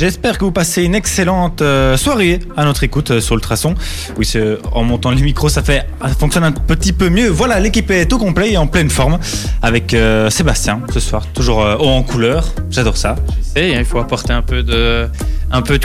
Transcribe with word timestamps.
J'espère 0.00 0.38
que 0.38 0.46
vous 0.46 0.50
passez 0.50 0.82
une 0.84 0.94
excellente 0.94 1.60
euh, 1.60 1.94
soirée 1.98 2.38
à 2.56 2.64
notre 2.64 2.84
écoute 2.84 3.10
euh, 3.10 3.20
sur 3.20 3.34
le 3.34 3.42
traçon. 3.42 3.74
Oui, 4.16 4.24
c'est- 4.24 4.56
en 4.72 4.82
montant 4.82 5.10
les 5.10 5.20
micros, 5.20 5.50
ça 5.50 5.62
fait, 5.62 5.86
fonctionne 6.18 6.44
un 6.44 6.52
petit 6.52 6.94
peu 6.94 7.10
mieux. 7.10 7.28
Voilà, 7.28 7.60
l'équipe 7.60 7.90
est 7.90 8.10
au 8.10 8.16
complet 8.16 8.52
et 8.52 8.56
en 8.56 8.66
pleine 8.66 8.88
forme 8.88 9.18
avec 9.60 9.92
euh, 9.92 10.30
Sébastien 10.30 10.80
ce 10.90 11.00
soir, 11.00 11.26
toujours 11.34 11.60
euh, 11.62 11.76
haut 11.76 11.88
en 11.90 12.02
couleur. 12.02 12.46
J'adore 12.70 12.96
ça. 12.96 13.16
Et 13.54 13.72
il 13.72 13.84
faut 13.84 13.98
apporter 13.98 14.32
un 14.32 14.40
peu 14.40 14.62
de, 14.62 15.06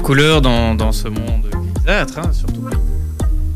couleur 0.01 0.41
dans, 0.41 0.75
dans 0.75 0.93
ce 0.93 1.09
monde 1.09 1.47
grisâtre, 1.83 2.19
hein, 2.19 2.31
surtout. 2.31 2.69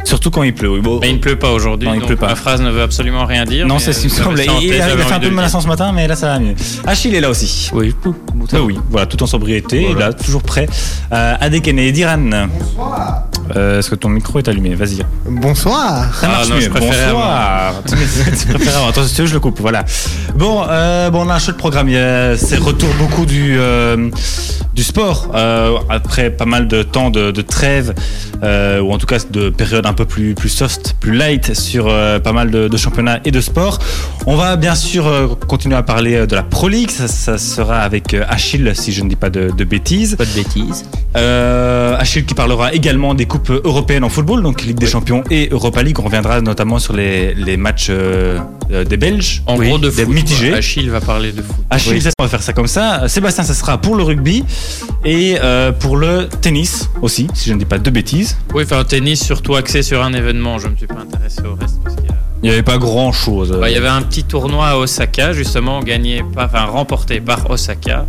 Surtout 0.04 0.32
quand 0.32 0.44
il 0.44 0.54
pleut. 0.54 0.70
Oui, 0.70 0.80
bon. 0.80 1.00
Mais 1.02 1.10
il 1.10 1.16
ne 1.16 1.20
pleut 1.20 1.38
pas 1.38 1.52
aujourd'hui, 1.52 1.88
Non, 1.88 1.94
il 1.94 2.00
donc 2.00 2.08
pleut 2.08 2.16
pas. 2.16 2.28
ma 2.28 2.36
phrase 2.36 2.62
ne 2.62 2.70
veut 2.72 2.82
absolument 2.82 3.26
rien 3.26 3.46
dire. 3.46 3.68
non, 3.68 3.80
c'est 3.80 3.94
ce 3.94 4.02
qui 4.02 4.06
me 4.08 4.12
semble. 4.12 4.40
Il, 4.40 4.50
a, 4.82 4.88
fait 4.88 5.14
un 5.14 5.20
peu 5.20 5.30
de 5.30 5.36
menaçant 5.36 5.62
ce 5.62 5.68
matin, 5.68 5.92
mais 5.94 6.08
là 6.08 6.16
ça 6.16 6.28
va 6.28 6.40
mieux. 6.40 6.56
Achille 6.86 7.14
est 7.16 7.22
là 7.22 7.30
aussi. 7.30 7.70
Oui. 7.74 7.94
Ah 8.54 8.62
oui, 8.62 8.80
voilà, 8.90 9.06
tout 9.06 9.22
en 9.22 9.28
sobriété, 9.28 9.88
Voilà. 9.92 10.08
là, 10.08 10.14
toujours 10.14 10.42
prêt 10.42 10.68
euh, 11.12 11.36
à 11.40 11.50
décainer. 11.50 11.92
Diran, 11.92 12.18
Bonsoir. 12.60 13.29
Euh, 13.56 13.80
est-ce 13.80 13.90
que 13.90 13.96
ton 13.96 14.10
micro 14.10 14.40
est 14.40 14.48
allumé? 14.48 14.76
Vas-y. 14.76 15.04
Bonsoir. 15.28 16.14
Ça 16.16 16.22
Ah 16.24 16.28
marche 16.28 16.50
non, 16.50 16.56
mieux. 16.56 16.62
je 16.62 16.70
préférais 16.70 17.12
Bonsoir. 17.12 17.74
tu 17.88 18.48
préfères 18.54 18.78
avant. 18.78 18.90
Attends, 18.90 19.04
si 19.04 19.16
tu 19.16 19.22
veux, 19.22 19.28
je 19.28 19.34
le 19.34 19.40
coupe. 19.40 19.60
Voilà. 19.60 19.84
Bon, 20.36 20.64
euh, 20.70 21.10
bon, 21.10 21.26
on 21.26 21.30
a 21.30 21.36
un 21.36 21.40
chouette 21.40 21.58
programme. 21.58 21.90
Il 21.90 21.96
y 21.96 21.98
a- 21.98 22.38
C'est 22.38 22.58
retour 22.58 22.90
beaucoup 23.00 23.26
du 23.26 23.58
euh, 23.60 24.10
du 24.74 24.84
sport 24.84 25.32
euh, 25.36 25.78
après 25.90 26.30
pas 26.30 26.46
mal 26.46 26.68
de 26.68 26.84
temps 26.84 27.10
de, 27.10 27.32
de 27.32 27.42
trêve 27.42 27.94
euh, 28.44 28.80
ou 28.80 28.94
en 28.94 28.98
tout 28.98 29.08
cas 29.08 29.18
de 29.30 29.50
période 29.50 29.86
un 29.86 29.94
peu 29.94 30.06
plus 30.06 30.36
plus 30.36 30.50
soft, 30.50 30.96
plus 31.00 31.14
light 31.16 31.54
sur 31.56 31.88
euh, 31.88 32.20
pas 32.20 32.32
mal 32.32 32.52
de, 32.52 32.68
de 32.68 32.78
championnats 32.78 33.20
et 33.26 33.32
de 33.32 33.42
sports. 33.42 33.80
On 34.26 34.36
va 34.36 34.56
bien 34.56 34.76
sûr 34.76 35.08
euh, 35.08 35.28
continuer 35.48 35.76
à 35.76 35.84
parler 35.84 36.28
de 36.28 36.36
la 36.36 36.44
Pro 36.44 36.68
League. 36.70 36.92
Ça, 36.92 37.08
ça 37.08 37.38
sera 37.38 37.80
avec 37.80 38.16
Achille, 38.28 38.72
si 38.76 38.92
je 38.94 39.04
ne 39.04 39.10
dis 39.10 39.16
pas 39.16 39.30
de, 39.30 39.50
de 39.56 39.64
bêtises. 39.64 40.16
Pas 40.16 40.26
de 40.26 40.32
bêtises. 40.34 40.86
Euh, 41.18 41.98
Achille 41.98 42.26
qui 42.26 42.34
parlera 42.36 42.74
également 42.74 43.14
des 43.16 43.26
coupes 43.26 43.39
européennes 43.50 44.04
en 44.04 44.10
football, 44.10 44.44
donc 44.44 44.64
Ligue 44.64 44.78
des 44.78 44.88
Champions 44.88 45.24
et 45.30 45.50
Europa 45.52 45.82
League. 45.84 45.98
On 46.00 46.04
reviendra 46.04 46.42
notamment 46.42 46.80
sur 46.80 46.94
les, 46.94 47.34
les 47.36 47.58
matchs 47.58 47.88
euh, 47.90 48.38
euh, 48.72 48.84
des 48.84 48.98
Belges. 48.98 49.42
En 49.48 49.58
Oui, 49.58 49.68
gros, 49.68 49.78
de 49.78 49.90
des 49.90 50.06
foot. 50.06 50.14
mitigés. 50.14 50.54
Achille 50.54 50.90
va 50.90 51.02
parler 51.02 51.32
de 51.32 51.42
foot. 51.42 51.56
Achille, 51.70 51.94
Oui. 51.94 52.02
ça, 52.02 52.10
on 52.20 52.24
va 52.24 52.30
faire 52.30 52.42
ça 52.44 52.54
comme 52.54 52.68
ça. 52.68 53.08
Sébastien, 53.08 53.44
ça 53.44 53.54
sera 53.54 53.78
pour 53.80 53.96
le 53.96 54.04
rugby 54.04 54.44
et 55.06 55.38
euh, 55.44 55.72
pour 55.72 55.98
le 55.98 56.28
tennis 56.42 56.90
aussi, 57.02 57.28
si 57.34 57.50
je 57.50 57.54
ne 57.54 57.60
dis 57.60 57.66
pas 57.66 57.78
de 57.80 57.90
bêtises. 57.90 58.38
Oui, 58.54 58.64
enfin, 58.66 58.84
tennis 58.84 59.24
surtout 59.24 59.56
axé 59.56 59.82
sur 59.82 60.04
un 60.04 60.14
événement. 60.14 60.60
Je 60.60 60.68
ne 60.68 60.72
me 60.74 60.78
suis 60.78 60.88
pas 60.88 61.00
intéressé 61.02 61.42
au 61.42 61.56
reste. 61.56 61.80
Parce 61.84 61.96
qu'il 61.96 62.06
y 62.06 62.10
a- 62.10 62.16
Il 62.42 62.48
n'y 62.48 62.54
avait 62.54 62.64
pas 62.64 62.78
grand 62.78 63.12
chose. 63.12 63.58
Bah, 63.60 63.70
il 63.70 63.74
y 63.74 63.78
avait 63.78 63.88
un 63.90 64.02
petit 64.02 64.24
tournoi 64.24 64.68
à 64.68 64.78
Osaka, 64.78 65.34
justement, 65.34 65.82
gagné 65.82 66.24
par, 66.34 66.46
enfin, 66.46 66.66
remporté 66.66 67.20
par 67.20 67.50
Osaka. 67.50 68.06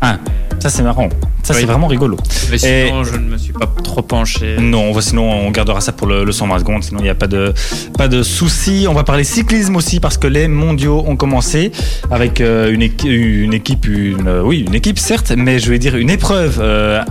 Ah, 0.00 0.18
ça 0.58 0.70
c'est 0.70 0.82
marrant. 0.82 1.08
Ça 1.44 1.54
Oui. 1.54 1.60
c'est 1.60 1.66
vraiment 1.66 1.86
rigolo. 1.86 2.16
Mais 2.50 2.58
sinon, 2.58 3.04
je 3.04 3.16
ne 3.16 3.28
me 3.28 3.38
suis 3.38 3.52
pas 3.52 3.66
trop 3.84 4.02
penché. 4.02 4.56
Non, 4.58 4.98
sinon 5.00 5.30
on 5.30 5.50
gardera 5.50 5.80
ça 5.80 5.92
pour 5.92 6.06
le, 6.06 6.24
le 6.24 6.32
120 6.32 6.58
secondes, 6.58 6.82
sinon 6.82 7.00
il 7.00 7.04
n'y 7.04 7.08
a 7.10 7.14
pas 7.14 7.26
de, 7.28 7.52
pas 7.96 8.08
de 8.08 8.22
souci. 8.22 8.86
On 8.88 8.94
va 8.94 9.04
parler 9.04 9.24
cyclisme 9.24 9.76
aussi 9.76 10.00
parce 10.00 10.16
que 10.18 10.26
les 10.26 10.48
mondiaux 10.48 11.04
ont 11.06 11.16
commencé 11.16 11.70
avec 12.10 12.40
euh, 12.40 12.72
une, 12.72 12.82
une 13.08 13.54
équipe, 13.54 13.86
une, 13.86 14.26
euh, 14.26 14.42
oui, 14.42 14.64
une 14.66 14.74
équipe 14.74 14.98
certes, 14.98 15.32
mais 15.36 15.58
je 15.58 15.70
vais 15.70 15.78
dire 15.78 15.96
une 15.96 16.10
épreuve 16.10 16.58
euh, 16.60 17.02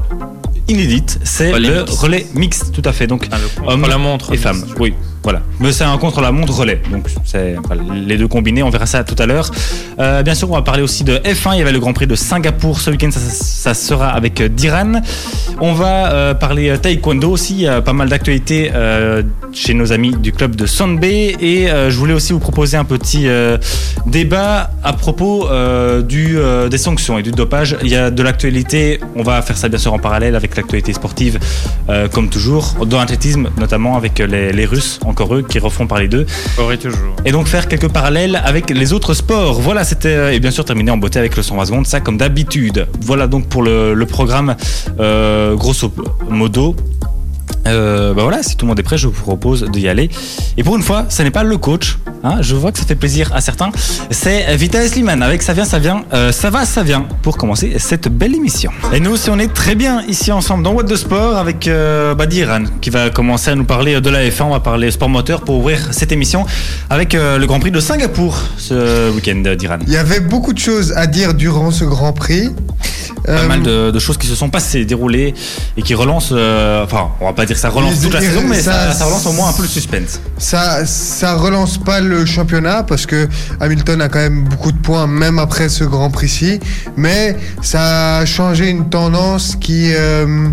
inédite, 0.67 1.19
c'est 1.23 1.57
le 1.59 1.83
relais 1.87 2.25
mixte, 2.35 2.71
tout 2.73 2.81
à 2.85 2.91
fait. 2.91 3.05
Donc 3.07 3.27
Enfin, 3.31 3.37
le 3.41 3.67
Hommes 3.69 3.81
contre-la-montre. 3.81 4.33
et 4.33 4.37
femmes, 4.37 4.63
oui, 4.79 4.93
voilà. 5.23 5.41
Mais 5.59 5.71
c'est 5.71 5.83
un 5.83 5.97
contre 5.97 6.21
la 6.21 6.31
montre 6.31 6.53
relais, 6.53 6.81
donc 6.91 7.07
c'est 7.25 7.55
les 7.95 8.17
deux 8.17 8.27
combinés. 8.27 8.63
On 8.63 8.69
verra 8.69 8.85
ça 8.85 9.03
tout 9.03 9.15
à 9.19 9.25
l'heure. 9.25 9.49
Euh, 9.99 10.23
bien 10.23 10.35
sûr, 10.35 10.49
on 10.51 10.55
va 10.55 10.61
parler 10.61 10.81
aussi 10.83 11.03
de 11.03 11.17
F1. 11.17 11.53
Il 11.53 11.59
y 11.59 11.61
avait 11.61 11.71
le 11.71 11.79
Grand 11.79 11.93
Prix 11.93 12.07
de 12.07 12.15
Singapour 12.15 12.79
ce 12.79 12.89
week-end. 12.89 13.09
Ça, 13.11 13.73
sera 13.73 14.09
avec 14.09 14.41
euh, 14.41 14.49
Diran. 14.49 15.01
On 15.61 15.73
va 15.73 16.11
euh, 16.11 16.33
parler 16.33 16.69
euh, 16.69 16.77
taekwondo 16.77 17.31
aussi. 17.31 17.67
A 17.67 17.81
pas 17.81 17.93
mal 17.93 18.09
d'actualités 18.09 18.71
euh, 18.73 19.23
chez 19.53 19.73
nos 19.73 19.91
amis 19.93 20.15
du 20.15 20.31
club 20.31 20.55
de 20.55 20.65
Sonbe. 20.65 21.03
Et 21.03 21.69
euh, 21.69 21.89
je 21.89 21.97
voulais 21.97 22.13
aussi 22.13 22.33
vous 22.33 22.39
proposer 22.39 22.77
un 22.77 22.85
petit 22.85 23.27
euh, 23.27 23.57
débat 24.05 24.71
à 24.83 24.93
propos 24.93 25.47
euh, 25.49 26.01
euh, 26.13 26.69
des 26.69 26.77
sanctions 26.77 27.17
et 27.17 27.23
du 27.23 27.31
dopage. 27.31 27.77
Il 27.83 27.89
y 27.89 27.95
a 27.95 28.11
de 28.11 28.23
l'actualité. 28.23 28.99
On 29.15 29.23
va 29.23 29.41
faire 29.41 29.57
ça 29.57 29.69
bien 29.69 29.79
sûr 29.79 29.93
en 29.93 29.99
parallèle 29.99 30.35
avec 30.35 30.55
l'actualité 30.55 30.93
sportive, 30.93 31.39
euh, 31.89 32.07
comme 32.07 32.29
toujours. 32.29 32.75
Dans 32.85 32.99
l'athlétisme, 32.99 33.49
notamment 33.57 33.97
avec 33.97 34.19
les 34.19 34.65
Russes, 34.65 34.99
encore 35.13 35.35
eux, 35.35 35.43
qui 35.47 35.59
refont 35.59 35.85
parler 35.87 36.07
d'eux 36.07 36.25
et 36.71 36.77
toujours. 36.77 37.15
et 37.23 37.31
donc 37.31 37.47
faire 37.47 37.67
quelques 37.67 37.89
parallèles 37.89 38.41
avec 38.43 38.69
les 38.69 38.93
autres 38.93 39.13
sports. 39.13 39.61
Voilà, 39.61 39.83
c'était 39.83 40.15
euh, 40.15 40.33
et 40.33 40.39
bien 40.39 40.51
sûr 40.51 40.65
terminé 40.65 40.89
en 40.91 40.97
beauté 40.97 41.19
avec 41.19 41.37
le 41.37 41.43
120 41.43 41.65
secondes, 41.65 41.85
ça 41.87 41.99
comme 41.99 42.17
d'habitude. 42.17 42.87
Voilà 43.01 43.27
donc 43.27 43.47
pour 43.47 43.61
le, 43.61 43.93
le 43.93 44.05
programme 44.05 44.55
euh, 44.99 45.55
grosso 45.55 45.91
modo. 46.29 46.75
Euh, 47.67 48.13
bah 48.13 48.23
voilà, 48.23 48.43
si 48.43 48.55
tout 48.57 48.65
le 48.65 48.69
monde 48.69 48.79
est 48.79 48.83
prêt, 48.83 48.97
je 48.97 49.07
vous 49.07 49.13
propose 49.21 49.63
d'y 49.71 49.87
aller. 49.87 50.09
Et 50.57 50.63
pour 50.63 50.75
une 50.75 50.81
fois, 50.83 51.05
ce 51.09 51.23
n'est 51.23 51.31
pas 51.31 51.43
le 51.43 51.57
coach. 51.57 51.97
hein, 52.23 52.37
je 52.41 52.55
vois 52.55 52.71
que 52.71 52.79
ça 52.79 52.85
fait 52.85 52.95
plaisir 52.95 53.31
à 53.33 53.41
certains. 53.41 53.71
C'est 54.11 54.55
Vita 54.55 54.85
Sliman 54.87 55.21
avec 55.23 55.41
Ça 55.41 55.53
vient, 55.53 55.65
ça 55.65 55.79
vient, 55.79 56.03
euh, 56.13 56.31
ça 56.31 56.49
va, 56.49 56.65
ça 56.65 56.83
vient 56.83 57.05
pour 57.21 57.37
commencer 57.37 57.75
cette 57.77 58.07
belle 58.09 58.35
émission. 58.35 58.71
Et 58.93 58.99
nous 58.99 59.11
aussi, 59.11 59.29
on 59.29 59.39
est 59.39 59.53
très 59.53 59.75
bien 59.75 60.01
ici 60.07 60.31
ensemble 60.31 60.63
dans 60.63 60.73
What 60.73 60.83
de 60.83 60.95
Sport 60.95 61.37
avec 61.37 61.67
euh, 61.67 62.13
bah, 62.15 62.25
Diran 62.25 62.63
qui 62.81 62.89
va 62.89 63.09
commencer 63.09 63.51
à 63.51 63.55
nous 63.55 63.65
parler 63.65 63.99
de 64.01 64.09
la 64.09 64.23
F1. 64.27 64.43
On 64.43 64.49
va 64.51 64.59
parler 64.59 64.91
sport 64.91 65.09
moteur 65.09 65.41
pour 65.41 65.55
ouvrir 65.55 65.79
cette 65.91 66.11
émission 66.11 66.45
avec 66.89 67.15
euh, 67.15 67.37
le 67.37 67.45
Grand 67.47 67.59
Prix 67.59 67.71
de 67.71 67.79
Singapour 67.79 68.37
ce 68.57 69.09
week-end, 69.11 69.41
Diran. 69.57 69.77
Il 69.87 69.93
y 69.93 69.97
avait 69.97 70.19
beaucoup 70.19 70.53
de 70.53 70.59
choses 70.59 70.93
à 70.95 71.07
dire 71.07 71.33
durant 71.33 71.71
ce 71.71 71.85
Grand 71.85 72.13
Prix. 72.13 72.49
Pas 73.25 73.31
Euh, 73.31 73.47
mal 73.47 73.63
de, 73.63 73.91
de 73.91 73.99
choses 73.99 74.17
qui 74.17 74.27
se 74.27 74.35
sont 74.35 74.49
passées, 74.49 74.83
déroulées 74.83 75.33
et 75.77 75.81
qui 75.81 75.93
relancent. 75.95 76.31
euh, 76.33 76.83
enfin, 76.83 77.11
on 77.21 77.25
va 77.25 77.31
pas 77.33 77.45
dire 77.45 77.52
ça 77.55 77.69
relance 77.69 77.99
toute 78.01 78.13
la 78.13 78.21
saison, 78.21 78.41
mais 78.47 78.59
ça, 78.61 78.91
relance 79.05 79.25
au 79.25 79.31
moins 79.33 79.49
un 79.49 79.53
peu 79.53 79.63
le 79.63 79.67
suspense. 79.67 80.19
Ça, 80.37 80.85
ça 80.85 81.35
relance 81.35 81.77
pas 81.77 81.99
le 82.01 82.25
championnat 82.25 82.83
parce 82.83 83.05
que 83.05 83.27
Hamilton 83.59 84.01
a 84.01 84.09
quand 84.09 84.19
même 84.19 84.43
beaucoup 84.45 84.71
de 84.71 84.77
points 84.77 85.07
même 85.07 85.39
après 85.39 85.69
ce 85.69 85.83
Grand 85.83 86.09
Prix-ci, 86.09 86.59
mais 86.97 87.37
ça 87.61 88.17
a 88.19 88.25
changé 88.25 88.69
une 88.69 88.89
tendance 88.89 89.55
qui 89.59 89.91
euh, 89.93 90.49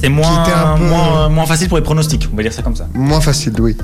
C'est 0.00 0.08
moins, 0.08 0.44
peu- 0.76 0.84
moins, 0.84 1.28
moins 1.28 1.46
facile 1.46 1.68
pour 1.68 1.78
les 1.78 1.84
pronostics, 1.84 2.28
on 2.32 2.36
va 2.36 2.42
dire 2.42 2.52
ça 2.52 2.62
comme 2.62 2.76
ça. 2.76 2.86
moins 2.94 3.20
facile, 3.20 3.52
oui. 3.58 3.76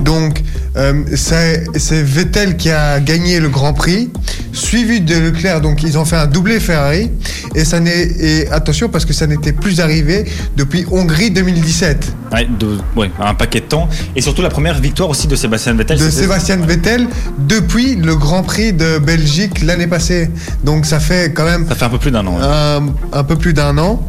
Donc, 0.00 0.42
euh, 0.76 1.04
c'est 1.14 2.02
Vettel 2.02 2.56
qui 2.56 2.70
a 2.70 3.00
gagné 3.00 3.40
le 3.40 3.48
Grand 3.48 3.72
Prix, 3.72 4.10
suivi 4.52 5.00
de 5.00 5.16
Leclerc. 5.16 5.60
Donc, 5.60 5.82
ils 5.82 5.96
ont 5.98 6.04
fait 6.04 6.16
un 6.16 6.26
doublé 6.26 6.60
Ferrari. 6.60 7.10
Et, 7.54 7.64
ça 7.64 7.78
n'est, 7.80 8.02
et 8.02 8.48
attention, 8.50 8.88
parce 8.88 9.04
que 9.04 9.12
ça 9.12 9.26
n'était 9.26 9.52
plus 9.52 9.80
arrivé 9.80 10.24
depuis 10.56 10.84
Hongrie 10.90 11.30
2017. 11.30 12.12
Ouais, 12.32 12.48
de- 12.58 12.78
ouais, 12.96 13.10
un 13.20 13.34
paquet 13.34 13.60
de 13.60 13.66
temps. 13.66 13.88
Et 14.16 14.20
surtout 14.20 14.42
la 14.42 14.48
première 14.50 14.80
victoire 14.80 15.08
aussi 15.08 15.28
de 15.28 15.36
Sébastien 15.36 15.74
Vettel. 15.74 15.98
de 15.98 16.10
Sébastien 16.10 16.56
Vettel 16.56 17.06
depuis 17.38 17.94
le 17.94 18.16
Grand 18.16 18.42
Prix 18.42 18.72
de 18.72 18.98
Belgique 18.98 19.62
l'année 19.62 19.86
passée. 19.86 20.30
Donc 20.64 20.84
ça 20.86 20.98
fait 20.98 21.32
quand 21.32 21.44
même 21.44 21.66
Ça 21.68 21.76
fait 21.76 21.84
un 21.84 21.90
peu 21.90 21.98
plus 21.98 22.10
d'un 22.10 22.26
an. 22.26 22.36
ouais. 22.36 22.42
un, 22.42 23.18
un 23.20 23.24
peu 23.24 23.36
plus 23.36 23.52
d'un 23.54 23.78
an. 23.78 24.02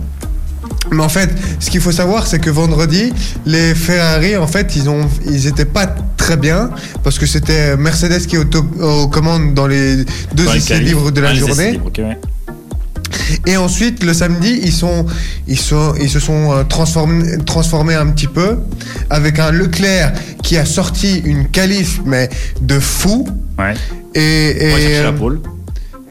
Mais 0.92 1.03
en 1.03 1.09
fait, 1.09 1.30
ce 1.59 1.70
qu'il 1.70 1.81
faut 1.81 1.92
savoir, 1.92 2.28
c'est 2.28 2.40
que 2.40 2.50
vendredi, 2.50 3.12
les 3.46 3.74
Ferrari, 3.76 4.36
en 4.38 4.48
fait, 4.48 4.76
ils 4.76 4.88
ont, 4.90 5.08
ils 5.30 5.48
étaient 5.48 5.66
pas 5.66 5.88
très 6.18 6.38
bien 6.38 6.70
parce 7.03 7.18
que 7.20 7.26
c'était 7.26 7.76
Mercedes 7.78 8.26
qui 8.28 8.36
est 8.36 8.46
top- 8.46 8.80
aux 8.81 9.08
commandes 9.08 9.53
dans 9.53 9.68
les 9.68 9.98
deux 10.36 10.46
les 10.52 10.58
essais 10.58 10.80
libres 10.80 11.12
de 11.12 11.22
la 11.22 11.30
Ah, 11.30 11.34
journée. 11.36 11.72
libres, 11.74 11.92
ouais. 12.00 12.18
Et 13.48 13.58
ensuite, 13.58 14.03
le 14.03 14.14
samedi, 14.14 14.59
ils, 14.64 14.72
sont, 14.72 15.06
ils, 15.48 15.59
sont, 15.59 15.94
ils 16.00 16.09
se 16.09 16.20
sont 16.20 16.53
euh, 16.53 16.64
transformés, 16.64 17.38
transformés 17.46 17.96
un 17.96 18.08
petit 18.08 18.28
peu 18.28 18.58
avec 19.09 19.40
un 19.40 19.52
Leclerc 19.52 20.14
qui 20.44 20.58
a 20.58 20.66
sorti 20.66 21.20
une 21.26 21.47
qualif, 21.47 22.02
mais 22.06 22.30
de 22.62 22.80
fou. 22.80 23.28
Ouais. 23.58 23.74
Et, 24.14 24.22
et, 24.22 24.97
euh, 25.00 25.12
pole. 25.12 25.40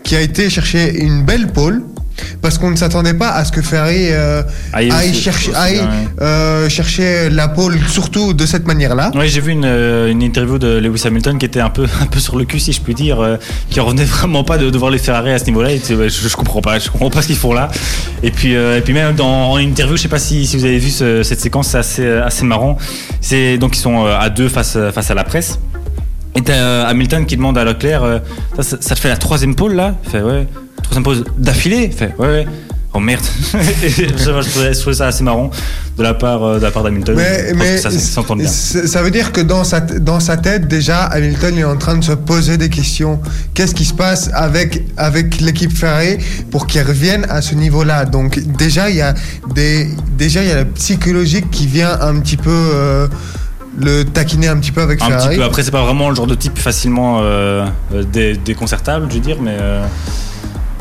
qui 0.02 0.16
a 0.16 0.20
été 0.20 0.50
chercher 0.50 1.00
une 1.02 1.22
belle 1.22 1.52
pole 1.52 1.82
parce 2.42 2.58
qu'on 2.58 2.70
ne 2.70 2.76
s'attendait 2.76 3.14
pas 3.14 3.30
à 3.30 3.44
ce 3.44 3.52
que 3.52 3.62
Ferrari 3.62 4.08
euh, 4.10 4.42
Aille 4.72 4.90
aille, 4.90 5.10
aussi- 5.10 5.20
chercher, 5.20 5.50
aussi 5.50 5.58
aille, 5.60 5.74
bien, 5.78 5.84
ouais. 5.84 6.22
euh, 6.22 6.68
chercher 6.68 7.30
la 7.30 7.48
pole, 7.48 7.78
surtout 7.88 8.34
de 8.34 8.46
cette 8.46 8.66
manière-là. 8.66 9.10
Ouais, 9.14 9.28
j'ai 9.28 9.40
vu 9.40 9.52
une, 9.52 9.64
euh, 9.64 10.10
une 10.10 10.22
interview 10.22 10.58
de 10.58 10.78
Lewis 10.78 11.02
Hamilton 11.06 11.38
qui 11.38 11.46
était 11.46 11.60
un 11.60 11.70
peu, 11.70 11.84
un 12.02 12.06
peu 12.06 12.20
sur 12.20 12.36
le 12.36 12.44
cul, 12.44 12.60
si 12.60 12.72
je 12.72 12.80
puis 12.80 12.94
dire, 12.94 13.20
euh, 13.20 13.36
qui 13.70 13.80
revenait 13.80 14.04
vraiment 14.04 14.44
pas 14.44 14.58
de, 14.58 14.70
de 14.70 14.78
voir 14.78 14.90
les 14.90 14.98
Ferrari 14.98 15.30
à 15.32 15.38
ce 15.38 15.44
niveau-là. 15.46 15.70
Je, 15.76 16.08
je 16.08 16.36
comprends 16.36 16.60
pas, 16.60 16.78
je 16.78 16.88
comprends 16.90 17.10
pas 17.10 17.22
ce 17.22 17.26
qu'ils 17.28 17.36
font 17.36 17.52
là. 17.52 17.68
Et 18.22 18.30
puis, 18.30 18.52
et 18.52 18.80
puis 18.84 18.92
même 18.92 19.14
dans 19.14 19.52
en 19.52 19.58
interview, 19.58 19.96
je 19.96 20.02
sais 20.02 20.08
pas 20.08 20.18
si, 20.18 20.46
si 20.46 20.56
vous 20.56 20.64
avez 20.64 20.78
vu 20.78 20.90
ce- 20.90 21.22
cette 21.22 21.40
séquence, 21.40 21.68
c'est 21.68 21.78
assez, 21.78 22.06
assez 22.08 22.44
marrant. 22.44 22.78
C'est 23.20 23.58
donc 23.58 23.76
ils 23.76 23.80
sont 23.80 24.06
à 24.06 24.28
deux 24.30 24.48
face, 24.48 24.76
face 24.94 25.10
à 25.10 25.14
la 25.14 25.24
presse. 25.24 25.58
Et 26.36 26.42
t'as 26.42 26.82
Hamilton 26.86 27.26
qui 27.26 27.36
demande 27.36 27.56
à 27.58 27.64
Leclerc, 27.64 28.20
ça, 28.56 28.62
ça- 28.62 28.76
ça 28.80 28.94
te 28.94 29.00
fait 29.00 29.08
la 29.08 29.16
troisième 29.16 29.54
pole 29.54 29.74
là? 29.74 29.94
Il 30.04 30.10
fait 30.10 30.20
ouais, 30.22 30.46
troisième 31.02 31.24
pole 31.24 31.24
d'affilée 31.38 31.88
Il 31.90 31.92
fait 31.96 32.14
ouais, 32.18 32.26
ouais. 32.26 32.46
Oh 32.96 33.00
merde 33.00 33.24
Je 33.82 34.78
trouvais 34.80 34.94
ça 34.94 35.08
assez 35.08 35.24
marrant 35.24 35.50
de 35.98 36.02
la 36.04 36.14
part, 36.14 36.44
euh, 36.44 36.58
de 36.58 36.62
la 36.62 36.70
part 36.70 36.84
d'Hamilton. 36.84 37.16
Mais, 37.16 37.48
pense 37.50 37.58
mais 37.58 37.78
ça 37.78 37.88
bien. 38.36 38.46
ça 38.86 39.02
veut 39.02 39.10
dire 39.10 39.32
que 39.32 39.40
dans 39.40 39.64
sa, 39.64 39.80
dans 39.80 40.20
sa 40.20 40.36
tête, 40.36 40.68
déjà, 40.68 41.02
Hamilton 41.06 41.58
est 41.58 41.64
en 41.64 41.76
train 41.76 41.96
de 41.96 42.04
se 42.04 42.12
poser 42.12 42.56
des 42.56 42.68
questions. 42.68 43.18
Qu'est-ce 43.52 43.74
qui 43.74 43.84
se 43.84 43.94
passe 43.94 44.30
avec, 44.32 44.84
avec 44.96 45.40
l'équipe 45.40 45.76
Ferrari 45.76 46.18
pour 46.52 46.68
qu'ils 46.68 46.82
reviennent 46.82 47.26
à 47.28 47.42
ce 47.42 47.56
niveau-là? 47.56 48.04
Donc, 48.04 48.38
déjà, 48.58 48.88
il 48.90 48.96
y 48.96 49.02
a 49.02 49.14
des, 49.56 49.88
déjà, 50.16 50.42
il 50.44 50.48
y 50.48 50.52
a 50.52 50.56
la 50.56 50.64
psychologique 50.64 51.50
qui 51.50 51.66
vient 51.66 51.98
un 52.00 52.20
petit 52.20 52.36
peu 52.36 52.50
euh, 52.52 53.08
le 53.80 54.04
taquiner 54.04 54.46
un 54.46 54.56
petit 54.58 54.70
peu 54.72 54.82
avec 54.82 55.02
Un 55.02 55.06
Ferrari. 55.06 55.28
petit 55.30 55.36
peu. 55.38 55.44
Après, 55.44 55.64
c'est 55.64 55.72
pas 55.72 55.82
vraiment 55.84 56.10
le 56.10 56.14
genre 56.14 56.28
de 56.28 56.36
type 56.36 56.58
facilement 56.58 57.18
euh, 57.22 57.66
dé- 58.12 58.36
déconcertable, 58.36 59.06
je 59.08 59.14
veux 59.14 59.20
dire, 59.20 59.38
mais 59.42 59.56
euh, 59.60 59.84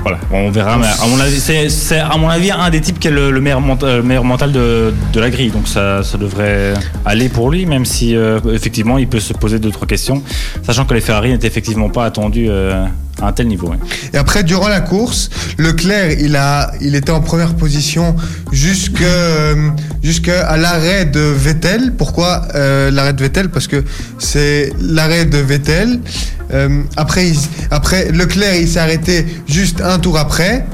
voilà, 0.03 0.19
on 0.31 0.51
verra. 0.51 0.77
Mais 0.77 0.87
à 0.87 1.07
mon 1.07 1.19
avis, 1.19 1.39
c'est, 1.39 1.97
à 1.97 2.17
mon 2.17 2.29
avis 2.29 2.51
un 2.51 2.69
des 2.69 2.81
types 2.81 2.99
qui 2.99 3.07
a 3.07 3.11
le, 3.11 3.21
euh, 3.21 3.31
le 3.31 4.03
meilleur 4.03 4.23
mental 4.23 4.51
de, 4.51 4.93
de 5.13 5.19
la 5.19 5.29
grille, 5.29 5.49
donc 5.49 5.67
ça, 5.67 6.03
ça 6.03 6.17
devrait 6.17 6.73
aller 7.05 7.29
pour 7.29 7.49
lui, 7.49 7.65
même 7.65 7.85
si 7.85 8.15
euh, 8.15 8.39
effectivement 8.53 8.97
il 8.97 9.07
peut 9.07 9.21
se 9.21 9.33
poser 9.33 9.59
deux 9.59 9.71
trois 9.71 9.87
questions, 9.87 10.21
sachant 10.63 10.85
que 10.85 10.93
les 10.93 11.01
Ferrari 11.01 11.31
n'étaient 11.31 11.47
effectivement 11.47 11.89
pas 11.89 12.05
attendus 12.05 12.47
euh, 12.49 12.85
à 13.23 13.27
un 13.29 13.31
tel 13.33 13.47
niveau. 13.47 13.69
ouais. 13.69 13.77
Et 14.13 14.17
après, 14.17 14.43
durant 14.43 14.67
la 14.67 14.81
course, 14.81 15.29
Leclerc, 15.57 16.11
il, 16.19 16.35
a, 16.35 16.71
il 16.81 16.95
était 16.95 17.11
en 17.11 17.21
première 17.21 17.55
position 17.55 18.15
jusqu'à 20.03 20.57
l'arrêt 20.57 21.05
de 21.05 21.19
Vettel. 21.19 21.93
Pourquoi 21.97 22.47
euh, 22.55 22.91
l'arrêt 22.91 23.13
de 23.13 23.21
Vettel? 23.21 23.49
Parce 23.49 23.67
que 23.67 23.83
c'est 24.19 24.71
l'arrêt 24.79 25.25
de 25.25 25.37
Vettel. 25.37 25.99
Euh, 26.53 26.81
après, 26.97 27.29
il- 27.29 27.39
après, 27.71 28.11
Leclerc, 28.11 28.55
il 28.55 28.67
s'est 28.67 28.79
arrêté 28.79 29.25
juste 29.47 29.81
un 29.81 29.99
tour 29.99 30.17
après. 30.17 30.65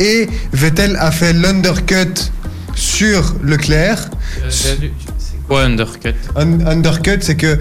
Et 0.00 0.28
Vettel 0.52 0.96
a 0.98 1.10
fait 1.10 1.32
l'undercut 1.32 2.30
sur 2.74 3.34
Leclerc. 3.42 4.08
Euh, 4.44 4.50
C'est 4.50 4.78
quoi 5.46 5.62
undercut 5.64 6.14
Un 6.36 6.66
undercut, 6.66 7.18
c'est 7.20 7.36
que 7.36 7.58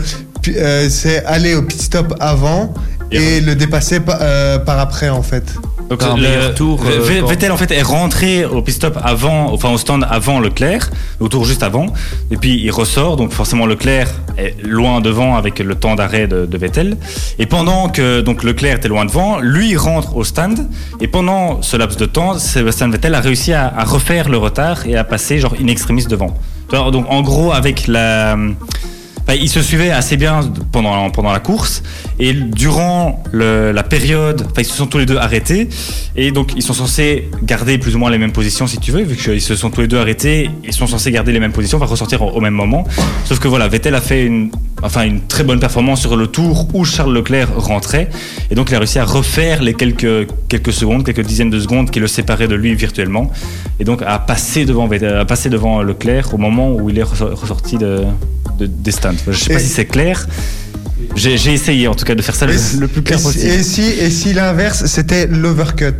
euh, 0.49 0.89
c'est 0.89 1.25
aller 1.25 1.55
au 1.55 1.61
pit 1.61 1.81
stop 1.81 2.13
avant 2.19 2.73
et, 3.11 3.37
Et 3.37 3.41
le 3.41 3.55
dépasser 3.55 3.99
pa- 3.99 4.19
euh, 4.21 4.57
par 4.59 4.79
après, 4.79 5.09
en 5.09 5.21
fait. 5.23 5.53
Donc, 5.89 6.03
un 6.03 6.17
meilleur 6.17 6.53
tour, 6.53 6.83
euh, 6.85 6.99
Vettel 7.25 7.49
en 7.53 7.55
fait 7.55 7.71
est 7.71 7.81
rentré 7.81 8.43
au 8.43 8.61
pit 8.61 8.75
stop 8.75 8.99
avant, 9.01 9.53
enfin 9.53 9.69
au 9.69 9.77
stand 9.77 10.05
avant 10.09 10.41
Leclerc, 10.41 10.89
au 11.21 11.29
tour 11.29 11.45
juste 11.45 11.63
avant, 11.63 11.85
et 12.29 12.35
puis 12.35 12.59
il 12.61 12.69
ressort, 12.71 13.15
donc 13.15 13.31
forcément 13.31 13.65
Leclerc 13.65 14.09
est 14.37 14.61
loin 14.63 14.99
devant 14.99 15.37
avec 15.37 15.59
le 15.59 15.75
temps 15.75 15.95
d'arrêt 15.95 16.27
de, 16.27 16.45
de 16.45 16.57
Vettel. 16.57 16.97
Et 17.39 17.45
pendant 17.45 17.87
que 17.87 18.19
donc 18.19 18.43
Leclerc 18.43 18.75
était 18.79 18.89
loin 18.89 19.05
devant, 19.05 19.39
lui 19.39 19.69
il 19.69 19.77
rentre 19.77 20.17
au 20.17 20.25
stand, 20.25 20.67
et 20.99 21.07
pendant 21.07 21.61
ce 21.61 21.77
laps 21.77 21.97
de 21.97 22.05
temps, 22.05 22.37
Sébastien 22.37 22.89
Vettel 22.89 23.15
a 23.15 23.21
réussi 23.21 23.53
à, 23.53 23.73
à 23.73 23.85
refaire 23.85 24.27
le 24.27 24.37
retard 24.37 24.85
et 24.87 24.97
à 24.97 25.05
passer 25.05 25.39
genre 25.39 25.55
in 25.61 25.67
extremis 25.67 26.05
devant. 26.05 26.33
Donc 26.69 27.05
en 27.09 27.21
gros 27.21 27.53
avec 27.53 27.87
la 27.87 28.35
Ils 29.29 29.49
se 29.49 29.61
suivaient 29.61 29.91
assez 29.91 30.15
bien 30.15 30.39
pendant, 30.71 31.09
pendant 31.09 31.31
la 31.31 31.39
course. 31.39 31.83
Et 32.19 32.33
durant 32.33 33.23
la 33.33 33.83
période, 33.83 34.47
ils 34.57 34.65
se 34.65 34.73
sont 34.73 34.87
tous 34.87 34.97
les 34.97 35.05
deux 35.05 35.17
arrêtés. 35.17 35.69
Et 36.15 36.31
donc 36.31 36.53
ils 36.55 36.63
sont 36.63 36.73
censés 36.73 37.29
garder 37.43 37.77
plus 37.77 37.95
ou 37.95 37.99
moins 37.99 38.09
les 38.09 38.17
mêmes 38.17 38.31
positions 38.31 38.67
si 38.67 38.77
tu 38.79 38.91
veux, 38.91 39.03
vu 39.03 39.15
qu'ils 39.15 39.41
se 39.41 39.55
sont 39.55 39.69
tous 39.69 39.81
les 39.81 39.87
deux 39.87 39.97
arrêtés, 39.97 40.49
ils 40.63 40.73
sont 40.73 40.87
censés 40.87 41.11
garder 41.11 41.31
les 41.31 41.39
mêmes 41.39 41.51
positions, 41.51 41.77
enfin 41.77 41.85
ressortir 41.85 42.21
au, 42.21 42.41
même 42.41 42.53
moment. 42.53 42.85
Sauf 43.25 43.39
que 43.39 43.47
voilà, 43.47 43.67
Vettel 43.67 43.95
a 43.95 44.01
fait 44.01 44.25
une, 44.25 44.49
enfin, 44.81 45.03
une 45.05 45.21
très 45.21 45.43
bonne 45.43 45.59
performance 45.59 46.01
sur 46.01 46.15
le 46.15 46.27
tour 46.27 46.67
où 46.73 46.85
Charles 46.85 47.13
Leclerc 47.13 47.49
rentrait. 47.55 48.09
Et 48.49 48.55
donc 48.55 48.69
il 48.69 48.75
a 48.75 48.79
réussi 48.79 48.99
à 48.99 49.05
refaire 49.05 49.61
les 49.61 49.73
quelques, 49.73 50.27
quelques 50.47 50.73
secondes, 50.73 51.05
quelques 51.05 51.25
dizaines 51.25 51.49
de 51.49 51.59
secondes 51.59 51.91
qui 51.91 51.99
le 51.99 52.07
séparaient 52.07 52.47
de 52.47 52.55
lui 52.55 52.73
virtuellement. 52.75 53.31
Et 53.79 53.83
donc 53.83 54.01
à 54.05 54.17
passer 54.19 54.65
devant, 54.65 54.89
à 54.89 55.25
passer 55.25 55.49
devant 55.49 55.81
Leclerc 55.81 56.33
au 56.33 56.37
moment 56.37 56.71
où 56.71 56.89
il 56.89 56.97
est 56.97 57.03
ressor- 57.03 57.33
ressorti 57.33 57.77
de, 57.77 58.03
de- 58.57 58.65
des 58.67 58.91
stands. 58.91 59.13
Je 59.27 59.33
sais 59.37 59.53
pas 59.53 59.59
Et- 59.59 59.63
si 59.63 59.69
c'est 59.69 59.85
clair. 59.85 60.27
J'ai 61.15 61.33
essayé 61.53 61.87
en 61.87 61.95
tout 61.95 62.05
cas 62.05 62.15
de 62.15 62.21
faire 62.21 62.35
ça 62.35 62.45
le, 62.47 62.87
plus 62.87 63.01
clair 63.01 63.19
et, 63.19 63.23
possible. 63.23 63.45
Et 63.53 63.63
si, 63.63 63.81
et 63.83 64.09
si 64.09 64.33
l'inverse, 64.33 64.85
c'était 64.85 65.27
l'overcut 65.27 65.93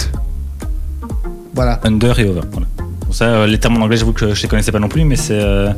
Voilà. 1.54 1.80
Under 1.84 2.20
et 2.20 2.26
over. 2.26 2.42
Voilà. 2.52 2.68
Bon, 2.78 3.12
ça, 3.12 3.26
euh, 3.26 3.48
les 3.48 3.58
termes 3.60 3.78
en 3.78 3.82
anglais, 3.86 3.98
j'avoue 3.98 4.14
que 4.14 4.34
je 4.34 4.42
les 4.42 4.48
connaissais 4.48 4.72
pas 4.72 4.80
non 4.80 4.90
plus, 4.90 5.04
mais 5.06 5.16
c'est. 5.16 5.34
euh, 5.34 5.72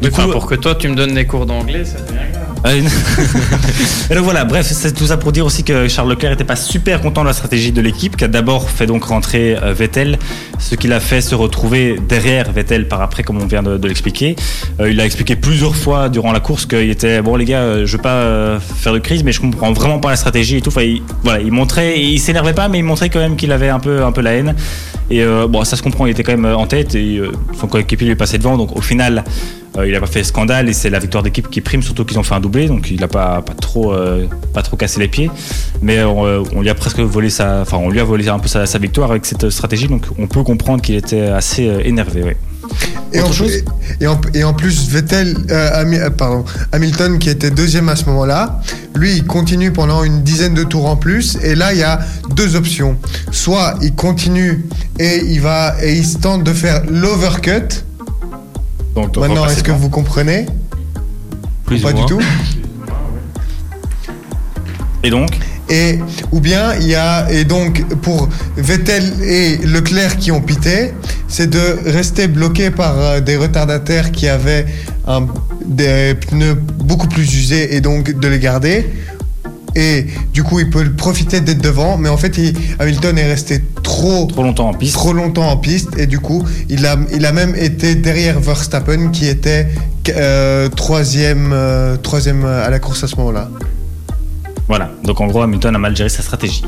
Du 0.00 0.10
coup, 0.10 0.22
pour 0.30 0.46
que 0.46 0.54
toi 0.54 0.74
tu 0.76 0.88
me 0.88 0.94
donnes 0.94 1.14
des 1.14 1.26
cours 1.26 1.46
d'anglais, 1.46 1.84
ça 1.84 1.98
devient 1.98 2.20
grave. 2.32 2.35
Une- 2.74 2.86
et 4.10 4.14
donc 4.14 4.24
voilà, 4.24 4.44
bref, 4.44 4.66
c'est 4.66 4.92
tout 4.92 5.06
ça 5.06 5.16
pour 5.16 5.32
dire 5.32 5.46
aussi 5.46 5.62
que 5.62 5.88
Charles 5.88 6.10
Leclerc 6.10 6.32
n'était 6.32 6.44
pas 6.44 6.56
super 6.56 7.00
content 7.00 7.22
de 7.22 7.28
la 7.28 7.32
stratégie 7.32 7.72
de 7.72 7.80
l'équipe, 7.80 8.16
qui 8.16 8.24
a 8.24 8.28
d'abord 8.28 8.70
fait 8.70 8.86
donc 8.86 9.04
rentrer 9.04 9.56
euh, 9.56 9.72
Vettel, 9.72 10.18
ce 10.58 10.74
qui 10.74 10.88
l'a 10.88 11.00
fait 11.00 11.20
se 11.20 11.34
retrouver 11.34 11.96
derrière 12.08 12.50
Vettel 12.50 12.88
par 12.88 13.02
après, 13.02 13.22
comme 13.22 13.40
on 13.40 13.46
vient 13.46 13.62
de, 13.62 13.86
l'expliquer. 13.86 14.36
Euh, 14.80 14.90
il 14.90 15.00
a 15.00 15.04
expliqué 15.04 15.36
plusieurs 15.36 15.76
fois 15.76 16.08
durant 16.08 16.32
la 16.32 16.40
course 16.40 16.66
qu'il 16.66 16.90
était 16.90 17.22
bon 17.22 17.36
les 17.36 17.44
gars, 17.44 17.60
euh, 17.60 17.86
je 17.86 17.96
veux 17.96 18.02
pas 18.02 18.14
euh, 18.14 18.58
faire 18.58 18.92
de 18.92 18.98
crise, 18.98 19.22
mais 19.22 19.32
je 19.32 19.40
comprends 19.40 19.72
vraiment 19.72 19.98
pas 19.98 20.10
la 20.10 20.16
stratégie 20.16 20.56
et 20.56 20.60
tout. 20.60 20.70
Enfin, 20.70 20.82
il, 20.82 21.02
voilà, 21.22 21.40
il 21.40 21.52
montrait, 21.52 22.00
il 22.00 22.18
s'énervait 22.18 22.54
pas, 22.54 22.68
mais 22.68 22.78
il 22.78 22.84
montrait 22.84 23.10
quand 23.10 23.20
même 23.20 23.36
qu'il 23.36 23.52
avait 23.52 23.68
un 23.68 23.80
peu, 23.80 24.04
un 24.04 24.12
peu 24.12 24.22
la 24.22 24.32
haine. 24.32 24.54
Et 25.10 25.22
euh, 25.22 25.46
bon, 25.46 25.64
ça 25.64 25.76
se 25.76 25.82
comprend, 25.82 26.06
il 26.06 26.10
était 26.10 26.22
quand 26.22 26.32
même 26.32 26.46
euh, 26.46 26.56
en 26.56 26.66
tête 26.66 26.94
et 26.94 27.18
euh, 27.18 27.30
son 27.58 27.68
coéquipier 27.68 28.06
lui 28.06 28.12
est 28.12 28.16
passé 28.16 28.38
devant, 28.38 28.56
donc 28.56 28.76
au 28.76 28.80
final. 28.80 29.24
Euh, 29.76 29.86
il 29.86 29.92
n'a 29.92 30.00
pas 30.00 30.06
fait 30.06 30.24
scandale 30.24 30.68
et 30.68 30.72
c'est 30.72 30.90
la 30.90 30.98
victoire 30.98 31.22
d'équipe 31.22 31.50
qui 31.50 31.60
prime, 31.60 31.82
surtout 31.82 32.04
qu'ils 32.04 32.18
ont 32.18 32.22
fait 32.22 32.34
un 32.34 32.40
doublé, 32.40 32.66
donc 32.66 32.90
il 32.90 33.00
n'a 33.00 33.08
pas, 33.08 33.42
pas, 33.42 33.54
trop, 33.54 33.92
euh, 33.92 34.26
pas 34.52 34.62
trop 34.62 34.76
cassé 34.76 35.00
les 35.00 35.08
pieds. 35.08 35.30
Mais 35.82 36.02
on, 36.02 36.26
euh, 36.26 36.42
on 36.54 36.62
lui 36.62 36.70
a 36.70 36.74
presque 36.74 37.00
volé 37.00 37.30
sa, 37.30 37.60
enfin 37.60 37.76
on 37.78 37.90
lui 37.90 38.00
a 38.00 38.04
volé 38.04 38.28
un 38.28 38.38
peu 38.38 38.48
sa, 38.48 38.66
sa 38.66 38.78
victoire 38.78 39.10
avec 39.10 39.26
cette 39.26 39.50
stratégie, 39.50 39.88
donc 39.88 40.04
on 40.18 40.26
peut 40.26 40.42
comprendre 40.42 40.82
qu'il 40.82 40.94
était 40.94 41.26
assez 41.26 41.64
énervé. 41.84 42.22
ouais. 42.22 42.36
Et 43.12 43.20
en, 43.20 43.30
et, 44.00 44.06
en, 44.06 44.20
et 44.34 44.44
en 44.44 44.52
plus, 44.52 44.88
Vettel, 44.88 45.36
euh, 45.50 45.84
euh, 45.84 46.10
pardon, 46.10 46.44
Hamilton, 46.72 47.18
qui 47.18 47.30
était 47.30 47.50
deuxième 47.50 47.88
à 47.88 47.96
ce 47.96 48.04
moment-là, 48.06 48.60
lui, 48.94 49.12
il 49.12 49.24
continue 49.24 49.72
pendant 49.72 50.04
une 50.04 50.22
dizaine 50.22 50.54
de 50.54 50.64
tours 50.64 50.86
en 50.86 50.96
plus. 50.96 51.38
Et 51.42 51.54
là, 51.54 51.72
il 51.72 51.78
y 51.78 51.82
a 51.82 52.00
deux 52.34 52.56
options. 52.56 52.96
Soit 53.30 53.74
il 53.82 53.94
continue 53.94 54.66
et 54.98 55.22
il 55.24 55.40
va 55.40 55.76
et 55.82 55.94
il 55.94 56.04
se 56.04 56.18
tente 56.18 56.44
de 56.44 56.52
faire 56.52 56.82
l'overcut. 56.90 57.84
Donc, 58.96 59.16
Maintenant, 59.18 59.46
est-ce 59.46 59.62
que 59.62 59.70
vous 59.72 59.90
comprenez 59.90 60.46
Plus 61.66 61.82
Pas 61.82 61.92
du 61.92 62.04
tout. 62.06 62.20
Et 65.04 65.10
donc, 65.10 65.28
Et 65.68 65.98
ou 66.32 66.40
bien 66.40 66.74
il 66.76 66.86
y 66.88 66.94
a 66.94 67.30
et 67.30 67.44
donc 67.44 67.84
pour 68.02 68.28
Vettel 68.56 69.04
et 69.22 69.58
Leclerc 69.58 70.16
qui 70.16 70.32
ont 70.32 70.40
pité, 70.40 70.92
c'est 71.28 71.48
de 71.48 71.78
rester 71.90 72.26
bloqué 72.28 72.70
par 72.70 72.98
euh, 72.98 73.20
des 73.20 73.36
retardataires 73.36 74.10
qui 74.12 74.26
avaient 74.28 74.66
un- 75.06 75.26
des 75.64 76.14
pneus 76.14 76.54
beaucoup 76.54 77.06
plus 77.08 77.22
usés 77.34 77.76
et 77.76 77.80
donc 77.80 78.18
de 78.18 78.28
les 78.28 78.38
garder. 78.38 78.86
Et 79.76 80.06
du 80.32 80.42
coup, 80.42 80.58
il 80.58 80.70
peut 80.70 80.90
profiter 80.92 81.40
d'être 81.42 81.60
devant, 81.62 81.98
mais 81.98 82.08
en 82.08 82.16
fait, 82.16 82.36
il- 82.38 82.56
Hamilton 82.78 83.18
est 83.18 83.26
resté 83.26 83.62
trop 83.82 84.24
trop 84.26 84.42
longtemps 84.42 84.70
en 84.70 84.74
piste. 84.74 84.94
trop 84.94 85.12
longtemps 85.12 85.48
en 85.50 85.56
piste 85.58 85.90
et 85.98 86.06
du 86.06 86.18
coup, 86.18 86.42
il 86.70 86.84
a, 86.86 86.96
il 87.12 87.24
a 87.26 87.32
même 87.32 87.54
été 87.54 87.94
derrière 87.94 88.40
Verstappen 88.40 89.10
qui 89.10 89.26
était 89.28 89.68
euh, 90.08 90.68
troisième, 90.70 91.50
euh, 91.52 91.96
troisième 91.96 92.44
à 92.46 92.70
la 92.70 92.78
course 92.78 93.04
à 93.04 93.06
ce 93.08 93.16
moment-là. 93.16 93.50
Voilà, 94.68 94.90
donc 95.04 95.20
en 95.20 95.26
gros, 95.26 95.42
Hamilton 95.42 95.76
a 95.76 95.78
mal 95.78 95.94
géré 95.96 96.08
sa 96.08 96.22
stratégie. 96.22 96.62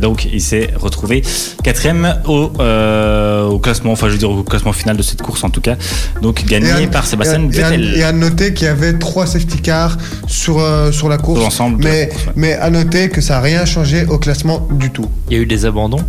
Donc 0.00 0.24
il 0.32 0.40
s'est 0.40 0.70
retrouvé 0.76 1.22
quatrième 1.62 2.16
au, 2.26 2.50
euh, 2.60 3.44
au 3.46 3.58
classement, 3.58 3.92
enfin 3.92 4.08
je 4.08 4.12
veux 4.12 4.18
dire 4.18 4.30
au 4.30 4.42
classement 4.42 4.72
final 4.72 4.96
de 4.96 5.02
cette 5.02 5.22
course 5.22 5.44
en 5.44 5.50
tout 5.50 5.60
cas. 5.60 5.76
Donc 6.22 6.44
gagné 6.44 6.70
à- 6.72 6.86
par 6.88 7.06
Sébastien 7.06 7.42
et 7.52 7.62
à- 7.62 7.70
Vettel. 7.70 7.94
Et 7.96 8.02
à 8.02 8.12
noter 8.12 8.52
qu'il 8.52 8.66
y 8.66 8.70
avait 8.70 8.94
trois 8.98 9.26
safety 9.26 9.58
cars 9.58 9.96
sur, 10.26 10.58
euh, 10.58 10.90
sur 10.92 11.08
la 11.08 11.18
course. 11.18 11.40
La 11.58 11.68
mais, 11.68 12.08
course, 12.08 12.26
ouais. 12.26 12.32
mais 12.36 12.52
à 12.54 12.70
noter 12.70 13.08
que 13.10 13.20
ça 13.20 13.34
n'a 13.34 13.40
rien 13.40 13.64
changé 13.64 14.04
au 14.06 14.18
classement 14.18 14.66
du 14.72 14.90
tout. 14.90 15.08
Il 15.30 15.36
y 15.36 15.40
a 15.40 15.42
eu 15.42 15.46
des 15.46 15.64
abandons. 15.66 16.00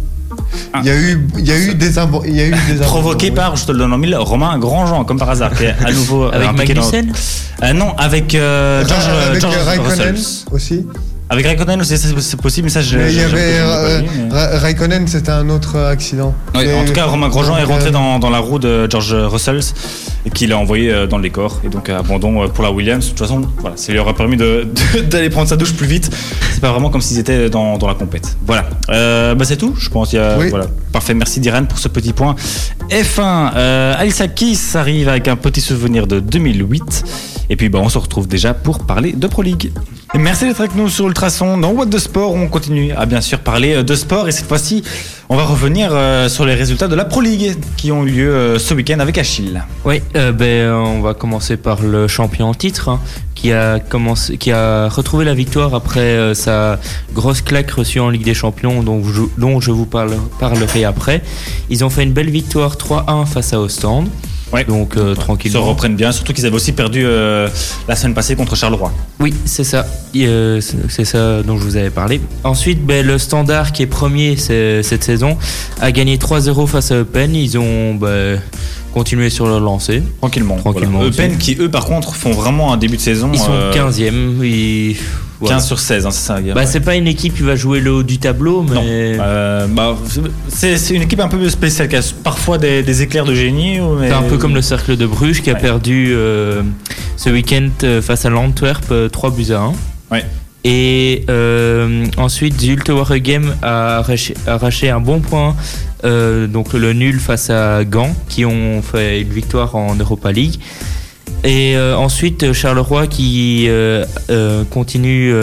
Ah. 0.73 0.79
Il 0.83 0.87
y 0.87 0.91
a 0.91 0.95
eu, 0.95 1.27
il 1.37 1.47
y 1.47 1.51
a 1.51 1.57
eu 1.57 1.75
des 1.75 1.87
il 2.25 2.35
y 2.35 2.41
a 2.41 2.47
eu 2.47 2.51
des 2.51 2.75
Provoqué 2.81 3.27
abandons, 3.27 3.41
par, 3.41 3.55
je 3.55 3.65
te 3.65 3.71
le 3.71 3.77
donne 3.79 3.93
en 3.93 3.97
mille, 3.97 4.15
Romain 4.15 4.57
Grandjean, 4.59 5.03
comme 5.05 5.17
par 5.19 5.29
hasard, 5.29 5.53
qui 5.53 5.63
est 5.65 5.75
à 5.85 5.91
nouveau 5.91 6.25
euh, 6.25 6.31
Avec 6.31 6.47
dans- 6.47 6.53
Magnussen 6.53 7.11
Euh, 7.63 7.73
non, 7.73 7.93
avec 7.97 8.33
euh. 8.35 8.85
George, 8.87 9.07
avec 9.29 9.41
George 9.41 9.55
euh, 9.57 9.63
Raikkonen 9.63 10.15
aussi. 10.51 10.85
Avec 11.29 11.45
Raikkonen 11.45 11.81
aussi, 11.81 11.97
c'est 11.97 12.39
possible, 12.41 12.65
mais 12.65 12.71
ça, 12.71 12.81
je. 12.81 12.97
Mais 12.97 13.11
il 13.11 13.17
y 13.19 13.21
avait 13.21 13.37
euh, 13.59 13.99
je- 13.99 14.03
mais- 14.23 14.33
Ra- 14.33 14.59
Raikkonen, 14.59 15.05
c'était 15.07 15.31
un 15.31 15.49
autre 15.49 15.75
euh, 15.75 15.91
accident. 15.91 16.33
Mais- 16.55 16.73
en 16.73 16.85
tout 16.85 16.93
cas, 16.93 17.05
Romain 17.05 17.27
Grosjean 17.27 17.57
est 17.57 17.63
rentré 17.65 17.89
euh, 17.89 17.91
dans, 17.91 18.17
dans 18.19 18.29
la 18.29 18.39
roue 18.39 18.59
de 18.59 18.89
George 18.89 19.13
Russell 19.13 19.59
et 20.25 20.29
qu'il 20.29 20.53
a 20.53 20.57
envoyé 20.57 21.05
dans 21.09 21.17
le 21.17 21.23
décor. 21.23 21.59
Et 21.65 21.69
donc, 21.69 21.89
abandon 21.89 22.47
pour 22.49 22.63
la 22.63 22.71
Williams. 22.71 23.03
De 23.05 23.09
toute 23.09 23.19
façon, 23.19 23.41
voilà, 23.59 23.75
ça 23.75 23.91
lui 23.91 23.99
aura 23.99 24.13
permis 24.15 24.37
d'aller 25.09 25.29
prendre 25.29 25.49
sa 25.49 25.57
douche 25.57 25.73
plus 25.73 25.87
vite. 25.87 26.09
C'est 26.53 26.61
pas 26.61 26.71
vraiment 26.71 26.89
comme 26.89 27.01
s'ils 27.01 27.19
étaient 27.19 27.49
dans, 27.49 27.77
dans 27.77 27.87
la 27.87 27.95
compète. 27.95 28.37
Voilà. 28.45 28.69
Euh, 28.89 29.35
bah, 29.35 29.43
c'est 29.45 29.57
tout, 29.57 29.75
je 29.77 29.89
pense. 29.89 30.13
Il 30.13 30.15
y 30.15 30.19
a- 30.19 30.37
Oui. 30.39 30.49
voilà. 30.49 30.67
Parfait, 30.93 31.13
merci 31.13 31.41
Diran 31.41 31.65
pour 31.65 31.77
ce 31.77 31.89
petit 31.89 32.13
point. 32.13 32.35
F1, 32.89 33.51
euh, 33.55 33.93
Alissa 33.97 34.29
Kiss 34.29 34.75
arrive 34.77 35.09
avec 35.09 35.27
un 35.27 35.35
petit 35.35 35.59
souvenir 35.61 36.07
de 36.07 36.21
2008. 36.21 37.03
Et 37.49 37.55
puis, 37.55 37.69
bah, 37.69 37.79
on 37.81 37.89
se 37.89 37.97
retrouve 37.97 38.27
déjà 38.27 38.53
pour 38.53 38.85
parler 38.85 39.13
de 39.13 39.27
Pro 39.27 39.41
League. 39.41 39.71
Et 40.13 40.17
merci 40.17 40.45
d'être 40.45 40.59
avec 40.59 40.75
nous 40.75 40.89
sur 40.89 41.07
Ultrason 41.07 41.57
dans 41.57 41.71
What 41.71 41.87
de 41.87 41.97
Sport. 41.97 42.33
On 42.33 42.47
continue 42.47 42.91
à 42.93 43.05
bien 43.05 43.21
sûr 43.21 43.39
parler 43.39 43.75
euh, 43.75 43.83
de 43.83 43.95
sport 43.95 44.27
et 44.27 44.31
cette 44.31 44.47
fois-ci, 44.47 44.83
on 45.29 45.35
va 45.35 45.43
revenir 45.43 45.89
euh, 45.91 46.29
sur 46.29 46.45
les 46.45 46.55
résultats 46.55 46.87
de 46.87 46.95
la 46.95 47.03
Pro 47.03 47.21
League 47.21 47.57
qui 47.75 47.91
ont 47.91 48.05
eu 48.05 48.11
lieu 48.11 48.33
euh, 48.33 48.59
ce 48.59 48.73
week-end 48.73 48.99
avec 48.99 49.17
Achille. 49.17 49.61
Oui, 49.85 50.01
euh, 50.15 50.31
ben, 50.31 50.71
on 50.71 51.01
va 51.01 51.13
commencer 51.13 51.57
par 51.57 51.81
le 51.81 52.07
champion 52.07 52.47
en 52.47 52.53
titre 52.53 52.89
hein, 52.89 52.99
qui, 53.35 53.51
a 53.51 53.79
commencé, 53.79 54.37
qui 54.37 54.51
a 54.51 54.89
retrouvé 54.89 55.25
la 55.25 55.33
victoire 55.33 55.75
après 55.75 55.99
euh, 55.99 56.33
sa 56.33 56.79
grosse 57.13 57.41
claque 57.41 57.69
reçue 57.71 57.99
en 57.99 58.09
Ligue 58.09 58.23
des 58.23 58.33
Champions 58.33 58.81
dont 58.83 59.03
je, 59.03 59.21
dont 59.37 59.59
je 59.59 59.71
vous 59.71 59.85
parle, 59.85 60.15
parlerai 60.39 60.85
après. 60.85 61.21
Ils 61.69 61.83
ont 61.85 61.89
fait 61.89 62.03
une 62.03 62.13
belle 62.13 62.29
victoire 62.29 62.75
3-1 62.75 63.25
face 63.25 63.53
à 63.53 63.59
Ostende. 63.59 64.09
Ouais. 64.53 64.63
Donc 64.63 64.97
euh, 64.97 65.15
Ils 65.43 65.51
se 65.51 65.57
reprennent 65.57 65.95
bien, 65.95 66.11
surtout 66.11 66.33
qu'ils 66.33 66.45
avaient 66.45 66.55
aussi 66.55 66.71
perdu 66.71 67.03
euh, 67.05 67.49
la 67.87 67.95
semaine 67.95 68.13
passée 68.13 68.35
contre 68.35 68.55
Charleroi. 68.55 68.91
Oui, 69.19 69.33
c'est 69.45 69.63
ça. 69.63 69.85
Euh, 70.15 70.61
c'est 70.89 71.05
ça 71.05 71.43
dont 71.43 71.57
je 71.57 71.63
vous 71.63 71.77
avais 71.77 71.89
parlé. 71.89 72.21
Ensuite, 72.43 72.85
ben, 72.85 73.05
le 73.05 73.17
Standard, 73.17 73.71
qui 73.71 73.83
est 73.83 73.87
premier 73.87 74.35
cette 74.37 75.03
saison, 75.03 75.37
a 75.81 75.91
gagné 75.91 76.17
3-0 76.17 76.67
face 76.67 76.91
à 76.91 76.95
Eupen. 76.95 77.35
Ils 77.35 77.57
ont 77.57 77.95
ben, 77.95 78.39
continué 78.97 79.29
sur 79.29 79.45
leur 79.45 79.59
lancée. 79.59 80.01
Tranquillement. 80.19 80.55
Tranquillement 80.57 80.97
Voilà. 80.99 81.09
aussi. 81.09 81.19
Eupen 81.21 81.37
qui, 81.37 81.55
eux, 81.59 81.69
par 81.69 81.85
contre, 81.85 82.15
font 82.15 82.31
vraiment 82.31 82.73
un 82.73 82.77
début 82.77 82.97
de 82.97 83.01
saison. 83.01 83.29
Ils 83.31 83.39
sont 83.39 83.51
euh, 83.51 83.71
15e. 83.71 84.43
Ils... 84.43 84.95
15 84.95 85.03
voilà. 85.39 85.59
sur 85.59 85.77
16, 85.77 86.05
hein, 86.07 86.11
c'est 86.11 86.25
ça. 86.25 86.39
Bah, 86.41 86.53
ouais. 86.61 86.65
c'est 86.65 86.79
pas 86.79 86.95
une 86.95 87.05
équipe 87.05 87.35
qui 87.35 87.43
va 87.43 87.55
jouer 87.55 87.79
le 87.79 87.91
haut 87.93 88.01
du 88.03 88.17
tableau, 88.17 88.63
mais 88.67 89.17
Non. 89.17 89.23
Euh, 89.23 89.67
bah, 89.67 89.95
c'est 90.47 90.89
une 90.89 91.03
équipe 91.03 91.19
un 91.19 91.27
peu 91.27 91.47
spéciale 91.49 91.89
qui 91.89 91.95
a 91.95 92.01
parfois 92.23 92.57
des, 92.57 92.81
des 92.81 93.01
éclairs 93.03 93.25
de 93.25 93.35
génie. 93.35 93.79
mais- 93.99 94.07
c'est 94.07 94.15
un 94.15 94.23
peu 94.23 94.37
comme 94.39 94.55
le 94.55 94.63
Cercle 94.63 94.97
de 94.97 95.05
Bruges 95.05 95.43
qui 95.43 95.51
a 95.51 95.55
perdu 95.55 96.07
euh, 96.11 96.63
ce 97.17 97.29
week-end 97.29 97.69
euh, 97.83 98.01
face 98.01 98.25
à 98.25 98.31
l'Antwerp 98.31 98.85
euh, 98.91 99.09
3 99.09 99.29
buts 99.29 99.51
à 99.51 99.59
1. 99.59 99.73
Ouais. 100.11 100.25
Et 100.69 101.23
euh, 101.29 102.05
ensuite, 102.17 102.59
Zulte 102.59 102.89
Waregem 102.89 103.55
a 103.61 103.99
arraché, 103.99 104.33
arraché 104.45 104.89
un 104.89 104.99
bon 104.99 105.21
point, 105.21 105.55
euh, 106.03 106.45
donc 106.45 106.73
le 106.73 106.91
nul 106.91 107.21
face 107.21 107.49
à 107.49 107.85
Gand, 107.85 108.13
qui 108.27 108.43
ont 108.43 108.81
fait 108.81 109.21
une 109.21 109.29
victoire 109.29 109.77
en 109.77 109.95
Europa 109.95 110.29
League. 110.33 110.55
Et 111.45 111.77
euh, 111.77 111.95
ensuite, 111.95 112.51
Charleroi 112.51 113.07
qui 113.07 113.67
euh, 113.69 114.03
continue 114.69 115.33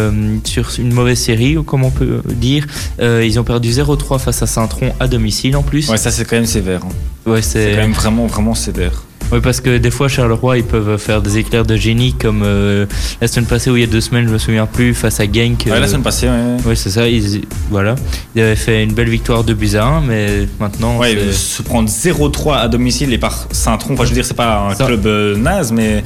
sur 0.45 0.69
une 0.79 0.93
mauvaise 0.93 1.19
série, 1.21 1.57
comme 1.65 1.85
on 1.85 1.91
peut 1.91 2.21
dire. 2.35 2.67
Ils 3.01 3.41
ont 3.41 3.45
perdu 3.45 3.71
0-3 3.71 4.19
face 4.19 4.43
à 4.43 4.47
Saint-Tron 4.47 4.93
à 5.01 5.09
domicile 5.09 5.57
en 5.57 5.63
plus. 5.63 5.89
Ouais, 5.89 5.97
ça 5.97 6.11
c'est 6.11 6.27
quand 6.27 6.37
même 6.37 6.45
sévère. 6.45 6.83
hein. 6.85 7.31
Ouais, 7.31 7.41
C'est 7.41 7.71
quand 7.71 7.79
même 7.83 7.93
vraiment, 7.93 8.27
vraiment 8.27 8.55
sévère. 8.55 9.05
Oui, 9.35 9.41
parce 9.43 9.61
que 9.61 9.79
des 9.79 9.91
fois, 9.91 10.07
Charleroi, 10.07 10.59
ils 10.59 10.65
peuvent 10.65 10.97
faire 10.97 11.21
des 11.21 11.39
éclairs 11.39 11.65
de 11.67 11.75
génie, 11.75 12.13
comme 12.13 12.43
euh, 12.45 12.87
la 13.21 13.27
semaine 13.27 13.47
passée 13.47 13.69
ou 13.69 13.77
il 13.77 13.81
y 13.81 13.83
a 13.83 13.89
deux 13.89 14.01
semaines, 14.01 14.29
je 14.29 14.33
me 14.33 14.39
souviens 14.39 14.65
plus, 14.67 14.95
face 14.95 15.19
à 15.19 15.25
Genk. 15.25 15.65
Ouais, 15.67 15.73
euh, 15.73 15.81
la 15.81 15.89
semaine 15.89 16.03
passée, 16.05 16.29
ouais. 16.29 16.57
Oui, 16.65 16.77
c'est 16.77 16.91
ça. 16.91 17.09
Ils, 17.09 17.43
voilà. 17.69 17.97
Ils 18.37 18.43
avaient 18.43 18.55
fait 18.55 18.85
une 18.85 18.93
belle 18.93 19.09
victoire 19.09 19.43
de 19.43 19.53
buts 19.53 19.75
à 19.75 19.85
1, 19.87 20.03
mais 20.03 20.47
maintenant. 20.61 20.99
Ouais, 20.99 21.17
euh, 21.17 21.33
se 21.33 21.63
prendre 21.63 21.89
0-3 21.89 22.59
à 22.61 22.69
domicile 22.69 23.13
et 23.13 23.19
par 23.19 23.49
Saint-Tron, 23.51 23.95
enfin 23.95 24.05
je 24.05 24.11
veux 24.11 24.15
dire, 24.15 24.25
c'est 24.25 24.35
pas 24.35 24.69
un 24.71 24.75
Ça- 24.77 24.87
club 24.87 25.05
euh, 25.07 25.37
naze, 25.37 25.73
mais 25.73 26.05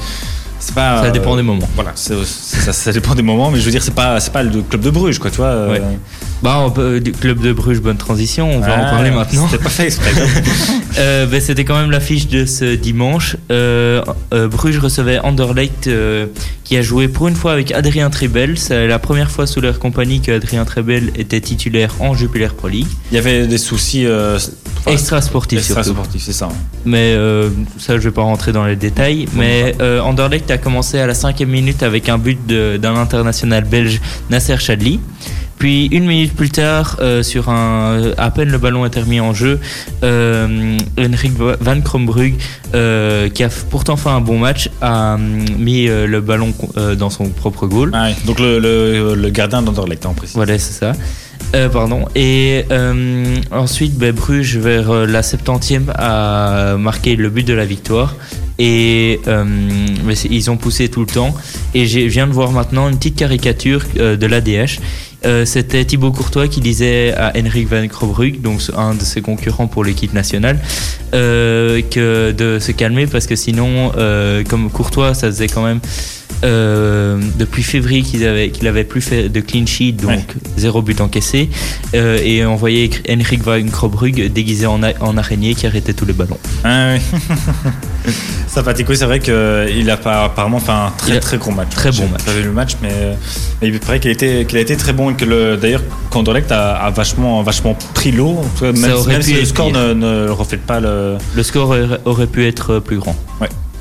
pas. 0.73 1.03
Ça 1.03 1.11
dépend 1.11 1.35
des 1.35 1.43
moments. 1.43 1.69
Voilà, 1.75 1.91
ça, 1.93 2.13
ça 2.73 2.91
dépend 2.91 3.13
des 3.13 3.21
moments, 3.21 3.51
mais 3.51 3.59
je 3.59 3.65
veux 3.65 3.71
dire, 3.71 3.83
c'est 3.83 3.93
pas, 3.93 4.17
pas 4.33 4.41
le 4.43 4.61
club 4.61 4.81
de 4.81 4.89
Bruges, 4.89 5.19
quoi, 5.19 5.29
tu 5.29 5.37
vois. 5.37 5.45
euh. 5.47 5.79
Bah, 6.41 6.71
peut- 6.73 6.99
du 7.01 7.11
club 7.11 7.41
de 7.41 7.51
Bruges, 7.51 7.81
bonne 7.81 7.97
transition, 7.97 8.49
on 8.49 8.59
va 8.61 8.77
en 8.79 8.83
ah, 8.85 8.89
parler 8.91 9.11
maintenant. 9.11 9.47
C'était 9.49 9.63
pas 9.63 9.69
fait 9.69 9.85
exprès. 9.85 10.11
Euh, 10.97 11.27
ben, 11.27 11.39
C'était 11.39 11.63
quand 11.63 11.79
même 11.79 11.91
l'affiche 11.91 12.27
de 12.27 12.45
ce 12.45 12.75
dimanche. 12.75 13.37
Euh, 13.51 14.01
euh, 14.33 14.47
Bruges 14.49 14.79
recevait 14.79 15.19
Anderlecht 15.19 15.89
qui 16.65 16.75
a 16.77 16.81
joué 16.81 17.07
pour 17.07 17.27
une 17.29 17.35
fois 17.35 17.53
avec 17.53 17.71
Adrien 17.71 18.09
Trebel. 18.09 18.57
C'est 18.57 18.87
la 18.87 18.99
première 18.99 19.31
fois 19.31 19.47
sous 19.47 19.61
leur 19.61 19.79
compagnie 19.79 20.19
que 20.19 20.31
Adrien 20.31 20.65
Trebel 20.65 21.11
était 21.15 21.39
titulaire 21.39 21.93
en 21.99 22.15
Jupiler 22.15 22.49
Pro 22.57 22.67
League. 22.67 22.87
Il 23.11 23.15
y 23.15 23.17
avait 23.17 23.47
des 23.47 23.57
soucis. 23.59 24.05
Euh, 24.07 24.37
enfin, 24.79 24.91
Extra 24.91 25.21
sportif 25.21 25.59
extra 25.59 25.83
surtout. 25.83 25.99
sportifs, 26.01 26.23
c'est 26.25 26.33
ça. 26.33 26.45
hein. 26.51 26.55
Mais 26.85 27.13
ça, 27.77 27.93
je 27.97 27.99
vais 27.99 28.11
pas 28.11 28.23
rentrer 28.23 28.51
dans 28.51 28.65
les 28.65 28.75
détails. 28.75 29.27
Mais 29.35 29.75
Anderlecht 30.03 30.49
a 30.51 30.57
commencé 30.57 30.99
à 30.99 31.07
la 31.07 31.13
cinquième 31.13 31.49
minute 31.49 31.81
avec 31.83 32.09
un 32.09 32.17
but 32.17 32.39
d'un 32.47 32.95
international 32.95 33.63
belge, 33.63 34.01
Nasser 34.29 34.57
Chadli. 34.57 34.99
Puis 35.59 35.87
une 35.87 36.05
minute 36.05 36.33
plus 36.35 36.49
tard, 36.49 36.95
euh, 37.01 37.21
sur 37.21 37.49
un, 37.49 38.13
à 38.17 38.31
peine 38.31 38.49
le 38.49 38.57
ballon 38.57 38.85
était 38.85 39.01
remis 39.01 39.19
en 39.19 39.33
jeu, 39.33 39.59
euh, 40.03 40.77
Henrik 40.97 41.33
Van 41.37 41.81
Krombrug, 41.81 42.35
euh, 42.73 43.27
qui 43.27 43.43
a 43.43 43.49
pourtant 43.69 43.97
fait 43.97 44.09
un 44.09 44.21
bon 44.21 44.39
match, 44.39 44.69
a 44.81 45.17
mis 45.17 45.89
euh, 45.89 46.07
le 46.07 46.21
ballon 46.21 46.53
euh, 46.77 46.95
dans 46.95 47.09
son 47.09 47.27
propre 47.29 47.67
goal. 47.67 47.91
Ah, 47.93 48.05
ouais. 48.05 48.15
Donc 48.25 48.39
le, 48.39 48.57
le, 48.57 49.15
le 49.15 49.29
gardien 49.29 49.61
d'Anderlecht, 49.61 50.05
en 50.05 50.13
précis. 50.13 50.33
Voilà, 50.35 50.57
c'est 50.57 50.73
ça. 50.73 50.93
Euh, 51.55 51.67
pardon. 51.67 52.05
Et 52.15 52.63
euh, 52.71 53.35
ensuite, 53.51 53.97
ben, 53.97 54.13
Bruges, 54.13 54.57
vers 54.57 54.89
euh, 54.91 55.05
la 55.05 55.21
70e, 55.21 55.89
a 55.95 56.77
marqué 56.77 57.15
le 57.15 57.29
but 57.29 57.45
de 57.45 57.53
la 57.53 57.65
victoire. 57.65 58.15
Et 58.59 59.21
euh, 59.27 59.45
ils 60.29 60.51
ont 60.51 60.57
poussé 60.57 60.89
tout 60.89 60.99
le 60.99 61.05
temps. 61.05 61.33
Et 61.73 61.87
je 61.87 61.99
viens 62.01 62.27
de 62.27 62.33
voir 62.33 62.51
maintenant 62.51 62.89
une 62.89 62.97
petite 62.97 63.15
caricature 63.15 63.83
euh, 63.97 64.17
de 64.17 64.25
l'ADH. 64.25 64.79
Euh, 65.25 65.45
C'était 65.45 65.83
Thibaut 65.83 66.11
Courtois 66.11 66.47
qui 66.47 66.61
disait 66.61 67.13
à 67.13 67.33
Henrik 67.37 67.67
Van 67.67 67.85
Krombrug, 67.87 68.41
donc 68.41 68.61
un 68.75 68.95
de 68.95 69.01
ses 69.01 69.21
concurrents 69.21 69.67
pour 69.67 69.83
l'équipe 69.83 70.13
nationale, 70.13 70.59
euh, 71.13 71.81
que 71.81 72.31
de 72.31 72.59
se 72.59 72.71
calmer 72.71 73.05
parce 73.07 73.27
que 73.27 73.35
sinon, 73.35 73.91
euh, 73.97 74.43
comme 74.43 74.69
Courtois, 74.69 75.13
ça 75.13 75.27
faisait 75.27 75.47
quand 75.47 75.63
même 75.63 75.79
euh, 76.43 77.19
depuis 77.37 77.63
février 77.63 78.01
qu'il 78.01 78.25
avait, 78.25 78.49
qu'il 78.49 78.67
avait 78.67 78.83
plus 78.83 79.01
fait 79.01 79.29
de 79.29 79.39
clean 79.41 79.65
sheet, 79.65 79.93
donc 79.93 80.09
Ouais. 80.11 80.25
zéro 80.57 80.81
but 80.81 81.01
encaissé, 81.01 81.49
euh, 81.95 82.19
et 82.23 82.45
on 82.45 82.55
voyait 82.55 82.89
Henrik 83.09 83.43
Van 83.43 83.57
déguisé 84.29 84.65
en, 84.65 84.81
araignée 85.17 85.55
qui 85.55 85.67
arrêtait 85.67 85.93
tous 85.93 86.05
les 86.05 86.13
ballons. 86.13 86.37
Ah, 86.63 86.93
oui. 86.95 88.11
Sympathique, 88.47 88.87
oui, 88.89 88.97
c'est 88.97 89.05
vrai 89.05 89.19
qu'il 89.19 89.89
a 89.89 89.97
pas, 89.97 90.25
apparemment 90.25 90.59
fait 90.59 90.71
un 90.71 90.91
très 90.97 91.17
a- 91.17 91.19
très 91.19 91.37
gros 91.37 91.51
match. 91.51 91.69
très 91.71 91.91
bon 91.91 92.07
match. 92.07 92.23
pas 92.23 92.31
vu 92.33 92.43
le 92.43 92.51
match, 92.51 92.73
mais, 92.81 92.89
mais 93.61 93.67
il 93.67 93.79
paraît 93.79 93.99
qu'il 93.99 94.09
a, 94.09 94.13
été- 94.13 94.45
qu'il 94.45 94.57
a 94.57 94.61
été 94.61 94.75
très 94.77 94.93
bon 94.93 95.09
et 95.11 95.15
que 95.15 95.25
le- 95.25 95.57
d'ailleurs, 95.57 95.83
qu'Anderlecht 96.09 96.51
a, 96.51 96.75
a 96.75 96.89
vachement, 96.89 97.41
vachement 97.43 97.77
pris 97.93 98.11
l'eau. 98.11 98.39
Même, 98.61 99.21
si 99.21 99.33
le 99.33 99.45
score 99.45 99.71
ne, 99.71 99.93
ne 99.93 100.29
reflète 100.29 100.61
pas 100.61 100.79
le. 100.79 101.17
Le 101.35 101.43
score 101.43 101.75
aurait, 102.05 102.27
pu 102.27 102.45
être 102.45 102.79
plus 102.79 102.97
grand. 102.97 103.15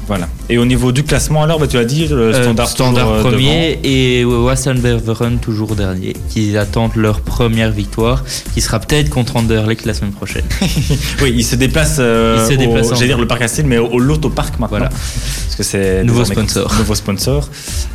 Voilà. 0.09 0.27
Et 0.49 0.57
au 0.59 0.65
niveau 0.65 0.91
du 0.91 1.05
classement, 1.05 1.43
alors, 1.43 1.59
bah, 1.61 1.67
tu 1.67 1.77
as 1.77 1.85
dit, 1.85 2.09
le 2.09 2.35
Euh, 2.35 2.55
standard, 2.67 3.09
euh, 3.11 3.21
premier 3.23 3.79
et 3.85 4.25
Wassenbeveren 4.25 5.39
toujours 5.39 5.77
dernier, 5.77 6.15
qui 6.31 6.57
attendent 6.57 6.97
leur 6.97 7.21
première 7.21 7.71
victoire, 7.71 8.25
qui 8.55 8.61
sera 8.63 8.81
peut-être 8.81 9.11
contre 9.11 9.37
Anderlecht 9.37 9.85
la 9.85 9.93
semaine 9.95 10.13
prochaine. 10.13 10.45
devant. 10.61 10.97
Oui, 11.23 11.35
il 11.37 11.45
se 11.45 11.57
déplace. 11.57 11.97
euh, 11.99 12.39
Il 12.41 12.49
se 12.49 12.55
au- 12.55 12.57
déplace 12.57 12.91
en- 12.91 12.95
J'allais 12.95 13.09
dire 13.09 13.19
le 13.19 13.27
parc 13.27 13.43
Astrid, 13.43 13.67
mais 13.67 13.77
au, 13.79 13.87
au 13.89 13.99
Lotto 13.99 14.31
Park 14.31 14.53
maintenant. 14.59 14.69
Voilà. 14.79 14.89
Parce 14.89 15.57
que 15.57 15.63
c'est 15.63 16.03
Nouveau 16.05 16.25
sponsor. 16.25 16.73
Nouveau 16.79 16.95
sponsor. 16.95 17.49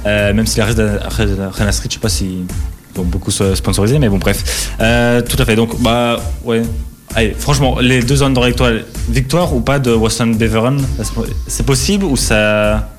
Euh, 0.05 0.33
même 0.33 0.45
si 0.45 0.59
la 0.59 0.65
reste 0.65 0.77
de 0.77 0.87
Rennes 1.09 1.67
Astrid, 1.67 1.91
je 1.91 1.95
sais 1.95 1.99
pas 2.01 2.09
si 2.09 2.25
ils 2.95 2.99
ont 3.01 3.03
beaucoup 3.05 3.31
sponsorisé, 3.31 3.97
mais 3.97 4.07
bon, 4.09 4.19
bref. 4.19 4.69
Euh, 4.79 5.21
tout 5.21 5.37
à 5.41 5.45
fait. 5.45 5.55
Donc, 5.55 5.81
bah, 5.81 6.19
ouais. 6.45 6.61
Allez, 7.15 7.35
franchement, 7.37 7.77
les 7.79 8.01
deux 8.01 8.23
Anderlechtois, 8.23 8.71
victoire 9.09 9.53
ou 9.53 9.61
pas 9.61 9.79
de 9.79 9.91
Wasson 9.93 10.27
Beveren, 10.27 10.81
c'est 11.47 11.65
possible 11.65 12.05
ou 12.05 12.15
ça. 12.17 12.89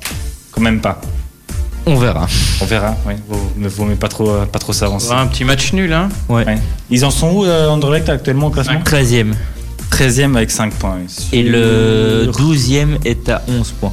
Quand 0.52 0.60
même 0.60 0.80
pas? 0.80 1.00
On 1.86 1.96
verra. 1.96 2.26
On 2.60 2.64
verra, 2.64 2.96
oui. 3.06 3.14
Vaut, 3.28 3.52
mais 3.56 3.68
vaut 3.68 3.84
mieux 3.84 3.96
pas 3.96 4.08
trop, 4.08 4.30
euh, 4.30 4.46
pas 4.46 4.58
trop 4.60 4.72
s'avancer. 4.72 5.10
Un 5.12 5.26
petit 5.26 5.44
match 5.44 5.72
nul, 5.72 5.92
hein 5.92 6.08
Ouais. 6.28 6.46
Ouais. 6.46 6.58
Ils 6.90 7.04
en 7.04 7.10
sont 7.10 7.30
où, 7.30 7.44
euh, 7.44 7.68
Anderlecht, 7.68 8.08
actuellement 8.08 8.46
au 8.46 8.50
classement? 8.50 8.80
13e. 8.84 9.34
13e 9.90 10.36
avec 10.36 10.50
5 10.50 10.72
points. 10.74 10.96
oui. 11.00 11.28
Et 11.32 11.42
le 11.42 12.30
Sur- 12.32 12.32
12e 12.46 12.98
est 13.04 13.28
à 13.28 13.42
11 13.48 13.72
points. 13.72 13.92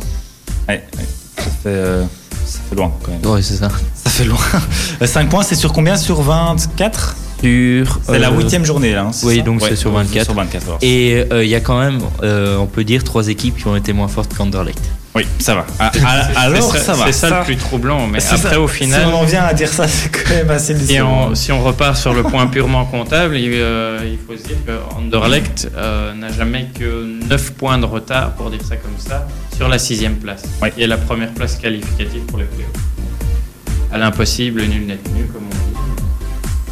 Ouais, 0.70 0.84
ouais. 0.98 1.06
Ça, 1.38 1.44
fait, 1.44 1.50
euh, 1.66 2.04
ça 2.46 2.60
fait 2.70 2.76
loin 2.76 2.92
quand 3.04 3.12
même. 3.12 3.26
Ouais, 3.26 3.42
c'est 3.42 3.56
ça. 3.58 3.70
Ça 3.96 4.10
fait 4.10 4.26
loin. 4.26 4.38
5 5.06 5.30
points, 5.30 5.44
c'est 5.44 5.56
sur 5.56 5.74
combien? 5.74 5.98
Sur 5.98 6.22
24 6.22 7.16
Sur, 7.42 8.00
C'est 8.04 8.20
la 8.20 8.30
euh, 8.30 8.38
huitième 8.38 8.66
journée 8.66 8.94
là. 8.94 9.04
hein, 9.04 9.12
oui, 9.24 9.38
ça 9.38 9.42
donc 9.44 9.62
c'est 9.62 9.76
sur 9.76 9.92
24. 9.92 10.26
Sur 10.26 10.34
24 10.36 10.64
alors. 10.68 10.78
Et 10.82 11.26
euh, 11.32 11.44
il 11.44 11.50
y 11.50 11.56
a 11.56 11.60
quand 11.60 11.80
même, 11.80 12.00
euh, 12.24 12.58
on 12.58 12.68
peut 12.68 12.84
dire, 12.84 13.04
trois 13.04 13.28
équipes 13.28 13.58
qui 13.58 13.68
ont 13.68 13.76
été 13.76 13.94
moins 13.94 14.08
fortes 14.08 14.34
qu'Anderlecht. 14.36 14.80
Oui, 15.14 15.24
ça 15.40 15.56
va. 15.56 15.66
Ah, 15.78 15.92
ah, 16.06 16.22
alors 16.40 16.72
C'est 16.72 16.80
ça 16.80 16.94
va. 16.94 17.06
C'est 17.08 17.12
ça, 17.12 17.40
le 17.40 17.46
plus 17.46 17.58
troublant. 17.58 18.08
Mais 18.08 18.24
après, 18.24 18.38
ça. 18.38 18.62
au 18.62 18.68
Si 18.70 18.76
final, 18.86 19.08
on 19.12 19.16
en 19.18 19.24
vient 19.26 19.44
à 19.44 19.54
dire 19.54 19.68
ça, 19.68 19.86
c'est 19.86 20.10
quand 20.10 20.30
même 20.34 20.50
assez 20.52 20.74
si 20.74 20.86
décevant. 20.86 21.28
on, 21.32 21.36
si 21.36 21.52
on 21.52 21.62
repart 21.62 21.98
sur 21.98 22.14
le 22.14 22.24
point 22.24 22.48
purement 22.48 22.86
comptable, 22.86 23.36
il, 23.36 23.52
euh, 23.56 24.00
il 24.06 24.18
faut 24.26 24.42
se 24.42 24.48
dire 24.48 24.56
que 24.66 24.72
Anderlecht 24.98 25.70
euh, 25.76 26.14
n'a 26.14 26.32
jamais 26.32 26.68
que 26.80 27.06
9 27.28 27.52
points 27.54 27.78
de 27.78 27.86
retard, 27.86 28.32
pour 28.36 28.50
dire 28.52 28.62
ça 28.66 28.78
comme 28.78 28.92
ça, 28.98 29.28
sur 29.58 29.68
la 29.68 29.80
sixième 29.80 30.16
place. 30.16 30.44
Qui 30.76 30.84
est 30.84 30.88
la 30.88 30.98
première 30.98 31.34
place 31.34 31.58
qualificative 31.58 32.22
pour 32.28 32.38
les 32.40 32.46
playoffs. 32.46 32.72
À 33.92 33.98
l'impossible, 33.98 34.62
nul 34.62 34.86
net 34.88 35.02
nul, 35.14 35.28
comme 35.28 35.44
on 35.46 35.50
dit. 35.54 35.71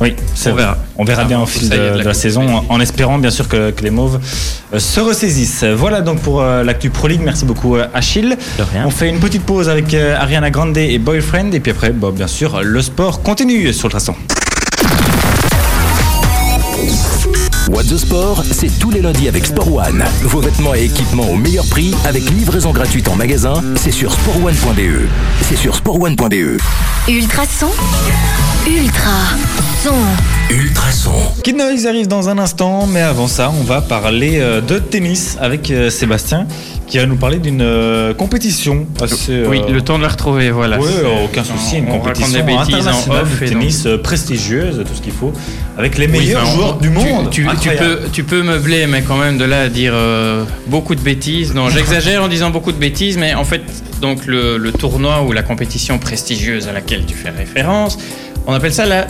Oui, 0.01 0.15
On 0.45 0.53
verra. 0.53 0.77
On 0.97 1.03
verra 1.03 1.23
Ah, 1.23 1.27
bien 1.27 1.39
au 1.41 1.45
fil 1.45 1.67
ça, 1.67 1.75
il 1.75 1.81
y 1.81 1.81
a 1.81 1.87
de, 1.87 1.91
de 1.91 1.97
la 1.97 2.03
de 2.03 2.07
la 2.07 2.13
saison, 2.13 2.63
en 2.69 2.79
espérant 2.79 3.17
bien 3.17 3.31
sûr 3.31 3.47
que, 3.49 3.71
que 3.71 3.83
les 3.83 3.89
Mauves 3.89 4.19
euh, 4.73 4.79
se 4.79 4.99
ressaisissent. 5.01 5.65
Voilà 5.65 5.99
donc 6.01 6.19
pour 6.19 6.41
euh, 6.41 6.63
l'actu 6.63 6.89
Pro 6.89 7.07
League. 7.07 7.21
Merci 7.23 7.43
beaucoup 7.45 7.75
euh, 7.75 7.85
Achille. 7.93 8.37
De 8.57 8.63
rien. 8.63 8.83
On 8.85 8.91
fait 8.91 9.09
une 9.09 9.19
petite 9.19 9.43
pause 9.43 9.67
avec 9.67 9.93
Ariana 9.93 10.51
Grande 10.51 10.77
et 10.77 10.97
Boyfriend 10.99 11.51
et 11.53 11.59
puis 11.59 11.71
après, 11.71 11.91
bon, 11.91 12.11
bien 12.11 12.27
sûr, 12.27 12.61
le 12.63 12.81
sport 12.81 13.21
continue 13.21 13.73
sur 13.73 13.87
le 13.87 13.91
traçon. 13.91 14.15
What 17.69 17.83
the 17.83 17.97
Sport, 17.97 18.43
c'est 18.51 18.79
tous 18.79 18.89
les 18.89 19.01
lundis 19.01 19.27
avec 19.27 19.45
Sport 19.45 19.71
One. 19.75 20.03
Vos 20.23 20.39
vêtements 20.39 20.73
et 20.73 20.85
équipements 20.85 21.29
au 21.29 21.35
meilleur 21.35 21.65
prix 21.67 21.93
avec 22.05 22.23
livraison 22.31 22.71
gratuite 22.71 23.07
en 23.07 23.15
magasin, 23.15 23.61
c'est 23.75 23.91
sur 23.91 24.11
sportone.be. 24.11 25.07
C'est 25.43 25.55
sur 25.55 25.75
sportone.be. 25.75 26.57
Ultra 27.07 27.43
son. 27.45 27.69
Ultra 28.67 29.11
son. 29.83 29.93
Ultrason. 30.49 31.11
Kid 31.43 31.55
Noise 31.57 31.85
arrive 31.85 32.07
dans 32.07 32.27
un 32.27 32.37
instant, 32.39 32.87
mais 32.87 33.01
avant 33.01 33.27
ça, 33.27 33.51
on 33.57 33.63
va 33.63 33.81
parler 33.81 34.39
euh, 34.39 34.61
de 34.61 34.79
tennis 34.79 35.37
avec 35.39 35.69
euh, 35.69 35.89
Sébastien 35.89 36.47
qui 36.87 36.97
va 36.97 37.05
nous 37.05 37.17
parler 37.17 37.37
d'une 37.37 37.61
euh, 37.61 38.13
compétition 38.15 38.87
assez. 38.99 39.43
Oui, 39.47 39.61
le 39.69 39.81
temps 39.83 39.97
de 39.99 40.03
la 40.03 40.09
retrouver, 40.09 40.49
voilà. 40.49 40.77
Euh, 40.77 41.23
aucun 41.25 41.43
souci, 41.43 41.77
une 41.77 41.85
on 41.87 41.99
raconte 42.01 42.15
compétition 42.23 42.39
des 42.39 42.41
bêtises 42.43 42.73
en 42.73 42.89
internationale 42.89 43.21
off 43.23 43.39
de 43.39 43.45
donc- 43.45 43.49
tennis 43.59 43.85
euh, 43.85 43.97
prestigieuse, 43.99 44.77
tout 44.85 44.95
ce 44.95 45.01
qu'il 45.01 45.11
faut, 45.13 45.31
avec 45.77 45.97
les 45.99 46.07
Oui, 46.07 46.11
meilleurs 46.19 46.41
enfin, 46.43 46.55
joueurs 46.55 46.75
on- 46.77 46.81
du 46.81 46.89
monde. 46.89 47.29
Tu, 47.29 47.43
peux, 47.45 47.99
tu 48.11 48.23
peux 48.23 48.41
meubler, 48.41 48.87
mais 48.87 49.03
quand 49.03 49.17
même 49.17 49.37
de 49.37 49.45
là 49.45 49.61
à 49.61 49.69
dire 49.69 49.91
euh, 49.93 50.43
beaucoup 50.67 50.95
de 50.95 51.01
bêtises. 51.01 51.53
Non, 51.53 51.69
j'exagère 51.69 52.23
en 52.23 52.27
disant 52.27 52.49
beaucoup 52.49 52.71
de 52.71 52.77
bêtises, 52.79 53.17
mais 53.17 53.35
en 53.35 53.43
fait, 53.45 53.61
donc 54.01 54.25
le, 54.25 54.57
le 54.57 54.71
tournoi 54.71 55.21
ou 55.21 55.31
la 55.31 55.43
compétition 55.43 55.99
prestigieuse 55.99 56.67
à 56.67 56.73
laquelle 56.73 57.05
tu 57.05 57.13
fais 57.13 57.29
référence, 57.29 57.99
on 58.47 58.53
appelle 58.53 58.73
ça 58.73 58.87
la 58.87 59.05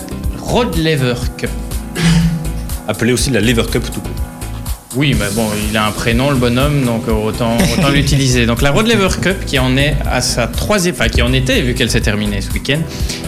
Rod 0.49 0.75
Lever 0.77 1.13
Cup. 1.37 1.51
Appelé 2.87 3.13
aussi 3.13 3.29
la 3.29 3.39
Lever 3.39 3.65
Cup 3.71 3.83
tout 3.93 4.01
court. 4.01 4.11
Oui, 4.95 5.15
mais 5.17 5.27
bon, 5.35 5.45
il 5.69 5.77
a 5.77 5.85
un 5.85 5.91
prénom, 5.91 6.31
le 6.31 6.37
bonhomme, 6.37 6.85
donc 6.85 7.03
euh, 7.07 7.11
autant, 7.11 7.55
autant 7.55 7.89
l'utiliser. 7.93 8.47
Donc 8.47 8.63
la 8.63 8.71
Rod 8.71 8.87
Lever 8.87 9.09
Cup, 9.21 9.45
qui 9.45 9.59
en 9.59 9.77
est 9.77 9.95
à 10.09 10.21
sa 10.21 10.47
troisième, 10.47 10.95
enfin 10.95 11.07
qui 11.07 11.21
en 11.21 11.33
était, 11.33 11.61
vu 11.61 11.75
qu'elle 11.75 11.91
s'est 11.91 12.01
terminée 12.01 12.41
ce 12.41 12.51
week-end, 12.51 12.79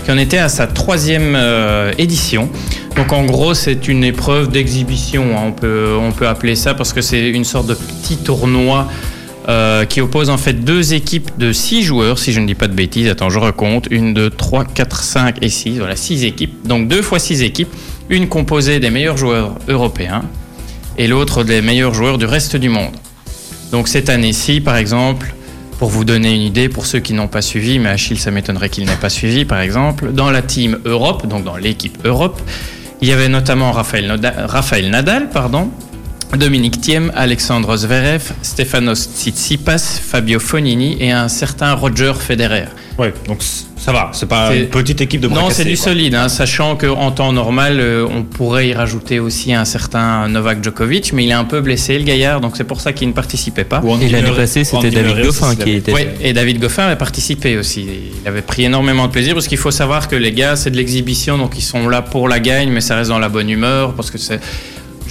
qui 0.03 0.11
en 0.11 0.17
était 0.17 0.39
à 0.39 0.49
sa 0.49 0.65
troisième 0.65 1.35
euh, 1.35 1.93
édition. 1.99 2.49
Donc 2.95 3.13
en 3.13 3.23
gros, 3.23 3.53
c'est 3.53 3.87
une 3.87 4.03
épreuve 4.03 4.49
d'exhibition, 4.49 5.37
hein, 5.37 5.43
on, 5.45 5.51
peut, 5.51 5.95
on 6.01 6.11
peut 6.11 6.27
appeler 6.27 6.55
ça, 6.55 6.73
parce 6.73 6.91
que 6.91 7.01
c'est 7.01 7.29
une 7.29 7.45
sorte 7.45 7.67
de 7.67 7.75
petit 7.75 8.17
tournoi 8.17 8.87
euh, 9.49 9.85
qui 9.85 10.01
oppose 10.01 10.29
en 10.29 10.37
fait 10.37 10.53
deux 10.53 10.93
équipes 10.93 11.31
de 11.37 11.51
six 11.51 11.83
joueurs, 11.83 12.19
si 12.19 12.31
je 12.33 12.39
ne 12.39 12.47
dis 12.47 12.55
pas 12.55 12.67
de 12.67 12.73
bêtises. 12.73 13.07
Attends, 13.07 13.29
je 13.29 13.39
recompte. 13.39 13.87
Une, 13.91 14.13
deux, 14.13 14.29
trois, 14.29 14.65
quatre, 14.65 15.03
cinq 15.03 15.37
et 15.41 15.49
six. 15.49 15.77
Voilà, 15.79 15.95
six 15.95 16.23
équipes. 16.25 16.67
Donc 16.67 16.87
deux 16.87 17.01
fois 17.01 17.19
six 17.19 17.41
équipes. 17.41 17.69
Une 18.09 18.27
composée 18.27 18.79
des 18.79 18.89
meilleurs 18.89 19.17
joueurs 19.17 19.55
européens 19.67 20.23
et 20.97 21.07
l'autre 21.07 21.43
des 21.43 21.61
meilleurs 21.61 21.93
joueurs 21.93 22.17
du 22.17 22.25
reste 22.25 22.55
du 22.57 22.69
monde. 22.69 22.91
Donc 23.71 23.87
cette 23.87 24.09
année-ci, 24.09 24.59
par 24.59 24.75
exemple, 24.75 25.33
pour 25.79 25.89
vous 25.89 26.03
donner 26.03 26.35
une 26.35 26.41
idée, 26.41 26.67
pour 26.69 26.85
ceux 26.85 26.99
qui 26.99 27.13
n'ont 27.13 27.29
pas 27.29 27.41
suivi, 27.41 27.79
mais 27.79 27.89
Achille, 27.89 28.19
ça 28.19 28.29
m'étonnerait 28.29 28.69
qu'il 28.69 28.85
n'ait 28.85 28.95
pas 28.97 29.09
suivi, 29.09 29.45
par 29.45 29.61
exemple, 29.61 30.11
dans 30.11 30.29
la 30.29 30.41
team 30.41 30.77
Europe, 30.85 31.25
donc 31.25 31.43
dans 31.45 31.55
l'équipe 31.55 31.97
Europe, 32.05 32.39
il 33.01 33.07
y 33.07 33.13
avait 33.13 33.29
notamment 33.29 33.71
Raphaël, 33.71 34.05
Noda- 34.07 34.45
Raphaël 34.45 34.89
Nadal, 34.91 35.29
pardon, 35.29 35.71
Dominique 36.37 36.79
Thiem, 36.81 37.11
Alexandre 37.15 37.75
Zverev, 37.77 38.31
Stefanos 38.41 39.09
Tsitsipas, 39.15 39.99
Fabio 40.01 40.39
Fonini 40.39 40.97
et 40.99 41.11
un 41.11 41.27
certain 41.27 41.73
Roger 41.73 42.13
Federer. 42.19 42.65
Ouais, 42.97 43.13
donc 43.27 43.39
ça 43.77 43.91
va, 43.91 44.11
c'est 44.13 44.27
pas 44.27 44.55
une 44.55 44.67
petite 44.67 45.01
équipe 45.01 45.21
de 45.21 45.27
Non, 45.27 45.49
c'est 45.49 45.65
du 45.65 45.75
quoi. 45.75 45.85
solide, 45.85 46.13
hein, 46.15 46.29
sachant 46.29 46.75
qu'en 46.75 47.11
temps 47.11 47.33
normal, 47.33 47.79
euh, 47.79 48.05
on 48.09 48.23
pourrait 48.23 48.67
y 48.69 48.73
rajouter 48.73 49.19
aussi 49.19 49.53
un 49.53 49.65
certain 49.65 50.27
Novak 50.29 50.63
Djokovic, 50.63 51.11
mais 51.13 51.25
il 51.25 51.29
est 51.31 51.33
un 51.33 51.43
peu 51.45 51.61
blessé, 51.61 51.97
le 51.97 52.03
gaillard, 52.05 52.41
donc 52.41 52.55
c'est 52.57 52.63
pour 52.63 52.79
ça 52.79 52.93
qu'il 52.93 53.07
ne 53.07 53.13
participait 53.13 53.63
pas. 53.63 53.81
Et 54.01 54.09
l'année 54.09 54.31
passée, 54.31 54.63
c'était 54.63 54.91
David 54.91 55.23
Goffin 55.23 55.55
qui 55.55 55.61
avait- 55.63 55.73
était. 55.77 55.93
Oui, 55.93 56.01
et 56.21 56.31
David 56.33 56.59
Goffin 56.59 56.83
avait 56.83 56.95
participé 56.95 57.57
aussi. 57.57 57.87
Il 58.23 58.27
avait 58.27 58.41
pris 58.43 58.63
énormément 58.65 59.07
de 59.07 59.11
plaisir 59.11 59.33
parce 59.33 59.47
qu'il 59.47 59.57
faut 59.57 59.71
savoir 59.71 60.07
que 60.07 60.15
les 60.15 60.31
gars, 60.31 60.55
c'est 60.55 60.69
de 60.71 60.77
l'exhibition, 60.77 61.37
donc 61.37 61.57
ils 61.57 61.61
sont 61.63 61.89
là 61.89 62.01
pour 62.01 62.29
la 62.29 62.39
gagne, 62.39 62.69
mais 62.71 62.81
ça 62.81 62.95
reste 62.95 63.09
dans 63.09 63.19
la 63.19 63.29
bonne 63.29 63.49
humeur 63.49 63.93
parce 63.95 64.11
que 64.11 64.17
c'est, 64.19 64.39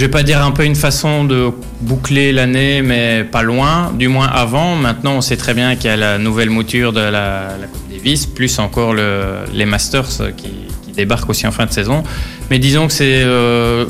je 0.01 0.07
vais 0.07 0.11
pas 0.11 0.23
dire 0.23 0.43
un 0.43 0.51
peu 0.51 0.65
une 0.65 0.77
façon 0.77 1.25
de 1.25 1.51
boucler 1.83 2.33
l'année, 2.33 2.81
mais 2.81 3.23
pas 3.23 3.43
loin, 3.43 3.93
du 3.93 4.09
moins 4.09 4.29
avant. 4.29 4.75
Maintenant, 4.75 5.17
on 5.17 5.21
sait 5.21 5.37
très 5.37 5.53
bien 5.53 5.77
qu'il 5.77 5.91
y 5.91 5.93
a 5.93 5.97
la 5.99 6.17
nouvelle 6.17 6.49
mouture 6.49 6.95
de 6.95 7.03
la, 7.03 7.49
Coupe 7.71 7.93
Davis, 7.93 8.25
plus 8.25 8.59
encore 8.61 8.95
le- 8.95 9.41
les 9.53 9.67
Masters 9.67 10.09
qui, 10.39 10.49
débarquent 10.97 11.29
aussi 11.29 11.47
en 11.47 11.53
fin 11.53 11.67
de 11.67 11.71
saison. 11.73 12.03
Mais 12.51 12.59
disons 12.59 12.87
que 12.87 12.95
c'est 12.95 13.21
euh, 13.25 13.85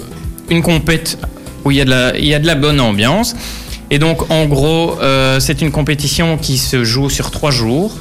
une 0.48 0.62
compète 0.62 1.16
où 1.64 1.70
il 1.70 1.76
y, 1.76 1.80
a 1.80 1.84
de 1.84 1.90
la, 1.90 2.18
il 2.18 2.26
y 2.26 2.34
a 2.34 2.40
de 2.40 2.46
la 2.46 2.56
bonne 2.56 2.80
ambiance. 2.80 3.36
Et 3.92 4.00
donc, 4.00 4.28
en 4.32 4.46
gros, 4.46 4.98
euh, 5.00 5.38
c'est 5.38 5.62
une 5.62 5.70
compétition 5.70 6.38
qui 6.38 6.58
se 6.58 6.82
joue 6.82 7.08
sur 7.08 7.30
trois 7.30 7.52
jours. 7.52 7.96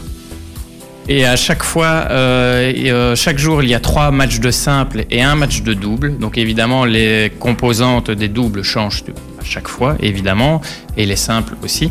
Et 1.12 1.26
à 1.26 1.36
chaque 1.36 1.64
fois, 1.64 2.06
euh, 2.12 2.72
et, 2.74 2.92
euh, 2.92 3.16
chaque 3.16 3.40
jour, 3.40 3.64
il 3.64 3.70
y 3.70 3.74
a 3.74 3.80
trois 3.80 4.12
matchs 4.12 4.40
de 4.40 4.52
simple 4.52 5.06
et 5.10 5.24
un 5.24 5.34
match 5.34 5.64
de 5.64 5.74
double. 5.74 6.20
Donc 6.20 6.38
évidemment, 6.38 6.86
les 6.86 7.32
composantes 7.40 8.12
des 8.12 8.28
doubles 8.28 8.62
changent 8.62 9.04
à 9.42 9.44
chaque 9.44 9.68
fois, 9.68 9.96
évidemment, 10.02 10.62
et 10.98 11.08
les 11.08 11.16
simples 11.16 11.56
aussi. 11.64 11.86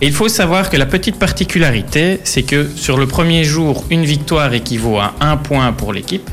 Et 0.00 0.06
il 0.06 0.14
faut 0.14 0.28
savoir 0.28 0.70
que 0.70 0.78
la 0.78 0.86
petite 0.86 1.18
particularité, 1.18 2.20
c'est 2.24 2.42
que 2.42 2.66
sur 2.74 2.96
le 2.96 3.06
premier 3.06 3.44
jour, 3.44 3.84
une 3.90 4.06
victoire 4.06 4.54
équivaut 4.54 4.98
à 4.98 5.14
un 5.20 5.36
point 5.36 5.72
pour 5.72 5.92
l'équipe. 5.92 6.30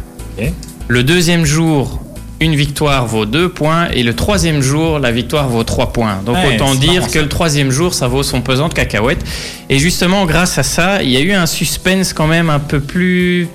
Le 0.88 1.04
deuxième 1.04 1.44
jour, 1.44 2.02
une 2.42 2.56
victoire 2.56 3.06
vaut 3.06 3.26
deux 3.26 3.48
points. 3.48 3.88
Et 3.94 4.04
le 4.04 4.16
troisième 4.16 4.62
jour, 4.62 5.00
la 5.00 5.12
victoire 5.12 5.48
vaut 5.48 5.64
trois 5.64 5.94
points. 5.94 6.20
Donc 6.26 6.36
Ouais, 6.36 6.56
autant 6.56 6.76
dire 6.76 7.02
marrant, 7.02 7.08
que 7.08 7.20
le 7.20 7.30
troisième 7.30 7.72
jour, 7.72 7.94
ça 7.94 8.08
vaut 8.08 8.24
son 8.24 8.42
pesant 8.42 8.68
de 8.68 8.74
cacahuètes. 8.74 9.24
Et 9.70 9.78
justement, 9.78 10.26
grâce 10.26 10.58
à 10.58 10.64
ça, 10.64 11.04
il 11.04 11.10
y 11.10 11.18
a 11.18 11.22
eu 11.22 11.32
un 11.32 11.46
suspense 11.46 12.12
quand 12.14 12.28
même 12.28 12.50
un 12.50 12.60
peu 12.60 12.80
plus 12.80 13.48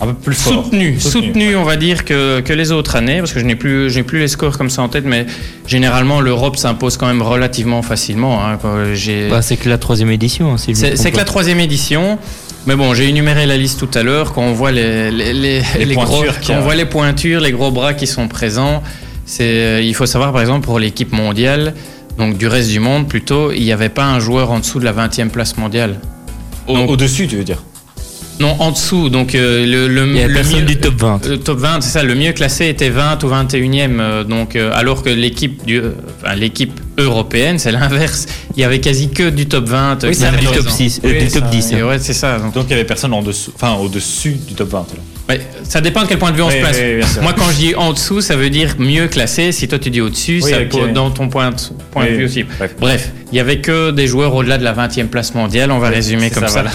Un 0.00 0.06
peu 0.08 0.14
plus 0.14 0.34
fort. 0.34 0.64
soutenu, 0.64 0.98
soutenu, 1.00 1.48
ouais. 1.50 1.54
on 1.54 1.62
va 1.62 1.76
dire, 1.76 2.04
que, 2.04 2.40
que 2.40 2.52
les 2.52 2.72
autres 2.72 2.96
années, 2.96 3.18
parce 3.20 3.32
que 3.32 3.38
je 3.40 3.44
n'ai 3.44 3.54
plus, 3.54 3.90
je 3.90 3.98
n'ai 3.98 4.02
plus 4.02 4.18
les 4.18 4.28
scores 4.28 4.58
comme 4.58 4.68
ça 4.70 4.82
en 4.82 4.88
tête, 4.88 5.04
mais 5.06 5.24
généralement 5.66 6.20
l'Europe 6.20 6.56
s'impose 6.56 6.96
quand 6.96 7.06
même 7.06 7.22
relativement 7.22 7.80
facilement. 7.82 8.44
hein, 8.44 8.58
Bah, 9.30 9.40
c'est 9.42 9.56
que 9.56 9.68
la 9.68 9.78
troisième 9.78 10.10
édition. 10.10 10.52
hein, 10.54 10.58
si 10.58 10.74
c'est 10.74 11.10
que 11.10 11.16
la 11.16 11.24
troisième 11.24 11.60
édition. 11.60 12.18
Mais 12.66 12.76
bon, 12.76 12.94
j'ai 12.94 13.08
énuméré 13.10 13.44
la 13.46 13.56
liste 13.58 13.78
tout 13.78 13.98
à 13.98 14.02
l'heure. 14.02 14.32
Quand 14.32 14.40
on 14.42 14.52
voit 14.52 14.72
les, 14.72 15.10
les, 15.10 15.32
les, 15.34 15.60
Les 15.78 15.84
les 15.84 15.94
gros, 15.94 16.24
quand 16.46 16.54
on 16.54 16.60
voit 16.62 16.74
les 16.74 16.86
pointures, 16.86 17.40
les 17.40 17.52
gros 17.52 17.70
bras 17.70 17.92
qui 17.92 18.06
sont 18.06 18.26
présents, 18.26 18.82
c'est, 19.26 19.42
euh, 19.44 19.80
il 19.82 19.94
faut 19.94 20.06
savoir 20.06 20.32
par 20.32 20.40
exemple 20.40 20.64
pour 20.64 20.78
l'équipe 20.78 21.12
mondiale, 21.12 21.74
donc 22.18 22.38
du 22.38 22.46
reste 22.46 22.70
du 22.70 22.80
monde 22.80 23.06
plutôt, 23.06 23.52
il 23.52 23.62
n'y 23.62 23.72
avait 23.72 23.90
pas 23.90 24.04
un 24.06 24.18
joueur 24.18 24.50
en 24.50 24.60
dessous 24.60 24.80
de 24.80 24.84
la 24.86 24.92
20e 24.92 25.28
place 25.28 25.56
mondiale. 25.58 26.00
Au- 26.66 26.78
Au-dessus, 26.78 27.26
tu 27.28 27.36
veux 27.36 27.44
dire? 27.44 27.62
Non, 28.40 28.56
en 28.58 28.72
dessous. 28.72 29.08
Donc 29.10 29.34
euh, 29.34 29.64
le, 29.64 29.86
le, 29.88 30.06
Il 30.08 30.16
y 30.16 30.20
a 30.22 30.26
le 30.28 30.34
personne 30.34 30.60
mieux- 30.60 30.66
du 30.66 30.76
top 30.76 30.94
20. 30.96 31.26
Le 31.26 31.38
top 31.38 31.58
20, 31.58 31.80
c'est 31.82 31.90
ça. 31.90 32.02
Le 32.02 32.14
mieux 32.14 32.32
classé 32.32 32.68
était 32.68 32.90
20 32.90 33.22
ou 33.22 33.28
21e. 33.28 34.00
euh, 34.00 34.24
donc, 34.24 34.56
euh, 34.56 34.70
alors 34.74 35.02
que 35.02 35.08
l'équipe 35.08 35.64
du, 35.64 35.78
euh, 35.78 35.90
enfin, 36.22 36.34
l'équipe 36.34 36.72
européenne, 36.98 37.58
c'est 37.58 37.70
l'inverse. 37.80 38.26
Il 38.56 38.60
y 38.60 38.64
avait 38.64 38.80
quasi 38.80 39.10
que 39.10 39.30
du 39.30 39.46
top 39.46 39.66
20. 39.68 40.04
euh, 40.04 40.08
Oui, 40.08 40.14
qui 40.14 40.20
c'est 40.20 40.30
du 40.32 40.44
top 40.46 40.52
présent. 40.54 40.70
6, 40.70 41.00
euh, 41.04 41.08
Oui, 41.12 41.18
du 41.24 41.28
top 41.28 41.44
ça, 41.44 41.50
10. 41.50 41.72
Et 41.72 41.80
hein. 41.80 41.86
ouais, 41.86 41.98
c'est 42.00 42.12
ça. 42.12 42.38
Donc, 42.38 42.54
Donc 42.54 42.64
il 42.68 42.70
y 42.70 42.74
avait 42.74 42.84
personne 42.84 43.12
en 43.12 43.22
dessous, 43.22 43.52
enfin 43.54 43.74
au-dessus 43.74 44.32
du 44.48 44.54
top 44.54 44.70
20. 44.70 44.78
là. 44.78 45.34
ouais, 45.34 45.40
ça 45.62 45.80
dépend 45.80 46.02
de 46.02 46.08
quel 46.08 46.18
point 46.18 46.30
de 46.32 46.36
vue 46.36 46.42
on 46.42 46.48
Oui, 46.48 46.54
se 46.54 46.58
place. 46.60 46.76
oui. 46.80 47.22
Moi, 47.22 47.34
quand 47.36 47.48
je 47.52 47.56
dis 47.56 47.74
en 47.76 47.92
dessous, 47.92 48.20
ça 48.20 48.34
veut 48.36 48.50
dire 48.50 48.74
mieux 48.80 49.06
classé. 49.06 49.52
Si 49.52 49.68
toi 49.68 49.78
tu 49.78 49.90
dis 49.90 50.00
au-dessus, 50.00 50.40
Oui, 50.42 50.50
ça 50.50 50.60
ok. 50.60 50.68
peut 50.70 50.88
dans 50.92 51.10
ton 51.10 51.28
point 51.28 51.50
de, 51.50 51.56
point 51.92 52.04
de 52.06 52.10
vue 52.10 52.24
aussi. 52.24 52.42
bref. 52.42 52.74
Bref, 52.80 53.12
il 53.32 53.36
y 53.36 53.40
avait 53.40 53.60
que 53.60 53.90
des 53.92 54.06
joueurs 54.08 54.34
au-delà 54.34 54.58
de 54.58 54.64
la 54.64 54.72
20e 54.74 55.06
place 55.06 55.34
mondiale. 55.34 55.70
On 55.70 55.78
va 55.78 55.88
Oui, 55.90 55.94
résumer 55.94 56.30
comme 56.30 56.48
ça, 56.48 56.64
ça. 56.64 56.70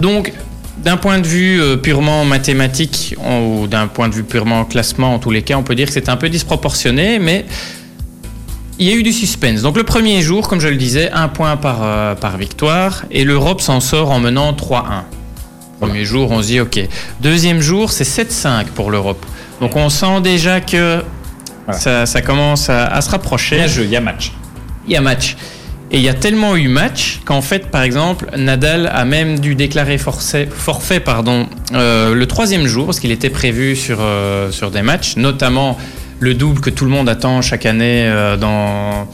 Donc, 0.00 0.32
d'un 0.78 0.96
point 0.96 1.18
de 1.20 1.26
vue 1.26 1.60
euh, 1.60 1.76
purement 1.76 2.24
mathématique 2.24 3.14
ou 3.24 3.66
d'un 3.66 3.86
point 3.86 4.08
de 4.08 4.14
vue 4.14 4.24
purement 4.24 4.64
classement, 4.64 5.14
en 5.14 5.18
tous 5.18 5.30
les 5.30 5.42
cas, 5.42 5.56
on 5.56 5.62
peut 5.62 5.74
dire 5.74 5.86
que 5.86 5.92
c'est 5.92 6.08
un 6.08 6.16
peu 6.16 6.28
disproportionné, 6.28 7.18
mais 7.18 7.46
il 8.78 8.88
y 8.88 8.90
a 8.92 8.94
eu 8.94 9.02
du 9.04 9.12
suspense. 9.12 9.62
Donc, 9.62 9.76
le 9.76 9.84
premier 9.84 10.20
jour, 10.20 10.48
comme 10.48 10.60
je 10.60 10.68
le 10.68 10.76
disais, 10.76 11.10
un 11.12 11.28
point 11.28 11.56
par, 11.56 11.78
euh, 11.82 12.14
par 12.16 12.36
victoire, 12.36 13.04
et 13.10 13.24
l'Europe 13.24 13.60
s'en 13.60 13.80
sort 13.80 14.10
en 14.10 14.18
menant 14.18 14.52
3-1. 14.52 15.04
Premier 15.80 16.04
jour, 16.04 16.30
on 16.30 16.42
se 16.42 16.48
dit 16.48 16.60
OK. 16.60 16.80
Deuxième 17.20 17.60
jour, 17.60 17.90
c'est 17.92 18.04
7-5 18.04 18.66
pour 18.74 18.90
l'Europe. 18.90 19.24
Donc, 19.60 19.76
on 19.76 19.88
sent 19.88 20.20
déjà 20.22 20.60
que 20.60 21.02
Voilà. 21.66 21.80
ça, 21.80 22.06
ça 22.06 22.20
commence 22.20 22.68
à, 22.68 22.86
à 22.86 23.00
se 23.00 23.10
rapprocher 23.10 23.56
Il 23.56 23.60
y 23.60 23.64
a 23.64 23.68
jeu, 23.68 23.84
il 23.84 23.90
y 23.90 23.96
a 23.96 24.00
match. 24.00 24.32
il 24.86 24.92
y 24.92 24.96
a 24.96 25.00
match. 25.00 25.36
Et 25.90 25.98
il 25.98 26.02
y 26.02 26.08
a 26.08 26.14
tellement 26.14 26.56
eu 26.56 26.66
match 26.68 27.20
qu'en 27.24 27.42
fait, 27.42 27.68
par 27.70 27.82
exemple, 27.82 28.26
Nadal 28.36 28.90
a 28.92 29.04
même 29.04 29.38
dû 29.38 29.54
déclarer 29.54 29.98
forfait 29.98 31.00
pardon, 31.00 31.46
euh, 31.72 32.14
le 32.14 32.26
troisième 32.26 32.66
jour, 32.66 32.86
parce 32.86 32.98
qu'il 33.00 33.12
était 33.12 33.30
prévu 33.30 33.76
sur, 33.76 33.98
euh, 34.00 34.50
sur 34.50 34.70
des 34.70 34.82
matchs, 34.82 35.16
notamment 35.16 35.78
le 36.18 36.34
double 36.34 36.60
que 36.60 36.70
tout 36.70 36.84
le 36.84 36.90
monde 36.90 37.08
attend 37.08 37.42
chaque 37.42 37.66
année 37.66 38.06
euh, 38.06 38.36
dans, 38.36 39.06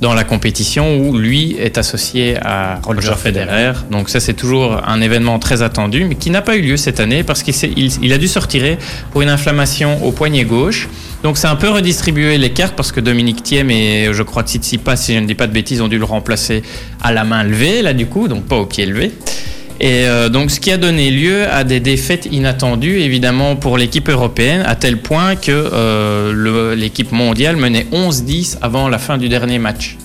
dans 0.00 0.14
la 0.14 0.24
compétition 0.24 0.98
où 0.98 1.16
lui 1.16 1.56
est 1.60 1.78
associé 1.78 2.36
à 2.42 2.80
Roger, 2.82 3.08
Roger 3.10 3.20
Federer. 3.20 3.46
Federer. 3.46 3.72
Donc 3.90 4.08
ça, 4.08 4.18
c'est 4.18 4.34
toujours 4.34 4.80
un 4.88 5.00
événement 5.02 5.38
très 5.38 5.62
attendu, 5.62 6.04
mais 6.04 6.14
qui 6.16 6.30
n'a 6.30 6.42
pas 6.42 6.56
eu 6.56 6.62
lieu 6.62 6.76
cette 6.76 6.98
année 7.00 7.22
parce 7.22 7.42
qu'il 7.44 7.54
s'est- 7.54 7.72
il, 7.76 7.92
il 8.02 8.12
a 8.12 8.18
dû 8.18 8.26
se 8.28 8.38
retirer 8.40 8.78
pour 9.12 9.22
une 9.22 9.28
inflammation 9.28 10.04
au 10.04 10.10
poignet 10.10 10.44
gauche. 10.44 10.88
Donc 11.24 11.38
c'est 11.38 11.46
un 11.46 11.56
peu 11.56 11.70
redistribué 11.70 12.36
les 12.36 12.50
cartes 12.50 12.76
parce 12.76 12.92
que 12.92 13.00
Dominique 13.00 13.42
Thiem 13.42 13.70
et 13.70 14.10
je 14.12 14.22
crois 14.22 14.42
Tsitsipas, 14.42 14.96
si 14.96 15.14
je 15.14 15.20
ne 15.20 15.26
dis 15.26 15.34
pas 15.34 15.46
de 15.46 15.52
bêtises, 15.54 15.80
ont 15.80 15.88
dû 15.88 15.96
le 15.96 16.04
remplacer 16.04 16.62
à 17.02 17.12
la 17.12 17.24
main 17.24 17.42
levée, 17.42 17.80
là 17.80 17.94
du 17.94 18.04
coup, 18.04 18.28
donc 18.28 18.44
pas 18.44 18.56
au 18.56 18.66
pied 18.66 18.84
levé. 18.84 19.10
Et 19.80 20.06
euh, 20.06 20.28
donc, 20.28 20.50
ce 20.50 20.60
qui 20.60 20.70
a 20.70 20.76
donné 20.76 21.10
lieu 21.10 21.48
à 21.50 21.64
des 21.64 21.80
défaites 21.80 22.28
inattendues, 22.30 23.00
évidemment, 23.00 23.56
pour 23.56 23.78
l'équipe 23.78 24.08
européenne, 24.08 24.62
à 24.66 24.76
tel 24.76 24.98
point 24.98 25.34
que 25.34 25.50
euh, 25.50 26.76
l'équipe 26.76 27.10
mondiale 27.10 27.56
menait 27.56 27.86
11-10 27.90 28.58
avant 28.60 28.88
la 28.90 28.98
fin 28.98 29.16
du 29.16 29.30
dernier 29.30 29.58
match. 29.58 29.96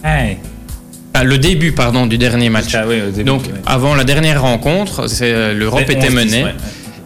Ah, 1.14 1.24
le 1.26 1.38
début, 1.38 1.74
pardon, 1.74 2.08
du 2.08 2.18
dernier 2.18 2.50
match. 2.50 2.74
Ah, 2.74 2.86
oui, 2.88 2.96
au 3.02 3.12
début, 3.12 3.26
Donc, 3.26 3.44
avant 3.66 3.94
la 3.94 4.06
dernière 4.06 4.42
rencontre, 4.42 5.06
euh, 5.22 5.54
l'Europe 5.54 5.84
C'est 5.86 5.94
était 5.94 6.10
11-10, 6.10 6.14
menée. 6.14 6.44
ouais. 6.46 6.56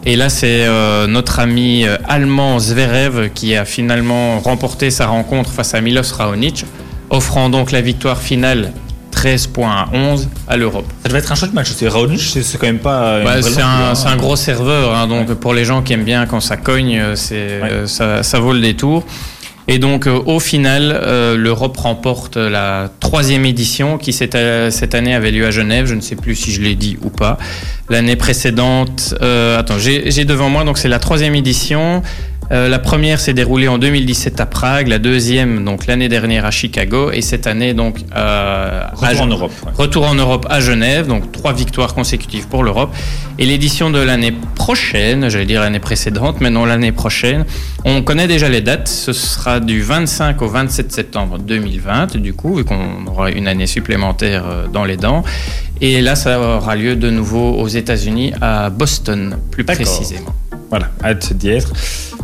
Et 0.06 0.16
là, 0.16 0.28
c'est 0.28 0.66
euh, 0.66 1.06
notre 1.06 1.38
ami 1.38 1.86
euh, 1.86 1.96
allemand 2.06 2.58
Zverev 2.58 3.30
qui 3.30 3.56
a 3.56 3.64
finalement 3.64 4.38
remporté 4.40 4.90
sa 4.90 5.06
rencontre 5.06 5.50
face 5.50 5.72
à 5.74 5.80
Milos 5.80 6.12
Raonic, 6.12 6.66
offrant 7.08 7.48
donc 7.48 7.72
la 7.72 7.80
victoire 7.80 8.20
finale 8.20 8.72
13 9.12 9.46
points 9.46 9.70
à 9.70 9.88
11 9.94 10.28
à 10.46 10.58
l'Europe. 10.58 10.84
Ça 11.02 11.08
devait 11.08 11.20
être 11.20 11.32
un 11.32 11.34
chouette 11.34 11.54
match 11.54 11.70
aussi. 11.70 11.88
Raonic, 11.88 12.20
c'est 12.20 12.42
c'est 12.42 12.58
quand 12.58 12.66
même 12.66 12.80
pas. 12.80 13.24
Bah, 13.24 13.40
c'est 13.40 13.62
un, 13.62 13.94
c'est 13.94 14.08
un 14.08 14.16
gros 14.16 14.36
serveur, 14.36 14.94
hein, 14.94 15.06
donc 15.06 15.32
pour 15.34 15.54
les 15.54 15.64
gens 15.64 15.80
qui 15.80 15.94
aiment 15.94 16.04
bien 16.04 16.26
quand 16.26 16.40
ça 16.40 16.58
cogne, 16.58 17.14
c'est, 17.14 17.36
euh, 17.36 17.86
ça, 17.86 18.22
ça 18.22 18.38
vaut 18.40 18.52
le 18.52 18.60
détour. 18.60 19.04
Et 19.66 19.78
donc 19.78 20.06
euh, 20.06 20.20
au 20.26 20.40
final, 20.40 20.92
euh, 20.92 21.36
l'Europe 21.36 21.76
remporte 21.76 22.36
la 22.36 22.90
troisième 23.00 23.46
édition 23.46 23.96
qui 23.96 24.12
cette, 24.12 24.34
euh, 24.34 24.70
cette 24.70 24.94
année 24.94 25.14
avait 25.14 25.30
lieu 25.30 25.46
à 25.46 25.50
Genève. 25.50 25.86
Je 25.86 25.94
ne 25.94 26.00
sais 26.00 26.16
plus 26.16 26.34
si 26.34 26.52
je 26.52 26.60
l'ai 26.60 26.74
dit 26.74 26.98
ou 27.02 27.08
pas. 27.08 27.38
L'année 27.88 28.16
précédente, 28.16 29.14
euh, 29.22 29.58
attends, 29.58 29.78
j'ai 29.78 30.10
j'ai 30.10 30.24
devant 30.24 30.50
moi 30.50 30.64
donc 30.64 30.78
c'est 30.78 30.88
la 30.88 30.98
troisième 30.98 31.34
édition. 31.34 32.02
Euh, 32.52 32.68
la 32.68 32.78
première 32.78 33.20
s'est 33.20 33.32
déroulée 33.32 33.68
en 33.68 33.78
2017 33.78 34.38
à 34.38 34.46
Prague, 34.46 34.88
la 34.88 34.98
deuxième 34.98 35.64
donc 35.64 35.86
l'année 35.86 36.08
dernière 36.10 36.44
à 36.44 36.50
Chicago 36.50 37.10
et 37.10 37.22
cette 37.22 37.46
année 37.46 37.72
donc 37.72 38.00
euh, 38.14 38.82
à 38.82 38.90
Retour 38.94 39.08
en 39.08 39.14
Gen- 39.24 39.30
Europe. 39.32 39.52
ouais. 39.64 39.72
Retour 39.74 40.06
en 40.06 40.14
Europe 40.14 40.46
à 40.50 40.60
Genève, 40.60 41.06
donc 41.06 41.32
trois 41.32 41.54
victoires 41.54 41.94
consécutives 41.94 42.46
pour 42.46 42.62
l'Europe. 42.62 42.94
Et 43.38 43.46
l'édition 43.46 43.90
de 43.90 43.98
l'année 43.98 44.32
prochaine, 44.54 45.28
j'allais 45.30 45.46
dire 45.46 45.62
l'année 45.62 45.78
précédente, 45.80 46.36
mais 46.40 46.50
non 46.50 46.66
l'année 46.66 46.92
prochaine, 46.92 47.44
on 47.86 48.02
connaît 48.02 48.26
déjà 48.28 48.48
les 48.50 48.60
dates. 48.60 48.88
Ce 48.88 49.12
sera 49.14 49.58
du 49.58 49.80
25 49.82 50.40
au 50.42 50.48
27 50.48 50.92
septembre 50.92 51.38
2020, 51.38 52.16
du 52.18 52.34
coup, 52.34 52.56
vu 52.56 52.64
qu'on 52.64 53.06
aura 53.06 53.30
une 53.30 53.48
année 53.48 53.66
supplémentaire 53.66 54.44
euh, 54.46 54.66
dans 54.72 54.84
les 54.84 54.96
dents. 54.98 55.24
Et 55.80 56.00
là, 56.02 56.14
ça 56.14 56.38
aura 56.38 56.76
lieu 56.76 56.94
de 56.94 57.10
nouveau 57.10 57.54
aux 57.54 57.68
États-Unis, 57.68 58.32
à 58.40 58.68
Boston, 58.70 59.38
plus 59.50 59.64
précisément. 59.64 60.34
Voilà, 60.70 60.90
hâte 61.04 61.32
d'y 61.34 61.48
être 61.50 61.72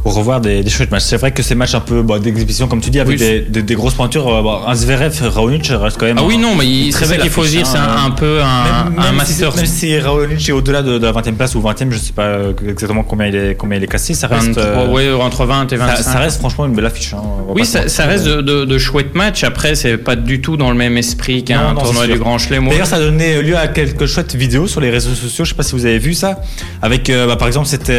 pour 0.02 0.14
revoir 0.14 0.40
des, 0.40 0.62
des 0.62 0.70
chouettes 0.70 0.90
matchs. 0.90 1.02
C'est 1.04 1.16
vrai 1.16 1.30
que 1.32 1.42
ces 1.42 1.54
matchs 1.54 1.74
un 1.74 1.80
peu 1.80 2.02
bah, 2.02 2.18
d'exhibition, 2.18 2.68
comme 2.68 2.80
tu 2.80 2.90
dis, 2.90 3.00
avec 3.00 3.12
Oui, 3.12 3.18
des, 3.18 3.40
des- 3.40 3.62
des 3.62 3.74
grosses 3.74 3.94
pointures, 3.94 4.26
euh, 4.28 4.42
bah, 4.42 4.62
un 4.66 4.74
Zverev, 4.74 5.12
Raonic 5.28 5.66
reste 5.68 5.96
quand 5.98 6.06
même. 6.06 6.16
Ah 6.18 6.22
oui, 6.24 6.38
non, 6.38 6.54
mais 6.54 6.66
il- 6.66 6.94
belle 7.08 7.20
qu'il 7.20 7.30
faut 7.30 7.44
dire, 7.44 7.66
c'est 7.66 7.76
hein. 7.78 7.86
un, 7.98 8.06
un 8.06 8.10
peu 8.12 8.40
un, 8.42 8.64
Même, 8.90 8.98
un 8.98 9.02
même 9.04 9.14
master. 9.16 9.52
si, 9.52 9.56
même 9.58 9.66
si 9.66 9.98
Raonic 9.98 10.48
est 10.48 10.52
au-delà 10.52 10.82
de, 10.82 10.98
de 10.98 11.06
la 11.06 11.12
20e 11.12 11.34
place 11.34 11.54
ou 11.54 11.60
20e, 11.60 11.90
je 11.90 11.98
sais 11.98 12.12
pas 12.12 12.24
euh, 12.24 12.52
exactement 12.68 13.02
combien 13.02 13.26
il 13.26 13.34
est, 13.36 13.54
combien 13.56 13.76
il 13.78 13.84
est 13.84 13.88
cassé, 13.88 14.14
ça 14.14 14.26
reste. 14.26 14.48
23, 14.58 14.64
euh, 14.64 14.88
ouais, 14.92 15.10
entre 15.22 15.44
20 15.44 15.72
et 15.72 15.76
25. 15.76 15.96
ça, 15.96 16.02
ça 16.02 16.18
reste 16.18 16.38
franchement 16.38 16.66
une 16.66 16.74
belle 16.74 16.86
affiche. 16.86 17.12
hein, 17.14 17.22
Oui, 17.48 17.64
ça, 17.66 18.06
reste 18.06 18.24
de, 18.24 18.40
de- 18.40 18.64
de 18.64 18.78
chouettes 18.78 19.14
matchs. 19.14 19.44
Après, 19.44 19.74
c'est 19.74 19.98
pas 19.98 20.16
du 20.16 20.40
tout 20.40 20.56
dans 20.56 20.70
le 20.70 20.76
même 20.76 20.96
esprit 20.96 21.44
qu'un 21.44 21.74
tournoi 21.74 22.06
du. 22.06 22.18
Grand 22.18 22.38
Chelem. 22.38 22.68
D'ailleurs, 22.68 22.86
ça 22.86 22.96
a 22.96 23.00
donné 23.00 23.42
lieu 23.42 23.56
à 23.56 23.66
quelques 23.68 24.06
chouettes 24.06 24.34
vidéos 24.34 24.66
sur 24.66 24.80
les 24.80 24.90
réseaux 24.90 25.14
sociaux. 25.14 25.44
Je 25.44 25.50
sais 25.50 25.56
pas 25.56 25.62
si 25.62 25.72
vous 25.72 25.84
avez 25.86 25.98
vu 25.98 26.14
ça. 26.14 26.40
Avec, 26.82 27.08
euh, 27.10 27.26
bah, 27.26 27.36
par 27.36 27.48
exemple, 27.48 27.66
c'était. 27.66 27.92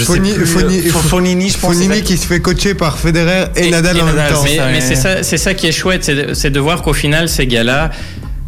Euh, 0.00 0.04
je 0.04 0.04
plus, 0.04 0.42
euh, 0.42 0.44
Fonini, 0.92 1.48
je 1.50 1.58
pense. 1.58 1.72
Fonini 1.74 2.02
qui 2.02 2.16
se 2.16 2.26
fait 2.26 2.40
coacher 2.40 2.74
par 2.74 2.98
Federer 2.98 3.46
et, 3.56 3.66
Et- 3.66 3.70
Nadal 3.70 3.96
et 3.96 4.00
en 4.02 4.06
même 4.06 4.16
Nadal, 4.16 4.32
temps. 4.34 4.44
mais 4.72 4.80
c'est 4.80 4.94
ça, 4.96 5.22
c'est 5.22 5.38
ça 5.38 5.54
qui 5.54 5.66
est 5.66 5.72
chouette, 5.72 6.10
c'est 6.34 6.50
de, 6.50 6.60
voir 6.60 6.82
qu'au 6.82 6.92
final, 6.92 7.28
ces 7.28 7.46
gars-là 7.46 7.90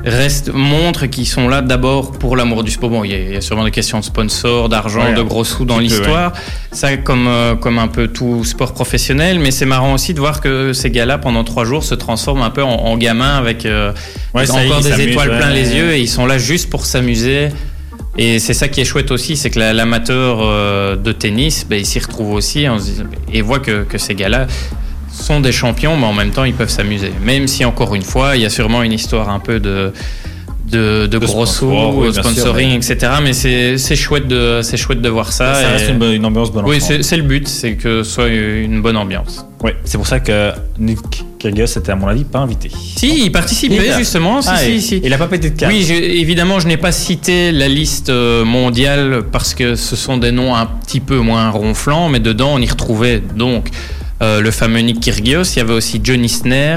restent, 0.07 0.51
montrent 0.53 1.07
qu'ils 1.07 1.27
sont 1.27 1.49
là 1.49 1.63
d'abord 1.63 2.13
pour 2.13 2.37
l'amour 2.37 2.63
du 2.63 2.71
sport. 2.71 2.91
Bon, 2.91 3.05
il 3.05 3.11
y, 3.11 3.15
a, 3.15 3.19
il 3.19 3.33
y 3.33 3.37
a 3.37 3.41
sûrement 3.41 3.65
des 3.65 3.71
questions 3.71 3.99
de 4.01 4.05
sponsors, 4.05 4.69
d'argent, 4.69 5.03
Ouais, 5.05 5.15
de 5.15 5.23
gros 5.23 5.45
sous 5.45 5.65
dans 5.65 5.79
l'histoire. 5.79 6.33
Ça, 6.73 6.97
comme, 6.99 7.27
euh, 7.27 7.55
comme 7.57 7.79
un 7.79 7.89
peu 7.89 8.09
tout 8.09 8.45
sport 8.45 8.75
professionnel. 8.75 9.39
Mais 9.39 9.51
c'est 9.51 9.65
marrant 9.65 9.95
aussi 9.95 10.13
de 10.13 10.21
voir 10.21 10.41
que 10.43 10.73
ces 10.75 10.91
gars-là, 10.91 11.17
pendant 11.19 11.43
trois 11.43 11.65
jours, 11.65 11.83
se 11.85 11.95
transforment 11.95 12.43
un 12.43 12.51
peu 12.51 12.63
en, 12.63 12.69
en 12.75 12.97
gamins 12.99 13.37
avec 13.37 13.65
euh, 13.65 13.93
Ouais, 14.35 14.51
encore 14.51 14.81
des 14.83 15.01
étoiles 15.01 15.31
ouais. 15.31 15.39
plein 15.39 15.51
les 15.51 15.75
yeux 15.75 15.93
et 15.95 16.01
ils 16.01 16.09
sont 16.09 16.27
là 16.27 16.37
juste 16.37 16.69
pour 16.69 16.85
s'amuser. 16.85 17.49
Et 18.17 18.39
c'est 18.39 18.55
ça 18.55 18.69
qui 18.69 18.81
est 18.81 18.85
chouette 18.85 19.11
aussi, 19.11 19.37
c'est 19.37 19.51
que 19.51 19.59
la- 19.59 19.73
l'amateur 19.73 20.39
euh, 20.41 20.95
de 20.97 21.11
tennis, 21.13 21.67
ben, 21.69 21.77
il 21.81 21.87
s'y 21.87 21.99
retrouve 21.99 22.33
aussi 22.33 22.67
et 23.33 23.43
voit 23.43 23.59
que, 23.59 23.83
que 23.83 23.99
ces 23.99 24.15
gars-là 24.15 24.47
sont 25.13 25.41
des 25.41 25.53
champions, 25.53 25.97
mais 25.97 26.07
en 26.07 26.13
même 26.13 26.31
temps, 26.31 26.45
ils 26.45 26.55
peuvent 26.55 26.69
s'amuser. 26.71 27.13
Même 27.25 27.47
si, 27.49 27.65
encore 27.65 27.95
une 27.95 28.03
fois, 28.03 28.37
il 28.37 28.43
y 28.43 28.47
a 28.47 28.51
sûrement 28.51 28.83
une 28.83 28.93
histoire 28.93 29.29
un 29.31 29.39
peu 29.41 29.59
de, 29.61 29.93
de, 30.71 31.03
de 31.03 31.07
De 31.07 31.19
gros 31.19 31.45
sous, 31.47 31.67
sponsor, 31.71 31.97
oui, 31.97 32.13
sûr, 32.13 32.23
sponsoring, 32.25 32.71
etc. 32.77 33.13
Mais 33.23 33.33
c'est 33.33 33.97
chouette, 33.97 34.29
de, 34.29 34.61
chouette 34.77 35.01
de 35.03 35.09
voir 35.09 35.33
ça. 35.33 35.55
Ça 35.55 35.63
et- 35.63 35.73
reste 35.73 35.91
une, 35.91 35.99
bonne- 35.99 36.13
une 36.15 36.25
ambiance 36.25 36.51
bonne 36.53 36.65
oui, 36.67 36.81
c'est 36.81 37.17
le 37.17 37.23
but, 37.25 37.47
c'est 37.49 37.75
que 37.75 38.03
ce 38.03 38.11
soit 38.11 38.29
une 38.29 38.81
bonne 38.81 38.97
ambiance. 38.97 39.45
Ouais, 39.63 39.77
c'est 39.85 39.99
pour 39.99 40.07
ça 40.07 40.21
que 40.21 40.53
Nick 40.79 40.99
Kyrgios 41.53 41.79
était 41.79 41.93
à 41.93 41.97
mon 41.97 42.07
avis 42.09 42.25
pas 42.25 42.39
invité. 42.41 42.71
Si, 42.97 43.25
il 43.27 43.31
participait 43.33 43.89
Il 43.89 43.95
justement. 43.99 44.41
Si, 44.41 44.49
Ah, 44.51 44.57
si, 44.59 44.71
et- 44.73 44.81
si. 44.81 45.01
Il 45.05 45.13
a 45.13 45.19
pas 45.19 45.27
pété 45.29 45.51
de 45.51 45.57
câble. 45.59 45.73
Oui, 45.73 45.87
évidemment, 45.93 46.59
je 46.61 46.67
n'ai 46.69 46.77
pas 46.79 46.93
cité 46.93 47.53
la 47.53 47.69
liste 47.69 48.09
euh, 48.09 48.45
mondiale 48.45 49.23
parce 49.31 49.55
que 49.55 49.75
ce 49.75 49.95
sont 49.97 50.17
des 50.17 50.33
noms 50.33 50.55
un 50.55 50.67
petit 50.67 51.01
peu 51.01 51.19
moins 51.19 51.51
ronflants, 51.51 52.09
mais 52.09 52.21
dedans, 52.21 52.53
on 52.55 52.59
y 52.61 52.67
retrouvait 52.69 53.21
donc 53.37 53.69
euh, 54.23 54.41
le 54.41 54.51
fameux 54.51 54.81
Nick 54.81 55.01
Kyrgios, 55.01 55.43
il 55.55 55.59
y 55.59 55.61
avait 55.61 55.75
aussi 55.75 56.01
Johnny 56.03 56.27
Isner, 56.27 56.77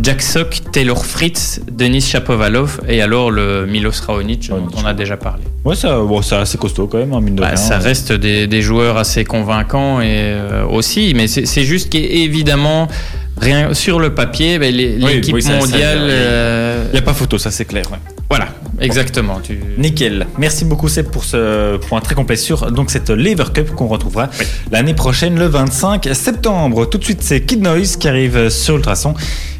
Jack 0.00 0.22
Sock, 0.22 0.60
Taylor 0.72 1.04
Fritz, 1.04 1.60
Denis 1.70 2.00
Shapovalov 2.00 2.80
et 2.88 3.02
alors 3.02 3.32
le 3.32 3.66
Milos 3.66 4.00
Raonic 4.06 4.48
dont 4.48 4.68
on 4.76 4.84
a 4.86 4.94
déjà 4.94 5.16
parlé. 5.16 5.42
Ouais, 5.64 5.74
ça, 5.74 5.98
bon, 5.98 6.22
c'est 6.22 6.36
assez 6.36 6.56
costaud 6.58 6.86
quand 6.86 6.98
même, 6.98 7.12
hein, 7.12 7.20
mine 7.20 7.34
de 7.34 7.40
Bah, 7.40 7.48
rien. 7.48 7.56
ça 7.56 7.78
reste 7.78 8.12
des, 8.12 8.46
des 8.46 8.62
joueurs 8.62 8.96
assez 8.96 9.24
convaincants 9.24 10.00
et 10.00 10.06
euh, 10.10 10.64
aussi, 10.64 11.12
mais 11.16 11.26
c'est 11.26 11.64
juste 11.64 11.90
qu'évidemment, 11.90 12.86
rien 13.40 13.74
sur 13.74 13.98
le 14.00 14.14
papier, 14.14 14.58
ben, 14.58 14.74
les- 14.74 14.98
Oui, 15.02 15.14
l'équipe 15.14 15.34
oui, 15.34 15.42
ça- 15.42 15.56
mondiale, 15.56 15.98
il 16.02 16.08
euh, 16.10 16.84
Il 16.88 16.92
n'y 16.92 16.98
a 16.98 17.02
pas 17.02 17.14
photo, 17.14 17.38
ça 17.38 17.50
c'est 17.50 17.64
clair. 17.64 17.84
ouais. 17.90 17.98
voilà, 18.28 18.48
exactement. 18.80 19.40
Tu... 19.42 19.58
Nickel. 19.78 20.26
Merci 20.38 20.64
beaucoup 20.64 20.88
Seb 20.88 21.06
pour 21.10 21.24
ce 21.24 21.76
point 21.78 22.00
très 22.00 22.14
complet 22.14 22.36
sur 22.36 22.70
donc 22.70 22.90
cette 22.90 23.10
Lever 23.10 23.44
Cup 23.54 23.70
qu'on 23.74 23.86
retrouvera 23.88 24.28
l'année 24.70 24.94
prochaine 24.94 25.38
le 25.38 25.46
25 25.46 26.08
septembre. 26.12 26.86
Tout 26.86 26.98
de 26.98 27.04
suite 27.04 27.22
c'est 27.22 27.40
Kid 27.42 27.62
Noise 27.62 27.96
qui 27.96 28.08
arrive 28.08 28.48
sur 28.50 28.76
Ultrason 28.76 29.14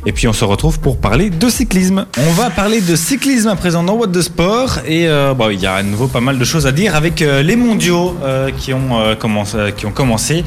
et 0.06 0.12
puis 0.12 0.26
on 0.28 0.32
se 0.32 0.44
retrouve 0.44 0.78
pour 0.80 0.98
parler 0.98 1.30
de 1.30 1.48
cyclisme. 1.48 2.06
On 2.18 2.32
va 2.32 2.50
parler 2.50 2.80
de 2.80 2.96
cyclisme 2.96 3.48
à 3.48 3.56
présent 3.56 3.82
dans 3.82 3.94
What 3.94 4.08
the 4.08 4.22
Sport 4.22 4.78
et 4.86 5.08
euh, 5.08 5.34
bon, 5.34 5.50
il 5.50 5.60
y 5.60 5.66
a 5.66 5.74
à 5.74 5.82
nouveau 5.82 6.06
pas 6.06 6.20
mal 6.20 6.38
de 6.38 6.44
choses 6.44 6.66
à 6.66 6.72
dire 6.72 6.94
avec 6.94 7.22
euh, 7.22 7.42
les 7.42 7.56
mondiaux 7.56 8.16
qui, 8.58 8.72
ont, 8.72 9.14
commencé, 9.18 9.56
qui 9.76 9.86
ont 9.86 9.92
commencé 9.92 10.44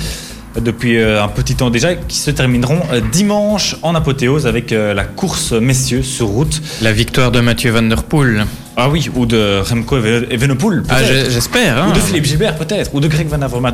depuis 0.62 0.98
euh, 0.98 1.24
un 1.24 1.28
petit 1.28 1.56
temps 1.56 1.70
déjà, 1.70 1.96
qui 1.96 2.18
se 2.18 2.32
termineront 2.32 2.80
euh, 2.92 3.02
dimanche 3.12 3.76
en 3.82 3.96
apothéose 3.96 4.46
avec 4.48 4.72
euh, 4.72 4.94
la 4.94 5.04
course 5.06 5.52
messieurs 5.54 6.04
sur 6.04 6.28
route. 6.28 6.62
La 6.82 6.92
victoire 6.92 7.32
de 7.32 7.40
Mathieu 7.40 7.72
Van 7.72 7.82
Der 7.84 8.04
Poel. 8.04 8.46
Ah 8.76 8.90
oui, 8.90 9.08
ou 9.16 9.26
de 9.28 9.60
Remco 9.62 9.98
Even- 9.98 10.26
Evenepoel. 10.32 10.84
Ah, 10.90 11.04
j'espère. 11.04 11.78
hein. 11.78 11.88
Ou 11.90 11.94
de 11.94 12.00
Philippe 12.00 12.26
Gilbert 12.26 12.56
peut-être, 12.56 12.94
ou 12.96 13.00
de 13.00 13.08
Greg 13.08 13.28
Van 13.28 13.42
Avermaet. 13.42 13.74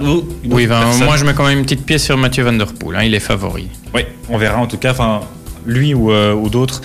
Oui, 0.49 0.67
ben, 0.67 0.81
moi 1.05 1.15
je 1.17 1.23
mets 1.25 1.33
quand 1.33 1.45
même 1.47 1.59
une 1.59 1.63
petite 1.63 1.85
pièce 1.85 2.03
sur 2.03 2.17
Mathieu 2.17 2.43
Van 2.43 2.53
Der 2.53 2.73
Poel. 2.73 2.97
hein, 2.97 3.03
il 3.03 3.15
est 3.15 3.19
favori. 3.21 3.67
Oui, 3.95 4.01
on 4.29 4.37
verra 4.37 4.57
en 4.57 4.67
tout 4.67 4.77
cas. 4.77 4.91
Enfin, 4.91 5.21
lui 5.69 5.93
ou, 5.93 6.11
euh, 6.11 6.33
ou 6.33 6.49
d'autres 6.49 6.81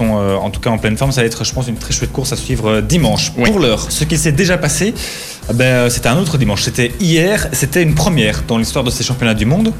sont 0.00 0.16
euh, 0.16 0.36
en 0.36 0.50
tout 0.50 0.60
cas 0.60 0.70
en 0.70 0.78
pleine 0.78 0.96
forme. 0.96 1.12
Ça 1.12 1.20
va 1.20 1.26
être, 1.26 1.44
je 1.44 1.52
pense, 1.52 1.68
une 1.68 1.76
très 1.76 1.92
chouette 1.92 2.12
course 2.12 2.32
à 2.32 2.36
suivre 2.36 2.68
euh, 2.68 2.80
dimanche. 2.80 3.32
Oui. 3.36 3.50
Pour 3.50 3.60
l'heure, 3.60 3.90
ce 3.90 4.04
qui 4.04 4.16
s'est 4.16 4.32
déjà 4.32 4.56
passé, 4.58 4.94
eh 5.50 5.52
ben, 5.52 5.90
c'était 5.90 6.08
un 6.08 6.18
autre 6.18 6.38
dimanche. 6.38 6.62
C'était 6.62 6.92
hier. 7.00 7.48
C'était 7.52 7.82
une 7.82 7.94
première 7.94 8.42
dans 8.46 8.58
l'histoire 8.58 8.84
de 8.84 8.90
ces 8.90 9.04
championnats 9.04 9.34
du 9.34 9.46
monde. 9.46 9.72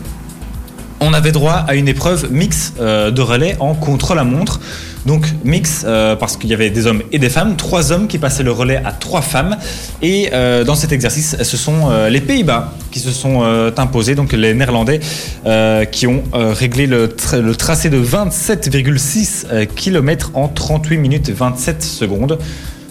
On 1.00 1.14
avait 1.14 1.32
droit 1.32 1.64
à 1.66 1.74
une 1.74 1.88
épreuve 1.88 2.30
mix 2.30 2.74
euh, 2.78 3.10
de 3.10 3.22
relais 3.22 3.56
en 3.58 3.74
contre-la-montre. 3.74 4.60
Donc 5.06 5.26
mix 5.44 5.84
euh, 5.86 6.14
parce 6.14 6.36
qu'il 6.36 6.50
y 6.50 6.54
avait 6.54 6.68
des 6.68 6.86
hommes 6.86 7.02
et 7.10 7.18
des 7.18 7.30
femmes, 7.30 7.56
trois 7.56 7.90
hommes 7.90 8.06
qui 8.06 8.18
passaient 8.18 8.42
le 8.42 8.52
relais 8.52 8.82
à 8.84 8.92
trois 8.92 9.22
femmes. 9.22 9.56
Et 10.02 10.28
euh, 10.34 10.62
dans 10.62 10.74
cet 10.74 10.92
exercice, 10.92 11.36
ce 11.42 11.56
sont 11.56 11.90
euh, 11.90 12.10
les 12.10 12.20
Pays-Bas 12.20 12.72
qui 12.90 12.98
se 13.00 13.10
sont 13.10 13.42
imposés, 13.76 14.14
donc 14.14 14.32
les 14.32 14.52
Néerlandais 14.52 15.00
qui 15.90 16.06
ont 16.06 16.22
réglé 16.32 16.86
le, 16.86 17.06
tra- 17.08 17.38
le 17.40 17.54
tracé 17.54 17.88
de 17.88 17.98
27,6 18.02 19.66
km 19.68 20.32
en 20.34 20.48
38 20.48 20.96
minutes 20.98 21.28
et 21.28 21.32
27 21.32 21.82
secondes. 21.82 22.38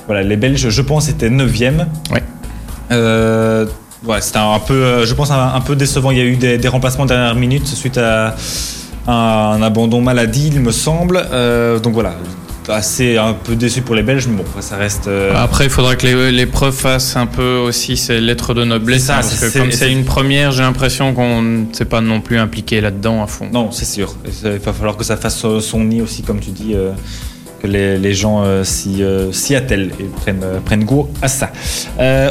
Voilà, 0.08 0.24
les 0.24 0.38
Belges, 0.38 0.69
je 0.69 0.82
pense, 0.82 1.10
étaient 1.10 1.30
9e. 1.30 1.86
Ouais. 2.12 2.24
Ouais, 4.06 4.22
c'était 4.22 4.38
un 4.39 4.60
peu, 4.60 5.06
je 5.06 5.13
pense, 5.13 5.30
un, 5.30 5.54
un 5.54 5.62
peu 5.62 5.76
décevant. 5.76 6.12
Il 6.12 6.17
y 6.17 6.22
a 6.22 6.26
eu 6.26 6.38
des, 6.38 6.58
des 6.58 6.67
remplacements 6.69 7.04
de 7.04 7.10
dernière 7.10 7.36
minute 7.36 7.67
suite 7.67 7.98
à 7.98 8.36
un, 9.10 9.62
abandon 9.62 10.02
maladie, 10.02 10.50
il 10.54 10.60
me 10.62 10.72
semble. 10.72 11.22
Euh, 11.32 11.80
donc 11.80 11.93
voilà, 11.93 12.13
assez 12.67 13.17
un 13.17 13.34
peu 13.34 13.56
déçu 13.56 13.82
pour 13.82 13.95
les 13.95 14.04
Belges, 14.04 14.28
mais 14.28 14.38
bon, 14.38 14.43
ça 14.62 14.76
reste. 14.78 15.08
euh, 15.08 15.34
Après, 15.36 15.63
il 15.65 15.69
faudra 15.72 15.95
que 15.95 16.06
les- 16.06 16.32
l'épreuve 16.32 16.74
fasse 16.74 17.15
un 17.15 17.26
peu 17.26 17.58
aussi 17.58 17.98
ses 17.98 18.22
lettres 18.22 18.54
de 18.54 18.63
noblesse. 18.63 19.06
Ça, 19.06 19.13
hein, 19.13 19.22
parce 19.22 19.39
que 19.39 19.58
comme 19.58 19.72
c'est- 19.72 19.91
une 19.91 20.06
première, 20.06 20.52
j'ai 20.52 20.62
l'impression 20.62 21.13
qu'on 21.13 21.41
ne 21.41 21.65
s'est 21.74 21.86
pas 21.86 22.02
non 22.02 22.22
plus 22.22 22.38
impliqué 22.38 22.80
là-dedans 22.80 23.24
à 23.24 23.28
fond. 23.28 23.48
Non, 23.52 23.72
c'est 23.72 23.86
sûr. 23.86 24.13
Il 24.43 24.50
va 24.60 24.74
falloir 24.74 24.98
que 24.98 25.04
ça 25.04 25.17
fasse 25.17 25.43
son 25.62 25.84
nid 25.84 26.02
aussi, 26.02 26.22
comme 26.22 26.39
tu 26.39 26.52
dis, 26.52 26.74
euh, 26.76 26.91
que 27.60 27.67
les, 27.67 28.13
gens 28.13 28.43
euh, 28.43 28.63
s'y 28.63 29.04
euh, 29.04 29.32
s'y 29.32 29.56
attellent 29.56 29.91
et 30.00 30.04
prennent, 30.04 30.43
euh, 30.43 30.78
goût 30.78 31.08
à 31.22 31.28
ça. 31.28 31.52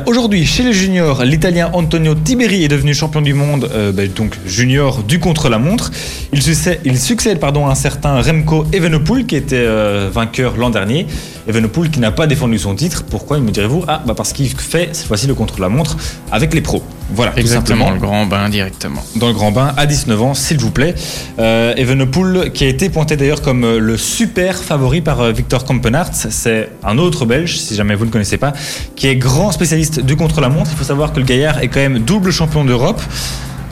Aujourd'hui, 0.06 0.46
chez 0.46 0.62
les 0.62 0.72
juniors, 0.72 1.24
l'Italien 1.24 1.70
Antonio 1.72 2.14
Tiberi 2.14 2.64
est 2.64 2.68
devenu 2.68 2.94
champion 2.94 3.20
du 3.20 3.34
monde, 3.34 3.68
ben, 3.94 4.10
donc 4.10 4.38
junior 4.46 5.02
du 5.02 5.18
contre-la-montre. 5.18 5.90
Il 6.32 6.98
succède, 6.98 7.38
pardon, 7.38 7.66
à 7.66 7.70
un 7.70 7.74
certain 7.74 8.20
Remco 8.22 8.64
Evenepoel 8.72 9.26
qui 9.26 9.36
était 9.36 9.66
vainqueur 10.10 10.56
l'an 10.56 10.70
dernier. 10.70 11.06
Evenepoel 11.48 11.90
qui 11.90 11.98
n'a 12.00 12.10
pas 12.12 12.26
défendu 12.26 12.58
son 12.58 12.74
titre. 12.74 13.04
Pourquoi, 13.08 13.38
me 13.38 13.50
direz-vous 13.50 13.84
Ah, 13.88 14.02
bah 14.06 14.14
parce 14.16 14.32
qu'il 14.32 14.48
fait 14.48 14.90
cette 14.92 15.06
fois-ci 15.06 15.26
le 15.26 15.34
contre-la-montre 15.34 15.96
avec 16.30 16.52
les 16.54 16.60
pros. 16.60 16.82
Voilà, 17.10 17.32
tout 17.32 17.38
Exactement, 17.38 17.86
simplement 17.86 17.94
le 17.94 18.06
grand 18.06 18.26
bain 18.26 18.48
directement. 18.50 19.02
dans 19.16 19.28
le 19.28 19.32
grand 19.32 19.50
bain 19.50 19.72
à 19.78 19.86
19 19.86 20.22
ans, 20.22 20.34
s'il 20.34 20.58
vous 20.58 20.70
plaît. 20.70 20.94
Euh, 21.38 21.74
Evenepoel, 21.76 22.52
qui 22.52 22.64
a 22.64 22.68
été 22.68 22.90
pointé 22.90 23.16
d'ailleurs 23.16 23.40
comme 23.40 23.64
euh, 23.64 23.78
le 23.78 23.96
super 23.96 24.56
favori 24.58 25.00
par 25.00 25.20
euh, 25.22 25.32
Victor 25.32 25.64
Kampenarts, 25.64 26.10
c'est 26.12 26.70
un 26.84 26.98
autre 26.98 27.24
Belge, 27.24 27.56
si 27.58 27.74
jamais 27.74 27.94
vous 27.94 28.02
ne 28.04 28.08
le 28.08 28.12
connaissez 28.12 28.36
pas, 28.36 28.52
qui 28.94 29.06
est 29.06 29.16
grand 29.16 29.50
spécialiste 29.52 30.00
du 30.00 30.16
contre-la-montre. 30.16 30.70
Il 30.72 30.76
faut 30.76 30.84
savoir 30.84 31.12
que 31.14 31.20
le 31.20 31.24
gaillard 31.24 31.60
est 31.62 31.68
quand 31.68 31.80
même 31.80 32.00
double 32.00 32.30
champion 32.30 32.64
d'Europe. 32.64 33.00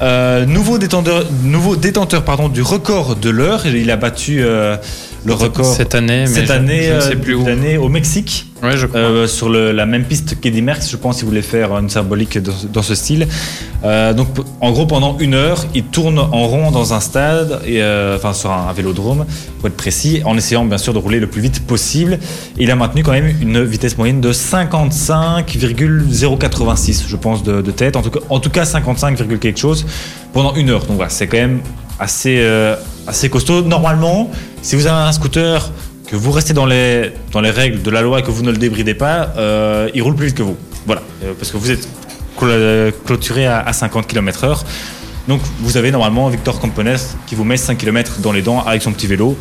Euh, 0.02 0.44
nouveau 0.44 0.76
détenteur, 0.78 1.24
nouveau 1.42 1.74
détenteur 1.76 2.22
pardon, 2.22 2.48
du 2.48 2.60
record 2.62 3.16
de 3.16 3.30
l'heure. 3.30 3.66
Il 3.66 3.90
a 3.90 3.96
battu 3.96 4.38
euh, 4.42 4.76
le 5.26 5.34
record 5.34 5.66
Cette 5.66 5.94
année, 5.94 6.20
mais 6.20 6.26
cette 6.26 6.46
je- 6.46 6.52
année, 6.52 6.82
je 6.84 6.92
ne 6.94 7.00
sais 7.00 7.12
euh, 7.14 7.20
plus 7.20 7.34
où. 7.34 7.40
cette 7.44 7.52
année 7.58 7.76
au 7.76 7.88
Mexique. 7.88 8.46
Ouais, 8.62 8.76
je 8.76 8.86
crois. 8.86 9.00
Euh, 9.00 9.26
sur 9.26 9.48
le- 9.50 9.72
la 9.72 9.84
même 9.84 10.04
piste 10.04 10.40
qu'Eddie 10.40 10.62
Merckx, 10.62 10.88
je 10.90 10.96
pense, 10.96 11.20
il 11.20 11.26
voulait 11.26 11.42
faire 11.42 11.76
une 11.76 11.90
symbolique 11.90 12.38
dans, 12.38 12.52
dans 12.72 12.82
ce 12.82 12.94
style. 12.94 13.26
Euh, 13.84 14.14
donc, 14.14 14.28
en 14.60 14.70
gros, 14.72 14.86
pendant 14.86 15.18
une 15.18 15.34
heure, 15.34 15.66
il 15.74 15.82
tourne 15.84 16.18
en 16.18 16.46
rond 16.46 16.70
dans 16.70 16.94
un 16.94 17.00
stade, 17.00 17.60
et, 17.66 17.82
euh, 17.82 18.16
enfin 18.16 18.32
sur 18.32 18.50
un, 18.50 18.68
un 18.68 18.72
vélodrome, 18.72 19.26
pour 19.58 19.66
être 19.68 19.76
précis, 19.76 20.22
en 20.24 20.36
essayant 20.38 20.64
bien 20.64 20.78
sûr 20.78 20.94
de 20.94 20.98
rouler 20.98 21.20
le 21.20 21.26
plus 21.26 21.42
vite 21.42 21.66
possible. 21.66 22.18
Il 22.56 22.70
a 22.70 22.76
maintenu 22.76 23.02
quand 23.02 23.12
même 23.12 23.30
une 23.42 23.62
vitesse 23.64 23.98
moyenne 23.98 24.20
de 24.20 24.32
55,086, 24.32 27.04
je 27.08 27.16
pense, 27.16 27.42
de, 27.42 27.60
de 27.62 27.70
tête. 27.70 27.96
En 27.96 28.02
tout 28.02 28.10
cas, 28.10 28.20
en 28.30 28.38
tout 28.40 28.50
cas 28.50 28.64
55, 28.64 29.38
quelque 29.40 29.58
chose 29.58 29.84
pendant 30.32 30.54
une 30.54 30.70
heure. 30.70 30.84
Donc 30.86 30.96
voilà, 30.96 31.10
c'est 31.10 31.26
quand 31.26 31.36
même 31.38 31.60
assez, 31.98 32.36
euh, 32.40 32.76
assez 33.06 33.28
costaud. 33.28 33.62
Normalement, 33.62 34.30
si 34.66 34.74
vous 34.76 34.86
avez 34.86 35.08
un 35.08 35.12
scooter 35.12 35.70
que 36.08 36.16
vous 36.16 36.30
restez 36.32 36.52
dans 36.52 36.66
les, 36.66 37.12
dans 37.32 37.40
les 37.40 37.50
règles 37.50 37.82
de 37.82 37.90
la 37.90 38.00
loi 38.02 38.20
et 38.20 38.22
que 38.22 38.30
vous 38.30 38.42
ne 38.42 38.50
le 38.50 38.56
débridez 38.56 38.94
pas, 38.94 39.32
euh, 39.38 39.88
il 39.94 40.02
roule 40.02 40.14
plus 40.16 40.26
vite 40.26 40.36
que 40.36 40.42
vous. 40.42 40.56
Voilà, 40.86 41.02
Euh, 41.24 41.32
parce 41.38 41.50
que 41.50 41.56
vous 41.56 41.70
êtes 41.70 41.88
clôturé 43.04 43.46
à, 43.46 43.60
à 43.60 43.72
50 43.72 44.06
km/h. 44.06 44.62
Donc 45.28 45.40
vous 45.60 45.76
avez 45.76 45.90
normalement 45.90 46.28
Victor 46.28 46.58
Compones 46.60 46.96
qui 47.26 47.34
vous 47.34 47.44
met 47.44 47.56
5 47.56 47.76
km 47.78 48.20
dans 48.20 48.32
les 48.32 48.42
dents 48.42 48.60
avec 48.64 48.82
son 48.82 48.92
petit 48.92 49.06
vélo. 49.06 49.36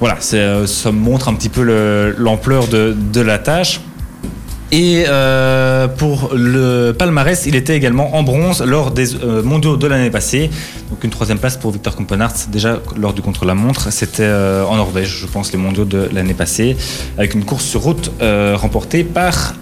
Voilà, 0.00 0.16
euh, 0.34 0.66
ça 0.66 0.92
montre 0.92 1.28
un 1.28 1.34
petit 1.34 1.48
peu 1.48 1.62
le- 1.62 2.14
l'ampleur 2.18 2.68
de 2.68 3.20
la 3.20 3.38
tâche. 3.38 3.80
Et 4.70 5.04
euh, 5.08 5.88
pour 5.88 6.30
le 6.34 6.92
palmarès, 6.92 7.46
il 7.46 7.56
était 7.56 7.74
également 7.74 8.16
en 8.16 8.22
bronze 8.22 8.62
lors 8.62 8.90
des 8.90 9.14
euh, 9.14 9.42
mondiaux 9.42 9.78
de 9.78 9.86
l'année 9.86 10.10
passée. 10.10 10.50
Donc 10.90 11.04
une 11.04 11.10
troisième 11.10 11.38
place 11.38 11.56
pour 11.56 11.70
Victor 11.70 11.96
Kompenarts, 11.96 12.34
déjà 12.52 12.78
lors 12.96 13.14
du 13.14 13.22
contre-la-montre. 13.22 13.90
C'était 13.90 14.24
euh, 14.24 14.64
en 14.64 14.76
Norvège, 14.76 15.20
je 15.20 15.26
pense, 15.26 15.52
les 15.52 15.58
mondiaux 15.58 15.86
de 15.86 16.10
l'année 16.12 16.34
passée, 16.34 16.76
avec 17.16 17.34
une 17.34 17.44
course 17.44 17.64
sur 17.64 17.80
route 17.80 18.10
remportée 18.20 19.04
par 19.04 19.54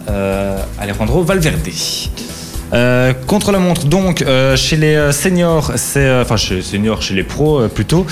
Alejandro 0.79 1.23
Valverde. 1.23 1.69
Euh, 2.73 3.13
contre 3.29 3.53
la 3.53 3.61
montre, 3.61 3.87
donc 3.87 4.23
euh, 4.23 4.57
chez 4.57 4.77
les 4.77 4.97
euh, 4.97 5.13
seniors, 5.13 5.71
c'est 5.77 6.01
euh, 6.01 6.23
enfin 6.23 6.37
chez 6.37 6.57
les 6.57 6.63
seniors, 6.63 7.01
chez 7.01 7.15
les 7.15 7.23
pros 7.23 7.61
euh, 7.61 7.69
plutôt, 7.69 8.05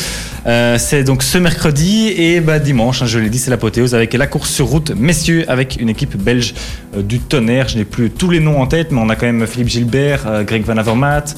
euh, 0.46 0.78
c'est 0.78 1.02
donc 1.02 1.24
ce 1.24 1.38
mercredi 1.38 2.08
et 2.16 2.38
bah, 2.40 2.60
dimanche, 2.60 3.02
hein, 3.02 3.06
je 3.06 3.18
l'ai 3.18 3.30
dit, 3.30 3.38
c'est 3.38 3.50
l'apothéose 3.50 3.96
avec 3.96 4.12
la 4.14 4.28
course 4.28 4.50
sur 4.50 4.66
route, 4.66 4.92
messieurs, 4.96 5.44
avec 5.48 5.76
une 5.80 5.88
équipe 5.88 6.16
belge 6.16 6.54
euh, 6.96 7.02
du 7.02 7.18
tonnerre. 7.18 7.66
Je 7.66 7.78
n'ai 7.78 7.84
plus 7.84 8.10
tous 8.10 8.30
les 8.30 8.38
noms 8.38 8.60
en 8.60 8.66
tête, 8.66 8.92
mais 8.92 9.00
on 9.00 9.08
a 9.08 9.16
quand 9.16 9.26
même 9.26 9.44
Philippe 9.48 9.68
Gilbert, 9.70 10.22
euh, 10.28 10.44
Greg 10.44 10.62
Van 10.64 10.76
Avermaet, 10.76 11.34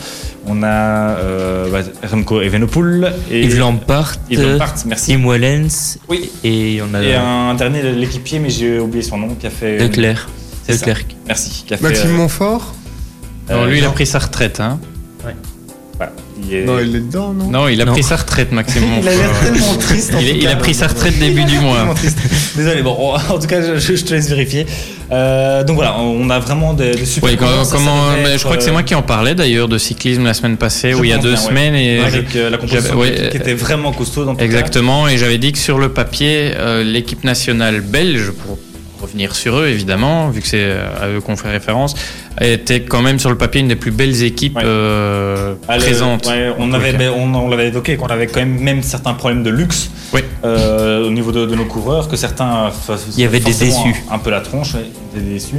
on 0.47 0.63
a 0.63 0.67
euh, 1.17 1.71
bah, 1.71 1.81
Remco 2.13 2.43
Evenepoel 2.43 3.15
et 3.31 3.45
Yves 3.45 3.59
Lampart, 3.59 4.17
Yves 4.29 4.43
Lampart, 4.43 4.75
merci. 4.85 5.13
Tim 5.13 5.27
Wellens 5.27 5.97
Oui. 6.11 6.31
et 6.45 6.81
on 6.83 6.93
a 6.95 7.03
Et 7.03 7.15
un 7.15 7.55
dernier 7.55 7.83
de 7.83 7.89
l'équipier, 7.89 8.41
mais 8.41 8.51
j'ai 8.51 8.79
oublié 8.79 9.03
son 9.03 9.17
nom, 9.17 9.29
qui 9.41 9.47
a 9.47 9.51
fait. 9.51 9.79
Leclerc. 9.79 10.29
Leclerc. 10.69 11.01
Merci. 11.27 11.65
Qui 11.67 11.73
a 11.73 11.77
fait, 11.79 11.83
Maxime 11.83 12.11
euh, 12.11 12.17
Montfort 12.19 12.75
Non, 13.51 13.63
euh, 13.63 13.67
lui, 13.69 13.79
il 13.79 13.85
a 13.85 13.91
pris 13.91 14.07
sa 14.07 14.19
retraite. 14.19 14.61
Hein. 14.61 14.79
voilà, 15.97 16.13
il 16.47 16.53
est- 16.55 16.65
Non, 16.65 16.79
il 16.79 16.95
est 16.95 17.01
dedans, 17.01 17.33
non 17.33 17.49
Non, 17.51 17.69
il 17.69 17.81
a 17.81 17.87
Non. 17.87 17.93
pris 17.93 18.03
sa 18.03 18.17
retraite, 18.17 18.53
Maxime 18.53 18.83
Il 19.01 19.09
a 19.09 19.11
l'air 19.13 19.29
Montfort. 19.29 19.41
tellement 19.45 19.75
triste. 19.77 20.15
en 20.15 20.19
Il, 20.19 20.29
tout 20.31 20.37
il 20.41 20.47
a 20.47 20.51
cas. 20.51 20.57
pris 20.57 20.75
sa 20.75 20.87
retraite 20.89 21.19
début 21.19 21.45
du 21.45 21.59
mois. 21.59 21.77
Tellement 21.79 21.95
triste. 21.95 22.19
Désolé, 22.55 22.83
bon, 22.83 22.97
on- 22.99 23.15
en 23.35 23.39
tout 23.39 23.47
cas, 23.47 23.63
je, 23.79 23.95
je 23.97 24.05
te 24.05 24.13
laisse 24.13 24.29
vérifier. 24.29 24.67
Euh, 25.11 25.65
donc 25.65 25.77
voilà, 25.77 25.97
on 25.99 26.29
a 26.29 26.39
vraiment 26.39 26.75
des, 26.75 26.91
des 26.91 27.07
super. 27.07 27.31
Oui, 27.31 27.37
comment, 27.39 27.53
courses. 27.53 27.69
Ça, 27.71 27.77
ça 27.79 27.85
comment- 27.85 28.11
devait 28.11 28.23
mais 28.25 28.29
être, 28.33 28.39
je 28.41 28.45
crois 28.45 28.57
que 28.59 28.63
c'est 28.63 28.69
euh, 28.71 28.73
moi 28.73 28.83
qui 28.83 28.95
en 28.95 29.03
parlais 29.03 29.35
d'ailleurs 29.35 29.69
de 29.69 29.79
cyclisme 29.79 30.25
la 30.25 30.35
semaine 30.35 30.57
passée, 30.59 30.91
je 30.93 30.97
ou 30.97 31.05
il 31.05 31.11
y 31.11 31.13
a 31.13 31.17
pense 31.17 31.25
deux 31.25 31.33
bien, 31.33 31.41
ouais. 31.41 31.47
semaines. 31.49 31.75
Et 31.77 32.01
Avec 32.01 32.37
euh, 32.37 32.51
la 32.51 32.59
composition 32.59 32.83
j'avais- 32.89 33.01
ouais, 33.01 33.11
d'équipe 33.13 33.31
qui 33.31 33.37
était 33.39 33.55
vraiment 33.55 33.93
costaud. 33.93 34.25
dans 34.27 34.33
tout 34.33 34.39
cas. 34.39 34.45
Exactement, 34.45 35.09
et 35.09 35.17
j'avais 35.17 35.39
dit 35.39 35.53
que 35.53 35.59
sur 35.59 35.79
le 35.79 35.89
papier, 35.91 36.53
euh, 36.59 36.83
l'équipe 36.85 37.25
nationale 37.25 37.81
belge, 37.81 38.33
pour 38.33 38.59
revenir 39.01 39.35
sur 39.35 39.59
eux 39.59 39.67
évidemment, 39.69 40.29
vu 40.31 40.41
que 40.41 40.49
c'est 40.49 40.61
euh, 40.61 40.87
à 41.01 41.09
eux 41.09 41.21
qu'on 41.21 41.37
fait 41.37 41.51
référence, 41.51 41.95
était 42.41 42.83
quand 42.83 43.03
même 43.03 43.19
sur 43.19 43.31
le 43.31 43.37
papier 43.37 43.61
une 43.61 43.69
des 43.69 43.77
plus 43.77 43.91
belles 43.91 44.23
équipes 44.23 44.57
Ouais. 44.57 44.63
euh, 44.65 45.55
Ah, 45.69 45.77
présentes. 45.79 46.27
ouais, 46.27 46.53
on, 46.59 46.73
avait, 46.73 47.09
on, 47.09 47.35
on 47.35 47.49
l'avait 47.49 47.69
évoqué, 47.69 47.97
qu'on 47.97 48.07
avait 48.07 48.27
quand 48.27 48.41
même, 48.41 48.59
même 48.61 48.83
certains 48.83 49.15
problèmes 49.15 49.43
de 49.43 49.51
luxe 49.51 49.91
Oui. 50.13 50.21
euh, 50.45 51.07
au 51.07 51.11
niveau 51.11 51.33
de, 51.33 51.47
de 51.47 51.55
nos 51.55 51.65
coureurs, 51.67 52.09
que 52.09 52.17
certains. 52.17 52.71
Il 53.17 53.23
y 53.23 53.27
avait 53.27 53.41
des 53.41 53.53
déçus. 53.53 53.95
Un, 54.11 54.15
un 54.15 54.19
peu 54.19 54.31
la 54.31 54.41
tronche, 54.41 54.73
des 55.15 55.21
déçus. 55.21 55.57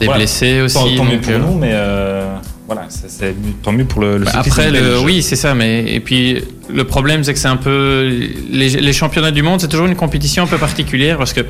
Des 0.00 0.06
Voilà. 0.06 0.18
blessés 0.20 0.60
aussi. 0.60 0.74
Tant, 0.74 0.96
tant 0.96 1.04
mieux 1.04 1.20
pour 1.20 1.32
euh, 1.32 1.38
nous, 1.38 1.54
mais 1.58 1.70
euh, 1.72 2.36
voilà, 2.66 2.84
c'est 2.88 3.10
c'est 3.10 3.34
tant 3.64 3.72
mieux 3.72 3.84
pour 3.84 4.00
le, 4.00 4.18
le 4.18 4.24
Bah, 4.26 4.30
Après, 4.34 4.70
le, 4.70 5.00
oui, 5.00 5.22
c'est 5.22 5.34
ça. 5.34 5.54
Mais 5.54 5.92
et 5.92 5.98
puis 5.98 6.40
le 6.72 6.84
problème, 6.84 7.24
c'est 7.24 7.32
que 7.32 7.38
c'est 7.40 7.48
un 7.48 7.56
peu 7.56 8.08
les, 8.50 8.68
les 8.68 8.92
championnats 8.92 9.32
du 9.32 9.42
monde, 9.42 9.60
c'est 9.60 9.66
toujours 9.66 9.86
une 9.86 9.96
compétition 9.96 10.44
un 10.44 10.46
peu 10.46 10.58
particulière 10.58 11.18
parce 11.18 11.32
que 11.32 11.40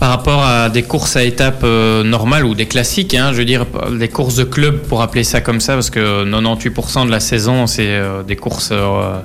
par 0.00 0.10
rapport 0.10 0.42
à 0.42 0.68
des 0.68 0.82
courses 0.82 1.16
à 1.16 1.24
étapes 1.24 1.62
euh, 1.64 2.02
normales 2.02 2.44
ou 2.44 2.54
des 2.54 2.66
classiques, 2.66 3.14
hein, 3.14 3.30
je 3.32 3.38
veux 3.38 3.44
dire 3.44 3.66
des 3.92 4.08
courses 4.08 4.34
de 4.36 4.44
club 4.44 4.78
pour 4.82 5.02
appeler 5.02 5.24
ça 5.24 5.40
comme 5.40 5.60
ça, 5.60 5.74
parce 5.74 5.90
que 5.90 6.24
98% 6.24 7.06
de 7.06 7.10
la 7.10 7.20
saison, 7.20 7.66
c'est 7.66 7.88
euh, 7.88 8.22
des 8.22 8.36
courses. 8.36 8.70
euh, 8.72 9.18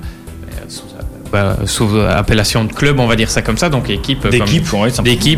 sous, 0.68 0.84
bah, 1.32 1.56
sous 1.66 1.88
appellation 1.98 2.64
de 2.64 2.72
club, 2.72 3.00
on 3.00 3.06
va 3.06 3.16
dire 3.16 3.30
ça 3.30 3.42
comme 3.42 3.58
ça, 3.58 3.68
donc 3.68 3.90
équipe 3.90 4.26
d'équipe, 4.28 4.72
ouais, 4.72 4.90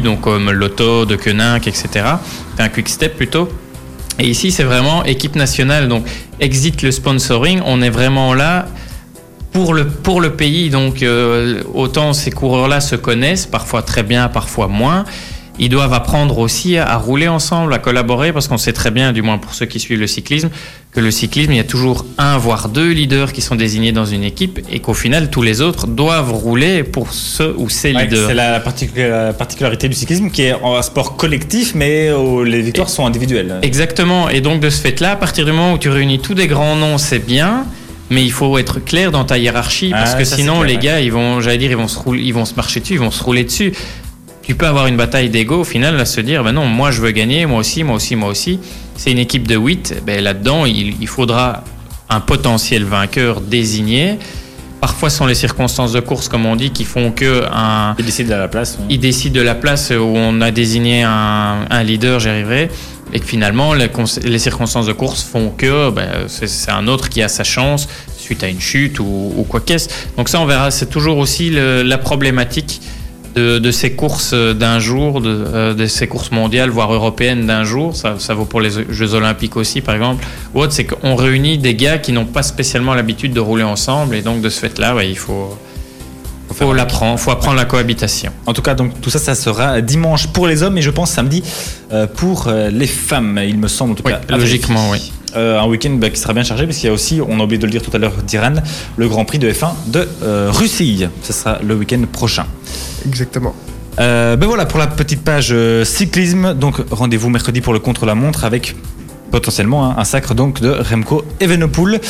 donc 0.03 0.21
comme 0.21 0.51
Lotto, 0.51 1.07
de 1.07 1.17
Koenig, 1.17 1.67
etc. 1.67 1.89
C'est 2.57 2.63
un 2.63 2.69
quick 2.69 2.89
step 2.89 3.17
plutôt. 3.17 3.49
Et 4.19 4.29
ici, 4.29 4.51
c'est 4.51 4.65
vraiment 4.65 5.05
équipe 5.05 5.37
nationale. 5.37 5.89
Donc, 5.89 6.07
exit 6.39 6.83
le 6.83 6.91
sponsoring. 6.91 7.61
On 7.65 7.81
est 7.83 7.91
vraiment 7.91 8.35
là 8.35 8.67
pour 9.53 9.75
le, 9.75 9.87
pour 9.87 10.21
le 10.21 10.31
pays. 10.31 10.71
Donc, 10.71 11.03
euh, 11.03 11.63
autant 11.75 12.13
ces 12.13 12.31
coureurs-là 12.31 12.81
se 12.81 12.97
connaissent, 12.97 13.47
parfois 13.47 13.83
très 13.83 14.03
bien, 14.03 14.29
parfois 14.29 14.69
moins. 14.69 15.05
Ils 15.59 15.69
doivent 15.69 15.93
apprendre 15.93 16.39
aussi 16.39 16.79
à, 16.79 16.89
à 16.89 16.97
rouler 16.97 17.29
ensemble, 17.29 17.75
à 17.75 17.79
collaborer, 17.79 18.33
parce 18.33 18.49
qu'on 18.49 18.57
sait 18.57 18.73
très 18.73 18.91
bien, 18.91 19.13
du 19.13 19.21
moins 19.21 19.37
pour 19.37 19.53
ceux 19.53 19.67
qui 19.67 19.79
suivent 19.81 20.01
le 20.01 20.07
cyclisme, 20.07 20.49
que 20.93 21.01
le 21.01 21.11
cyclisme, 21.11 21.53
il 21.53 21.57
y 21.57 21.61
a 21.61 21.65
toujours 21.65 22.07
un, 22.17 22.39
voire 22.39 22.71
deux 22.71 22.91
leaders 22.91 23.35
qui 23.35 23.43
sont 23.43 23.55
désignés 23.55 23.93
dans 23.93 24.07
une 24.07 24.25
équipe, 24.25 24.61
et 24.73 24.79
qu'au 24.81 24.95
final, 24.95 25.29
tous 25.31 25.43
les 25.43 25.61
autres 25.61 25.87
doivent 25.87 26.33
rouler 26.33 26.83
pour 26.85 27.13
ceux 27.13 27.55
ou 27.59 27.69
ces 27.69 27.95
Ouais, 27.95 28.05
leaders. 28.05 28.29
c'est 28.29 28.35
la 28.35 28.61
particula- 28.61 29.27
la 29.27 29.33
particularité 29.35 29.89
du 29.91 29.95
cyclisme 29.95 30.31
qui 30.31 30.43
est 30.43 30.55
un 30.65 30.81
sport 30.83 31.17
collectif, 31.17 31.75
mais 31.75 32.11
où 32.11 32.43
les 32.45 32.63
victoires 32.63 32.89
sont 32.89 33.05
individuelles. 33.07 33.57
Exactement. 33.61 34.31
Et 34.31 34.41
donc 34.41 34.61
de 34.61 34.71
ce 34.71 34.81
fait-là, 34.81 35.13
à 35.13 35.17
partir 35.17 35.45
du 35.45 35.53
moment 35.53 35.75
où 35.75 35.79
tu 35.79 35.91
réunis 35.91 36.19
tous 36.19 36.35
des 36.35 36.47
grands 36.47 36.77
noms, 36.77 36.97
c'est 36.97 37.25
bien. 37.25 37.67
Mais 38.11 38.23
il 38.23 38.33
faut 38.33 38.59
être 38.59 38.79
clair 38.85 39.11
dans 39.11 39.25
ta 39.25 39.39
hiérarchie 39.39 39.91
parce 39.91 40.13
Ah, 40.15 40.19
que 40.19 40.25
ça, 40.25 40.37
sinon 40.37 40.55
clair, 40.61 40.67
les 40.67 40.75
ouais. 40.75 40.81
gars 40.81 41.01
ils 41.01 41.13
vont, 41.13 41.41
j'allais 41.41 41.59
dire, 41.59 41.71
ils 41.71 41.77
vont 41.77 41.89
se 41.89 41.99
rouler, 41.99 42.23
ils 42.23 42.35
vont 42.35 42.45
se 42.45 42.55
marcher 42.55 42.81
dessus, 42.81 42.95
ils 42.95 43.01
vont 43.01 43.11
se 43.11 43.23
rouler 43.23 43.45
dessus. 43.45 43.73
Tu 44.43 44.55
peux 44.55 44.67
avoir 44.67 44.87
une 44.89 44.97
bataille 44.97 45.31
d'ego 45.31 45.61
au 45.61 45.65
final 45.65 45.99
à 46.01 46.05
se 46.05 46.21
dire, 46.21 46.43
ben 46.45 46.53
non, 46.53 46.67
moi 46.67 46.91
je 46.91 47.01
veux 47.01 47.13
gagner, 47.13 47.47
moi 47.47 47.61
aussi, 47.61 47.85
moi 47.85 47.95
aussi, 47.97 48.17
moi 48.17 48.29
aussi. 48.29 48.59
C'est 48.97 49.13
une 49.13 49.19
équipe 49.19 49.47
de 49.49 49.57
8, 49.57 50.03
ben 50.05 50.23
là-dedans 50.23 50.67
il, 50.67 50.97
il 51.01 51.07
faudra 51.09 51.65
un 52.11 52.21
potentiel 52.21 52.85
vainqueur 52.85 53.41
désigné. 53.41 54.19
Parfois 54.81 55.09
ce 55.11 55.19
sont 55.19 55.27
les 55.27 55.37
circonstances 55.37 55.93
de 55.93 56.01
course 56.01 56.29
comme 56.29 56.45
on 56.45 56.57
dit 56.57 56.71
qui 56.71 56.83
font 56.85 57.13
que 57.13 57.45
un, 57.53 57.95
Ils 58.01 58.05
décident 58.05 58.35
à 58.35 58.39
la 58.39 58.49
place. 58.49 58.77
ouais. 58.81 58.87
il 58.91 58.99
décide 58.99 59.33
de 59.33 59.41
la 59.41 59.55
place 59.55 59.91
où 59.91 60.03
on 60.03 60.41
a 60.41 60.51
désigné 60.51 61.05
un, 61.05 61.65
un 61.71 61.83
leader, 61.85 62.19
j'y 62.19 62.29
arriverai, 62.29 62.69
et 63.13 63.21
que 63.21 63.27
finalement 63.27 63.75
les, 63.75 63.89
cons- 63.89 64.05
les 64.23 64.39
circonstances 64.39 64.87
de 64.87 64.93
course 64.93 65.23
font 65.23 65.51
que 65.51 65.91
ben, 65.91 66.09
c'est 66.27 66.71
un 66.71 66.87
autre 66.89 67.09
qui 67.09 67.23
a 67.23 67.29
sa 67.29 67.45
chance 67.45 67.89
suite 68.17 68.43
à 68.43 68.49
une 68.49 68.61
chute 68.61 69.01
ou, 69.01 69.45
quoi 69.49 69.61
qu'est-ce. 69.61 69.89
Donc 70.17 70.29
ça, 70.29 70.41
on 70.41 70.47
verra. 70.47 70.71
C'est 70.71 70.87
toujours 70.87 71.19
aussi 71.19 71.51
la 71.51 71.99
problématique 71.99 72.81
de, 73.35 73.71
ces 73.71 73.93
courses 73.93 74.35
d'un 74.35 74.79
jour, 74.79 75.21
de, 75.21 75.31
euh, 75.31 75.75
de 75.75 75.87
ces 75.87 76.07
courses 76.07 76.31
mondiales, 76.31 76.71
voire 76.71 76.93
européennes 76.93 77.47
d'un 77.47 77.65
jour. 77.65 77.95
Ça, 77.97 78.35
vaut 78.35 78.45
pour 78.45 78.61
les 78.61 78.71
Jeux 78.91 79.15
Olympiques 79.15 79.57
aussi, 79.57 79.81
par 79.81 79.95
exemple. 79.95 80.25
Ou 80.55 80.61
autre, 80.61 80.73
c'est 80.73 80.85
qu'on 80.85 81.15
réunit 81.15 81.59
des 81.59 81.75
gars 81.75 81.99
qui 81.99 82.13
n'ont 82.13 82.27
pas 82.27 82.43
spécialement 82.43 82.95
l'habitude 82.95 83.33
de 83.33 83.41
rouler 83.41 83.65
ensemble. 83.65 84.15
Et 84.15 84.23
donc, 84.23 84.41
de 84.41 84.49
ce 84.49 84.61
fait-là, 84.61 85.03
il 85.03 85.17
faut, 85.17 85.57
faut 86.53 86.73
l'apprendre, 86.73 87.19
faut 87.19 87.31
apprendre 87.31 87.57
la 87.57 87.65
cohabitation. 87.65 88.33
En 88.47 88.53
tout 88.53 88.63
cas, 88.63 88.75
donc 88.75 89.01
tout 89.01 89.11
ça, 89.11 89.19
ça 89.19 89.35
sera 89.35 89.81
dimanche 89.81 90.27
pour 90.29 90.47
les 90.47 90.63
hommes 90.63 90.79
et 90.79 90.83
je 90.83 90.91
pense 90.91 91.11
samedi 91.11 91.43
euh, 91.93 92.07
pour 92.07 92.47
euh, 92.49 92.71
les 92.71 92.87
femmes, 92.87 93.41
il 93.47 93.59
me 93.59 93.69
semble 93.69 93.93
en 93.93 93.95
tout 93.97 94.03
Oui, 94.07 94.13
cas. 94.13 94.37
logiquement, 94.37 94.87
vérifier. 94.91 95.13
Euh, 95.35 95.59
un 95.59 95.67
week-end 95.67 95.93
bah, 95.93 96.11
qui 96.11 96.21
sera 96.21 96.35
bien 96.35 96.43
chargé 96.45 96.67
parce 96.67 96.77
qu'il 96.77 96.89
y 96.89 96.91
a 96.91 96.93
aussi, 96.93 97.21
on 97.27 97.41
a 97.41 97.45
oublié 97.45 97.59
de 97.59 97.65
le 97.65 97.71
dire 97.73 97.83
tout 97.83 97.91
à 97.95 97.99
l'heure, 97.99 98.13
d'Iran, 98.27 98.55
le 98.97 99.09
Grand 99.09 99.25
Prix 99.25 99.39
de 99.39 99.51
F1 99.51 99.71
de 99.87 100.07
euh, 100.23 100.51
Russie. 100.53 101.07
Ce 101.23 101.33
sera 101.33 101.59
le 101.63 101.75
week-end 101.75 102.03
prochain. 102.11 102.45
Exactement. 103.07 103.55
Euh, 103.99 104.37
ben 104.37 104.47
voilà 104.47 104.65
pour 104.67 104.79
la 104.79 104.87
petite 104.87 105.23
page 105.23 105.49
euh, 105.53 105.85
cyclisme. 105.85 106.55
Donc 106.55 106.77
rendez-vous 106.91 107.29
mercredi 107.31 107.61
pour 107.61 107.73
le 107.73 107.79
contre-la-montre 107.79 108.45
avec 108.45 108.75
potentiellement 109.31 109.87
hein, 109.91 109.95
un 109.99 110.05
sacre 110.05 110.35
donc 110.35 110.61
de 110.61 110.71
Remco 110.71 111.25
Evenepoel. 111.41 112.01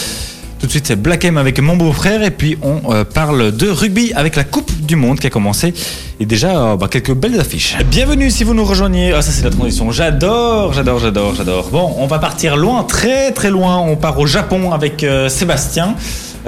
Tout 0.63 0.67
de 0.69 0.71
suite 0.71 0.87
c'est 0.87 0.95
Black 0.97 1.25
M 1.25 1.39
avec 1.39 1.59
mon 1.59 1.75
beau-frère 1.77 2.23
et 2.23 2.31
puis 2.31 2.57
on 2.63 2.93
euh, 2.95 3.03
parle 3.03 3.51
de 3.51 3.69
rugby 3.69 4.13
avec 4.15 4.37
la 4.37 4.45
Coupe 4.45 4.71
du 4.87 4.95
Monde 4.95 5.19
qui 5.19 5.27
a 5.27 5.31
commencé 5.31 5.75
et 6.21 6.25
déjà 6.25 6.57
euh, 6.57 6.77
bah, 6.77 6.87
quelques 6.89 7.15
belles 7.15 7.41
affiches. 7.41 7.77
Bienvenue 7.91 8.31
si 8.31 8.45
vous 8.45 8.55
nous 8.55 8.65
rejoignez. 8.65 9.13
Ah 9.13 9.23
ça 9.23 9.33
c'est 9.33 9.43
la 9.43 9.51
transition. 9.51 9.91
J'adore, 9.91 10.73
j'adore, 10.73 11.01
j'adore, 11.01 11.35
j'adore. 11.35 11.69
Bon, 11.71 11.93
on 11.99 12.07
va 12.07 12.21
partir 12.21 12.57
loin, 12.57 12.85
très 12.85 13.33
très 13.33 13.51
loin. 13.51 13.79
On 13.79 13.97
part 13.97 14.17
au 14.21 14.27
Japon 14.27 14.71
avec 14.71 15.03
euh, 15.03 15.29
Sébastien. 15.29 15.97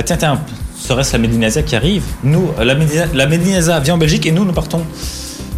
Tiens 0.05 0.16
tiens, 0.16 0.40
serait-ce 0.79 1.12
la 1.14 1.18
Médinasia 1.18 1.62
qui 1.62 1.74
arrive? 1.74 2.05
Nous, 2.22 2.50
la 2.62 2.77
Médina- 2.77 3.09
la 3.12 3.27
Médinasia 3.27 3.81
vient 3.81 3.94
en 3.94 3.98
Belgique 3.98 4.27
et 4.27 4.31
nous 4.33 4.44
nous 4.44 4.53
partons 4.53 4.83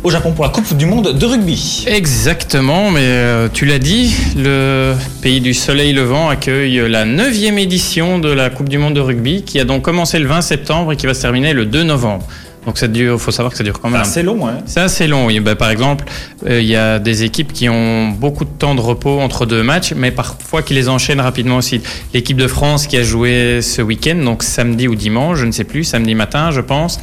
au 0.03 0.11
Japon 0.11 0.33
pour 0.33 0.45
la 0.45 0.51
Coupe 0.51 0.77
du 0.77 0.87
Monde 0.87 1.19
de 1.19 1.27
rugby. 1.27 1.85
Exactement, 1.89 2.91
mais 2.91 3.01
euh, 3.03 3.49
tu 3.53 3.65
l'as 3.67 3.79
dit, 3.79 4.15
le 4.37 4.95
pays 5.23 5.41
du 5.41 5.55
soleil 5.55 5.93
levant 5.93 6.29
accueille 6.29 6.89
la 6.89 7.05
9e 7.05 7.59
édition 7.59 8.19
de 8.19 8.29
la 8.31 8.51
Coupe 8.51 8.69
du 8.69 8.79
Monde 8.79 8.95
de 8.95 9.01
rugby 9.01 9.43
qui 9.43 9.59
a 9.59 9.65
donc 9.65 9.83
commencé 9.83 10.19
le 10.19 10.27
20 10.27 10.43
septembre 10.43 10.93
et 10.93 10.97
qui 10.97 11.07
va 11.07 11.15
se 11.15 11.23
terminer 11.23 11.53
le 11.53 11.67
2 11.67 11.83
novembre. 11.83 12.25
Donc 12.67 12.79
ça 12.79 12.89
dure, 12.89 13.21
faut 13.21 13.31
savoir 13.31 13.53
que 13.53 13.59
ça 13.59 13.63
dure 13.63 13.81
quand 13.81 13.91
même. 13.91 14.03
C'est 14.05 14.25
long, 14.25 14.47
hein 14.49 14.59
C'est 14.67 14.81
assez 14.81 15.07
long. 15.07 15.27
oui. 15.27 15.39
Ben, 15.39 15.55
par 15.55 15.71
exemple, 15.71 16.05
euh, 16.49 16.61
il 16.61 16.67
y 16.67 16.75
a 16.75 16.99
des 16.99 17.23
équipes 17.23 17.53
qui 17.53 17.69
ont 17.69 18.09
beaucoup 18.09 18.45
de 18.45 18.51
temps 18.51 18.75
de 18.75 18.81
repos 18.81 19.21
entre 19.21 19.47
deux 19.47 19.63
matchs, 19.63 19.93
mais 19.95 20.11
parfois 20.11 20.63
qui 20.63 20.75
les 20.75 20.89
enchaînent 20.89 21.21
rapidement 21.21 21.59
aussi. 21.59 21.81
L'équipe 22.13 22.37
de 22.37 22.49
France 22.49 22.89
qui 22.89 22.97
a 22.97 23.05
joué 23.05 23.61
ce 23.63 23.83
week-end, 23.83 24.17
donc 24.17 24.43
samedi 24.43 24.89
ou 24.89 24.97
dimanche, 24.97 25.39
je 25.39 25.47
ne 25.47 25.53
sais 25.53 25.63
plus, 25.63 25.85
samedi 25.85 26.17
matin, 26.17 26.51
je 26.51 26.61
pense, 26.61 26.99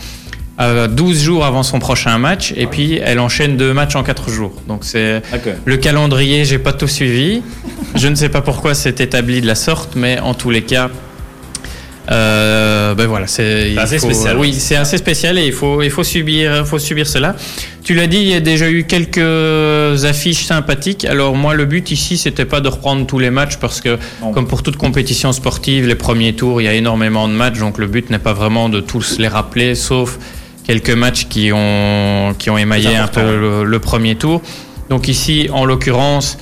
euh, 0.61 0.87
12 0.87 1.21
jours 1.23 1.45
avant 1.45 1.63
son 1.63 1.79
prochain 1.79 2.17
match, 2.19 2.53
et 2.55 2.67
puis 2.67 2.99
elle 3.03 3.19
enchaîne 3.19 3.57
deux 3.57 3.73
matchs 3.73 3.95
en 3.95 4.03
4 4.03 4.29
jours. 4.29 4.53
Donc 4.67 4.83
c'est 4.83 5.21
le 5.65 5.77
calendrier, 5.77 6.45
j'ai 6.45 6.59
pas 6.59 6.73
tout 6.73 6.87
suivi. 6.87 7.41
Je 7.95 8.07
ne 8.07 8.15
sais 8.15 8.29
pas 8.29 8.41
pourquoi 8.41 8.73
c'est 8.75 9.01
établi 9.01 9.41
de 9.41 9.47
la 9.47 9.55
sorte, 9.55 9.95
mais 9.95 10.19
en 10.19 10.33
tous 10.33 10.49
les 10.51 10.61
cas. 10.63 10.89
euh, 12.11 12.93
ben 12.95 13.07
voilà, 13.07 13.27
c'est 13.27 13.77
assez 13.77 13.97
faut- 13.97 14.07
spécial. 14.07 14.37
Oui, 14.37 14.53
c'est 14.53 14.75
assez 14.75 14.97
spécial 14.97 15.37
et 15.37 15.45
il 15.47 15.53
faut, 15.53 15.81
il 15.81 15.89
faut 15.89 16.03
subir, 16.03 16.67
faut 16.67 16.77
subir 16.79 17.07
cela. 17.07 17.35
Tu 17.83 17.93
l'as 17.95 18.07
dit, 18.07 18.17
il 18.17 18.27
y 18.27 18.33
a 18.33 18.39
déjà 18.41 18.69
eu 18.69 18.83
quelques 18.83 20.03
affiches 20.05 20.43
sympathiques. 20.45 21.05
Alors 21.05 21.33
moi, 21.35 21.53
le 21.53 21.65
but 21.65 21.91
ici, 21.91 22.17
c'était 22.17 22.45
pas 22.45 22.59
de 22.59 22.67
reprendre 22.67 23.05
tous 23.07 23.19
les 23.19 23.29
matchs 23.29 23.55
parce 23.57 23.79
que, 23.81 23.97
Non. 24.21 24.31
comme 24.33 24.47
pour 24.47 24.63
toute 24.63 24.75
compétition 24.75 25.31
sportive, 25.31 25.87
les 25.87 25.95
premiers 25.95 26.33
tours, 26.33 26.61
il 26.61 26.65
y 26.65 26.67
a 26.67 26.73
énormément 26.73 27.27
de 27.29 27.33
matchs, 27.33 27.59
donc 27.59 27.77
le 27.77 27.87
but 27.87 28.09
n'est 28.09 28.19
pas 28.19 28.33
vraiment 28.33 28.67
de 28.69 28.81
tous 28.81 29.17
les 29.17 29.27
rappeler, 29.29 29.73
sauf 29.75 30.19
quelques 30.63 30.89
matchs 30.91 31.27
qui 31.27 31.51
ont, 31.53 32.33
qui 32.39 32.49
ont 32.49 32.57
émaillé 32.57 32.95
un 32.95 33.07
peu 33.07 33.21
le, 33.21 33.63
le 33.63 33.79
premier 33.79 34.15
tour. 34.15 34.41
Donc 34.89 35.07
ici, 35.07 35.49
en 35.51 35.65
l'occurrence, 35.65 36.37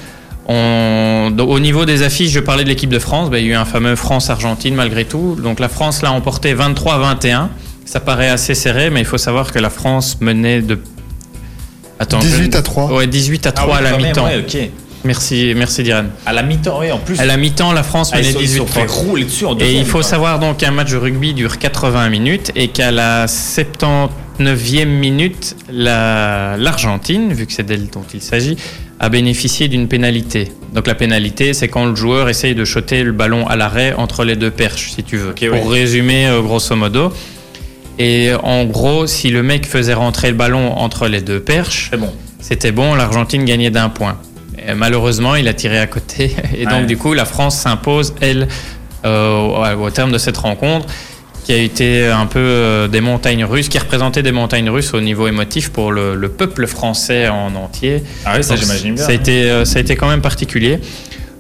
on- 0.48 1.34
au 1.40 1.60
niveau 1.60 1.86
des 1.86 2.04
affiches, 2.04 2.32
je 2.32 2.40
parlais 2.40 2.64
de 2.64 2.70
l'équipe 2.70 2.90
de 2.90 3.00
France. 3.00 3.30
Ben, 3.30 3.38
il 3.38 3.46
y 3.46 3.50
a 3.50 3.52
eu 3.54 3.56
un 3.56 3.66
fameux 3.66 3.96
France-Argentine 3.96 4.76
malgré 4.76 5.06
tout. 5.06 5.38
Donc 5.42 5.60
la 5.60 5.70
France 5.70 6.02
l'a 6.02 6.12
emporté 6.12 6.54
23-21. 6.54 7.50
Ça 7.86 8.00
paraît 8.00 8.30
assez 8.30 8.56
serré, 8.56 8.90
mais 8.90 9.00
il 9.02 9.06
faut 9.06 9.18
savoir 9.18 9.52
que 9.52 9.60
la 9.60 9.70
France 9.70 10.18
menait 10.22 10.62
de. 10.62 10.80
Attends, 12.00 12.20
18 12.20 12.54
je- 12.54 12.58
à 12.58 12.62
3. 12.62 12.92
Ouais, 12.94 13.08
18 13.08 13.48
à 13.48 13.52
3 13.52 13.78
à 13.78 13.82
la 13.82 13.98
mi-temps. 13.98 14.26
Ah 14.26 14.36
Ouais, 14.38 14.46
ok. 14.48 14.70
Merci, 15.04 15.54
merci 15.56 15.82
Diran. 15.84 16.04
À 16.26 16.34
la 16.34 16.44
mi-temps, 16.44 16.80
oui, 16.80 16.92
en 16.92 17.00
plus. 17.00 17.20
À 17.20 17.26
la 17.26 17.36
mi-temps, 17.38 17.72
la 17.74 17.82
France 17.84 18.12
Ah, 18.14 18.18
menait 18.18 18.32
sont- 18.32 18.40
ils 18.40 18.46
18 18.46 18.58
sont 18.60 18.68
fait 18.68 18.86
3. 18.86 19.04
rouler 19.04 19.24
dessus 19.26 19.46
en 19.46 19.56
Et 19.56 19.60
deuxième, 19.60 19.78
il 19.82 19.86
faut 19.86 20.00
quoi. 20.00 20.04
savoir 20.04 20.40
donc 20.40 20.58
qu'un 20.58 20.72
match 20.72 20.92
de 20.92 20.98
rugby 20.98 21.34
dure 21.34 21.58
80 21.58 22.10
minutes 22.10 22.52
et 22.56 22.68
qu'à 22.68 22.92
la 22.92 23.28
79e 23.28 24.90
minute, 24.90 25.56
la- 25.72 26.56
l'Argentine, 26.58 27.34
vu 27.34 27.48
que 27.48 27.54
c'est 27.54 27.64
d'elle 27.66 27.88
dont 27.90 28.06
il 28.14 28.22
s'agit, 28.22 28.58
a 29.00 29.10
bénéficié 29.10 29.68
d'une 29.68 29.88
pénalité. 29.88 30.52
Donc 30.74 30.86
la 30.86 30.94
pénalité, 30.96 31.54
c'est 31.54 31.68
quand 31.68 31.86
le 31.86 31.96
joueur 31.96 32.30
essaye 32.30 32.54
de 32.54 32.64
shotter 32.64 33.04
le 33.04 33.12
ballon 33.12 33.48
à 33.48 33.56
l'arrêt 33.56 33.94
entre 33.98 34.24
les 34.24 34.36
deux 34.36 34.52
perches, 34.52 34.92
si 34.96 35.04
tu 35.04 35.18
veux. 35.18 35.34
Pour 35.34 35.72
résumer 35.72 36.28
euh, 36.28 36.42
grosso 36.42 36.76
modo. 36.76 37.12
Et 37.98 38.32
en 38.44 38.66
gros, 38.66 39.08
si 39.08 39.30
le 39.32 39.42
mec 39.44 39.66
faisait 39.68 39.94
rentrer 39.96 40.30
le 40.30 40.38
ballon 40.38 40.72
entre 40.78 41.08
les 41.08 41.22
deux 41.22 41.40
perches, 41.40 41.92
bon. 41.98 42.14
c'était 42.40 42.72
bon, 42.72 42.94
l'Argentine 42.96 43.44
gagnait 43.46 43.70
d'un 43.72 43.90
point. 43.90 44.18
Et 44.68 44.74
malheureusement, 44.74 45.36
il 45.36 45.48
a 45.48 45.54
tiré 45.54 45.80
à 45.80 45.88
côté. 45.88 46.36
Et 46.56 46.66
donc, 46.66 46.82
Ouais. 46.82 46.86
du 46.86 46.98
coup, 46.98 47.14
la 47.14 47.26
France 47.26 47.58
s'impose, 47.58 48.14
elle, 48.22 48.48
euh, 49.06 49.76
au, 49.76 49.90
terme 49.90 50.12
de 50.12 50.18
cette 50.18 50.38
rencontre, 50.38 50.86
qui 51.44 51.54
a 51.54 51.58
été 51.58 52.06
un 52.06 52.28
peu 52.28 52.40
euh, 52.40 52.88
des 52.88 53.02
montagnes 53.02 53.44
russes, 53.46 53.68
qui 53.68 53.80
représentait 53.80 54.22
des 54.22 54.32
montagnes 54.32 54.70
russes 54.70 54.94
au 54.94 55.02
niveau 55.02 55.28
émotif 55.28 55.70
pour 55.70 55.92
le, 55.92 56.16
le 56.16 56.30
peuple 56.30 56.68
français 56.68 57.28
en 57.28 57.56
entier. 57.56 58.04
Ah 58.26 58.34
oui, 58.38 58.44
ça 58.44 58.56
j'imagine 58.56 58.96
bien. 58.96 59.04
Ça 59.04 59.12
a, 59.12 59.16
été, 59.16 59.50
euh, 59.50 59.66
ça 59.66 59.80
a 59.80 59.82
été 59.82 59.96
quand 59.96 60.08
même 60.08 60.22
particulier. 60.22 60.80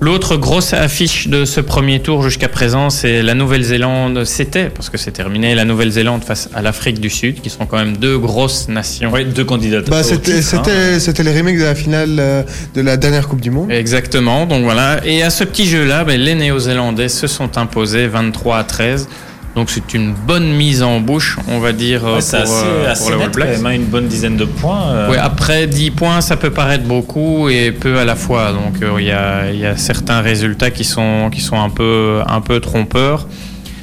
L'autre 0.04 0.36
grosse 0.36 0.74
affiche 0.74 1.28
de 1.28 1.46
ce 1.46 1.62
premier 1.62 2.00
tour 2.00 2.24
jusqu'à 2.24 2.50
présent, 2.50 2.90
c'est 2.90 3.22
la 3.22 3.36
Nouvelle-Zélande. 3.36 4.26
C'était, 4.26 4.72
parce 4.72 4.90
que 4.90 4.98
c'est 4.98 5.12
terminé, 5.12 5.54
la 5.54 5.64
Nouvelle-Zélande 5.64 6.24
face 6.24 6.50
à 6.56 6.64
l'Afrique 6.64 7.00
du 7.00 7.12
Sud, 7.12 7.40
qui 7.40 7.52
sont 7.52 7.68
quand 7.68 7.78
même 7.78 7.96
deux 7.98 8.18
grosses 8.18 8.68
nations. 8.68 9.12
Oui, 9.14 9.26
deux 9.26 9.46
candidats. 9.46 9.82
Bah, 9.82 10.02
c'était, 10.02 10.40
hein. 10.40 10.42
c'était, 10.42 11.00
c'était 11.00 11.22
les 11.22 11.38
remakes 11.38 11.60
de 11.60 11.66
la 11.66 11.76
finale 11.76 12.16
euh, 12.18 12.42
de 12.74 12.82
la 12.82 12.98
dernière 12.98 13.28
Coupe 13.28 13.42
du 13.42 13.52
Monde. 13.52 13.72
Exactement, 13.72 14.48
donc 14.48 14.64
voilà. 14.64 15.06
Et 15.06 15.22
à 15.22 15.30
ce 15.30 15.44
petit 15.44 15.68
jeu-là, 15.68 16.04
ben, 16.04 16.20
les 16.20 16.34
Néo-Zélandais 16.34 17.08
se 17.08 17.28
sont 17.28 17.60
imposés 17.60 18.08
23 18.08 18.58
à 18.58 18.64
13. 18.64 19.08
Donc 19.56 19.70
c'est 19.70 19.94
une 19.94 20.14
bonne 20.14 20.50
mise 20.54 20.82
en 20.82 21.02
bouche, 21.02 21.38
on 21.50 21.60
va 21.60 21.74
dire, 21.74 22.04
Ouais, 22.04 22.10
pour, 22.10 22.18
assez, 22.20 22.36
euh, 22.38 22.90
assez 22.90 23.02
pour 23.02 23.12
les 23.12 23.18
All 23.18 23.24
quand 23.32 23.36
Blacks. 23.36 23.50
même, 23.58 23.66
hein, 23.66 23.72
une 23.72 23.84
bonne 23.86 24.08
dizaine 24.08 24.38
de 24.38 24.46
points. 24.46 24.88
euh. 24.92 25.10
Ouais, 25.12 25.18
après 25.18 25.68
10 25.68 25.92
points, 25.92 26.22
ça 26.22 26.38
peut 26.38 26.52
paraître 26.52 26.86
beaucoup 26.86 27.50
et 27.50 27.74
peu 27.74 28.00
à 28.00 28.06
la 28.06 28.16
fois. 28.16 28.54
Donc 28.54 28.82
euh, 28.82 28.96
il 29.00 29.08
y, 29.08 29.12
a, 29.12 29.52
il 29.52 29.60
y 29.60 29.66
a 29.66 29.76
certains 29.76 30.22
résultats 30.22 30.72
qui 30.72 30.86
sont, 30.86 31.30
qui 31.34 31.42
sont 31.42 31.60
un, 31.60 31.70
peu, 31.70 32.22
un 32.28 32.40
peu 32.40 32.62
trompeurs. 32.62 33.28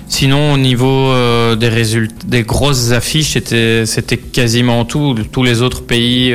Sinon, 0.09 0.55
au 0.55 0.57
niveau 0.57 1.11
euh, 1.11 1.55
des 1.55 1.69
résultats, 1.69 2.15
des 2.27 2.45
grosses 2.45 2.93
affiches, 2.93 3.33
c'était, 3.35 3.85
c'était 3.85 4.17
quasiment 4.17 4.87
tout. 4.87 5.15
Tous 5.31 5.43
les 5.43 5.61
autres 5.61 5.83
pays, 5.85 6.35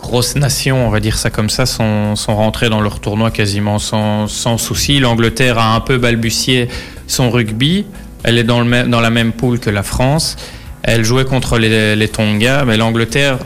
grosses 0.00 0.34
nations, 0.34 0.86
on 0.88 0.90
va 0.90 0.98
dire 0.98 1.16
ça 1.18 1.30
comme 1.30 1.48
ça, 1.50 1.66
sont, 1.66 2.16
sont 2.16 2.34
rentrés 2.34 2.68
dans 2.68 2.80
leur 2.80 2.98
tournoi 2.98 3.30
quasiment 3.30 3.78
sans, 3.78 4.26
sans 4.26 4.58
souci. 4.58 4.98
L'Angleterre 4.98 5.56
a 5.58 5.76
un 5.76 5.80
peu 5.80 5.98
balbutié 5.98 6.68
son 7.06 7.30
rugby. 7.30 7.86
Elle 8.24 8.38
est 8.38 8.44
dans, 8.44 8.58
le 8.60 8.66
même- 8.66 8.90
dans 8.90 9.00
la 9.00 9.10
même 9.10 9.32
poule 9.32 9.58
que 9.60 9.70
la 9.70 9.82
France. 9.82 10.36
Elle 10.82 11.04
jouait 11.04 11.24
contre 11.24 11.58
les, 11.58 11.94
les 11.96 12.08
Tonga, 12.08 12.64
mais 12.64 12.76
l'Angleterre 12.76 13.38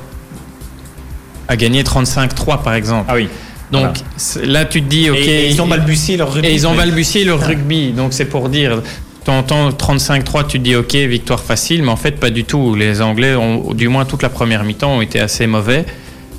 a 1.48 1.56
gagné 1.56 1.82
35-3 1.82 2.62
par 2.62 2.74
exemple. 2.74 3.06
Ah 3.08 3.14
oui. 3.14 3.28
Donc 3.70 3.98
Voilà. 4.34 4.48
là 4.52 4.64
tu 4.64 4.82
te 4.82 4.88
dis 4.88 5.10
ok. 5.10 5.16
Et, 5.18 5.48
ils 5.50 5.60
ont 5.60 5.66
balbutié 5.66 6.16
leur 6.16 6.32
rugby. 6.32 6.48
Et 6.48 6.52
ils 6.54 6.66
ont 6.66 6.74
balbutié 6.74 7.24
leur 7.24 7.40
rugby, 7.46 7.92
donc 7.92 8.12
c'est 8.12 8.24
pour 8.24 8.48
dire. 8.48 8.82
T'entends 9.24 9.68
35-3, 9.70 10.46
tu 10.46 10.58
te 10.58 10.64
dis 10.64 10.74
ok, 10.74 10.94
victoire 10.94 11.40
facile, 11.40 11.82
mais 11.82 11.90
en 11.90 11.96
fait 11.96 12.12
pas 12.12 12.30
du 12.30 12.44
tout. 12.44 12.74
Les 12.74 13.02
Anglais, 13.02 13.34
ont, 13.34 13.74
du 13.74 13.88
moins 13.88 14.06
toute 14.06 14.22
la 14.22 14.30
première 14.30 14.64
mi-temps, 14.64 14.96
ont 14.96 15.00
été 15.02 15.20
assez 15.20 15.46
mauvais. 15.46 15.84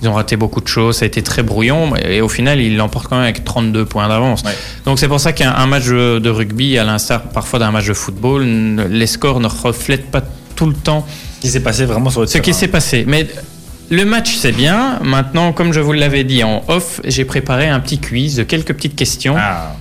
Ils 0.01 0.07
ont 0.07 0.13
raté 0.13 0.37
beaucoup 0.37 0.61
de 0.61 0.67
choses, 0.67 0.97
ça 0.97 1.05
a 1.05 1.07
été 1.07 1.21
très 1.21 1.43
brouillon, 1.43 1.95
et 1.95 2.21
au 2.21 2.29
final, 2.29 2.61
ils 2.61 2.77
l'emportent 2.77 3.07
quand 3.07 3.17
même 3.17 3.25
avec 3.25 3.43
32 3.43 3.85
points 3.85 4.07
d'avance. 4.07 4.43
Ouais. 4.43 4.51
Donc 4.85 4.99
c'est 4.99 5.09
pour 5.09 5.19
ça 5.19 5.33
qu'un 5.33 5.53
un 5.53 5.65
match 5.65 5.87
de 5.87 6.29
rugby, 6.29 6.77
à 6.77 6.83
l'instar 6.83 7.23
parfois 7.23 7.59
d'un 7.59 7.71
match 7.71 7.87
de 7.87 7.93
football, 7.93 8.43
les 8.89 9.07
scores 9.07 9.39
ne 9.39 9.47
reflètent 9.47 10.09
pas 10.09 10.21
tout 10.55 10.65
le 10.65 10.73
temps 10.73 11.05
Ce 11.35 11.41
qui 11.41 11.47
s'est 11.49 11.61
passé 11.61 11.85
vraiment 11.85 12.09
sur 12.09 12.21
le 12.21 12.27
ce 12.27 12.37
qui 12.37 12.53
s'est 12.53 12.67
passé. 12.67 13.05
Mais 13.07 13.27
le 13.89 14.05
match, 14.05 14.35
c'est 14.35 14.51
bien. 14.51 14.99
Maintenant, 15.03 15.51
comme 15.51 15.73
je 15.73 15.79
vous 15.79 15.93
l'avais 15.93 16.23
dit 16.23 16.43
en 16.43 16.63
off, 16.67 17.01
j'ai 17.05 17.25
préparé 17.25 17.67
un 17.67 17.79
petit 17.79 17.97
quiz 17.97 18.35
de 18.35 18.43
quelques 18.43 18.73
petites 18.73 18.95
questions. 18.95 19.35
Ah. 19.37 19.75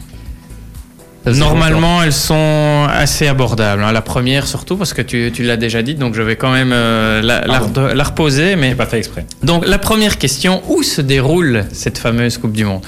Normalement, 1.27 2.03
elles 2.03 2.13
sont 2.13 2.87
assez 2.91 3.27
abordables. 3.27 3.83
hein. 3.83 3.93
La 3.93 4.01
première, 4.03 4.47
surtout, 4.47 4.77
parce 4.77 4.95
que 4.95 5.03
tu, 5.03 5.31
tu 5.35 5.43
l'as 5.43 5.57
déjà 5.57 5.83
dit, 5.83 5.95
donc 5.95 6.15
je 6.15 6.23
vais 6.23 6.37
quand 6.37 6.53
même 6.53 6.71
euh, 6.73 7.21
la, 7.21 7.41
la, 7.47 7.61
la 7.95 8.05
reposer. 8.05 8.57
Mais 8.57 8.75
pas 8.75 8.87
fait 8.87 8.99
exprès. 8.99 9.27
donc, 9.43 9.67
la 9.67 9.79
première 9.79 10.17
question 10.19 10.63
où 10.69 10.83
se 10.83 11.01
déroule 11.03 11.65
cette 11.73 11.99
fameuse 11.99 12.39
Coupe 12.39 12.53
du 12.53 12.65
Monde? 12.65 12.83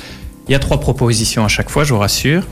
Il 0.49 0.53
y 0.53 0.55
a 0.55 0.59
trois 0.59 0.81
propositions 0.81 1.45
à 1.45 1.49
chaque 1.49 1.69
fois, 1.71 1.85
je 1.85 1.93
vous 1.93 2.01
rassure. 2.01 2.43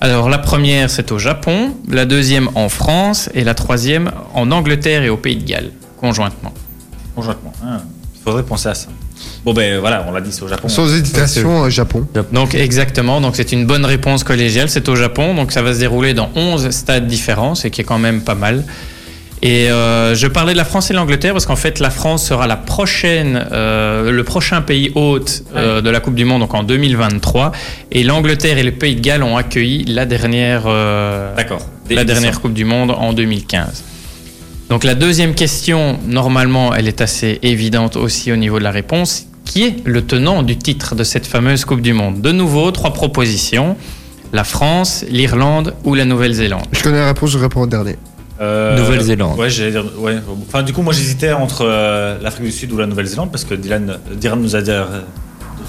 Alors 0.00 0.28
la 0.28 0.38
première 0.38 0.90
c'est 0.90 1.12
au 1.12 1.18
Japon, 1.18 1.74
la 1.88 2.06
deuxième 2.06 2.48
en 2.56 2.68
France 2.68 3.30
et 3.34 3.44
la 3.44 3.54
troisième 3.54 4.10
en 4.34 4.50
Angleterre 4.50 5.04
et 5.04 5.08
au 5.10 5.16
Pays 5.16 5.36
de 5.36 5.44
Galles, 5.44 5.70
conjointement. 5.96 6.52
Conjointement. 7.14 7.52
Il 7.62 8.20
faudrait 8.24 8.42
penser 8.42 8.68
à 8.68 8.74
ça. 8.74 8.88
Bon, 9.44 9.52
ben 9.52 9.78
voilà, 9.80 10.04
on 10.08 10.12
l'a 10.12 10.20
dit, 10.20 10.30
c'est 10.32 10.42
au 10.42 10.48
Japon. 10.48 10.68
Sans 10.68 10.92
hésitation, 10.94 11.64
euh, 11.64 11.70
Japon. 11.70 12.06
Donc 12.32 12.54
exactement, 12.54 13.20
donc 13.20 13.36
c'est 13.36 13.52
une 13.52 13.66
bonne 13.66 13.84
réponse 13.84 14.24
collégiale, 14.24 14.68
c'est 14.68 14.88
au 14.88 14.96
Japon, 14.96 15.34
donc 15.34 15.52
ça 15.52 15.62
va 15.62 15.74
se 15.74 15.80
dérouler 15.80 16.14
dans 16.14 16.30
11 16.34 16.70
stades 16.70 17.06
différents, 17.06 17.54
ce 17.54 17.68
qui 17.68 17.80
est 17.80 17.84
quand 17.84 17.98
même 17.98 18.22
pas 18.22 18.34
mal. 18.34 18.64
Et 19.42 19.68
euh, 19.72 20.14
je 20.14 20.28
parlais 20.28 20.52
de 20.52 20.56
la 20.56 20.64
France 20.64 20.92
et 20.92 20.94
l'Angleterre 20.94 21.32
parce 21.32 21.46
qu'en 21.46 21.56
fait 21.56 21.80
la 21.80 21.90
France 21.90 22.24
sera 22.24 22.46
la 22.46 22.56
prochaine, 22.56 23.44
euh, 23.50 24.12
le 24.12 24.22
prochain 24.22 24.62
pays 24.62 24.92
hôte 24.94 25.42
euh, 25.56 25.80
de 25.80 25.90
la 25.90 25.98
Coupe 25.98 26.14
du 26.14 26.24
Monde 26.24 26.42
donc 26.42 26.54
en 26.54 26.62
2023 26.62 27.50
et 27.90 28.04
l'Angleterre 28.04 28.58
et 28.58 28.62
le 28.62 28.70
Pays 28.70 28.94
de 28.94 29.00
Galles 29.00 29.24
ont 29.24 29.36
accueilli 29.36 29.84
la 29.86 30.06
dernière, 30.06 30.62
euh, 30.66 31.34
D'accord. 31.34 31.60
la 31.90 32.04
dernière 32.04 32.40
Coupe 32.40 32.52
du 32.52 32.64
Monde 32.64 32.92
en 32.92 33.12
2015. 33.12 33.82
Donc 34.68 34.84
la 34.84 34.94
deuxième 34.94 35.34
question, 35.34 35.98
normalement, 36.06 36.74
elle 36.74 36.88
est 36.88 37.00
assez 37.00 37.38
évidente 37.42 37.96
aussi 37.96 38.32
au 38.32 38.36
niveau 38.36 38.58
de 38.58 38.64
la 38.64 38.70
réponse. 38.70 39.26
Qui 39.44 39.64
est 39.64 39.76
le 39.84 40.02
tenant 40.02 40.42
du 40.42 40.56
titre 40.56 40.94
de 40.94 41.04
cette 41.04 41.26
fameuse 41.26 41.64
Coupe 41.64 41.82
du 41.82 41.92
Monde? 41.92 42.20
De 42.22 42.32
nouveau, 42.32 42.70
trois 42.70 42.92
propositions. 42.92 43.76
La 44.32 44.44
France, 44.44 45.04
l'Irlande 45.10 45.74
ou 45.84 45.94
la 45.94 46.06
Nouvelle-Zélande? 46.06 46.64
Je 46.72 46.82
connais 46.82 47.00
la 47.00 47.06
réponse, 47.08 47.30
je 47.30 47.38
réponds 47.38 47.62
au 47.62 47.66
dernier. 47.66 47.96
Euh, 48.40 48.78
Nouvelle-Zélande. 48.78 49.38
Ouais, 49.38 49.50
j'allais 49.50 49.72
dire. 49.72 49.84
Ouais. 49.98 50.16
Enfin, 50.48 50.62
du 50.62 50.72
coup, 50.72 50.80
moi, 50.80 50.94
j'hésitais 50.94 51.32
entre 51.32 51.66
euh, 51.66 52.16
l'Afrique 52.22 52.46
du 52.46 52.52
Sud 52.52 52.72
ou 52.72 52.78
la 52.78 52.86
Nouvelle-Zélande 52.86 53.30
parce 53.30 53.44
que 53.44 53.54
Dylan, 53.54 53.98
Dylan 54.14 54.40
nous 54.40 54.56
a 54.56 54.60
déjà 54.60 54.88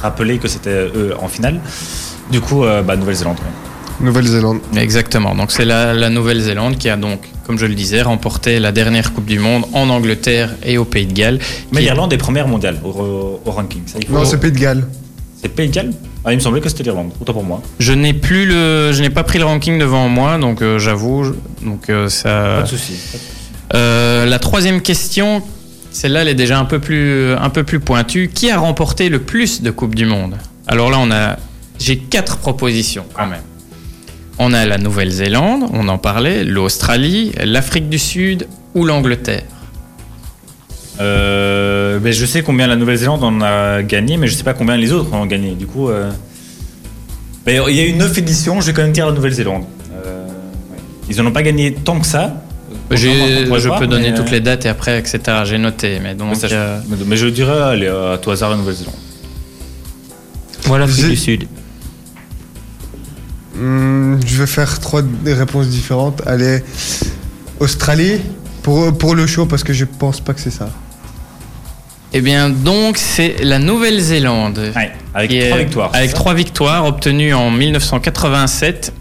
rappelé 0.02 0.38
que 0.38 0.48
c'était 0.48 0.70
eux 0.96 1.14
en 1.22 1.28
finale. 1.28 1.60
Du 2.32 2.40
coup, 2.40 2.64
euh, 2.64 2.82
bah, 2.84 2.96
Nouvelle-Zélande. 2.96 3.38
ouais. 3.40 3.63
Nouvelle-Zélande. 4.00 4.60
Exactement. 4.76 5.36
Donc 5.36 5.52
c'est 5.52 5.66
la, 5.66 5.94
la 5.94 6.10
Nouvelle-Zélande 6.10 6.78
qui 6.78 6.90
a 6.90 6.98
donc, 6.98 7.22
comme 7.46 7.58
je 7.58 7.66
le 7.66 7.76
disais, 7.76 8.02
remporté 8.02 8.60
la 8.60 8.72
dernière 8.72 9.14
Coupe 9.14 9.26
du 9.26 9.40
Monde 9.40 9.64
en 9.74 9.90
Angleterre 9.90 10.56
et 10.66 10.78
au 10.78 10.86
Pays 10.86 11.06
de 11.06 11.14
Galles. 11.14 11.40
Mais 11.72 11.82
l'Irlande 11.82 12.12
est 12.14 12.18
première 12.18 12.48
mondiale 12.48 12.78
au, 12.84 13.40
au 13.46 13.52
ranking. 13.52 13.84
Ça, 13.86 13.98
il 14.02 14.08
faut- 14.08 14.14
Non, 14.14 14.26
c'est 14.26 14.40
Pays 14.40 14.52
de 14.52 14.60
Galles. 14.60 14.88
c'est 15.42 15.50
Pays 15.50 15.68
de 15.70 15.74
Galles 15.74 15.94
ah, 16.26 16.32
Il 16.34 16.36
me 16.36 16.42
semblait 16.42 16.62
que 16.62 16.70
c'était 16.70 16.84
l'Irlande. 16.84 17.12
Autant 17.20 17.34
pour 17.34 17.44
moi. 17.44 17.62
Je 17.80 17.94
n'ai 17.94 18.14
plus 18.14 18.46
le, 18.46 18.92
je 18.94 19.02
n'ai 19.02 19.10
pas 19.10 19.24
pris 19.24 19.40
le 19.40 19.46
ranking 19.46 19.78
devant 19.80 20.10
moi, 20.10 20.38
donc 20.38 20.62
euh, 20.62 20.80
j'avoue. 20.80 21.34
Donc 21.62 21.90
euh, 21.90 22.06
Pas 22.06 22.10
ça. 22.10 22.62
de 22.64 22.68
souci. 22.68 22.94
Euh, 23.74 24.26
la 24.26 24.40
troisième 24.40 24.82
question, 24.82 25.42
celle-là, 25.92 26.22
elle 26.22 26.28
est 26.30 26.36
déjà 26.36 26.60
un 26.60 26.66
peu 26.66 26.80
plus, 26.80 27.34
un 27.34 27.50
peu 27.50 27.64
plus 27.64 27.80
pointue. 27.80 28.30
Qui 28.34 28.52
a 28.52 28.58
remporté 28.60 29.10
le 29.10 29.20
plus 29.20 29.62
de 29.62 29.72
Coupes 29.72 29.96
du 29.96 30.06
Monde? 30.06 30.36
Alors 30.68 30.90
là, 30.92 30.98
on 31.00 31.12
a, 31.12 31.38
j'ai 31.80 31.98
quatre 31.98 32.38
propositions 32.38 33.06
quand 33.14 33.28
même. 33.28 33.42
On 34.40 34.52
a 34.54 34.66
la 34.66 34.78
Nouvelle-Zélande, 34.78 35.66
on 35.74 35.88
en 35.88 35.98
parlait, 35.98 36.44
l'Australie, 36.44 37.32
l'Afrique 37.44 37.90
du 37.90 38.00
Sud 38.00 38.48
ou 38.74 38.84
l'Angleterre. 38.86 39.44
Euh, 41.00 42.00
ben, 42.00 42.12
je 42.14 42.26
sais 42.26 42.42
combien 42.42 42.68
la 42.68 42.76
Nouvelle-Zélande 42.76 43.24
en 43.24 43.42
a 43.42 43.84
gagné, 43.84 44.18
mais 44.18 44.28
je 44.28 44.36
sais 44.36 44.44
pas 44.44 44.54
combien 44.54 44.78
les 44.78 44.92
autres 44.92 45.14
en 45.14 45.22
ont 45.22 45.26
gagné. 45.26 45.54
Du 45.56 45.66
coup, 45.68 45.90
euh, 45.90 46.12
ben, 47.46 47.62
il 47.68 47.76
y 47.76 47.80
a 47.80 47.86
eu 47.86 47.94
9 47.94 48.18
éditions, 48.18 48.60
je 48.62 48.68
vais 48.68 48.74
quand 48.74 48.82
même 48.84 48.92
dire 48.92 49.06
la 49.06 49.12
Nouvelle-Zélande. 49.12 49.64
Euh, 49.94 50.26
ouais. 50.28 50.78
Ils 51.10 51.22
en 51.22 51.26
ont 51.26 51.32
pas 51.32 51.44
gagné 51.44 51.74
tant 51.74 52.00
que 52.00 52.06
ça. 52.08 52.42
Pourrait 52.90 52.98
je 53.60 53.68
voir, 53.68 53.80
peux 53.80 53.88
donner 53.88 54.12
mais- 54.12 54.18
toutes 54.18 54.30
les 54.32 54.40
dates 54.40 54.66
et 54.66 54.70
après, 54.70 55.00
etc. 55.00 55.20
J'ai 55.46 55.58
noté, 55.58 56.00
mais 56.02 56.16
donc. 56.16 56.30
Mais, 56.30 56.36
ça, 56.36 56.48
euh, 56.54 56.80
mais 57.08 57.18
je 57.18 57.28
dirais, 57.28 57.60
allez, 57.62 57.88
à 57.88 58.18
tout 58.22 58.30
hasard, 58.32 58.50
la 58.52 58.58
Nouvelle-Zélande. 58.58 58.96
Moi, 60.68 60.80
l'Afrique 60.80 61.08
du 61.10 61.16
Sud. 61.18 61.48
Hmm, 63.56 64.18
je 64.26 64.38
vais 64.40 64.48
faire 64.48 64.80
trois 64.80 65.02
réponses 65.26 65.68
différentes. 65.68 66.22
Allez, 66.26 66.64
Australie 67.60 68.20
pour, 68.64 68.98
pour 68.98 69.14
le 69.16 69.28
show 69.28 69.46
parce 69.46 69.64
que 69.64 69.74
je 69.74 69.86
pense 69.86 70.20
pas 70.20 70.34
que 70.34 70.40
c'est 70.42 70.50
ça. 70.52 70.70
Eh 72.16 72.22
bien, 72.22 72.50
donc, 72.50 72.98
c'est 72.98 73.38
la 73.44 73.58
Nouvelle-Zélande. 73.60 74.72
Ouais, 74.76 74.92
avec 75.16 75.30
qui 75.32 75.38
est- 75.38 75.48
trois 75.50 75.58
victoires. 75.60 75.90
Avec 75.94 76.14
trois 76.14 76.34
victoires 76.36 76.86
obtenues 76.86 77.34
en 77.34 77.50
1987, 77.50 78.94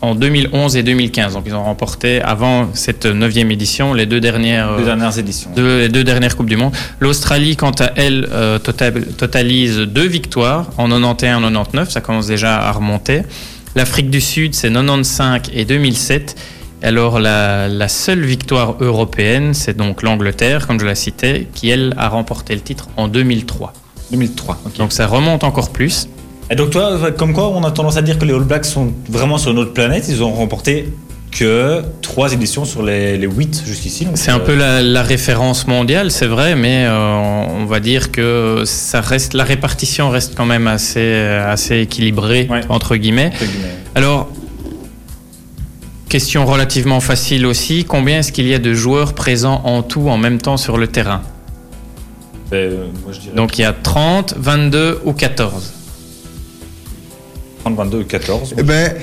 en 0.00 0.14
2011 0.14 0.76
et 0.76 0.82
2015. 0.82 1.34
Donc, 1.34 1.44
ils 1.46 1.54
ont 1.54 1.64
remporté 1.64 2.22
avant 2.22 2.70
cette 2.74 3.04
neuvième 3.06 3.50
édition 3.50 3.92
les 3.92 4.06
deux 4.06 4.20
dernières. 4.20 4.76
Deux 4.78 4.84
dernières 4.84 5.18
éditions. 5.18 5.50
deux- 5.54 5.80
les 5.80 5.88
deux 5.90 6.04
dernières 6.04 6.34
Coupes 6.36 6.48
du 6.48 6.56
Monde. 6.56 6.72
L'Australie, 7.00 7.56
quant 7.56 7.72
à 7.78 7.90
elle, 7.96 8.26
euh, 8.32 8.58
total- 8.58 9.04
totalise 9.18 9.76
deux 9.78 10.06
victoires 10.06 10.70
en 10.78 10.88
91 10.88 11.40
99. 11.42 11.90
Ça 11.90 12.00
commence 12.00 12.26
déjà 12.26 12.56
à 12.58 12.72
remonter. 12.72 13.22
L'Afrique 13.76 14.08
du 14.08 14.22
Sud, 14.22 14.54
c'est 14.54 14.72
95 14.72 15.50
et 15.52 15.66
2007. 15.66 16.34
Alors, 16.82 17.20
la, 17.20 17.68
la 17.68 17.88
seule 17.88 18.24
victoire 18.24 18.76
européenne, 18.80 19.52
c'est 19.52 19.76
donc 19.76 20.02
l'Angleterre, 20.02 20.66
comme 20.66 20.80
je 20.80 20.86
la 20.86 20.94
citais, 20.94 21.46
qui, 21.54 21.68
elle, 21.68 21.92
a 21.98 22.08
remporté 22.08 22.54
le 22.54 22.62
titre 22.62 22.88
en 22.96 23.06
2003. 23.06 23.74
2003. 24.12 24.60
ok. 24.64 24.76
Donc, 24.78 24.92
ça 24.92 25.06
remonte 25.06 25.44
encore 25.44 25.70
plus. 25.70 26.08
Et 26.48 26.54
donc 26.54 26.70
toi, 26.70 27.10
comme 27.12 27.34
quoi, 27.34 27.48
on 27.48 27.64
a 27.64 27.70
tendance 27.70 27.98
à 27.98 28.02
dire 28.02 28.18
que 28.18 28.24
les 28.24 28.32
All 28.32 28.44
Blacks 28.44 28.64
sont 28.64 28.94
vraiment 29.10 29.36
sur 29.36 29.50
une 29.50 29.58
autre 29.58 29.74
planète. 29.74 30.06
Ils 30.08 30.22
ont 30.22 30.32
remporté 30.32 30.92
que 31.38 31.82
trois 32.02 32.32
éditions 32.32 32.64
sur 32.64 32.82
les, 32.82 33.16
les 33.18 33.26
8 33.26 33.62
jusqu'ici. 33.66 34.06
C'est 34.14 34.30
un 34.30 34.36
euh, 34.40 34.44
peu 34.44 34.54
la, 34.54 34.82
la 34.82 35.02
référence 35.02 35.66
mondiale, 35.66 36.10
c'est 36.10 36.26
vrai, 36.26 36.54
mais 36.56 36.84
euh, 36.86 37.16
on 37.48 37.64
va 37.66 37.80
dire 37.80 38.10
que 38.10 38.62
ça 38.64 39.00
reste, 39.00 39.34
la 39.34 39.44
répartition 39.44 40.08
reste 40.10 40.34
quand 40.34 40.46
même 40.46 40.66
assez, 40.66 41.14
assez 41.14 41.78
équilibrée, 41.80 42.46
Ouais. 42.50 42.60
entre 42.68 42.96
guillemets. 42.96 43.26
entre 43.34 43.44
guillemets. 43.44 43.74
Alors, 43.94 44.28
question 46.08 46.46
relativement 46.46 47.00
facile 47.00 47.44
aussi, 47.46 47.84
combien 47.84 48.20
est-ce 48.20 48.32
qu'il 48.32 48.46
y 48.46 48.54
a 48.54 48.58
de 48.58 48.72
joueurs 48.74 49.12
présents 49.14 49.60
en 49.64 49.82
tout 49.82 50.08
en 50.08 50.16
même 50.18 50.38
temps 50.40 50.56
sur 50.56 50.78
le 50.78 50.86
terrain? 50.86 51.22
Ben, 52.50 52.56
euh, 52.56 52.86
moi, 53.04 53.12
je 53.12 53.20
dirais 53.20 53.34
Donc 53.34 53.58
il 53.58 53.62
y 53.62 53.64
a 53.64 53.72
30, 53.72 54.34
22 54.38 55.00
ou 55.04 55.12
14 55.12 55.72
30, 57.64 57.74
22, 57.76 58.04
14. 58.04 58.54
Eh 58.56 58.62
ben, 58.62 58.94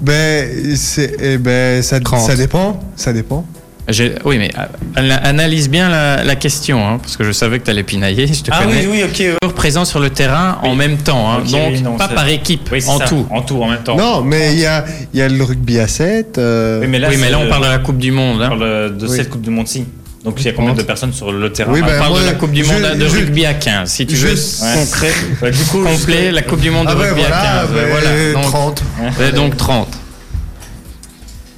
ben, 0.00 0.76
c'est, 0.76 1.16
eh 1.20 1.38
ben, 1.38 1.82
ça, 1.82 2.00
30. 2.00 2.20
ça 2.20 2.36
dépend. 2.36 2.80
Ça 2.96 3.12
dépend. 3.12 3.44
J'ai- 3.88 4.14
Oui, 4.24 4.38
mais 4.38 4.50
euh, 4.56 4.62
ana- 4.94 5.16
analyse 5.26 5.68
bien 5.68 5.88
la, 5.88 6.22
la 6.22 6.36
question, 6.36 6.86
hein, 6.86 6.98
parce 7.02 7.16
que 7.16 7.24
je 7.24 7.32
savais 7.32 7.58
que 7.58 7.64
tu 7.64 7.70
allais 7.70 7.82
pinailler, 7.82 8.26
je 8.28 8.42
te 8.42 8.50
Ah 8.52 8.62
connais. 8.62 8.86
oui, 8.86 8.88
oui, 8.92 9.02
ok. 9.02 9.18
ouais. 9.18 9.34
Joueurs 9.42 9.54
présents 9.54 9.84
sur 9.84 9.98
le 9.98 10.10
terrain 10.10 10.58
en 10.62 10.76
même 10.76 10.96
temps, 10.98 11.28
hein, 11.32 11.38
donc 11.50 11.72
oui, 11.72 11.82
non, 11.82 11.96
pas 11.96 12.06
c'est- 12.08 12.14
par 12.14 12.28
équipe, 12.28 12.68
Oui, 12.70 12.80
c'est 12.80 12.88
en 12.88 12.98
ça, 12.98 13.06
tout. 13.06 13.26
En 13.30 13.42
tout, 13.42 13.60
en 13.60 13.68
même 13.68 13.82
temps. 13.82 13.96
Non, 13.96 14.20
mais 14.22 14.52
il 14.52 14.60
y 14.60 14.66
a, 14.66 14.84
il 15.12 15.18
y 15.18 15.22
a 15.22 15.28
le 15.28 15.42
rugby 15.42 15.80
à 15.80 15.88
7. 15.88 16.38
euh, 16.38 16.80
Oui, 16.82 16.86
mais 16.88 17.00
là, 17.00 17.08
oui, 17.08 17.16
mais 17.18 17.24
c'est 17.26 17.32
là 17.32 17.38
on 17.40 17.44
le- 17.44 17.48
parle 17.48 17.64
de 17.64 17.68
la 17.70 17.78
Coupe 17.78 17.98
du 17.98 18.12
Monde. 18.12 18.38
on 18.40 18.44
hein. 18.44 18.48
parle 18.48 18.96
de 18.96 19.06
Oui. 19.08 19.16
cette 19.16 19.28
Coupe 19.28 19.42
du 19.42 19.50
Monde-ci. 19.50 19.84
Donc 20.24 20.38
il 20.40 20.44
y 20.46 20.48
a 20.48 20.52
combien 20.52 20.74
de 20.74 20.82
personnes 20.82 21.12
sur 21.14 21.32
le 21.32 21.50
terrain 21.50 21.72
Oui, 21.72 21.80
Ah, 21.82 21.86
ben, 21.86 21.94
On 21.96 21.98
parle 21.98 22.12
moi, 22.12 22.20
de 22.20 22.26
la 22.26 22.32
Coupe 22.34 22.52
du 22.52 22.62
je- 22.62 22.70
Monde 22.72 22.98
de 22.98 23.08
je- 23.08 23.16
rugby 23.16 23.46
à 23.46 23.54
15. 23.54 23.90
Si 23.90 24.06
tu 24.06 24.16
je- 24.16 24.26
veux 24.26 24.34
Ouais. 24.34 24.74
concret, 24.84 25.12
Ouais, 25.42 25.50
du 25.50 25.64
coup, 25.64 25.82
complet, 25.82 26.30
la 26.30 26.42
Coupe 26.42 26.60
du 26.60 26.70
Monde 26.70 26.86
de 26.88 26.92
ah 26.92 26.94
ben 26.94 27.02
rugby 27.04 27.20
voilà, 27.22 27.40
à 27.40 27.60
15. 27.62 27.70
ben, 27.74 27.88
voilà. 27.88 28.32
Donc, 28.34 28.42
30. 28.42 28.82
ouais, 29.18 29.32
donc 29.32 29.56
30. 29.56 29.88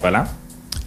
Voilà. 0.00 0.26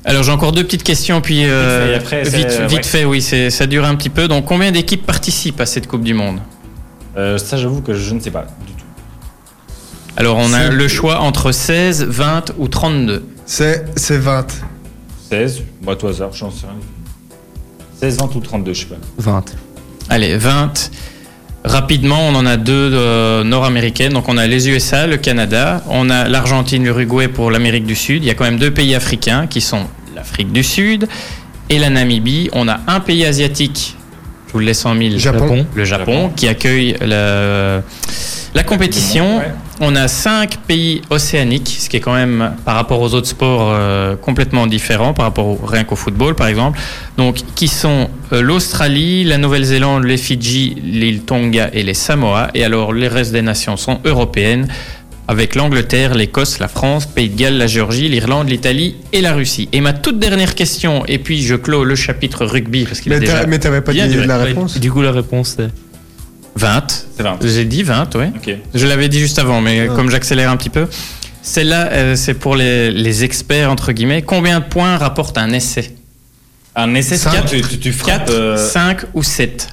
Alors 0.05 0.23
j'ai 0.23 0.31
encore 0.31 0.51
deux 0.51 0.63
petites 0.63 0.83
questions, 0.83 1.19
puis 1.19 1.45
euh, 1.45 1.97
Vite 1.97 2.07
fait, 2.07 2.15
et 2.15 2.19
après, 2.21 2.25
c'est- 2.25 2.37
vite, 2.37 2.61
vite 2.69 2.77
ouais. 2.77 2.83
fait, 2.83 3.05
oui, 3.05 3.21
ça 3.51 3.65
dure 3.65 3.85
un 3.85 3.95
petit 3.95 4.09
peu. 4.09 4.27
Donc 4.27 4.45
combien 4.45 4.71
d'équipes 4.71 5.05
participent 5.05 5.59
à 5.59 5.65
cette 5.65 5.87
Coupe 5.87 6.03
du 6.03 6.13
Monde? 6.13 6.39
Euh, 7.17 7.37
ça, 7.37 7.57
j'avoue 7.57 7.81
que 7.81 7.93
je 7.93 8.13
ne 8.13 8.19
sais 8.19 8.29
pas 8.31 8.45
du 8.65 8.73
tout. 8.73 8.85
Alors 10.15 10.37
on 10.37 10.53
a 10.53 10.69
le 10.69 10.87
choix 10.87 11.19
entre 11.21 11.51
16, 11.51 12.03
20 12.03 12.53
ou 12.57 12.67
32. 12.67 13.25
C'est, 13.45 13.85
c'est 13.97 14.17
20. 14.17 14.45
16, 15.29 15.61
moi, 15.81 15.95
tout 15.95 16.07
hasard, 16.07 16.31
j'en 16.33 16.51
sais 16.51 16.67
rien. 16.67 16.75
16, 17.99 18.17
20 18.17 18.35
ou 18.35 18.39
32, 18.39 18.73
je 18.73 18.79
sais 18.81 18.85
pas. 18.85 18.95
20. 19.17 19.45
Allez, 20.09 20.37
20. 20.37 20.91
Rapidement, 21.63 22.19
on 22.27 22.35
en 22.35 22.45
a 22.45 22.57
deux 22.57 22.91
euh, 22.93 23.43
nord-américaines. 23.43 24.13
Donc, 24.13 24.29
on 24.29 24.37
a 24.37 24.45
les 24.45 24.69
USA, 24.69 25.07
le 25.07 25.17
Canada. 25.17 25.81
On 25.89 26.09
a 26.09 26.27
l'Argentine, 26.27 26.83
l'Uruguay 26.83 27.27
pour 27.27 27.49
l'Amérique 27.49 27.85
du 27.85 27.95
Sud. 27.95 28.23
Il 28.23 28.27
y 28.27 28.29
a 28.29 28.35
quand 28.35 28.43
même 28.43 28.59
deux 28.59 28.71
pays 28.71 28.93
africains 28.93 29.47
qui 29.47 29.61
sont 29.61 29.85
l'Afrique 30.15 30.51
du 30.51 30.63
Sud 30.63 31.07
et 31.69 31.79
la 31.79 31.89
Namibie. 31.89 32.49
On 32.53 32.67
a 32.67 32.79
un 32.87 32.99
pays 32.99 33.25
asiatique, 33.25 33.95
je 34.47 34.53
vous 34.53 34.59
le 34.59 34.65
laisse 34.65 34.85
en 34.85 34.93
mille, 34.93 35.17
Japon. 35.17 35.65
le 35.73 35.85
Japon, 35.85 36.13
Japon. 36.13 36.31
qui 36.35 36.47
accueille 36.47 36.95
la, 37.01 37.81
la 38.53 38.63
compétition. 38.63 39.39
Ouais. 39.39 39.51
On 39.81 39.93
a 39.95 40.07
cinq 40.07 40.57
pays 40.67 41.01
océaniques, 41.09 41.75
ce 41.79 41.89
qui 41.89 41.97
est 41.97 41.99
quand 41.99 42.13
même 42.13 42.53
par 42.63 42.75
rapport 42.75 43.01
aux 43.01 43.13
autres 43.13 43.27
sports 43.27 43.71
euh, 43.73 44.15
complètement 44.15 44.67
différent, 44.67 45.13
par 45.13 45.25
rapport 45.25 45.47
au- 45.47 45.59
rien 45.65 45.83
qu'au 45.83 45.97
football 45.97 46.33
par 46.35 46.47
exemple. 46.47 46.79
Donc, 47.17 47.37
qui 47.55 47.67
sont 47.67 48.09
euh, 48.31 48.41
l'Australie, 48.41 49.25
la 49.25 49.37
Nouvelle-Zélande, 49.37 50.05
les 50.05 50.17
Fidji, 50.17 50.75
l'île 50.83 51.21
Tonga 51.23 51.69
et 51.73 51.83
les 51.83 51.93
Samoa. 51.93 52.49
Et 52.53 52.63
alors, 52.63 52.93
les 52.93 53.09
restes 53.09 53.33
des 53.33 53.41
nations 53.41 53.75
sont 53.75 53.99
européennes, 54.05 54.67
avec 55.27 55.55
l'Angleterre, 55.55 56.13
l'Écosse, 56.15 56.59
la 56.59 56.67
France, 56.67 57.05
Pays 57.07 57.29
de 57.29 57.35
Galles, 57.35 57.57
la 57.57 57.67
Géorgie, 57.67 58.07
l'Irlande, 58.07 58.47
l'Italie 58.47 58.95
et 59.11 59.21
la 59.21 59.33
Russie. 59.33 59.67
Et 59.73 59.81
ma 59.81 59.91
toute 59.91 60.19
dernière 60.19 60.55
question, 60.55 61.03
et 61.07 61.17
puis 61.17 61.41
je 61.41 61.55
clôt 61.55 61.83
le 61.83 61.95
chapitre 61.95 62.45
rugby 62.45 62.85
parce 62.85 63.01
qu'il 63.01 63.11
est 63.11 63.15
déjà 63.19 63.45
mais 63.47 63.57
t'avais 63.59 63.81
pas 63.81 63.91
bien 63.91 64.05
dit 64.07 64.15
la 64.27 64.37
réponse 64.37 64.79
Du 64.79 64.91
coup, 64.91 65.01
la 65.01 65.11
réponse 65.11 65.57
est 65.59 65.69
20. 66.55 67.07
C'est 67.17 67.23
20. 67.23 67.37
J'ai 67.43 67.65
dit 67.65 67.83
20, 67.83 68.15
oui. 68.15 68.25
Ok. 68.35 68.55
Je 68.73 68.87
l'avais 68.87 69.09
dit 69.09 69.19
juste 69.19 69.39
avant, 69.39 69.61
mais 69.61 69.87
Ah. 69.89 69.93
comme 69.95 70.09
j'accélère 70.09 70.49
un 70.51 70.57
petit 70.57 70.69
peu. 70.69 70.87
Celle-là, 71.41 71.89
euh, 71.91 72.15
c'est 72.15 72.33
pour 72.33 72.55
les, 72.55 72.91
les 72.91 73.23
experts, 73.23 73.69
entre 73.69 73.91
guillemets. 73.91 74.21
Combien 74.23 74.59
de 74.61 74.65
points 74.65 74.97
rapporte 74.97 75.37
un 75.37 75.51
essai? 75.51 75.93
Un 76.75 76.93
essai, 76.95 77.17
Cinq. 77.17 77.45
tu, 77.45 77.61
tu, 77.61 77.79
tu 77.79 77.91
frappes. 77.93 78.25
4, 78.25 78.31
euh, 78.33 78.57
5 78.57 79.01
ou 79.13 79.21
7 79.23 79.69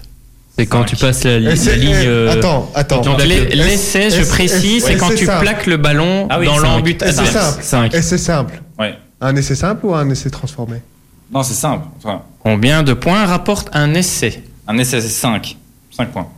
C'est 0.58 0.66
quand 0.66 0.84
tu 0.84 0.96
passes 0.96 1.24
la, 1.24 1.40
la 1.40 1.54
ligne. 1.54 1.94
eh, 2.02 2.06
euh, 2.06 2.32
attends, 2.32 2.70
attends. 2.74 3.16
l'essai, 3.16 4.10
je 4.10 4.22
précise, 4.28 4.84
c'est 4.84 4.96
quand 4.96 5.08
tu 5.14 5.24
simple? 5.24 5.40
plaques 5.44 5.66
le 5.66 5.78
ballon 5.78 6.26
Ah 6.30 6.38
oui, 6.38 6.46
dans 6.46 6.58
l'embut 6.58 6.96
c'est 7.00 7.08
adverse. 7.08 7.32
simple? 7.32 7.62
Cinq. 7.62 7.94
Et 7.94 8.02
c'est 8.02 8.18
simple? 8.18 8.60
Ouais. 8.78 8.94
Un 9.20 9.34
essai 9.36 9.54
simple 9.54 9.86
ou 9.86 9.94
un 9.94 10.08
essai 10.10 10.30
transformé? 10.30 10.76
Non, 11.32 11.42
c'est 11.42 11.54
simple. 11.54 11.86
Enfin, 11.98 12.22
Combien 12.40 12.82
de 12.82 12.92
points 12.92 13.24
rapporte 13.24 13.68
un 13.72 13.94
essai? 13.94 14.42
Un 14.68 14.76
essai, 14.78 15.00
c'est 15.00 15.08
5. 15.08 15.56
5 15.96 16.10
points. 16.10 16.28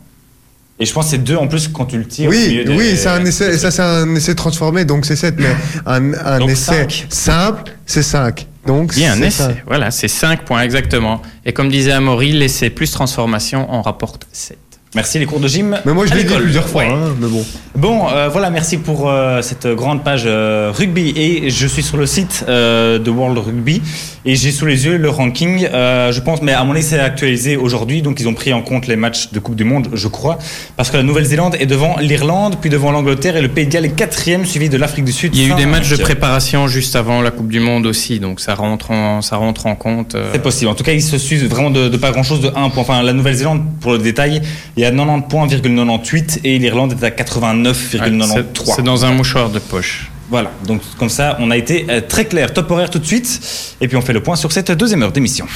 Et 0.80 0.86
je 0.86 0.92
pense 0.92 1.04
que 1.06 1.10
c'est 1.12 1.18
2 1.24 1.36
en 1.36 1.46
plus 1.46 1.68
quand 1.68 1.84
tu 1.86 1.98
le 1.98 2.04
tires. 2.06 2.28
Oui, 2.28 2.64
des- 2.64 2.74
oui, 2.74 2.96
c'est 2.96 3.08
un 3.08 3.24
essai. 3.24 3.54
Et 3.54 3.58
ça, 3.58 3.70
c'est 3.70 3.82
un 3.82 4.12
essai 4.16 4.34
transformé, 4.34 4.84
donc 4.84 5.04
c'est 5.06 5.14
7. 5.16 5.36
Mais 5.38 5.54
un, 5.86 6.12
un 6.14 6.38
Donc 6.40 6.50
essai 6.50 6.82
cinq. 6.82 7.06
simple, 7.10 7.72
c'est 7.86 8.02
5. 8.02 8.46
Donc 8.66 8.94
Bien, 8.94 9.12
un 9.12 9.16
c'est 9.16 9.26
essai. 9.26 9.62
Voilà, 9.66 9.90
c'est 9.90 10.08
5 10.08 10.44
points 10.44 10.62
exactement. 10.62 11.22
Et 11.44 11.52
comme 11.52 11.68
disait 11.68 11.92
Amaury, 11.92 12.32
l'essai 12.32 12.70
plus 12.70 12.90
transformation 12.90 13.70
en 13.72 13.82
rapporte 13.82 14.26
7. 14.32 14.58
Merci 14.94 15.18
les 15.18 15.26
cours 15.26 15.40
de 15.40 15.48
gym. 15.48 15.76
Mais 15.84 15.92
moi, 15.92 16.06
je 16.06 16.14
l'ai 16.14 16.22
dit 16.24 16.34
plusieurs 16.34 16.68
fois. 16.68 16.84
Ouais. 16.84 16.90
hein, 16.90 17.14
mais 17.20 17.26
bon. 17.28 17.44
Bon, 17.76 18.06
euh, 18.12 18.28
voilà, 18.28 18.50
merci 18.50 18.76
pour 18.78 19.10
euh, 19.10 19.42
cette 19.42 19.66
grande 19.66 20.04
page 20.04 20.22
euh, 20.26 20.70
rugby. 20.72 21.12
Et 21.16 21.50
je 21.50 21.66
suis 21.66 21.82
sur 21.82 21.96
le 21.96 22.06
site 22.06 22.44
euh, 22.48 22.98
de 23.00 23.10
World 23.10 23.36
Rugby 23.38 23.82
et 24.24 24.36
j'ai 24.36 24.52
sous 24.52 24.64
les 24.66 24.86
yeux 24.86 24.96
le 24.96 25.10
ranking. 25.10 25.66
euh, 25.72 26.12
je 26.12 26.20
pense, 26.20 26.40
mais 26.42 26.52
à 26.52 26.62
mon 26.62 26.72
avis, 26.74 26.82
c'est 26.84 27.00
actualisé 27.00 27.56
aujourd'hui. 27.56 28.02
Donc, 28.02 28.20
ils 28.20 28.28
ont 28.28 28.34
pris 28.34 28.52
en 28.52 28.62
compte 28.62 28.86
les 28.86 28.94
matchs 28.94 29.32
de 29.32 29.38
Coupe 29.40 29.56
du 29.56 29.64
Monde, 29.64 29.88
je 29.92 30.06
crois. 30.06 30.38
Parce 30.76 30.90
que 30.90 30.96
la 30.96 31.02
Nouvelle-Zélande 31.02 31.56
est 31.58 31.66
devant 31.66 31.96
l'Irlande, 31.98 32.56
puis 32.60 32.70
devant 32.70 32.92
l'Angleterre 32.92 33.36
et 33.36 33.42
le 33.42 33.48
Pays 33.48 33.66
de 33.66 33.72
Galles 33.72 33.86
est 33.86 33.96
quatrième, 33.96 34.46
suivi 34.46 34.68
de 34.68 34.76
l'Afrique 34.76 35.04
du 35.04 35.12
Sud. 35.12 35.34
Il 35.34 35.42
y 35.42 35.50
a 35.50 35.54
eu 35.54 35.56
des 35.56 35.66
matchs 35.66 35.90
de 35.90 35.96
préparation 35.96 36.68
juste 36.68 36.94
avant 36.94 37.20
la 37.20 37.32
Coupe 37.32 37.48
du 37.48 37.58
Monde 37.60 37.86
aussi, 37.86 38.20
donc 38.20 38.38
ça 38.38 38.54
rentre 38.54 38.92
en, 38.92 39.20
ça 39.22 39.36
rentre 39.36 39.66
en 39.66 39.74
compte. 39.74 40.14
euh. 40.14 40.30
C'est 40.32 40.42
possible. 40.42 40.70
En 40.70 40.74
tout 40.74 40.84
cas, 40.84 40.92
ils 40.92 41.02
se 41.02 41.18
suivent 41.18 41.48
vraiment 41.48 41.70
de, 41.70 41.88
de 41.88 41.96
pas 41.96 42.12
grand 42.12 42.22
chose, 42.22 42.40
de 42.40 42.48
1 42.54 42.70
point. 42.70 42.82
Enfin, 42.82 43.02
la 43.02 43.12
Nouvelle-Zélande, 43.12 43.62
pour 43.80 43.92
le 43.92 43.98
détail, 43.98 44.40
il 44.76 44.82
y 44.82 44.83
a 44.83 44.83
90 44.90 45.22
points, 45.28 45.48
98 45.48 46.40
et 46.44 46.58
l'Irlande 46.58 46.94
est 47.00 47.04
à 47.04 47.10
89,93. 47.10 48.66
Ouais, 48.68 48.72
c'est- 48.76 48.82
dans 48.82 49.04
un 49.04 49.12
mouchoir 49.12 49.48
de 49.50 49.58
poche. 49.58 50.10
Voilà, 50.30 50.50
donc 50.66 50.80
comme 50.98 51.08
ça, 51.10 51.36
on 51.40 51.50
a 51.50 51.56
été 51.56 51.86
euh, 51.90 52.00
très 52.06 52.24
clair. 52.24 52.52
Top 52.52 52.70
horaire 52.70 52.90
tout 52.90 52.98
de 52.98 53.06
suite. 53.06 53.40
Et 53.80 53.88
puis 53.88 53.96
on 53.96 54.00
fait 54.02 54.12
le 54.12 54.22
point 54.22 54.36
sur 54.36 54.52
cette 54.52 54.70
deuxième 54.72 55.02
heure 55.02 55.12
d'émission. 55.12 55.46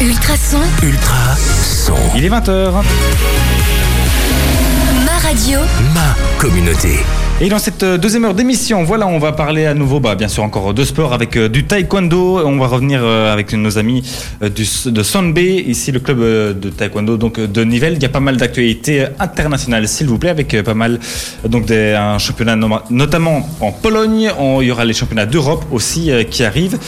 Ultrason, 0.00 0.58
Ultra 0.82 1.36
son. 1.62 1.94
Il 2.16 2.24
est 2.24 2.28
20h. 2.28 2.72
ma 5.04 5.18
radio, 5.28 5.58
Ma 5.94 6.16
communauté. 6.38 7.00
Et 7.40 7.48
dans 7.48 7.60
cette 7.60 7.84
euh, 7.84 7.98
deuxième 7.98 8.24
heure 8.24 8.34
d'émission, 8.34 8.82
voilà, 8.82 9.06
on 9.06 9.20
va 9.20 9.30
parler 9.30 9.64
à 9.64 9.72
nouveau, 9.72 10.00
bah, 10.00 10.16
bien 10.16 10.26
sûr, 10.26 10.42
encore 10.42 10.74
de 10.74 10.82
sport 10.82 11.12
avec 11.12 11.36
euh, 11.36 11.48
du 11.48 11.66
taekwondo. 11.66 12.44
On 12.44 12.58
va 12.58 12.66
revenir 12.66 13.00
euh, 13.04 13.32
avec 13.32 13.52
nos 13.52 13.78
amis 13.78 14.02
de 14.40 15.02
Sonbe, 15.04 15.38
ici 15.38 15.92
le 15.92 16.00
club 16.00 16.18
de 16.18 16.70
taekwondo 16.70 17.16
donc 17.16 17.38
de 17.38 17.62
Nivelles. 17.62 17.94
Il 17.94 18.02
y 18.02 18.06
a 18.06 18.08
pas 18.08 18.18
mal 18.18 18.38
d'actualités 18.38 19.06
internationales, 19.20 19.86
s'il 19.86 20.08
vous 20.08 20.18
plaît, 20.18 20.30
avec 20.30 20.60
pas 20.62 20.74
mal 20.74 20.98
donc 21.48 21.66
championnat 22.18 22.56
notamment 22.90 23.48
en 23.60 23.70
Pologne. 23.70 24.32
Il 24.60 24.66
y 24.66 24.72
aura 24.72 24.84
les 24.84 24.94
championnats 24.94 25.26
d'Europe 25.26 25.64
aussi 25.70 26.10
qui 26.30 26.42
arrivent. 26.42 26.78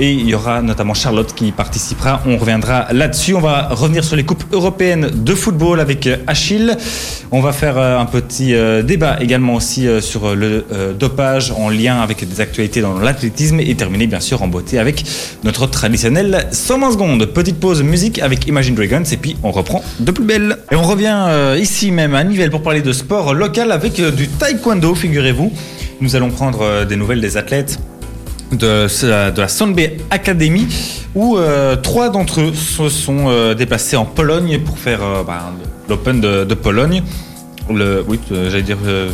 Et 0.00 0.12
il 0.12 0.28
y 0.28 0.34
aura 0.34 0.62
notamment 0.62 0.94
Charlotte 0.94 1.34
qui 1.34 1.50
participera. 1.50 2.22
On 2.24 2.36
reviendra 2.36 2.86
là-dessus. 2.92 3.34
On 3.34 3.40
va 3.40 3.68
revenir 3.70 4.04
sur 4.04 4.14
les 4.14 4.24
coupes 4.24 4.44
européennes 4.52 5.10
de 5.12 5.34
football 5.34 5.80
avec 5.80 6.06
euh, 6.06 6.18
Achille. 6.28 6.76
On 7.32 7.40
va 7.40 7.52
faire 7.52 7.76
euh, 7.76 7.98
un 7.98 8.06
petit 8.06 8.54
euh, 8.54 8.82
débat 8.82 9.18
également 9.20 9.54
aussi 9.54 9.88
sur 10.00 10.36
le 10.36 10.64
dopage 10.98 11.52
en 11.52 11.68
lien 11.68 12.00
avec 12.00 12.28
des 12.28 12.40
actualités 12.40 12.80
dans 12.80 12.98
l'athlétisme 12.98 13.58
et 13.60 13.74
terminer 13.74 14.06
bien 14.06 14.20
sûr 14.20 14.42
en 14.42 14.48
beauté 14.48 14.78
avec 14.78 15.04
notre 15.42 15.66
traditionnel 15.66 16.46
120 16.52 16.92
secondes. 16.92 17.26
Petite 17.26 17.58
pause 17.58 17.82
musique 17.82 18.20
avec 18.20 18.46
Imagine 18.46 18.74
Dragons 18.74 19.02
et 19.10 19.16
puis 19.16 19.36
on 19.42 19.50
reprend 19.50 19.82
de 19.98 20.12
plus 20.12 20.24
belle. 20.24 20.58
Et 20.70 20.76
on 20.76 20.82
revient 20.82 21.56
ici 21.58 21.90
même 21.90 22.14
à 22.14 22.22
Nivelles 22.24 22.50
pour 22.50 22.62
parler 22.62 22.82
de 22.82 22.92
sport 22.92 23.34
local 23.34 23.72
avec 23.72 24.00
du 24.00 24.28
taekwondo, 24.28 24.94
figurez-vous. 24.94 25.52
Nous 26.00 26.16
allons 26.16 26.30
prendre 26.30 26.84
des 26.84 26.96
nouvelles 26.96 27.20
des 27.20 27.36
athlètes 27.36 27.78
de, 28.52 28.86
la 29.40 29.48
Sonbe 29.48 29.80
Academy 30.10 30.66
où 31.14 31.36
euh, 31.36 31.76
trois 31.76 32.08
d'entre 32.10 32.40
eux 32.40 32.52
se 32.54 32.88
sont 32.88 33.26
euh, 33.28 33.54
déplacés 33.54 33.96
en 33.96 34.04
Pologne 34.04 34.58
pour 34.60 34.78
faire 34.78 35.00
euh, 35.02 35.22
bah, 35.26 35.52
l'Open 35.88 36.20
de, 36.20 36.44
de 36.44 36.54
Pologne. 36.54 37.02
Le, 37.72 38.04
oui, 38.06 38.18
euh, 38.32 38.48
j'allais 38.50 38.62
dire. 38.62 38.78
euh, 38.86 39.10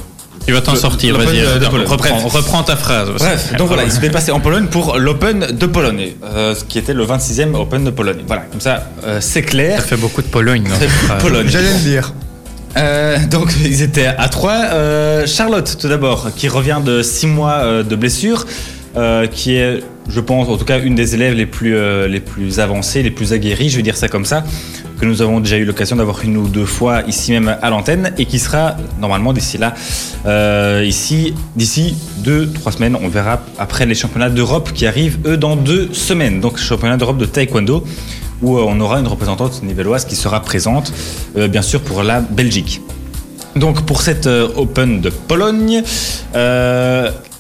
Tu 0.47 0.53
vas 0.53 0.61
t'en 0.61 0.77
sortir, 0.77 1.17
vas-y. 1.19 1.43
Reprends, 1.45 2.63
ta 2.63 2.77
phrase. 2.77 3.09
Bref, 3.19 3.55
donc 3.57 3.69
voilà, 3.69 3.85
ils 3.85 3.91
se 3.91 3.95
sont 3.97 4.01
déplacés 4.03 4.31
en 4.33 4.41
Pologne 4.41 4.67
pour 4.67 4.97
l'Open 4.99 5.41
de 5.53 5.67
Pologne, 5.67 6.13
euh, 6.25 6.55
ce 6.55 6.65
qui 6.65 6.79
était 6.79 6.95
le 6.95 7.05
26e 7.05 7.55
Open 7.57 7.85
de 7.85 7.91
Pologne. 7.91 8.23
Voilà, 8.27 8.43
comme 8.51 8.61
ça, 8.61 8.85
euh, 9.05 9.19
c'est 9.21 9.43
clair. 9.43 9.81
Ça 9.81 9.87
fait 9.89 9.97
beaucoup 9.97 10.23
de 10.23 10.29
Pologne. 10.29 10.69
cette 10.79 10.91
phrase. 10.91 11.23
Pologne. 11.23 11.47
J'allais 11.49 11.73
le 11.73 11.79
dire. 11.81 12.13
Euh, 12.77 13.19
donc 13.31 13.53
ils 13.65 13.83
étaient 13.83 14.07
à 14.07 14.29
trois. 14.29 14.53
Euh, 14.73 15.27
Charlotte, 15.27 15.77
tout 15.81 15.89
d'abord, 15.89 16.29
qui 16.37 16.49
revient 16.49 16.81
de 16.85 17.03
six 17.03 17.27
mois 17.27 17.59
euh, 17.63 17.83
de 17.83 17.97
blessure, 17.97 18.47
euh, 18.97 19.27
qui 19.27 19.57
est, 19.57 19.83
je 20.09 20.21
pense, 20.21 20.49
en 20.49 20.57
tout 20.57 20.65
cas, 20.65 20.79
une 20.79 20.95
des 20.95 21.15
élèves 21.15 21.35
les 21.35 21.47
plus, 21.47 21.75
euh, 21.75 22.07
les 22.07 22.21
plus 22.21 22.61
avancées, 22.61 23.03
les 23.03 23.11
plus 23.11 23.33
aguerries, 23.33 23.69
je 23.69 23.77
vais 23.77 23.83
dire 23.83 23.97
ça 23.97 24.07
comme 24.07 24.25
ça, 24.25 24.45
que 25.01 25.05
nous 25.05 25.21
avons 25.21 25.41
déjà 25.41 25.57
eu 25.57 25.65
l'occasion 25.65 25.97
d'avoir 25.97 26.23
une 26.23 26.37
ou 26.37 26.47
deux 26.47 26.65
fois 26.65 27.03
ici 27.03 27.33
même 27.33 27.57
à 27.61 27.71
l'antenne, 27.71 28.13
et 28.19 28.27
qui 28.27 28.39
sera 28.39 28.77
normalement 29.01 29.33
d'ici 29.33 29.59
là, 29.59 29.75
euh, 30.27 30.85
ici, 30.87 31.35
d'ici 31.57 31.97
deux, 32.19 32.49
trois 32.53 32.71
semaines, 32.71 32.97
on 33.03 33.09
verra 33.09 33.43
après 33.59 33.85
les 33.85 33.97
championnats 33.97 34.31
d'Europe 34.31 34.71
qui 34.73 34.87
arrivent, 34.87 35.19
eux, 35.27 35.37
dans 35.37 35.57
deux 35.57 35.93
semaines. 35.93 36.41
Donc 36.41 36.59
championnat 36.59 36.97
d'Europe 36.97 37.19
de 37.19 37.27
taekwondo 37.27 37.85
où 38.43 38.59
euh, 38.59 38.65
on 38.67 38.79
aura 38.81 39.01
une 39.01 39.09
représentante 39.09 39.63
nivelloise 39.65 40.05
qui 40.05 40.15
sera 40.15 40.41
présente, 40.41 40.93
bien 41.35 41.63
sûr, 41.63 41.81
pour 41.81 42.05
la 42.05 42.21
Belgique. 42.21 42.81
Donc 43.57 43.87
pour 43.87 44.03
cette 44.03 44.27
Open 44.27 45.01
de 45.01 45.11
Pologne, 45.11 45.83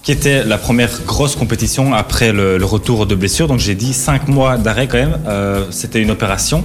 qui 0.04 0.12
était 0.12 0.44
la 0.44 0.58
première 0.58 1.00
grosse 1.06 1.34
compétition 1.34 1.94
après 1.94 2.32
le, 2.32 2.62
retour 2.64 3.06
de 3.06 3.14
blessure, 3.14 3.48
donc 3.48 3.58
j'ai 3.58 3.74
dit 3.74 3.94
5 3.94 4.28
mois 4.28 4.58
d'arrêt 4.58 4.86
quand 4.86 4.98
même, 4.98 5.18
euh, 5.26 5.64
c'était 5.70 6.00
une 6.00 6.10
opération. 6.10 6.62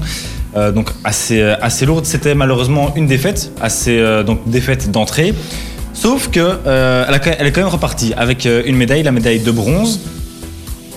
euh, 0.57 0.71
donc 0.71 0.89
assez, 1.03 1.39
euh, 1.39 1.55
assez 1.61 1.85
lourde, 1.85 2.05
c'était 2.05 2.35
malheureusement 2.35 2.93
une 2.95 3.07
défaite, 3.07 3.51
assez 3.61 3.97
donc 4.25 4.49
défaite 4.49 4.91
d'entrée, 4.91 5.33
sauf 5.93 6.29
que 6.29 6.57
elle, 6.65 7.47
est 7.47 7.51
quand 7.51 7.61
même 7.61 7.69
repartie 7.69 8.13
avec 8.17 8.45
une 8.45 8.75
médaille, 8.75 9.03
la 9.03 9.11
médaille 9.11 9.39
de 9.39 9.51
bronze. 9.51 10.01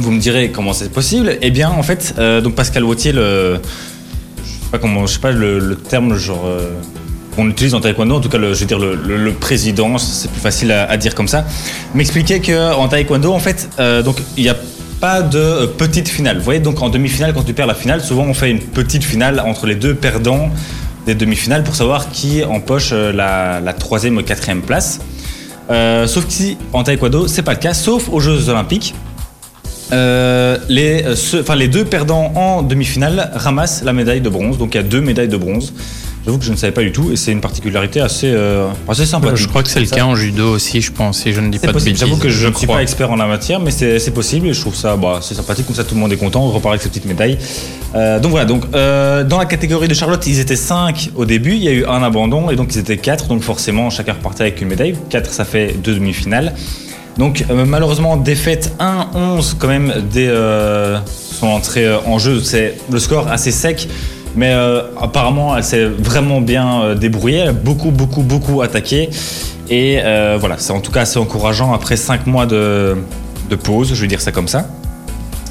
Vous 0.01 0.11
me 0.11 0.19
direz 0.19 0.51
comment 0.51 0.73
c'est 0.73 0.91
possible 0.91 1.39
Eh 1.43 1.51
bien, 1.51 1.71
en 1.71 1.83
fait, 1.85 2.15
donc 2.43 2.57
Pascal 2.57 2.83
Wautier, 2.83 3.13
le, 3.13 3.61
je 4.45 4.51
sais 4.51 4.71
pas 4.73 4.79
comment, 4.79 5.07
je 5.07 5.15
sais 5.15 5.21
pas 5.21 5.31
le, 5.31 5.61
le 5.61 5.77
terme 5.77 6.17
genre 6.17 6.47
qu'on 7.35 7.49
utilise 7.49 7.75
en 7.75 7.81
taekwondo, 7.81 8.17
en 8.17 8.21
tout 8.21 8.29
cas, 8.29 8.39
le, 8.39 8.55
je 8.55 8.61
veux 8.61 8.67
dire 8.67 8.79
le, 8.79 9.33
président, 9.33 9.99
c'est 9.99 10.31
plus 10.31 10.41
facile 10.41 10.73
à, 10.73 10.97
dire 10.97 11.15
comme 11.15 11.29
ça, 11.29 11.45
m'expliquait 11.95 12.41
que 12.41 12.75
en 12.75 12.89
taekwondo, 12.89 13.33
en 13.33 13.39
fait, 13.39 13.69
euh, 13.79 14.03
donc 14.03 14.17
il 14.37 14.45
n'y 14.45 14.51
a 14.51 14.57
pas 15.01 15.23
de 15.23 15.39
euh, 15.39 15.67
petite 15.67 16.09
finale. 16.09 16.39
Vous 16.39 16.45
voyez, 16.45 16.61
donc 16.61 16.81
en 16.83 16.89
demi-finale, 16.89 17.33
quand 17.35 17.43
tu 17.43 17.55
perds 17.55 17.67
la 17.67 17.75
finale, 17.75 18.01
souvent 18.03 18.25
on 18.25 18.35
fait 18.35 18.51
une 18.51 18.61
petite 18.61 19.05
finale 19.05 19.41
entre 19.41 19.67
les 19.67 19.75
deux 19.75 19.95
perdants 19.95 20.51
des 21.07 21.15
demi-finales 21.15 21.65
pour 21.65 21.75
savoir 21.75 22.11
qui 22.11 22.45
empoche 22.45 22.91
euh, 22.93 23.13
la, 23.13 23.73
troisième 23.73 24.17
ou 24.19 24.23
quatrième 24.23 24.63
place. 24.63 25.01
Sauf 26.07 26.27
qu'ici, 26.27 26.59
en 26.75 26.83
taekwondo, 26.83 27.29
c'est 27.29 27.43
pas 27.43 27.53
le 27.53 27.59
cas, 27.59 27.73
sauf 27.73 28.11
aux 28.11 28.21
Jeux 28.21 28.51
Olympiques. 28.51 28.95
Les 29.91 31.69
deux 31.69 31.85
perdants 31.87 32.31
en 32.35 32.63
demi-finale 32.63 33.31
ramassent 33.35 33.83
la 33.83 33.95
médaille 33.95 34.21
de 34.21 34.29
bronze. 34.29 34.59
Donc 34.59 34.75
il 34.75 34.77
y 34.77 34.81
a 34.81 34.83
deux 34.83 35.01
médailles 35.01 35.29
de 35.29 35.37
bronze. 35.39 35.73
J'avoue 36.25 36.39
que 36.39 36.45
je 36.45 36.53
ne 36.53 36.57
savais 36.57 36.73
pas 36.73 36.83
du 36.83 36.93
tout 36.93 37.11
et 37.11 37.17
c'est 37.17 37.33
une 37.33 37.41
particularité 37.41 38.01
assez, 38.01 38.31
euh, 38.33 38.69
assez 38.89 39.07
sympathique. 39.07 39.39
Je 39.39 39.49
crois 39.49 39.65
que 39.65 39.69
c'est 39.69 39.81
le 39.81 39.87
Ça, 39.87 39.97
cas 39.97 40.05
en 40.05 40.15
judo 40.15 40.53
aussi, 40.55 40.81
je 40.81 40.93
pense, 40.93 41.19
si 41.19 41.33
je 41.33 41.41
ne 41.41 41.51
dis 41.51 41.59
pas 41.59 41.67
de 41.69 41.73
possible. 41.73 41.91
bêtises. 41.91 42.07
J'avoue 42.07 42.21
que 42.21 42.29
je 42.29 42.47
ne 42.47 42.55
suis 42.55 42.67
pas 42.67 42.81
expert 42.81 43.11
en 43.11 43.17
la 43.17 43.27
matière, 43.27 43.59
mais 43.59 43.73
c'est 43.73 44.15
possible 44.15 44.47
et 44.47 44.53
je 44.53 44.61
trouve 44.61 44.77
ça 44.77 44.97
bah, 44.97 45.19
c'est 45.21 45.35
sympathique. 45.35 45.67
Comme 45.67 45.75
ça, 45.75 45.83
tout 45.83 45.97
le 45.97 46.01
monde 46.01 46.13
est 46.13 46.17
content. 46.17 46.45
On 46.45 46.51
repart 46.51 46.75
avec 46.75 46.83
ces 46.83 46.91
petites 46.91 47.07
médailles. 47.07 47.39
Euh, 47.97 48.21
donc 48.21 48.31
voilà. 48.31 48.47
Donc 48.47 48.63
euh, 48.75 49.25
dans 49.25 49.39
la 49.39 49.47
catégorie 49.47 49.89
de 49.89 49.95
Charlotte, 49.95 50.25
ils 50.29 50.39
étaient 50.39 50.55
5 50.55 51.11
au 51.17 51.25
début. 51.25 51.55
Il 51.55 51.63
y 51.65 51.69
a 51.69 51.73
eu 51.73 51.85
un 51.87 52.05
abandon 52.05 52.51
et 52.51 52.57
donc 52.57 52.69
ils 52.73 52.79
étaient 52.79 52.99
4 52.99 53.27
Donc 53.27 53.43
forcément, 53.43 53.91
chacun 53.91 54.13
repartait 54.13 54.43
avec 54.45 54.61
une 54.63 54.69
médaille. 54.69 54.95
4 55.11 55.33
ça 55.33 55.45
fait 55.45 55.75
deux 55.83 55.95
demi-finales. 55.95 56.55
Donc 57.19 57.45
euh, 57.51 57.65
malheureusement, 57.67 58.17
défaite 58.17 58.75
1-11 58.79 59.55
quand 59.59 59.67
même 59.69 59.93
dès 60.13 60.31
son 61.05 61.49
entrée 61.49 61.93
en 62.07 62.21
jeu. 62.21 62.41
C'est 62.41 62.77
le 62.93 63.01
score 63.01 63.27
assez 63.27 63.51
sec. 63.51 63.89
Mais 64.37 64.53
euh, 64.53 64.83
apparemment, 65.01 65.57
elle 65.57 65.65
s'est 65.65 65.85
vraiment 65.85 66.41
bien 66.41 66.83
euh, 66.83 66.95
débrouillée. 66.95 67.39
Elle 67.39 67.49
a 67.49 67.53
beaucoup, 67.53 67.91
beaucoup, 67.91 68.23
beaucoup 68.23 68.63
attaqué. 68.63 69.11
Et 69.69 70.01
euh, 70.03 70.37
voilà, 70.41 70.57
c'est 70.59 70.73
en 70.73 70.81
tout 70.81 70.93
cas 70.93 71.03
assez 71.03 71.19
encourageant 71.19 71.73
après 71.73 71.97
5 71.97 72.27
mois 72.27 72.47
de, 72.47 72.97
pause, 73.63 73.93
je 73.95 74.01
vais 74.01 74.09
dire 74.09 74.21
ça 74.21 74.33
comme 74.33 74.49
ça. 74.49 74.67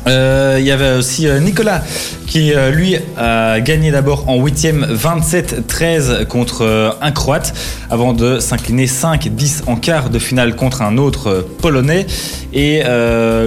Il 0.07 0.65
y 0.65 0.71
avait 0.71 0.97
aussi 0.97 1.27
Nicolas 1.41 1.83
qui, 2.25 2.51
lui, 2.71 2.97
a 3.17 3.59
gagné 3.59 3.91
d'abord 3.91 4.27
en 4.27 4.41
huitième 4.41 4.83
27-13 4.83 6.25
contre 6.25 6.97
un 6.99 7.11
Croate 7.11 7.53
avant 7.91 8.13
de 8.13 8.39
s'incliner 8.39 8.87
5-10 8.87 9.63
en 9.67 9.75
quart 9.75 10.09
de 10.09 10.17
finale 10.17 10.55
contre 10.55 10.81
un 10.81 10.97
autre 10.97 11.45
Polonais. 11.61 12.07
Et 12.51 12.81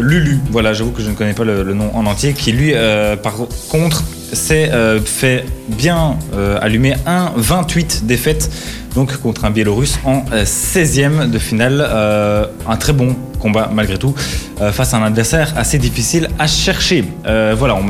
Lulu, 0.01 0.39
voilà, 0.53 0.72
j'avoue 0.72 0.93
que 0.93 1.03
je 1.03 1.11
ne 1.11 1.14
connais 1.14 1.35
pas 1.35 1.45
le, 1.45 1.74
nom 1.74 1.91
en 1.93 2.07
entier, 2.07 2.35
qui 2.35 2.53
lui, 2.53 2.72
par 3.22 3.35
contre, 3.68 4.05
s'est 4.33 4.70
euh, 4.72 5.01
fait 5.01 5.45
bien 5.68 6.16
euh, 6.35 6.59
allumer 6.61 6.95
un 7.07 7.33
28 7.37 8.07
défaites 8.07 8.51
donc 8.95 9.16
contre 9.18 9.45
un 9.45 9.51
Biélorusse 9.51 9.99
en 10.05 10.25
euh, 10.33 10.45
16e 10.45 11.31
de 11.31 11.39
finale. 11.39 11.85
Euh, 11.87 12.47
un 12.68 12.77
très 12.77 12.93
bon 12.93 13.16
combat 13.41 13.70
malgré 13.72 13.99
tout 13.99 14.14
euh, 14.61 14.72
face 14.72 14.95
à 14.95 14.99
un 14.99 15.03
adversaire 15.03 15.53
assez 15.57 15.79
difficile 15.79 16.29
à 16.39 16.47
chercher. 16.47 17.05
Euh, 17.27 17.55
voilà, 17.59 17.75
on 17.77 17.85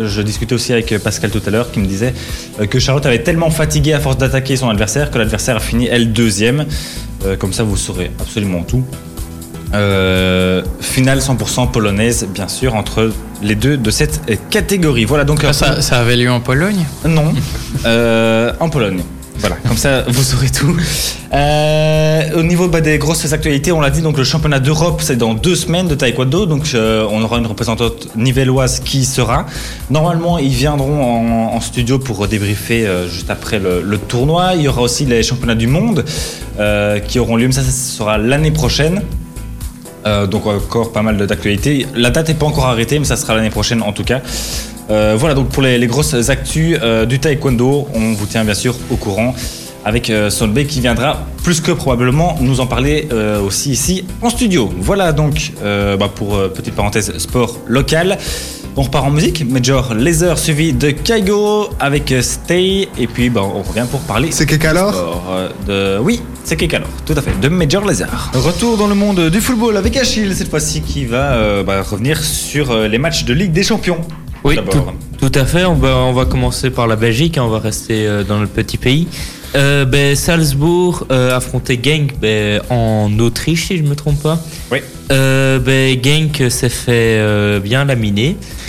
je 0.00 0.22
discutais 0.22 0.54
aussi 0.54 0.72
avec 0.72 0.96
Pascal 0.98 1.30
tout 1.30 1.42
à 1.46 1.50
l'heure 1.50 1.70
qui 1.70 1.78
me 1.78 1.86
disait 1.86 2.14
euh, 2.60 2.66
que 2.66 2.78
Charlotte 2.78 3.06
avait 3.06 3.22
tellement 3.22 3.50
fatigué 3.50 3.92
à 3.92 4.00
force 4.00 4.18
d'attaquer 4.18 4.56
son 4.56 4.68
adversaire 4.68 5.10
que 5.10 5.18
l'adversaire 5.18 5.56
a 5.56 5.60
fini 5.60 5.86
elle 5.86 6.12
deuxième. 6.12 6.66
Euh, 7.24 7.36
comme 7.36 7.52
ça, 7.52 7.62
vous 7.62 7.76
saurez 7.76 8.10
absolument 8.20 8.62
tout. 8.62 8.84
Euh, 9.72 10.62
finale 10.80 11.18
100% 11.18 11.70
polonaise, 11.70 12.26
bien 12.32 12.48
sûr, 12.48 12.74
entre 12.74 13.10
les 13.44 13.54
deux 13.54 13.76
de 13.76 13.90
cette 13.90 14.20
catégorie. 14.50 15.04
Voilà 15.04 15.24
donc 15.24 15.44
Ah, 15.44 15.52
ça, 15.52 15.80
ça 15.82 16.00
avait 16.00 16.16
lieu 16.16 16.30
en 16.30 16.40
Pologne 16.40 16.84
non, 17.06 17.32
euh, 17.86 18.52
en 18.58 18.68
Pologne. 18.68 19.02
Voilà, 19.38 19.56
comme 19.68 19.76
ça 19.76 20.04
vous 20.08 20.22
saurez 20.22 20.48
tout. 20.48 20.74
Euh, 21.34 22.22
au 22.38 22.42
niveau 22.42 22.68
bah, 22.68 22.80
des 22.80 22.98
grosses 22.98 23.30
actualités, 23.32 23.72
on 23.72 23.80
l'a 23.80 23.90
dit, 23.90 24.00
donc 24.00 24.16
le 24.16 24.24
championnat 24.24 24.60
d'Europe 24.60 25.02
c'est 25.02 25.16
dans 25.16 25.34
deux 25.34 25.56
semaines 25.56 25.88
de 25.88 25.94
taekwondo, 25.94 26.46
donc 26.46 26.70
euh, 26.74 27.06
on 27.10 27.20
aura 27.22 27.38
une 27.38 27.46
représentante 27.46 28.08
nivelloise 28.16 28.80
qui 28.80 29.04
sera. 29.04 29.44
Normalement, 29.90 30.38
ils 30.38 30.48
viendront 30.52 31.02
en, 31.02 31.56
en 31.56 31.60
studio 31.60 31.98
pour 31.98 32.26
débriefer 32.28 32.86
euh, 32.86 33.08
juste 33.08 33.28
après 33.28 33.58
le, 33.58 33.82
le 33.82 33.98
tournoi. 33.98 34.52
Il 34.54 34.62
y 34.62 34.68
aura 34.68 34.82
aussi 34.82 35.04
les 35.04 35.22
championnats 35.22 35.56
du 35.56 35.66
monde 35.66 36.04
qui 37.08 37.18
auront 37.18 37.34
lieu, 37.36 37.48
mais 37.48 37.52
ça, 37.52 37.62
ça 37.62 37.72
sera 37.72 38.16
l'année 38.16 38.52
prochaine. 38.52 39.02
Euh, 40.06 40.26
donc 40.26 40.46
encore 40.46 40.92
pas 40.92 41.02
mal 41.02 41.16
d'actualités. 41.26 41.86
La 41.94 42.10
date 42.10 42.28
n'est 42.28 42.34
pas 42.34 42.46
encore 42.46 42.66
arrêtée, 42.66 42.98
mais 42.98 43.06
ça 43.06 43.16
sera 43.16 43.34
l'année 43.34 43.50
prochaine 43.50 43.82
en 43.82 43.92
tout 43.92 44.04
cas. 44.04 44.20
Euh, 44.90 45.16
voilà 45.18 45.34
donc 45.34 45.48
pour 45.48 45.62
les, 45.62 45.86
grosses 45.86 46.28
actus 46.28 46.78
euh, 46.82 47.06
du 47.06 47.18
taekwondo, 47.18 47.88
on 47.94 48.12
vous 48.12 48.26
tient 48.26 48.44
bien 48.44 48.54
sûr 48.54 48.76
au 48.90 48.96
courant 48.96 49.34
avec 49.86 50.10
Solbay 50.30 50.64
qui 50.64 50.80
viendra 50.80 51.26
plus 51.42 51.60
que 51.60 51.70
probablement 51.70 52.38
nous 52.40 52.60
en 52.60 52.66
parler 52.66 53.06
aussi 53.44 53.72
ici 53.72 54.02
en 54.22 54.30
studio. 54.30 54.72
Voilà 54.78 55.12
donc 55.12 55.52
bah, 55.62 56.08
pour 56.14 56.38
petite 56.54 56.74
parenthèse 56.74 57.18
sport 57.18 57.58
local. 57.66 58.16
On 58.76 58.82
repart 58.82 59.06
en 59.06 59.10
musique, 59.10 59.48
Major 59.48 59.94
Laser 59.94 60.36
suivi 60.36 60.72
de 60.72 60.90
Kaigo 60.90 61.68
avec 61.78 62.12
Stay 62.22 62.88
et 62.98 63.06
puis 63.06 63.30
bah, 63.30 63.42
on 63.44 63.62
revient 63.62 63.86
pour 63.88 64.00
parler 64.00 64.32
C'est 64.32 64.46
Kek 64.46 64.64
alors 64.64 64.92
sport, 64.94 65.24
euh, 65.30 65.98
de... 65.98 66.02
Oui, 66.02 66.20
c'est 66.42 66.56
Kekalor, 66.56 66.88
tout 67.06 67.14
à 67.16 67.22
fait, 67.22 67.38
de 67.40 67.48
Major 67.48 67.84
Laser. 67.84 68.32
Retour 68.34 68.76
dans 68.76 68.88
le 68.88 68.96
monde 68.96 69.30
du 69.30 69.40
football 69.40 69.76
avec 69.76 69.96
Achille, 69.96 70.34
cette 70.34 70.50
fois-ci, 70.50 70.80
qui 70.80 71.04
va 71.04 71.34
euh, 71.34 71.62
bah, 71.62 71.82
revenir 71.82 72.20
sur 72.24 72.72
euh, 72.72 72.88
les 72.88 72.98
matchs 72.98 73.24
de 73.24 73.32
Ligue 73.32 73.52
des 73.52 73.62
Champions. 73.62 74.00
Oui, 74.42 74.58
tout, 74.68 74.82
tout 75.20 75.38
à 75.38 75.44
fait. 75.44 75.64
On 75.64 75.74
va, 75.74 75.96
on 75.96 76.12
va 76.12 76.24
commencer 76.24 76.70
par 76.70 76.88
la 76.88 76.96
Belgique, 76.96 77.38
hein, 77.38 77.44
on 77.46 77.50
va 77.50 77.60
rester 77.60 78.24
dans 78.26 78.40
le 78.40 78.48
petit 78.48 78.76
pays. 78.76 79.06
Euh, 79.56 79.84
ben, 79.84 80.16
Salzbourg 80.16 81.06
euh, 81.12 81.36
affrontait 81.36 81.78
Genk 81.82 82.18
ben, 82.20 82.60
en 82.70 83.10
Autriche, 83.20 83.68
si 83.68 83.78
je 83.78 83.82
me 83.84 83.94
trompe 83.94 84.20
pas. 84.22 84.38
Oui. 84.72 84.78
Euh, 85.12 85.58
ben, 85.60 85.96
Genk 86.02 86.50
s'est 86.50 86.68
fait 86.68 87.18
euh, 87.20 87.60
bien 87.60 87.84
laminer. 87.84 88.36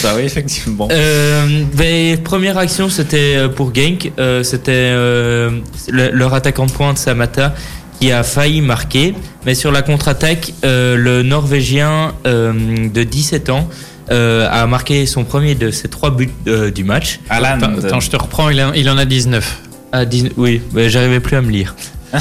ça, 0.00 0.14
oui, 0.16 0.22
effectivement. 0.24 0.88
Euh, 0.90 1.62
ben, 1.74 2.18
première 2.22 2.58
action, 2.58 2.88
c'était 2.88 3.48
pour 3.54 3.74
Genk. 3.74 4.12
Euh, 4.18 4.42
c'était 4.42 4.72
euh, 4.74 5.50
le- 5.90 6.10
leur 6.10 6.34
attaquant 6.34 6.66
de 6.66 6.72
pointe, 6.72 6.98
Samata, 6.98 7.54
qui 8.00 8.12
a 8.12 8.22
failli 8.22 8.60
marquer. 8.60 9.14
Mais 9.46 9.54
sur 9.54 9.72
la 9.72 9.82
contre-attaque, 9.82 10.52
euh, 10.64 10.96
le 10.96 11.22
Norvégien 11.22 12.12
euh, 12.26 12.52
de 12.92 13.02
17 13.04 13.48
ans 13.50 13.68
euh, 14.10 14.48
a 14.50 14.66
marqué 14.66 15.06
son 15.06 15.24
premier 15.24 15.54
de 15.54 15.70
ses 15.70 15.88
trois 15.88 16.10
buts 16.10 16.30
euh, 16.46 16.70
du 16.70 16.84
match. 16.84 17.20
Alan, 17.30 17.56
Attends, 17.62 17.78
attends, 17.86 18.00
je 18.00 18.10
te 18.10 18.16
reprends, 18.16 18.50
il, 18.50 18.60
en- 18.60 18.72
il 18.72 18.88
en 18.90 18.98
a 18.98 19.04
19. 19.04 19.60
À 19.92 20.04
10 20.04 20.30
oui, 20.36 20.60
j'arrivais 20.86 21.20
plus 21.20 21.36
à 21.36 21.42
me 21.42 21.50
lire. 21.50 21.74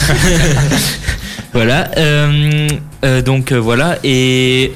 voilà. 1.53 1.91
euh, 1.97 2.67
euh, 3.03 3.21
donc 3.21 3.51
euh, 3.51 3.57
voilà. 3.59 3.97
Et 4.03 4.71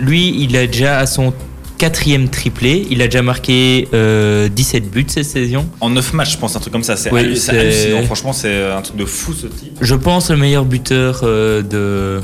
lui, 0.00 0.34
il 0.38 0.56
a 0.56 0.66
déjà 0.66 0.98
à 0.98 1.06
son 1.06 1.32
quatrième 1.78 2.28
triplé. 2.28 2.86
Il 2.90 3.02
a 3.02 3.06
déjà 3.06 3.22
marqué 3.22 3.88
euh, 3.92 4.48
17 4.48 4.90
buts 4.90 5.04
cette 5.08 5.26
saison. 5.26 5.66
en 5.80 5.90
9 5.90 6.12
matchs, 6.14 6.32
je 6.32 6.38
pense, 6.38 6.56
un 6.56 6.60
truc 6.60 6.72
comme 6.72 6.82
ça. 6.84 6.96
C'est 6.96 7.10
hallucinant. 7.10 8.02
Franchement, 8.04 8.32
c'est 8.32 8.70
un 8.72 8.80
truc 8.82 8.96
de 8.96 9.04
fou 9.04 9.32
ce 9.34 9.46
type. 9.46 9.76
Je 9.80 9.94
pense 9.94 10.30
le 10.30 10.36
meilleur 10.36 10.64
buteur 10.64 11.20
de. 11.22 12.20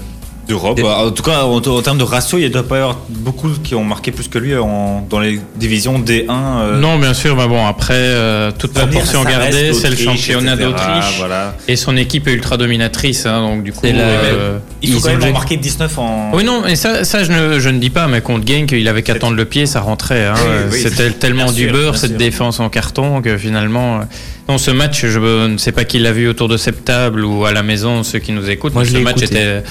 D'Europe. 0.51 0.76
Des- 0.76 0.82
En 0.82 1.11
tout 1.12 1.22
cas, 1.22 1.44
en, 1.44 1.57
en 1.57 1.82
termes 1.82 1.98
de 1.98 2.03
ratio, 2.05 2.38
il 2.38 2.44
ne 2.44 2.48
doit 2.48 2.62
pas 2.66 2.74
y 2.76 2.78
avoir 2.80 2.98
beaucoup 3.09 3.48
qui 3.62 3.74
ont 3.74 3.84
marqué 3.84 4.11
plus 4.11 4.28
que 4.28 4.38
lui 4.38 4.57
en- 4.57 5.07
dans 5.09 5.20
les 5.20 5.40
divisions 5.57 5.98
D1. 5.98 6.24
euh, 6.28 6.78
Non, 6.80 6.98
bien 6.98 7.14
sûr, 7.14 7.36
mais 7.36 7.46
bon, 7.46 7.64
après, 7.66 7.94
euh, 7.96 8.51
toute 8.59 8.72
proportion 8.72 9.22
gardée, 9.24 9.72
c'est 9.72 9.90
le 9.90 9.96
championnat 9.96 10.57
d'Autriche. 10.57 11.18
Voilà. 11.18 11.55
Et 11.68 11.76
son 11.76 11.96
équipe 11.96 12.26
est 12.28 12.32
ultra 12.32 12.57
dominatrice, 12.57 13.26
hein, 13.26 13.40
donc 13.40 13.62
du 13.62 13.72
coup. 13.72 13.86
La- 13.86 13.92
euh, 13.92 14.59
Il 14.82 14.92
faut 14.92 14.98
Ils 14.98 15.03
quand 15.03 15.09
ont 15.09 15.12
même 15.12 15.20
joué- 15.22 15.32
marquer 15.32 15.57
19 15.59 15.98
en. 15.98 16.30
Oui, 16.32 16.42
non, 16.42 16.62
mais 16.64 16.74
ça, 16.74 17.05
ça 17.05 17.22
je, 17.22 17.30
ne, 17.32 17.59
je 17.61 17.68
ne 17.68 17.78
dis 17.78 17.90
pas, 17.90 18.07
mais 18.09 18.20
contre 18.22 18.46
Genk, 18.46 18.72
il 18.72 18.88
avait 18.88 19.03
qu'à 19.03 19.14
tendre 19.14 19.36
le 19.36 19.44
pied, 19.44 19.66
ça 19.66 19.80
rentrait. 19.80 20.24
hein. 20.26 20.34
Oui, 20.40 20.72
oui, 20.72 20.78
C'était 20.82 21.11
tellement 21.22 21.53
du 21.53 21.64
sûr, 21.64 21.72
beurre, 21.72 21.96
cette 21.98 22.11
sûr. 22.12 22.18
défense 22.18 22.61
en 22.61 22.68
carton, 22.70 23.20
que 23.22 23.36
finalement. 23.36 24.01
euh, 24.01 24.05
Non, 24.48 24.57
ce 24.59 24.70
match, 24.70 25.05
je 25.07 25.18
ne 25.46 25.59
sais 25.59 25.70
pas 25.72 25.84
qui 25.84 25.98
l'a 25.98 26.12
vu 26.12 26.28
autour 26.28 26.48
de 26.48 26.57
cette 26.57 26.84
table 26.84 27.24
ou 27.24 27.44
à 27.44 27.53
la 27.53 27.62
maison, 27.62 28.03
ceux 28.03 28.18
qui 28.20 28.32
nous 28.32 28.48
écoutent. 28.51 28.74
Moi, 28.74 28.84
je 28.84 28.92
ce 28.92 28.96
match 28.98 29.18
écouté. 29.22 29.36
était, 29.36 29.62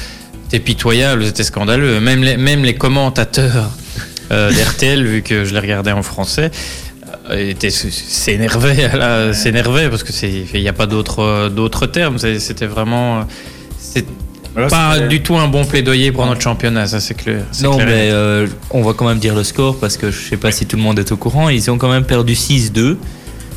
était 0.50 0.60
pitoyable, 0.60 1.26
c'était 1.26 1.44
scandaleux. 1.44 2.00
Même 2.00 2.24
les, 2.24 2.38
même 2.38 2.64
les 2.64 2.76
commentateurs 2.76 3.70
euh, 4.32 4.52
d'RTL, 4.56 5.06
vu 5.06 5.22
que 5.22 5.46
je 5.46 5.54
les 5.54 5.60
regardais 5.60 5.92
en 5.92 6.04
français, 6.04 6.52
euh, 7.30 7.54
s'énervaient 7.70 8.90
là, 8.98 9.34
s'énervaient, 9.34 9.90
parce 9.90 10.04
que 10.04 10.12
il 10.26 10.62
n'y 10.62 10.68
a 10.68 10.74
pas 10.74 10.88
d'autres 10.88 11.50
d'autres 11.50 11.86
termes. 11.88 12.18
C'était 12.18 12.66
vraiment. 12.66 13.20
euh, 13.20 14.02
Voilà, 14.54 14.68
pas 14.70 14.96
c'était- 14.96 15.08
du 15.08 15.22
tout 15.22 15.38
un 15.38 15.48
bon 15.48 15.64
plaidoyer 15.66 16.12
pour 16.12 16.26
notre 16.26 16.42
championnat, 16.42 16.88
ça 16.88 17.00
c'est 17.00 17.14
clair. 17.14 17.44
Non, 17.62 17.76
clair 17.76 17.88
mais 17.88 18.10
euh, 18.12 18.48
on 18.72 18.82
va 18.82 18.94
quand 18.94 19.08
même 19.08 19.20
dire 19.20 19.36
le 19.36 19.44
score 19.44 19.78
parce 19.80 19.96
que 19.98 20.10
je 20.12 20.20
sais 20.30 20.38
pas 20.38 20.52
si 20.52 20.66
tout 20.66 20.76
le 20.78 20.82
monde 20.82 20.98
est 21.00 21.12
au 21.12 21.18
courant. 21.18 21.50
Ils 21.50 21.70
ont 21.70 21.78
quand 21.78 21.90
même 21.92 22.06
perdu 22.06 22.34
6-2. 22.34 22.98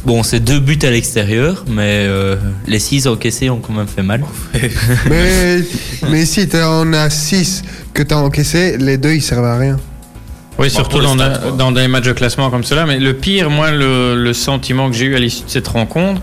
Bon, 0.05 0.23
c'est 0.25 0.41
deux 0.41 0.59
buts 0.59 0.79
à 0.83 0.91
l'extérieur, 0.91 1.65
mais 1.69 2.05
euh, 2.09 2.37
les 2.67 2.81
6 2.81 3.07
encaissés 3.07 3.51
ont 3.51 3.61
quand 3.61 3.73
même 3.73 3.87
fait 3.87 4.03
mal. 4.03 4.25
mais, 5.09 5.59
mais 6.11 6.25
si 6.27 6.49
t'en 6.49 6.93
as 6.93 7.11
6 7.11 7.63
que 7.95 8.03
t'as 8.03 8.17
encaissé, 8.17 8.77
les 8.79 8.99
deux 8.99 9.13
ils 9.13 9.23
servent 9.23 9.45
à 9.45 9.57
rien. 9.59 9.77
Oui, 10.59 10.67
Bon, 10.69 10.75
surtout 10.75 11.01
dans, 11.01 11.15
stats, 11.15 11.53
dans 11.57 11.71
des 11.73 11.87
matchs 11.87 12.05
de 12.07 12.13
classement 12.13 12.51
comme 12.51 12.65
cela. 12.65 12.85
Mais 12.85 12.99
le 12.99 13.15
pire, 13.15 13.49
moi, 13.49 13.71
le, 13.71 14.17
le 14.17 14.33
sentiment 14.33 14.91
que 14.91 14.97
j'ai 14.97 15.07
eu 15.07 15.15
à 15.17 15.19
l'issue 15.21 15.45
de 15.45 15.51
cette 15.51 15.69
rencontre, 15.69 16.21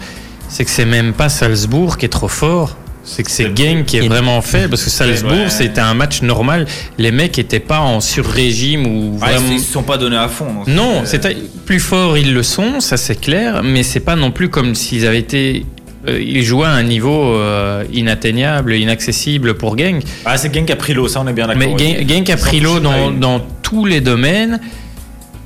c'est 0.50 0.66
que 0.66 0.72
c'est 0.72 0.86
même 0.86 1.14
pas 1.14 1.30
Salzbourg 1.30 1.98
qui 1.98 2.06
est 2.06 2.10
trop 2.10 2.28
fort. 2.28 2.76
C'est 3.06 3.24
que 3.24 3.32
c'est 3.32 3.56
Genk 3.58 3.86
qui 3.86 3.98
est 3.98 4.08
vraiment 4.08 4.40
faible 4.42 4.70
parce 4.70 4.84
que 4.84 4.90
Salzbourg, 4.92 5.32
Ouais. 5.32 5.50
c'était 5.50 5.82
un 5.82 5.96
match 5.96 6.22
normal. 6.22 6.68
Les 7.00 7.12
mecs 7.12 7.40
étaient 7.40 7.60
pas 7.62 7.80
en 7.80 8.02
sur-régime 8.02 8.86
ou 8.86 9.18
Ah, 9.22 9.32
vraiment. 9.32 9.48
ils 9.50 9.56
ne 9.56 9.60
se 9.60 9.72
sont 9.72 9.82
pas 9.84 9.98
donnés 9.98 10.18
à 10.18 10.28
fond. 10.28 10.46
Non, 10.68 11.02
c'est- 11.06 11.12
c'était 11.24 11.38
plus 11.70 11.80
fort, 11.80 12.18
ils 12.18 12.34
le 12.34 12.42
sont, 12.42 12.80
ça 12.80 12.98
c'est 12.98 13.22
clair, 13.22 13.62
mais 13.64 13.84
c'est 13.84 14.00
pas 14.00 14.16
non 14.16 14.32
plus 14.32 14.50
comme 14.50 14.74
s'ils 14.74 15.06
avaient 15.06 15.20
été. 15.20 15.68
euh, 16.08 16.20
ils 16.20 16.42
jouaient 16.44 16.66
à 16.66 16.72
un 16.72 16.82
niveau 16.82 17.36
euh, 17.36 17.84
inatteignable, 17.94 18.74
inaccessible 18.74 19.54
pour 19.54 19.78
Genk. 19.78 20.02
Ah, 20.26 20.36
c'est 20.40 20.52
Genk 20.52 20.66
qui 20.66 20.72
a 20.74 20.76
pris 20.76 20.96
l'eau, 20.96 21.08
ça 21.08 21.22
on 21.24 21.28
est 21.28 21.34
bien 21.34 21.46
d'accord. 21.46 21.62
Mais 21.78 21.78
Gen- 21.78 22.10
Genk 22.10 22.28
a 22.32 22.38
pris 22.38 22.60
l'eau 22.60 22.80
dans, 22.80 23.12
dans 23.12 23.40
tous 23.62 23.86
les 23.86 24.02
domaines. 24.02 24.60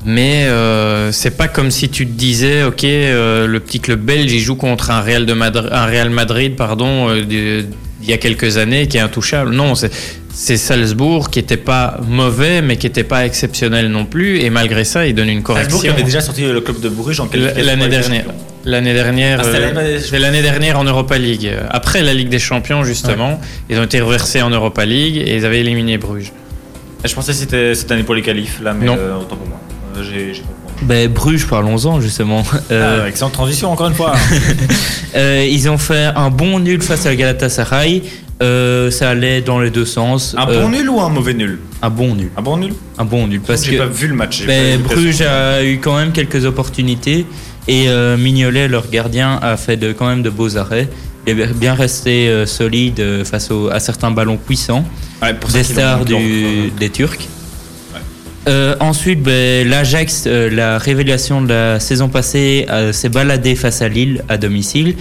Mais 0.06 0.46
euh, 0.46 1.12
c'est 1.12 1.36
pas 1.36 1.50
comme 1.50 1.72
si 1.72 1.90
tu 1.90 2.06
te 2.08 2.12
disais, 2.14 2.64
ok, 2.64 2.86
euh, 2.86 3.46
le 3.46 3.60
petit 3.60 3.82
club 3.82 4.00
belge, 4.00 4.32
il 4.32 4.40
joue 4.40 4.56
contre 4.56 4.92
un 4.92 5.02
Real, 5.02 5.26
de 5.26 5.34
Madri- 5.34 5.68
un 5.74 5.86
Real 5.86 6.10
Madrid, 6.10 6.56
pardon, 6.56 7.14
il 7.14 7.66
y 8.08 8.14
a 8.14 8.18
quelques 8.18 8.58
années, 8.58 8.88
qui 8.88 8.96
est 8.96 9.02
intouchable. 9.02 9.52
Non, 9.54 9.76
c'est 9.76 9.92
c'est 10.34 10.58
Salzbourg 10.58 11.30
qui 11.30 11.40
était 11.40 11.58
pas 11.58 12.00
mauvais, 12.08 12.62
mais 12.62 12.78
qui 12.78 12.88
était 12.88 13.04
pas 13.04 13.26
exceptionnel 13.26 13.88
non 13.90 14.06
plus. 14.06 14.40
Et 14.40 14.50
malgré 14.50 14.84
ça, 14.84 15.06
il 15.06 15.14
donne 15.16 15.30
une 15.30 15.36
Salzbourg 15.46 15.56
correction. 15.56 15.80
qui 15.80 15.88
avait 15.90 16.04
déjà 16.04 16.22
sorti 16.22 16.42
le 16.44 16.60
club 16.62 16.80
de 16.80 16.90
Bruges 16.90 17.20
en 17.20 17.30
L'année 17.58 17.88
dernière. 17.88 18.26
L'année 18.66 18.94
dernière, 18.94 19.42
Ah, 19.44 19.48
euh, 19.48 19.74
l'année- 20.20 20.42
dernière 20.42 20.80
en 20.80 20.86
Europa 20.86 21.18
League. 21.18 21.52
Après 21.70 22.02
la 22.02 22.14
Ligue 22.14 22.30
des 22.30 22.40
Champions, 22.40 22.84
justement, 22.86 23.40
ils 23.70 23.78
ont 23.78 23.84
été 23.84 24.00
reversés 24.00 24.42
en 24.42 24.50
Europa 24.50 24.86
League 24.86 25.18
et 25.18 25.36
ils 25.36 25.46
avaient 25.46 25.60
éliminé 25.60 25.98
Bruges. 25.98 26.32
Je 27.04 27.14
pensais 27.14 27.34
que 27.34 27.38
c'était 27.38 27.76
cette 27.76 27.92
année 27.92 28.04
pour 28.04 28.16
les 28.16 28.22
qualifs, 28.22 28.62
là, 28.64 28.74
mais 28.74 28.86
Non. 28.86 28.96
euh, 28.98 29.18
autant 29.20 29.36
pour 29.36 29.48
moi. 29.48 29.60
Euh, 29.98 30.02
j'ai 30.04 30.40
compris. 30.42 30.63
Ben, 30.84 31.12
Bruges, 31.12 31.48
parlons-en 31.48 32.02
justement. 32.02 32.44
Euh, 32.72 33.02
Ah, 33.04 33.08
excellente 33.10 33.34
transition 33.34 33.72
encore 33.72 33.88
une 33.88 33.94
fois. 33.96 34.14
euh, 35.16 35.48
ils 35.50 35.70
ont 35.70 35.78
fait 35.78 36.06
un 36.16 36.30
bon 36.30 36.60
nul 36.60 36.82
face 36.82 37.06
à 37.06 37.16
Galatasaray. 37.16 38.04
Euh, 38.42 38.90
ça 38.92 39.10
allait 39.12 39.42
dans 39.42 39.60
les 39.60 39.70
deux 39.70 39.86
sens. 39.86 40.36
un 40.38 40.48
Euh, 40.50 40.62
bon 40.64 40.70
nul 40.70 40.90
ou 40.90 41.00
un 41.00 41.10
mauvais 41.10 41.34
nul 41.34 41.60
Un 41.82 41.90
bon 41.90 42.16
nul. 42.16 42.30
Un 42.36 42.42
bon 42.42 42.58
nul 42.58 42.74
Un 42.98 43.06
bon 43.06 43.28
nul. 43.28 43.42
Parce 43.46 43.64
J'ai 43.64 43.74
que 43.74 43.78
pas 43.78 43.86
vu 43.86 44.08
le 44.08 44.16
match. 44.16 44.40
j'ai 44.40 44.46
ben, 44.48 44.82
Bruges 44.82 45.22
a 45.22 45.64
eu 45.64 45.80
quand 45.80 45.96
même 45.96 46.12
quelques 46.12 46.44
opportunités. 46.46 47.26
Et 47.68 47.86
euh, 47.88 48.18
Mignolet, 48.18 48.68
leur 48.68 48.90
gardien, 48.90 49.40
a 49.42 49.56
fait 49.56 49.78
de, 49.78 49.94
quand 49.94 50.08
même 50.08 50.24
de 50.24 50.30
beaux 50.30 50.58
arrêts. 50.58 50.90
Il 51.26 51.40
est 51.40 51.54
bien 51.54 51.74
resté 51.74 52.28
euh, 52.28 52.46
solide 52.46 53.00
euh, 53.00 53.24
face 53.24 53.50
au- 53.52 53.70
à 53.70 53.80
certains 53.80 54.12
ballons 54.12 54.36
puissants. 54.38 54.84
Ouais, 55.22 55.34
pour 55.34 55.50
ça 55.50 55.58
des 55.60 55.64
stars 55.64 56.04
du- 56.04 56.72
des 56.78 56.90
Turcs. 56.90 57.20
Euh, 58.48 58.76
ensuite, 58.80 59.22
ben, 59.24 59.68
l'Ajax, 59.68 60.26
euh, 60.28 60.50
la 60.50 60.78
révélation 60.78 61.42
de 61.42 61.50
la 61.50 61.80
saison 61.80 62.10
passée, 62.10 62.66
euh, 62.70 62.92
s'est 62.92 63.10
baladé 63.10 63.56
face 63.56 63.82
à 63.82 63.88
Lille 63.88 64.24
à 64.30 64.38
domicile. 64.38 64.96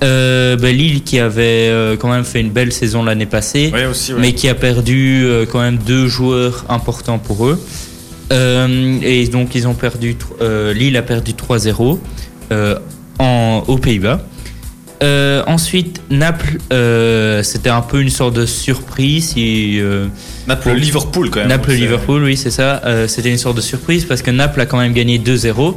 Ben, 0.00 0.58
Lille 0.76 1.02
qui 1.02 1.18
avait 1.18 1.96
quand 1.98 2.10
même 2.10 2.24
fait 2.24 2.40
une 2.40 2.50
belle 2.50 2.72
saison 2.72 3.02
l'année 3.02 3.24
passée, 3.24 3.70
Ouais, 3.72 3.86
aussi, 3.86 4.12
ouais. 4.12 4.20
mais 4.20 4.32
qui 4.34 4.50
a 4.50 4.54
perdu 4.54 5.26
quand 5.50 5.60
même 5.60 5.78
deux 5.78 6.08
joueurs 6.08 6.66
importants 6.68 7.18
pour 7.18 7.46
eux. 7.46 7.58
Et 8.30 9.26
donc 9.28 9.54
ils 9.54 9.66
ont 9.66 9.72
perdu, 9.72 10.14
Lille 10.74 10.96
a 10.98 11.02
perdu 11.02 11.32
3-0 11.32 11.98
euh, 12.52 12.78
en, 13.18 13.62
aux 13.66 13.78
Pays-Bas. 13.78 14.20
Euh, 15.04 15.42
ensuite, 15.46 16.00
Naples, 16.10 16.58
euh, 16.72 17.42
c'était 17.42 17.68
un 17.68 17.82
peu 17.82 18.00
une 18.00 18.08
sorte 18.08 18.34
de 18.34 18.46
surprise. 18.46 19.34
euh, 19.36 20.06
Naples, 20.48 20.70
le 20.70 20.74
Liverpool 20.76 21.30
quand 21.30 21.40
même. 21.40 21.48
Naples-Liverpool, 21.48 22.24
oui, 22.24 22.36
c'est 22.36 22.50
ça. 22.50 22.80
C'était 23.06 23.30
une 23.30 23.38
sorte 23.38 23.56
de 23.56 23.60
surprise 23.60 24.06
parce 24.06 24.22
que 24.22 24.30
Naples 24.30 24.60
a 24.60 24.66
quand 24.66 24.78
même 24.78 24.94
gagné 24.94 25.18
2-0. 25.18 25.74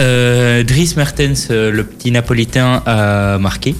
Euh, 0.00 0.64
Dries 0.64 0.94
Mertens, 0.96 1.48
le 1.50 1.84
petit 1.84 2.10
napolitain, 2.10 2.82
a 2.84 3.38
marqué. 3.38 3.76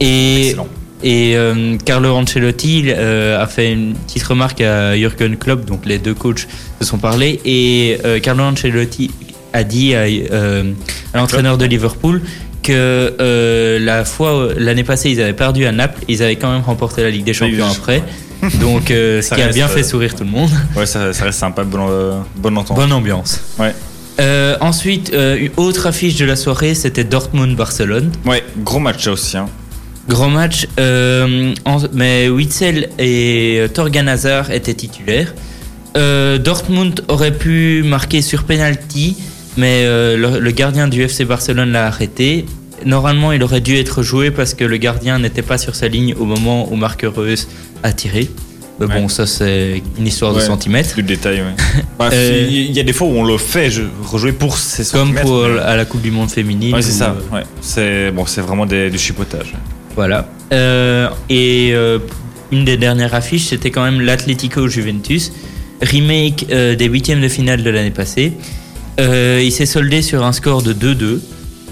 Et, 0.00 0.48
Excellent. 0.50 0.68
et 1.02 1.36
Carlo 1.84 2.14
Ancelotti 2.14 2.92
a 2.92 3.46
fait 3.48 3.72
une 3.72 3.94
petite 3.94 4.22
remarque 4.22 4.60
à 4.60 4.96
Jürgen 4.96 5.36
Klopp, 5.36 5.64
donc 5.64 5.86
les 5.86 5.98
deux 5.98 6.14
coachs 6.14 6.46
se 6.80 6.86
sont 6.86 6.98
parlé. 6.98 7.40
Et 7.44 7.98
Carlo 8.22 8.44
Ancelotti 8.44 9.10
a 9.52 9.64
dit 9.64 9.94
à, 9.96 10.02
à 10.02 11.16
l'entraîneur 11.16 11.58
de 11.58 11.64
Liverpool 11.64 12.22
que 12.68 13.14
euh, 13.20 13.78
la 13.80 14.04
fois 14.04 14.48
l'année 14.56 14.84
passée 14.84 15.10
ils 15.10 15.20
avaient 15.20 15.32
perdu 15.32 15.64
à 15.66 15.72
Naples, 15.72 16.02
ils 16.08 16.22
avaient 16.22 16.36
quand 16.36 16.52
même 16.52 16.62
remporté 16.62 17.02
la 17.02 17.10
Ligue 17.10 17.24
des 17.24 17.32
Champions 17.34 17.66
Oui, 17.68 17.76
après. 17.76 18.02
Donc 18.60 18.90
euh, 18.90 19.20
ce 19.22 19.28
Ça 19.28 19.36
qui 19.36 19.42
a 19.42 19.48
bien 19.48 19.66
euh, 19.66 19.68
fait 19.68 19.82
sourire 19.82 20.14
tout 20.14 20.24
le 20.24 20.30
monde. 20.30 20.50
Ouais, 20.76 20.86
ça, 20.86 21.12
ça 21.12 21.24
reste 21.24 21.38
sympa, 21.38 21.64
bonne, 21.64 21.80
euh, 21.88 22.20
bonne 22.36 22.56
entente. 22.58 22.76
Bonne 22.76 22.92
ambiance. 22.92 23.40
Ouais. 23.58 23.74
Euh, 24.20 24.56
ensuite, 24.60 25.12
euh, 25.14 25.36
une 25.38 25.50
autre 25.56 25.86
affiche 25.86 26.16
de 26.16 26.24
la 26.24 26.36
soirée, 26.36 26.74
c'était 26.74 27.04
Dortmund-Barcelone. 27.04 28.10
Ouais, 28.26 28.44
gros 28.58 28.78
match 28.80 29.04
ça 29.04 29.12
aussi. 29.12 29.36
Hein. 29.36 29.46
Grand 30.08 30.30
match, 30.30 30.66
euh, 30.80 31.52
en- 31.64 31.78
mais 31.92 32.28
Witzel 32.28 32.88
et 32.98 33.58
euh, 33.60 33.68
Torgan 33.68 34.06
Hazard 34.08 34.50
étaient 34.50 34.74
titulaires. 34.74 35.34
Euh, 35.96 36.38
Dortmund 36.38 37.02
aurait 37.08 37.32
pu 37.32 37.82
marquer 37.84 38.22
sur 38.22 38.44
penalty, 38.44 39.16
mais 39.58 39.82
euh, 39.84 40.16
le, 40.16 40.38
le 40.38 40.50
gardien 40.52 40.88
du 40.88 41.02
FC 41.02 41.24
Barcelone 41.26 41.72
l'a 41.72 41.86
arrêté. 41.86 42.46
Normalement, 42.86 43.32
il 43.32 43.42
aurait 43.42 43.60
dû 43.60 43.76
être 43.76 44.02
joué 44.02 44.30
parce 44.30 44.54
que 44.54 44.64
le 44.64 44.76
gardien 44.76 45.18
n'était 45.18 45.42
pas 45.42 45.58
sur 45.58 45.74
sa 45.74 45.88
ligne 45.88 46.14
au 46.18 46.24
moment 46.24 46.72
où 46.72 46.76
Marc 46.76 47.02
Reus 47.04 47.48
a 47.82 47.92
tiré. 47.92 48.28
Mais 48.80 48.86
bon, 48.86 49.08
ça 49.08 49.26
c'est 49.26 49.82
une 49.98 50.06
histoire 50.06 50.32
de 50.32 50.38
centimètres. 50.38 50.94
Du 50.94 51.02
détail, 51.02 51.38
ouais. 51.40 51.82
Bah, 51.98 52.10
Euh, 52.12 52.46
Il 52.48 52.70
y 52.70 52.78
a 52.78 52.84
des 52.84 52.92
fois 52.92 53.08
où 53.08 53.16
on 53.16 53.24
le 53.24 53.36
fait 53.36 53.68
je, 53.70 53.82
rejouer 54.04 54.30
pour 54.30 54.56
ses 54.56 54.84
Comme 54.84 55.08
centimètres, 55.08 55.26
pour 55.26 55.48
mais- 55.48 55.58
à 55.58 55.74
la 55.76 55.84
Coupe 55.84 56.02
du 56.02 56.12
Monde 56.12 56.30
féminine. 56.30 56.72
Ouais, 56.72 56.82
c'est 56.82 56.92
ça. 56.92 57.16
euh. 57.34 57.42
C'est 57.60 58.12
bon, 58.12 58.22
vraiment 58.22 58.66
des- 58.66 58.88
du 58.90 58.98
chipotage. 58.98 59.52
Voilà. 59.96 60.28
Euh, 60.52 61.08
et 61.28 61.74
une 62.52 62.64
des 62.64 62.76
dernières 62.76 63.14
affiches, 63.14 63.46
c'était 63.46 63.72
quand 63.72 63.82
même 63.82 64.00
l'Atlético 64.00 64.68
Juventus, 64.68 65.32
remake 65.82 66.46
des 66.46 66.84
huitièmes 66.86 67.20
de 67.20 67.28
finale 67.28 67.64
de 67.64 67.70
l'année 67.70 67.90
passée. 67.90 68.32
Euh, 68.98 69.40
il 69.42 69.52
s'est 69.52 69.66
soldé 69.66 70.02
sur 70.02 70.24
un 70.24 70.32
score 70.32 70.62
de 70.62 70.72
2-2. 70.72 71.20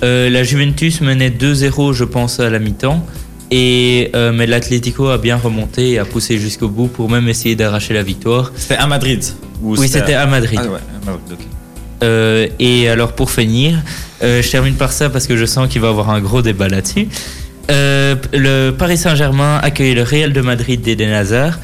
Euh, 0.03 0.31
la 0.31 0.43
Juventus 0.43 1.01
menait 1.01 1.31
2-0, 1.31 1.93
je 1.93 2.05
pense, 2.05 2.41
à 2.41 2.51
la 2.51 2.59
mi-temps. 2.59 3.05
Et, 3.51 4.11
euh, 4.17 4.33
mais 4.33 4.47
l'Atlético 4.47 5.09
a 5.09 5.19
bien 5.19 5.37
remonté 5.37 5.93
et 5.93 5.99
a 5.99 6.05
poussé 6.05 6.39
jusqu'au 6.39 6.69
bout 6.69 6.89
pour 6.89 7.09
même 7.09 7.29
essayer 7.29 7.55
d'arracher 7.55 7.95
la 7.95 8.03
victoire. 8.03 8.53
C'était 8.57 8.77
à 8.77 8.87
Madrid. 8.87 9.23
ou 9.63 9.77
Oui, 9.77 9.89
c'était 9.89 10.15
à 10.15 10.27
Madrid. 10.27 10.59
Ah 10.63 10.67
ouais, 10.67 10.79
à 10.79 11.07
Madrid, 11.07 11.33
ok. 11.33 11.47
Euh, 12.03 12.49
et 12.59 12.89
alors 12.89 13.13
pour 13.13 13.31
finir, 13.31 13.79
euh, 14.23 14.43
je 14.43 14.51
termine 14.51 14.75
par 14.75 14.93
ça 14.93 15.09
parce 15.09 15.27
que 15.27 15.37
je 15.37 15.47
sens 15.47 15.69
qu'il 15.69 15.81
va 15.81 15.87
y 15.87 15.91
avoir 15.91 16.11
un 16.11 16.21
gros 16.21 16.43
débat 16.43 16.69
là-dessus. 16.69 17.09
Le 17.69 18.71
Paris 18.71 18.99
Saint-Germain 18.99 19.59
accueille 19.63 19.95
le 19.95 20.03
Real 20.03 20.33
de 20.33 20.41
Madrid 20.41 20.81
d'Eden 20.83 21.11
Hazard 21.11 21.59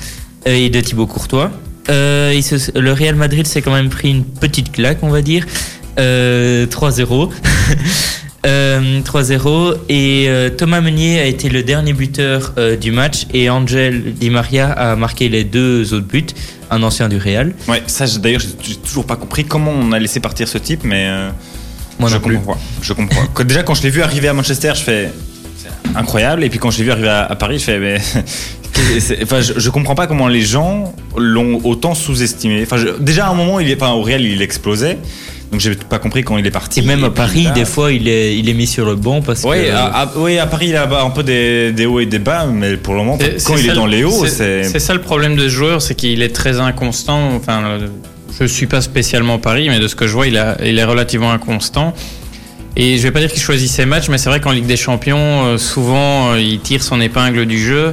et 0.46 0.70
de 0.70 0.80
Thibaut 0.80 1.06
Courtois. 1.06 1.50
Euh, 1.90 2.32
il 2.34 2.42
se- 2.42 2.78
le 2.78 2.92
Real 2.92 3.14
Madrid 3.16 3.46
s'est 3.46 3.62
quand 3.62 3.72
même 3.74 3.88
pris 3.88 4.10
une 4.10 4.24
petite 4.24 4.72
claque, 4.72 4.98
on 5.02 5.08
va 5.10 5.22
dire. 5.22 5.44
Euh, 5.98 6.66
3-0. 6.66 7.30
Euh, 8.44 9.00
3-0 9.02 9.76
et 9.88 10.24
euh, 10.26 10.50
Thomas 10.50 10.80
Meunier 10.80 11.20
a 11.20 11.26
été 11.26 11.48
le 11.48 11.62
dernier 11.62 11.92
buteur 11.92 12.54
du 12.80 12.90
match 12.90 13.24
et 13.32 13.48
Angel 13.48 14.14
Di 14.14 14.30
Maria 14.30 14.72
a 14.72 14.96
marqué 14.96 15.28
les 15.28 15.44
deux 15.44 15.94
autres 15.94 16.08
buts, 16.08 16.26
un 16.68 16.82
ancien 16.82 17.08
du 17.08 17.18
Real. 17.18 17.52
Ouais, 17.68 17.84
ça 17.86 18.04
d'ailleurs, 18.18 18.40
j'ai 18.60 18.74
toujours 18.74 19.06
pas 19.06 19.14
compris 19.14 19.44
comment 19.44 19.70
on 19.70 19.92
a 19.92 19.98
laissé 20.00 20.18
partir 20.18 20.48
ce 20.48 20.58
type, 20.58 20.80
mais 20.82 21.08
Moi 22.00 22.08
je 22.10 22.16
comprends. 22.16 22.58
Je 22.82 22.92
comprends. 22.94 23.44
Déjà, 23.44 23.62
quand 23.62 23.74
je 23.74 23.84
l'ai 23.84 23.90
vu 23.90 24.02
arriver 24.02 24.26
à 24.26 24.32
Manchester, 24.32 24.72
je 24.74 24.82
fais 24.82 25.12
incroyable, 25.94 26.42
et 26.42 26.50
puis 26.50 26.58
quand 26.58 26.72
je 26.72 26.78
l'ai 26.78 26.84
vu 26.84 26.90
arriver 26.90 27.10
à, 27.10 27.22
à 27.26 27.36
Paris, 27.36 27.60
je 27.60 27.64
fais 27.64 27.78
mais 27.78 27.98
Enfin, 29.22 29.40
je, 29.40 29.52
je 29.58 29.70
comprends 29.70 29.94
pas 29.94 30.06
comment 30.06 30.28
les 30.28 30.40
gens 30.42 30.94
l'ont 31.16 31.60
autant 31.64 31.94
sous-estimé. 31.94 32.62
Enfin, 32.62 32.76
je- 32.78 32.98
déjà 33.00 33.26
à 33.26 33.30
un 33.30 33.34
moment, 33.34 33.60
il 33.60 33.70
est, 33.70 33.80
enfin, 33.80 33.92
au 33.92 34.02
Real, 34.02 34.22
il 34.22 34.40
explosait, 34.42 34.98
donc 35.50 35.60
j'ai 35.60 35.74
pas 35.74 35.98
compris 35.98 36.22
quand 36.24 36.38
il 36.38 36.46
est 36.46 36.50
parti. 36.50 36.80
Et 36.80 36.82
même 36.82 37.04
à 37.04 37.10
Paris, 37.10 37.44
là- 37.44 37.50
des 37.50 37.64
fois, 37.64 37.92
il 37.92 38.08
est, 38.08 38.36
il 38.38 38.48
est 38.48 38.54
mis 38.54 38.66
sur 38.66 38.86
le 38.86 38.94
banc 38.94 39.20
parce 39.20 39.44
Ouais, 39.44 39.66
que. 39.66 39.72
à, 39.72 39.84
à- 39.86 40.16
ouais, 40.18 40.38
à 40.38 40.46
Paris, 40.46 40.68
il 40.70 40.76
a 40.76 40.88
un 41.04 41.10
peu 41.10 41.22
des, 41.22 41.72
des 41.72 41.86
hauts 41.86 42.00
et 42.00 42.06
des 42.06 42.18
bas, 42.18 42.46
mais 42.46 42.76
pour 42.76 42.94
le 42.94 43.00
moment, 43.00 43.18
C'est- 43.20 43.44
quand 43.44 43.54
c'est 43.56 43.60
il 43.60 43.66
ça 43.66 43.72
est 43.72 43.76
dans 43.76 43.86
le- 43.86 43.92
les 43.92 44.04
hauts, 44.04 44.24
c'est 44.24 44.28
c'est. 44.30 44.64
c'est 44.64 44.78
ça 44.78 44.94
le 44.94 45.00
problème 45.00 45.36
de 45.36 45.42
ce 45.42 45.48
joueur, 45.48 45.82
c'est 45.82 45.94
qu'il 45.94 46.22
est 46.22 46.34
très 46.34 46.58
inconstant. 46.60 47.34
Enfin, 47.36 47.78
je 48.40 48.46
suis 48.46 48.66
pas 48.66 48.80
spécialement 48.80 49.38
Paris, 49.38 49.68
mais 49.68 49.78
de 49.80 49.88
ce 49.88 49.94
que 49.94 50.06
je 50.06 50.12
vois, 50.14 50.26
il, 50.26 50.38
a, 50.38 50.56
il 50.64 50.78
est 50.78 50.84
relativement 50.84 51.30
inconstant. 51.32 51.92
Et 52.74 52.96
je 52.96 53.02
vais 53.02 53.10
pas 53.10 53.20
dire 53.20 53.30
qu'il 53.30 53.42
choisit 53.42 53.70
ses 53.70 53.84
matchs, 53.84 54.08
mais 54.08 54.16
c'est 54.16 54.30
vrai 54.30 54.40
qu'en 54.40 54.50
Ligue 54.52 54.64
des 54.64 54.78
Champions, 54.78 55.44
euh, 55.44 55.58
souvent, 55.58 56.32
euh, 56.32 56.40
il 56.40 56.58
tire 56.60 56.82
son 56.82 57.02
épingle 57.02 57.44
du 57.44 57.62
jeu. 57.62 57.92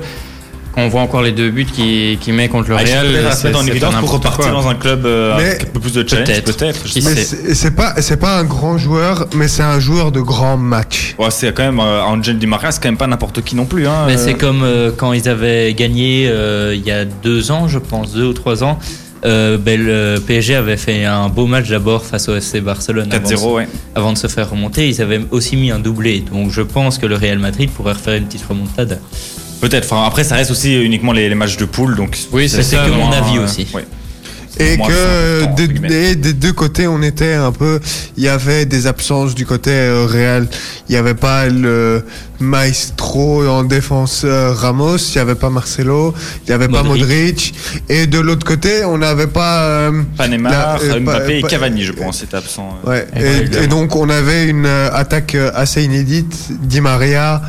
On 0.80 0.88
voit 0.90 1.02
encore 1.02 1.22
les 1.22 1.32
deux 1.32 1.50
buts 1.52 1.66
qu'il 1.66 2.18
qu'il 2.20 2.34
met 2.34 2.48
contre 2.50 2.70
le 2.70 2.76
Ah, 2.78 2.82
il 2.84 2.88
Real, 2.92 3.34
c'est- 3.34 3.54
en 3.56 3.66
évidence 3.66 3.96
pour 3.96 4.12
repartir 4.12 4.46
quoi. 4.46 4.52
dans 4.52 4.68
un 4.68 4.76
club 4.76 5.06
euh, 5.06 5.36
Mais- 5.38 5.44
avec 5.50 5.64
un 5.64 5.66
peu 5.68 5.80
plus 5.80 5.94
de 5.94 6.08
challenge, 6.08 6.42
Peut-être. 6.44 6.84
Qui 6.84 7.02
Mais 7.02 7.16
c'est 7.54 7.72
pas, 7.76 7.94
c'est 8.02 8.18
pas 8.18 8.38
un 8.38 8.44
grand 8.44 8.78
joueur, 8.78 9.28
mais 9.36 9.48
c'est 9.48 9.64
un 9.64 9.80
joueur 9.80 10.12
de 10.12 10.22
grand 10.22 10.58
match. 10.58 11.16
Ouais, 11.20 11.32
c'est 11.32 11.54
quand 11.54 11.64
même 11.64 11.80
euh, 11.80 12.02
Angel 12.04 12.38
Di 12.38 12.48
Maria, 12.48 12.72
c'est 12.72 12.82
quand 12.82 12.90
même 12.90 12.98
pas 12.98 13.08
n'importe 13.08 13.42
qui 13.44 13.56
non 13.56 13.66
plus. 13.66 13.88
Hein, 13.88 14.06
Mais 14.08 14.16
euh. 14.18 14.24
c'est 14.24 14.36
comme 14.36 14.64
euh, 14.64 14.92
quand 14.96 15.14
ils 15.14 15.28
avaient 15.30 15.74
gagné 15.74 16.28
euh, 16.30 16.74
il 16.76 16.86
y 16.86 16.92
a 16.92 17.06
deux 17.06 17.52
ans, 17.52 17.68
je 17.68 17.80
pense, 17.80 18.14
deux 18.14 18.26
ou 18.26 18.34
trois 18.34 18.64
ans. 18.64 18.80
Euh, 19.26 19.58
ben, 19.58 19.78
le 19.78 20.18
PSG 20.26 20.56
avait 20.56 20.78
fait 20.78 21.04
un 21.04 21.28
beau 21.28 21.46
match 21.46 21.68
d'abord 21.68 22.06
face 22.06 22.30
au 22.30 22.36
FC 22.38 22.62
Barcelone 22.62 23.10
avant, 23.12 23.28
4-0, 23.30 23.54
ouais. 23.56 23.68
avant 23.94 24.14
de 24.14 24.18
se 24.18 24.28
faire 24.28 24.50
remonter. 24.50 24.88
Ils 24.88 25.02
avaient 25.02 25.20
aussi 25.32 25.58
mis 25.58 25.72
un 25.72 25.80
doublé. 25.80 26.24
Donc 26.32 26.52
je 26.52 26.62
pense 26.62 26.98
que 26.98 27.06
le 27.06 27.16
Real 27.16 27.38
Madrid 27.38 27.70
pourrait 27.70 27.92
refaire 27.94 28.14
une 28.16 28.28
petite 28.28 28.46
remontada. 28.48 28.96
Peut-être. 29.62 29.86
Enfin, 29.92 30.06
après, 30.08 30.24
ça 30.24 30.36
reste 30.36 30.52
aussi 30.52 30.82
uniquement 30.82 31.12
les, 31.14 31.28
les 31.30 31.36
matchs 31.36 31.58
de 31.58 31.66
poule, 31.66 31.96
donc. 31.96 32.18
Oui, 32.32 32.48
c'est 32.50 32.62
que 32.62 32.90
mon 32.92 33.12
avis 33.12 33.38
euh, 33.38 33.44
aussi. 33.46 33.68
ouais. 33.74 33.86
Et 34.62 34.76
Moi, 34.76 34.88
que 34.90 35.44
entre 35.46 35.64
guillemets. 35.64 35.94
et 36.12 36.16
des 36.16 36.34
deux 36.34 36.52
côtés, 36.52 36.86
on 36.88 37.02
était 37.02 37.34
un 37.34 37.52
peu. 37.54 37.80
Il 38.18 38.24
y 38.24 38.28
avait 38.28 38.66
des 38.66 38.88
absences 38.88 39.34
du 39.34 39.46
côté 39.46 39.70
euh, 39.72 40.06
Real. 40.06 40.50
Il 40.90 40.92
n'y 40.92 40.98
avait 40.98 41.14
pas 41.14 41.46
le 41.48 42.04
maestro 42.42 43.48
en 43.48 43.64
défense 43.64 44.24
euh, 44.26 44.52
Ramos. 44.54 44.98
Il 44.98 45.14
n'y 45.16 45.22
avait 45.22 45.36
pas 45.36 45.50
Marcelo. 45.50 46.14
Il 46.44 46.50
n'y 46.50 46.56
avait 46.56 46.68
pas 46.68 46.84
Modric. 46.84 47.54
Et 47.88 48.06
de 48.08 48.20
l'autre 48.20 48.46
côté, 48.46 48.84
on 48.84 48.98
n'avait 48.98 49.28
pas. 49.28 49.62
euh, 49.62 50.02
la- 50.18 50.78
euh, 50.82 51.00
Mbappé 51.00 51.38
et 51.38 51.44
Cavani, 51.44 51.84
je 51.84 51.94
pense, 51.94 52.22
étaient 52.24 52.36
absents. 52.36 52.78
euh. 52.86 52.90
Ouais. 52.90 53.08
Et 53.18 53.64
Et, 53.64 53.68
donc 53.68 53.96
on 53.96 54.10
avait 54.10 54.46
une 54.46 54.66
euh, 54.66 54.90
attaque 54.92 55.38
assez 55.54 55.84
inédite. 55.84 56.36
Di 56.64 56.82
Maria. 56.82 57.42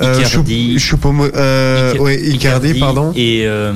Euh, 0.00 0.20
Icardi. 0.20 0.76
Choup- 0.78 0.98
Choupo- 1.00 1.30
euh, 1.34 1.94
Ica- 1.94 2.00
ouais, 2.00 2.20
Icardi, 2.20 2.74
pardon. 2.74 3.12
Et 3.16 3.44
euh, 3.46 3.72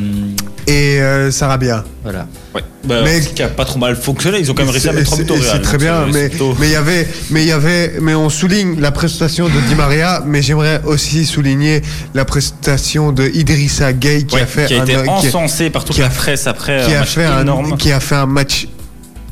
Et 0.66 1.01
euh, 1.01 1.31
Sarabia. 1.31 1.85
voilà. 2.03 2.27
Ouais. 2.55 2.62
Bah, 2.85 3.01
Mais- 3.05 3.21
ce 3.21 3.29
qui 3.31 3.43
a 3.43 3.49
pas 3.49 3.64
trop 3.64 3.79
mal 3.79 3.97
fonctionné, 3.97 4.39
ils 4.41 4.51
ont 4.51 4.55
quand 4.55 4.62
même 4.62 4.71
réussi 4.71 4.89
à 4.89 4.93
mettre 4.93 5.11
3 5.11 5.18
buts 5.25 5.33
au 5.33 5.43
c'est- 5.43 5.59
très 5.61 5.73
donc 5.73 5.81
bien, 5.83 6.07
mais 6.12 6.29
plutôt- 6.29 6.55
mais 6.59 6.68
il 6.68 6.73
y 6.73 6.77
avait, 6.77 7.07
mais 7.31 7.43
il 7.43 7.49
y 7.49 7.53
avait, 7.53 7.95
mais 8.01 8.14
on 8.14 8.29
souligne 8.31 8.81
la 8.81 8.91
prestation 8.91 9.47
de 9.49 9.61
Di 9.68 9.75
Maria, 9.75 10.23
mais 10.27 10.41
j'aimerais 10.43 10.81
aussi 10.85 11.27
souligner 11.27 11.83
la 12.14 12.25
prestation 12.25 13.12
de 13.12 13.25
Idrissa 13.35 13.93
Gueye 13.93 14.25
qui 14.27 14.35
Ouais, 14.37 14.43
a 14.43 14.47
fait 14.47 14.66
qui 14.66 14.75
a 14.75 14.81
un, 14.81 14.85
été 14.85 14.93
qui 14.95 14.99
a- 15.09 15.11
encensé 15.12 15.71
par 15.71 15.85
toute 15.85 15.97
qui 15.97 16.03
a- 16.03 16.05
la 16.05 16.11
presse 16.11 16.47
après 16.47 16.83
qui 16.87 16.93
un 16.93 16.97
a 16.97 17.01
match 17.01 17.09
fait 17.11 17.25
un, 17.25 17.77
qui 17.77 17.93
a 17.93 18.01
fait 18.01 18.14
un 18.16 18.27
match 18.27 18.66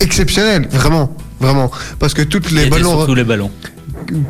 exceptionnel, 0.01 0.69
vraiment. 0.71 1.15
Vraiment. 1.41 1.71
Parce 2.01 2.15
que 2.15 2.23
toutes 2.23 2.51
les 2.51 2.65
Qui 2.65 2.71
ballons 2.71 2.91
sur 2.99 3.07
tous 3.07 3.15
les 3.15 3.25
ballons. 3.25 3.51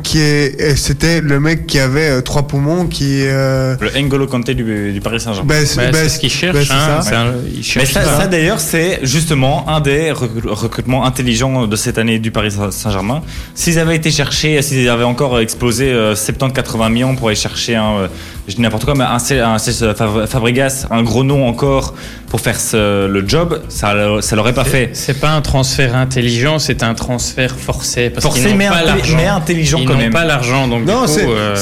Qui 0.03 0.19
est, 0.19 0.59
et 0.59 0.75
c'était 0.75 1.21
le 1.21 1.39
mec 1.39 1.65
qui 1.65 1.79
avait 1.79 2.09
euh, 2.09 2.21
trois 2.21 2.47
poumons 2.47 2.85
qui 2.87 3.21
euh, 3.25 3.75
Le 3.79 3.89
N'Golo 4.01 4.27
Kanté 4.27 4.53
du, 4.53 4.91
du 4.91 5.01
Paris 5.01 5.21
Saint-Germain. 5.21 5.47
bah, 5.47 5.65
c'est- 5.65 5.75
Bah, 5.77 5.83
bah, 5.91 5.97
c'est 6.03 6.09
ce 6.09 6.19
qu'ils 6.19 6.29
cherchent. 6.31 6.67
bah, 6.69 6.75
hein, 6.97 7.01
ça. 7.01 7.21
un- 7.21 7.33
Mais 7.77 7.85
ça, 7.85 8.03
ça. 8.03 8.17
ça, 8.21 8.27
d'ailleurs, 8.27 8.59
c'est 8.59 8.99
justement 9.03 9.69
un 9.69 9.79
des 9.79 10.11
recru- 10.11 10.47
recrutements 10.49 11.05
intelligents 11.05 11.65
de 11.67 11.75
cette 11.75 11.97
année 11.97 12.19
du 12.19 12.31
Paris 12.31 12.51
Saint-Germain. 12.71 13.21
S'ils 13.55 13.79
avaient 13.79 13.95
été 13.95 14.11
cherchés, 14.11 14.61
s'ils 14.61 14.89
avaient 14.89 15.03
encore 15.03 15.39
explosé 15.39 15.93
70-80 16.15 16.89
millions 16.89 17.15
pour 17.15 17.27
aller 17.27 17.35
chercher 17.37 17.75
un, 17.75 17.91
euh, 17.99 18.07
je 18.47 18.55
dis 18.55 18.61
n'importe 18.61 18.85
quoi, 18.85 18.95
mais 18.95 19.03
un, 19.05 19.15
un 19.15 19.57
Fab- 19.93 20.27
Fabregas, 20.27 20.87
un 20.91 21.03
gros 21.03 21.23
nom 21.23 21.47
encore 21.47 21.93
pour 22.27 22.41
faire 22.41 22.59
ce- 22.59 23.07
le 23.07 23.27
job, 23.27 23.61
ça, 23.69 23.93
ça 24.21 24.35
l'aurait 24.35 24.53
pas 24.53 24.65
fait. 24.65 24.89
C'est 24.93 25.19
pas 25.19 25.31
un 25.31 25.41
transfert 25.41 25.95
intelligent, 25.95 26.59
c'est 26.59 26.83
un 26.83 26.93
transfert 26.95 27.55
forcé. 27.57 28.09
Parce 28.09 28.23
Forcé, 28.25 28.49
n'ont 28.49 28.55
mais, 28.55 28.67
pas 28.67 28.75
intelli- 28.81 28.85
l'argent. 28.85 29.17
mais 29.17 29.25
intelligent 29.27 29.68
Ils 29.77 29.85
quand 29.85 29.93
n'ont 29.93 29.99
même. 29.99 30.11
pas 30.11 30.25
l'argent, 30.25 30.67
donc 30.67 30.85
Non, 30.85 31.05
du 31.05 31.11
coup, 31.11 31.31
euh, 31.31 31.55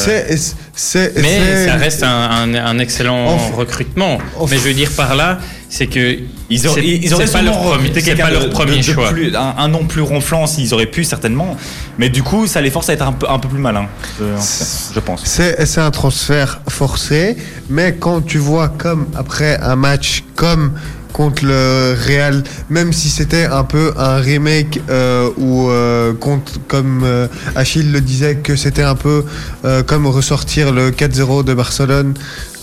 mais 1.21 1.65
ça 1.65 1.73
reste 1.75 2.03
un, 2.03 2.07
un- 2.07 2.55
un 2.55 2.79
excellent 2.79 3.37
recrutement. 3.55 4.19
Mais 4.49 4.57
je 4.57 4.61
veux 4.61 4.73
dire 4.73 4.91
par 4.91 5.15
là, 5.15 5.39
c'est 5.69 5.87
que 5.87 6.17
Ils, 6.49 6.65
auraient- 6.67 6.81
ils 6.85 7.13
auraient 7.13 7.25
pas 7.25 7.41
leur 7.41 7.57
premier, 7.57 7.71
recruté 7.73 7.99
c'est 7.99 8.05
quelqu'un 8.05 8.23
pas 8.23 8.29
de- 8.29 8.35
leur 8.35 8.49
premier 8.51 8.71
de- 8.73 8.77
de 8.77 8.81
choix. 8.83 9.09
plus- 9.09 9.35
un, 9.35 9.55
un 9.57 9.67
nom 9.67 9.83
plus 9.83 10.01
ronflant 10.01 10.47
s'ils 10.47 10.73
auraient 10.73 10.85
pu 10.85 11.03
certainement, 11.03 11.57
mais 11.97 12.07
du 12.09 12.23
coup 12.23 12.47
ça 12.47 12.61
les 12.61 12.69
force 12.71 12.89
à 12.89 12.93
être 12.93 13.01
un 13.05 13.11
peu, 13.11 13.27
un 13.29 13.37
peu 13.39 13.49
plus 13.49 13.59
malins, 13.59 13.87
euh, 14.21 14.37
je 14.95 14.99
pense. 15.01 15.23
C'est 15.25 15.81
un 15.81 15.91
transfert 15.91 16.61
forcé, 16.69 17.35
mais 17.69 17.95
quand 17.99 18.21
tu 18.25 18.37
vois 18.37 18.69
comme 18.69 19.07
après 19.15 19.59
un 19.61 19.75
match 19.75 20.23
comme 20.35 20.71
contre 21.17 21.45
le 21.45 21.95
Real, 21.99 22.43
même 22.69 22.93
si 22.93 23.09
c'était 23.09 23.45
un 23.45 23.63
peu 23.63 23.91
un 23.97 24.17
remake 24.17 24.79
euh, 24.91 25.31
ou 25.37 25.67
euh, 25.71 26.13
contre, 26.13 26.59
comme 26.67 27.01
euh, 27.03 27.27
Achille 27.55 27.91
le 27.91 28.01
disait, 28.01 28.35
que 28.35 28.55
c'était 28.55 28.83
un 28.83 28.93
peu 28.93 29.25
euh, 29.65 29.81
comme 29.81 30.05
ressortir 30.05 30.71
le 30.71 30.91
4-0 30.91 31.43
de 31.43 31.55
Barcelone 31.55 32.13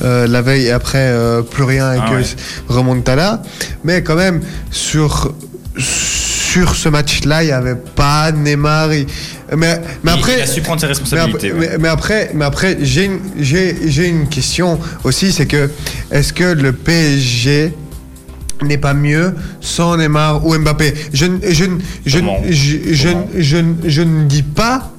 la 0.01 0.43
veille 0.43 0.67
et 0.67 0.71
après 0.71 1.13
plus 1.51 1.63
rien 1.65 1.95
et 1.95 1.99
Ah 2.01 2.11
que 2.11 2.15
ouais. 2.17 2.21
s- 2.21 2.37
remonte 2.69 3.09
à 3.09 3.17
là. 3.17 3.43
Mais 3.85 4.03
quand 4.03 4.17
même, 4.17 4.41
sur, 4.71 5.33
sur 5.79 6.75
ce 6.77 6.89
match-là, 6.89 7.43
il 7.43 7.47
n'y 7.47 7.53
avait 7.53 7.75
pas 7.77 8.31
Neymar. 8.33 8.93
il- 8.93 9.07
Mais, 9.57 9.81
mais 10.03 10.11
après, 10.13 10.35
il 10.37 10.43
a 10.43 10.47
su 10.47 10.61
prendre 10.63 10.81
ses 10.81 10.87
responsabilités. 10.89 11.53
ouais. 11.53 11.59
mais- 11.73 11.79
mais 11.79 11.89
après, 11.89 12.31
mais 12.35 12.45
après 12.45 12.79
j'ai 12.83 13.05
une, 13.05 13.21
j'ai 13.41 14.07
une 14.09 14.29
question 14.29 14.79
aussi, 15.05 15.33
c'est 15.33 15.47
que 15.47 15.71
est-ce 16.11 16.33
que 16.33 16.45
le 16.45 16.73
PSG 16.73 17.73
n'est 18.63 18.79
pas 18.79 18.95
mieux 18.95 19.35
sans 19.61 19.97
Neymar 19.97 20.45
ou 20.47 20.55
Mbappé 20.59 20.95
Je, 21.13 21.27
ne- 21.27 21.39
je, 21.51 21.65
je, 22.05 22.19
je, 23.87 24.03
dis 24.03 24.43
pas. 24.43 24.91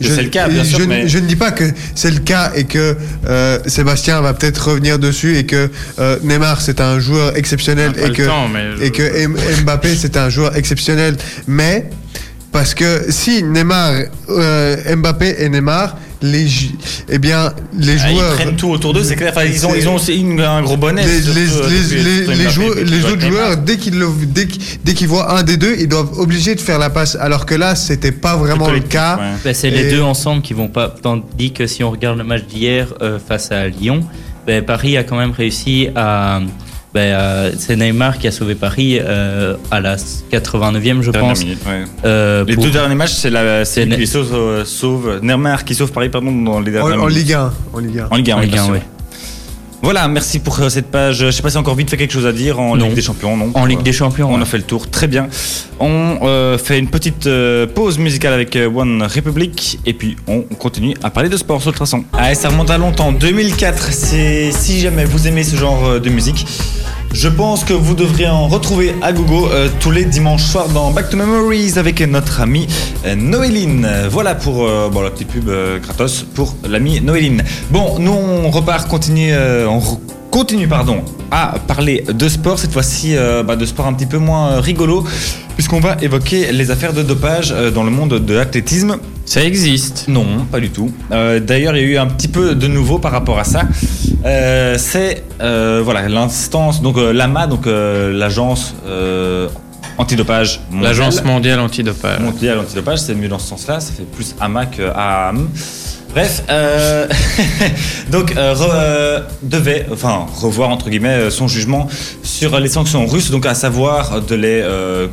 Que 0.00 0.08
je, 0.08 0.14
c'est 0.14 0.22
le 0.22 0.28
cas, 0.28 0.48
bien 0.48 0.64
sûr, 0.64 0.86
mais- 0.88 1.08
je 1.08 1.18
ne 1.18 1.26
dis 1.26 1.36
pas 1.36 1.50
que 1.52 1.64
c'est 1.94 2.10
le 2.10 2.18
cas 2.20 2.52
et 2.54 2.64
que 2.64 2.96
euh, 3.26 3.58
Sébastien 3.66 4.20
va 4.20 4.34
peut-être 4.34 4.70
revenir 4.70 4.98
dessus 4.98 5.36
et 5.36 5.46
que 5.46 5.70
euh, 5.98 6.18
Neymar 6.22 6.60
c'est 6.60 6.80
un 6.80 6.98
joueur 6.98 7.36
exceptionnel 7.36 7.92
et 7.96 8.10
que 8.12 8.22
temps, 8.26 8.48
et 8.80 8.90
que 8.90 9.62
Mbappé 9.62 9.94
c'est 9.96 10.16
un 10.16 10.28
joueur 10.28 10.56
exceptionnel. 10.56 11.16
Mais 11.46 11.88
parce 12.52 12.74
que 12.74 13.06
si 13.08 13.42
Neymar, 13.42 13.92
euh, 14.28 14.96
Mbappé 14.96 15.36
et 15.38 15.48
Neymar, 15.48 15.96
les, 16.24 16.46
eh 17.08 17.18
bien 17.18 17.52
les 17.78 17.96
Ah, 18.02 18.10
ils 18.10 18.16
joueurs, 18.16 18.34
prennent 18.34 18.56
tout 18.56 18.70
autour 18.70 18.92
d'eux, 18.94 19.04
c'est 19.04 19.14
clair. 19.16 19.32
Enfin, 19.36 19.44
ils 19.44 19.66
ont, 19.66 19.74
ils 19.74 19.88
ont 19.88 19.96
aussi 19.96 20.16
une- 20.18 20.40
un 20.40 20.62
gros 20.62 20.76
bonnet. 20.76 21.04
les, 21.06 21.20
les, 21.20 22.02
les- 22.02 22.02
les- 22.26 22.34
les 22.36 22.50
joueurs- 22.50 22.70
autres 23.12 23.20
joueurs, 23.28 23.56
dès 23.58 23.76
qu'ils 23.76 24.02
dès 24.32 24.46
qu'ils 24.46 24.62
dès 24.84 24.94
qu'ils 24.94 25.08
voient 25.08 25.38
un 25.38 25.42
des 25.42 25.56
deux, 25.56 25.76
ils 25.78 25.88
doivent 25.88 26.18
obliger 26.18 26.54
de 26.54 26.60
faire 26.60 26.78
la 26.78 26.90
passe. 26.90 27.16
Alors 27.20 27.46
que 27.46 27.54
là, 27.54 27.74
c'était 27.74 28.12
pas 28.12 28.36
vraiment 28.36 28.70
le 28.70 28.80
cas. 28.80 29.16
ouais. 29.16 29.22
Bah, 29.44 29.54
c'est 29.54 29.70
les 29.70 29.90
deux 29.90 30.02
ensemble 30.02 30.42
qui 30.42 30.54
vont 30.54 30.68
pas. 30.68 30.88
Tandis 31.02 31.52
que 31.52 31.66
si 31.66 31.84
on 31.84 31.90
regarde 31.90 32.18
le 32.18 32.24
match 32.24 32.44
d'hier 32.44 32.94
euh, 33.02 33.18
face 33.18 33.52
à 33.52 33.68
Lyon, 33.68 34.00
bah, 34.46 34.62
Paris 34.62 34.96
a 34.96 35.04
quand 35.04 35.16
même 35.18 35.32
réussi 35.32 35.88
à. 35.94 36.40
Bah, 36.94 37.00
euh, 37.00 37.52
c'est 37.58 37.74
Neymar 37.76 38.18
qui 38.18 38.28
a 38.28 38.30
sauvé 38.30 38.54
Paris 38.54 38.98
euh, 39.00 39.56
à 39.70 39.80
la 39.80 39.96
89e, 39.96 41.02
je 41.02 41.10
Dernière 41.10 41.30
pense. 41.30 41.40
minute, 41.42 41.58
ouais. 41.66 41.84
euh, 42.04 42.44
Les 42.46 42.54
pour- 42.54 42.64
deux 42.64 42.70
derniers 42.70 42.94
matchs, 42.94 43.10
c'est 43.12 43.30
la, 43.30 43.64
c'est 43.64 43.88
qui 43.88 44.06
sauve, 44.06 44.64
sauve 44.64 45.18
Neymar 45.22 45.64
qui 45.64 45.74
sauve 45.74 45.90
Paris, 45.92 46.08
pardon, 46.08 46.30
dans 46.30 46.60
les 46.60 46.70
En, 46.70 46.72
dernières 46.88 47.02
en 47.02 47.06
minutes. 47.06 47.16
Ligue 47.24 47.32
1, 47.32 47.52
en 47.72 47.78
Ligue 47.80 47.98
1. 47.98 48.08
En 48.10 48.16
Ligue 48.16 48.30
1, 48.30 48.34
En 48.36 48.38
oui, 48.38 48.44
Ligue 48.44 48.52
bien 48.54 48.62
1, 48.62 48.66
sûr. 48.66 48.80
Voilà, 49.84 50.08
merci 50.08 50.38
pour 50.38 50.58
euh, 50.60 50.70
cette 50.70 50.86
page. 50.90 51.26
Je 51.26 51.30
sais 51.30 51.42
pas 51.42 51.50
si 51.50 51.58
encore 51.58 51.74
vite 51.74 51.90
fait 51.90 51.98
quelque 51.98 52.10
chose 52.14 52.24
à 52.24 52.32
dire 52.32 52.58
en 52.58 52.74
Non. 52.74 52.86
Ligue 52.86 52.94
des 52.94 53.02
Champions, 53.02 53.36
non 53.36 53.50
En 53.52 53.66
Ligue 53.66 53.82
des 53.82 53.92
Champions, 53.92 54.30
On 54.32 54.36
ouais. 54.36 54.40
a 54.40 54.46
fait 54.46 54.56
le 54.56 54.62
tour, 54.62 54.88
très 54.88 55.06
bien. 55.06 55.28
On 55.78 56.20
euh, 56.22 56.56
fait 56.56 56.78
une 56.78 56.88
petite 56.88 57.26
euh, 57.26 57.66
pause 57.66 57.98
musicale 57.98 58.32
avec 58.32 58.56
One 58.56 59.02
Republic 59.02 59.78
et 59.84 59.92
puis 59.92 60.16
on 60.26 60.40
continue 60.40 60.94
à 61.02 61.10
parler 61.10 61.28
de 61.28 61.36
sport 61.36 61.60
sur 61.60 61.70
le 61.70 61.76
traçon. 61.76 62.02
Ah, 62.14 62.34
ça 62.34 62.48
remonte 62.48 62.70
à 62.70 62.78
longtemps, 62.78 63.12
2004. 63.12 63.92
C'est 63.92 64.52
si 64.52 64.80
jamais 64.80 65.04
vous 65.04 65.28
aimez 65.28 65.44
ce 65.44 65.56
genre 65.56 66.00
de 66.00 66.08
musique. 66.08 66.46
Je 67.14 67.28
pense 67.28 67.62
que 67.62 67.72
vous 67.72 67.94
devriez 67.94 68.28
en 68.28 68.48
retrouver 68.48 68.92
à 69.00 69.12
Gogo 69.12 69.46
euh, 69.46 69.68
tous 69.78 69.92
les 69.92 70.04
dimanches 70.04 70.42
soirs 70.42 70.68
dans 70.68 70.90
Back 70.90 71.10
to 71.10 71.16
Memories 71.16 71.78
avec 71.78 72.00
notre 72.00 72.40
amie 72.40 72.66
euh, 73.06 73.14
Noéline. 73.14 73.88
Voilà 74.10 74.34
pour 74.34 74.66
euh, 74.66 74.88
bon, 74.90 75.00
la 75.00 75.12
petite 75.12 75.28
pub 75.28 75.48
gratos 75.80 76.26
pour 76.34 76.56
l'amie 76.68 77.00
Noéline. 77.00 77.44
Bon, 77.70 78.00
nous 78.00 78.10
on 78.10 78.50
repart, 78.50 78.88
continue, 78.88 79.32
on 79.32 79.80
continue 80.32 80.66
pardon, 80.66 81.04
à 81.30 81.54
parler 81.68 82.02
de 82.12 82.28
sport, 82.28 82.58
cette 82.58 82.72
fois-ci 82.72 83.14
bah, 83.46 83.54
de 83.54 83.64
sport 83.64 83.86
un 83.86 83.92
petit 83.92 84.06
peu 84.06 84.18
moins 84.18 84.60
rigolo, 84.60 85.04
puisqu'on 85.54 85.78
va 85.78 85.96
évoquer 86.02 86.50
les 86.50 86.72
affaires 86.72 86.92
de 86.92 87.04
dopage 87.04 87.54
dans 87.72 87.84
le 87.84 87.92
monde 87.92 88.18
de 88.18 88.34
l'athlétisme. 88.34 88.98
Ça 89.24 89.42
existe. 89.42 90.06
Non, 90.08 90.44
pas 90.50 90.60
du 90.60 90.70
tout. 90.70 90.92
Euh, 91.10 91.40
D'ailleurs, 91.40 91.76
il 91.76 91.82
y 91.82 91.86
a 91.86 91.92
eu 91.92 91.96
un 91.96 92.06
petit 92.06 92.28
peu 92.28 92.54
de 92.54 92.66
nouveau 92.66 92.98
par 92.98 93.12
rapport 93.12 93.38
à 93.38 93.44
ça. 93.44 93.62
Euh, 94.24 94.76
c'est 94.78 95.24
euh, 95.40 95.80
voilà 95.84 96.08
l'instance, 96.08 96.82
donc 96.82 96.96
l'AMA, 96.98 97.46
donc 97.46 97.66
l'agence 97.66 98.74
antidopage 99.98 100.60
mondiale. 100.70 100.90
L'Agence 100.92 101.24
mondiale 101.24 101.60
antidopage. 101.60 102.20
mondiale 102.20 102.58
antidopage, 102.58 102.98
c'est 102.98 103.14
mieux 103.14 103.28
dans 103.28 103.38
ce 103.38 103.48
sens-là. 103.48 103.80
Ça 103.80 103.92
fait 103.92 104.04
plus 104.04 104.34
AMA 104.40 104.66
que 104.66 104.82
AM. 104.94 105.48
Bref, 106.14 106.44
euh, 106.48 107.08
donc 108.12 108.36
euh, 108.36 108.54
euh, 108.60 109.20
devait, 109.42 109.84
revoir 109.90 110.70
entre 110.70 110.88
guillemets 110.88 111.28
son 111.32 111.48
jugement 111.48 111.88
sur 112.22 112.60
les 112.60 112.68
sanctions 112.68 113.04
russes, 113.04 113.32
donc 113.32 113.46
à 113.46 113.54
savoir 113.56 114.22
de 114.22 114.36
les 114.36 114.64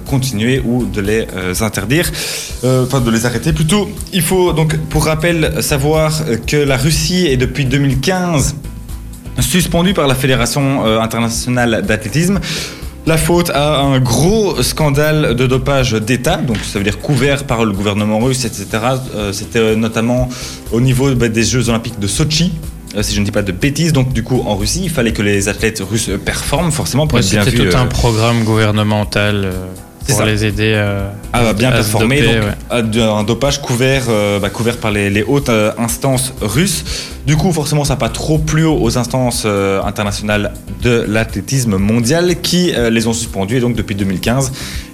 continuer 0.05 0.61
ou 0.63 0.85
de 0.85 1.01
les 1.01 1.25
interdire, 1.63 2.11
enfin 2.63 2.99
de 3.01 3.09
les 3.09 3.25
arrêter 3.25 3.51
plutôt. 3.51 3.89
Il 4.13 4.21
faut 4.21 4.53
donc 4.53 4.77
pour 4.89 5.05
rappel 5.05 5.63
savoir 5.63 6.21
que 6.45 6.57
la 6.57 6.77
Russie 6.77 7.25
est 7.25 7.37
depuis 7.37 7.65
2015 7.65 8.55
suspendue 9.39 9.95
par 9.95 10.07
la 10.07 10.13
Fédération 10.13 10.85
internationale 11.01 11.83
d'athlétisme. 11.83 12.39
La 13.07 13.17
faute 13.17 13.49
à 13.49 13.79
un 13.79 13.99
gros 13.99 14.61
scandale 14.61 15.35
de 15.35 15.47
dopage 15.47 15.93
d'État, 15.93 16.37
donc 16.37 16.57
ça 16.57 16.77
veut 16.77 16.83
dire 16.85 16.99
couvert 16.99 17.45
par 17.45 17.65
le 17.65 17.71
gouvernement 17.73 18.19
russe, 18.19 18.45
etc. 18.45 18.67
Euh, 19.15 19.33
C'était 19.33 19.57
euh, 19.59 19.75
notamment 19.75 20.29
au 20.71 20.79
niveau 20.79 21.13
bah, 21.15 21.27
des 21.27 21.43
Jeux 21.43 21.67
olympiques 21.69 21.99
de 21.99 22.05
Sochi, 22.05 22.53
euh, 22.95 23.01
si 23.01 23.15
je 23.15 23.19
ne 23.19 23.25
dis 23.25 23.31
pas 23.31 23.41
de 23.41 23.51
bêtises. 23.51 23.91
Donc 23.91 24.13
du 24.13 24.23
coup, 24.23 24.43
en 24.45 24.55
Russie, 24.55 24.81
il 24.83 24.91
fallait 24.91 25.13
que 25.13 25.23
les 25.23 25.49
athlètes 25.49 25.81
russes 25.81 26.11
performent 26.23 26.71
forcément 26.71 27.07
pour 27.07 27.17
Ouais, 27.17 27.25
être 27.25 27.31
bien 27.31 27.43
C'était 27.43 27.57
tout 27.69 27.75
euh, 27.75 27.81
un 27.81 27.87
programme 27.87 28.43
gouvernemental 28.43 29.51
pour 30.07 30.23
les 30.23 30.45
aider 30.45 30.73
à, 30.73 31.11
à 31.33 31.53
bien 31.53 31.69
à 31.69 31.83
se 31.83 31.91
performer, 31.91 32.21
doper, 32.21 32.33
donc 32.35 32.43
ouais. 32.45 32.55
à 32.69 32.81
de- 32.81 33.01
un 33.01 33.23
dopage 33.23 33.61
couvert, 33.61 34.03
euh, 34.09 34.39
bah, 34.39 34.49
couvert 34.49 34.77
par 34.77 34.91
les, 34.91 35.09
les 35.09 35.23
hautes 35.23 35.49
euh, 35.49 35.71
instances 35.77 36.33
russes. 36.41 36.83
Du 37.27 37.35
coup, 37.37 37.51
forcément, 37.53 37.83
ça 37.83 37.93
n'a 37.93 37.97
pas 37.97 38.09
trop 38.09 38.37
plu 38.39 38.65
aux 38.65 38.97
instances 38.97 39.43
euh, 39.45 39.81
internationales 39.83 40.53
de 40.81 41.05
l'athlétisme 41.07 41.77
mondial 41.77 42.41
qui 42.41 42.73
euh, 42.73 42.89
les 42.89 43.05
ont 43.07 43.13
suspendus. 43.13 43.57
Et 43.57 43.59
donc, 43.59 43.75
depuis 43.75 43.95
2015, 43.95 44.51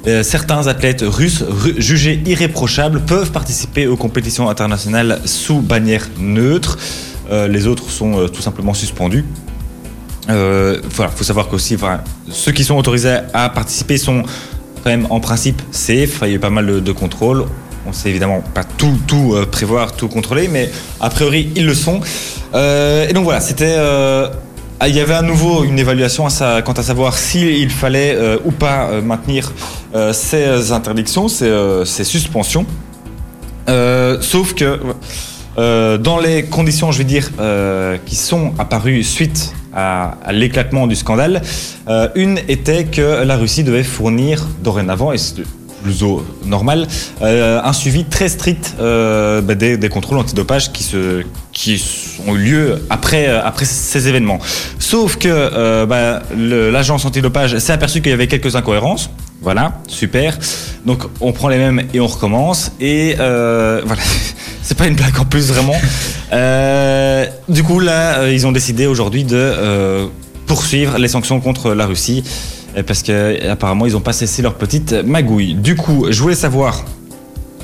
euh, 0.08 0.24
certains 0.24 0.68
athlètes 0.68 1.04
russes 1.08 1.44
ru- 1.48 1.76
jugés 1.78 2.22
irréprochables 2.26 3.00
peuvent 3.02 3.32
participer 3.32 3.88
aux 3.88 3.96
compétitions 3.98 4.50
internationales 4.50 5.20
sous 5.26 5.62
bannière 5.62 6.08
neutre. 6.20 6.78
Euh, 7.32 7.48
les 7.48 7.66
autres 7.68 7.90
sont 7.90 8.20
euh, 8.20 8.28
tout 8.28 8.42
simplement 8.42 8.74
suspendus. 8.74 9.24
Euh, 10.30 10.82
voilà, 10.94 11.10
faut 11.12 11.24
savoir 11.24 11.48
qu'aussi, 11.48 11.76
enfin, 11.76 12.02
ceux 12.30 12.52
qui 12.52 12.66
sont 12.66 12.76
autorisés 12.76 13.18
à 13.34 13.50
participer 13.50 13.98
sont 13.98 14.24
en 15.10 15.20
principe 15.20 15.62
safe. 15.72 16.20
Il 16.24 16.30
y 16.30 16.32
a 16.32 16.36
eu 16.36 16.40
pas 16.40 16.50
mal 16.50 16.82
de, 16.84 16.92
contrôles. 16.92 17.46
On 17.88 17.94
sait 17.94 18.10
évidemment 18.10 18.42
pas 18.54 18.64
tout, 18.64 18.98
tout 19.08 19.34
euh, 19.34 19.46
prévoir, 19.46 19.94
tout 19.94 20.08
contrôler, 20.10 20.48
mais 20.48 20.70
a 21.00 21.10
priori 21.10 21.50
ils 21.56 21.66
le 21.66 21.74
sont. 21.74 22.02
Euh, 22.54 23.08
et 23.08 23.14
donc 23.14 23.24
voilà, 23.24 23.40
c'était. 23.40 23.76
euh, 23.78 24.28
ah, 24.80 24.88
il 24.88 24.96
y 24.96 25.00
avait 25.00 25.16
à 25.16 25.24
nouveau 25.24 25.64
une 25.64 25.80
évaluation 25.80 26.26
à 26.28 26.30
sa- 26.30 26.62
quant 26.62 26.74
à 26.74 26.84
savoir 26.84 27.18
s'il 27.18 27.72
fallait 27.72 28.16
ou 28.46 28.52
pas 28.52 29.02
maintenir 29.02 29.52
ces 30.14 30.72
interdictions, 30.72 31.28
ces, 31.28 32.04
suspensions. 32.04 32.64
Sauf 33.68 34.54
que 34.54 34.80
euh, 35.58 35.98
dans 35.98 36.20
les 36.20 36.44
conditions, 36.44 36.92
je 36.92 37.00
vais 37.00 37.04
dire, 37.04 37.30
euh, 37.40 37.98
qui 38.06 38.16
sont 38.16 38.54
apparues 38.60 39.04
suite 39.04 39.54
à, 39.74 40.18
l'éclatement 40.32 40.88
du 40.88 40.96
scandale, 40.96 41.42
euh, 41.88 42.10
une 42.16 42.40
était 42.48 42.86
que 42.86 43.24
la 43.24 43.38
Russie 43.38 43.64
devait 43.64 43.84
fournir 43.84 44.48
dorénavant, 44.64 45.12
et 45.12 45.18
c'est- 45.18 45.44
plus 45.84 46.04
normal, 46.44 46.88
un 47.22 47.72
suivi 47.72 48.04
très 48.04 48.28
strict 48.30 48.76
bah, 48.80 49.56
des, 49.56 49.90
contrôles 49.90 50.18
antidopage 50.18 50.74
qui, 50.74 50.84
se, 50.84 51.22
qui 51.54 51.82
ont 52.28 52.36
eu 52.36 52.40
lieu 52.40 52.82
après, 52.90 53.28
après 53.28 53.64
ces 53.64 54.08
événements. 54.08 54.40
Sauf 54.80 55.18
que 55.18 55.86
bah, 55.86 56.24
l'agence 56.36 57.06
antidopage 57.06 57.60
s'est 57.60 57.74
aperçu 57.74 58.02
qu'il 58.02 58.10
y 58.10 58.14
avait 58.14 58.28
quelques 58.28 58.56
incohérences. 58.56 59.12
Voilà, 59.44 59.80
super. 59.88 60.38
Donc 60.84 61.04
on 61.22 61.32
prend 61.32 61.48
les 61.48 61.60
mêmes 61.60 61.84
et 61.94 62.00
on 62.00 62.08
recommence. 62.08 62.72
Et 62.82 63.14
voilà, 63.18 64.02
c'est 64.68 64.78
pas 64.78 64.88
une 64.88 64.96
blague 64.96 65.18
en 65.20 65.26
plus 65.26 65.50
vraiment. 65.52 65.80
Euh, 66.34 67.26
du 67.48 67.64
coup 67.64 67.80
là, 67.80 68.20
euh, 68.20 68.34
ils 68.34 68.46
ont 68.46 68.52
décidé 68.52 68.86
aujourd'hui 68.86 69.24
de 69.24 69.38
euh, 69.38 70.08
poursuivre 70.46 70.98
les 70.98 71.08
sanctions 71.08 71.40
contre 71.40 71.74
la 71.74 71.86
Russie 71.86 72.22
parce 72.86 73.02
que 73.02 73.50
apparemment 73.50 73.86
ils 73.86 73.94
n'ont 73.94 74.02
pas 74.02 74.12
cessé 74.12 74.42
leur 74.42 74.56
petite 74.56 74.92
magouille. 74.92 75.54
Du 75.54 75.78
coup, 75.78 76.08
je 76.10 76.22
voulais 76.22 76.36
savoir 76.36 76.84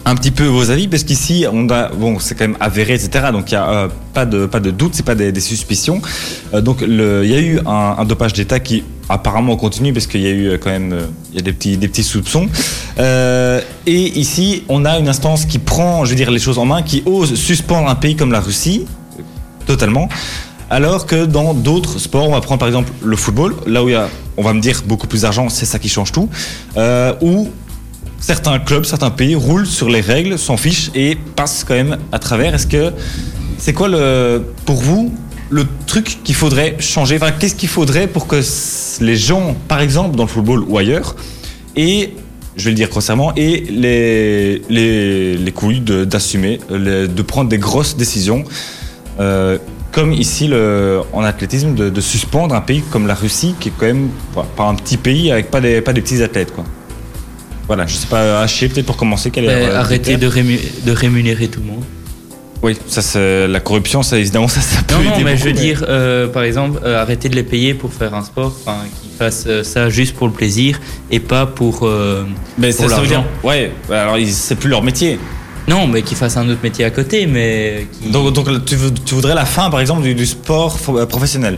un 0.06 0.16
petit 0.16 0.32
peu 0.32 0.46
vos 0.46 0.70
avis 0.70 0.88
parce 0.88 1.04
qu'ici 1.04 1.46
on 1.52 1.70
a 1.70 1.90
bon 1.90 2.20
c'est 2.20 2.36
quand 2.36 2.48
même 2.48 2.58
avéré 2.60 2.94
etc 2.94 3.28
donc 3.32 3.52
il 3.52 3.54
y 3.54 3.58
a 3.58 3.70
euh, 3.70 3.88
pas 4.14 4.26
de 4.26 4.46
pas 4.46 4.60
de 4.60 4.72
doute 4.72 4.92
c'est 4.94 5.06
pas 5.06 5.16
des, 5.16 5.40
suspicions. 5.40 6.02
Euh, 6.54 6.62
donc 6.62 6.80
il 6.82 7.30
y 7.30 7.34
a 7.34 7.40
eu 7.40 7.60
un, 7.66 8.04
dopage 8.06 8.34
d'État 8.34 8.60
qui 8.60 8.84
apparemment 9.10 9.56
continue 9.56 9.94
parce 9.94 10.08
qu'il 10.08 10.22
y 10.22 10.28
a 10.28 10.32
eu 10.32 10.48
euh, 10.48 10.58
quand 10.58 10.70
même 10.70 10.96
il 11.32 11.36
y 11.36 11.40
a 11.40 11.42
des 11.42 11.54
petits 11.54 11.78
des 11.78 11.88
petits 11.88 12.04
soupçons. 12.04 12.48
Et 13.00 14.20
ici 14.20 14.64
on 14.70 14.86
a 14.86 15.00
une 15.00 15.08
instance 15.08 15.46
qui 15.46 15.60
prend 15.60 16.06
je 16.06 16.12
veux 16.12 16.16
dire 16.16 16.32
les 16.32 16.40
choses 16.40 16.58
en 16.58 16.66
main 16.66 16.82
qui 16.82 17.04
ose 17.06 17.36
suspendre 17.36 17.90
un 17.90 17.96
pays 17.96 18.16
comme 18.16 18.32
la 18.32 18.42
Russie 18.42 18.86
totalement 19.66 20.10
alors 20.74 21.06
que 21.06 21.26
dans 21.26 21.54
d'autres 21.54 22.00
sports, 22.00 22.28
on 22.28 22.32
va 22.32 22.42
prendre 22.42 22.58
par 22.58 22.68
exemple 22.68 22.92
le 23.04 23.16
football, 23.16 23.54
là 23.68 23.84
où 23.84 23.90
il 23.90 23.92
y 23.92 23.96
a, 23.96 24.10
on 24.38 24.42
va 24.42 24.54
me 24.54 24.60
dire, 24.60 24.82
beaucoup 24.88 25.06
plus 25.06 25.22
d'argent, 25.22 25.48
c'est 25.50 25.68
ça 25.68 25.78
qui 25.78 25.88
change 25.88 26.12
tout, 26.12 26.30
euh, 26.78 27.14
certains 28.24 28.58
clubs, 28.58 28.86
certains 28.86 29.10
pays 29.10 29.36
roulent 29.36 29.68
sur 29.68 29.90
les 29.90 30.00
règles, 30.00 30.40
s'en 30.40 30.56
fichent 30.56 30.90
et 30.96 31.18
passent 31.36 31.66
quand 31.68 31.74
même 31.74 31.98
à 32.14 32.20
travers. 32.20 32.56
Est-ce 32.56 32.68
que 32.68 32.94
c'est 33.58 33.74
quoi 33.74 33.90
le, 33.90 34.46
pour 34.66 34.78
vous 34.78 35.14
le 35.50 35.66
truc 35.88 36.20
qu'il 36.24 36.36
faudrait 36.36 36.78
changer? 36.80 37.20
Qu'est-ce 37.38 37.56
qu'il 37.56 37.68
faudrait 37.68 38.08
pour 38.08 38.28
que 38.28 38.40
les 39.02 39.18
gens, 39.18 39.58
par 39.68 39.82
exemple 39.82 40.16
dans 40.16 40.24
le 40.24 40.30
football 40.30 40.64
ou 40.70 40.78
ailleurs, 40.78 41.18
et 41.76 42.14
je 42.56 42.64
vais 42.66 42.70
le 42.70 42.76
dire 42.78 42.88
grossièrement, 42.88 43.34
et 43.36 43.66
les, 43.70 44.62
les, 44.70 45.36
les 45.36 45.52
couilles 45.52 45.82
d'assumer, 45.82 46.62
de 46.70 47.22
prendre 47.24 47.50
des 47.50 47.58
grosses 47.58 47.98
décisions, 47.98 48.46
euh, 49.20 49.58
comme 49.92 50.14
ici 50.14 50.50
en 51.12 51.24
athlétisme, 51.24 51.76
de, 51.76 52.02
suspendre 52.02 52.56
un 52.56 52.62
pays 52.62 52.84
comme 52.90 53.06
la 53.06 53.16
Russie, 53.16 53.54
qui 53.60 53.68
est 53.68 53.74
quand 53.78 53.88
même 53.88 54.08
pas, 54.34 54.48
pas 54.56 54.64
un 54.64 54.76
petit 54.76 54.98
pays 54.98 55.30
avec 55.30 55.52
pas 55.52 55.60
des, 55.60 55.82
pas 55.82 55.92
des 55.92 56.02
petits 56.02 56.24
athlètes. 56.24 56.54
Quoi? 56.56 56.64
Voilà, 57.68 57.86
je 57.88 57.96
sais 57.96 58.08
pas, 58.08 58.42
Haché, 58.42 58.68
peut-être 58.68 58.86
pour 58.86 58.98
commencer, 58.98 59.32
quel 59.32 59.46
est 59.46 59.50
euh, 59.50 59.80
arrêter 59.80 60.18
de, 60.18 60.28
rému- 60.30 60.60
de 60.86 60.92
rémunérer 60.92 61.48
tout 61.48 61.62
le 61.62 61.68
monde. 61.68 61.84
Oui, 62.62 62.78
ça 62.88 63.20
la 63.20 63.60
corruption, 63.60 64.04
ça 64.04 64.18
évidemment 64.18 64.48
ça, 64.48 64.62
ça 64.62 64.82
peut 64.84 64.96
Non, 64.96 65.04
non, 65.04 65.20
mais 65.24 65.36
je 65.36 65.44
veux 65.44 65.52
dire, 65.52 65.84
euh, 65.90 66.28
par 66.28 66.44
exemple, 66.44 66.80
euh, 66.86 67.02
arrêter 67.02 67.28
de 67.28 67.36
les 67.36 67.44
payer 67.44 67.74
pour 67.74 67.94
faire 67.94 68.14
un 68.14 68.24
sport, 68.24 68.56
enfin, 68.66 68.78
qu'ils 69.02 69.12
fassent 69.12 69.44
euh, 69.48 69.64
ça 69.64 69.90
juste 69.90 70.16
pour 70.16 70.28
le 70.28 70.34
plaisir 70.34 70.80
et 71.12 71.20
pas 71.20 71.46
pour. 71.46 71.82
euh, 71.84 72.24
Mais 72.58 72.72
pour 72.74 72.90
ça, 72.90 72.96
ça 72.96 73.02
veut 73.02 73.08
dire, 73.08 73.26
ouais, 73.44 73.72
bah, 73.90 74.04
alors 74.04 74.18
c'est 74.28 74.56
plus 74.56 74.70
leur 74.70 74.82
métier. 74.82 75.20
Non, 75.68 75.88
mais 75.88 76.02
qu'ils 76.04 76.18
fassent 76.18 76.38
un 76.38 76.48
autre 76.50 76.60
métier 76.64 76.84
à 76.86 76.90
côté, 76.90 77.26
mais. 77.26 77.88
Donc, 78.12 78.34
donc 78.34 78.66
tu, 78.66 78.76
voudrais 79.16 79.36
la 79.36 79.46
fin, 79.46 79.70
par 79.70 79.80
exemple, 79.82 80.04
du, 80.04 80.14
du 80.16 80.26
sport 80.26 80.78
euh, 80.90 81.06
professionnel? 81.06 81.58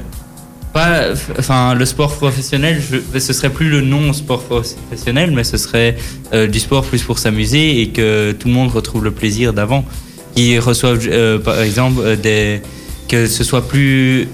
Pas, 0.76 1.13
enfin, 1.39 1.73
le 1.73 1.86
sport 1.86 2.13
professionnel, 2.13 2.82
je- 2.91 3.19
ce 3.19 3.32
serait 3.32 3.49
plus 3.49 3.69
le 3.69 3.80
non 3.80 4.11
sport 4.11 4.43
professionnel, 4.43 5.32
mais 5.32 5.45
ce 5.45 5.55
serait 5.55 5.95
euh, 6.34 6.47
du 6.47 6.59
sport 6.59 6.84
plus 6.84 7.01
pour 7.01 7.17
s'amuser 7.17 7.80
et 7.82 7.89
que 7.91 8.34
tout 8.34 8.49
le 8.49 8.53
monde 8.53 8.71
retrouve 8.71 9.03
le 9.05 9.11
plaisir 9.11 9.53
d'avant. 9.53 9.86
Qu'ils 10.36 10.59
reçoivent, 10.59 10.99
euh, 11.07 11.39
par 11.39 11.61
exemple, 11.61 12.01
euh, 12.03 12.15
des, 12.17 12.61
que 13.07 13.26
ce 13.26 13.45
soit 13.45 13.65
plus 13.69 14.28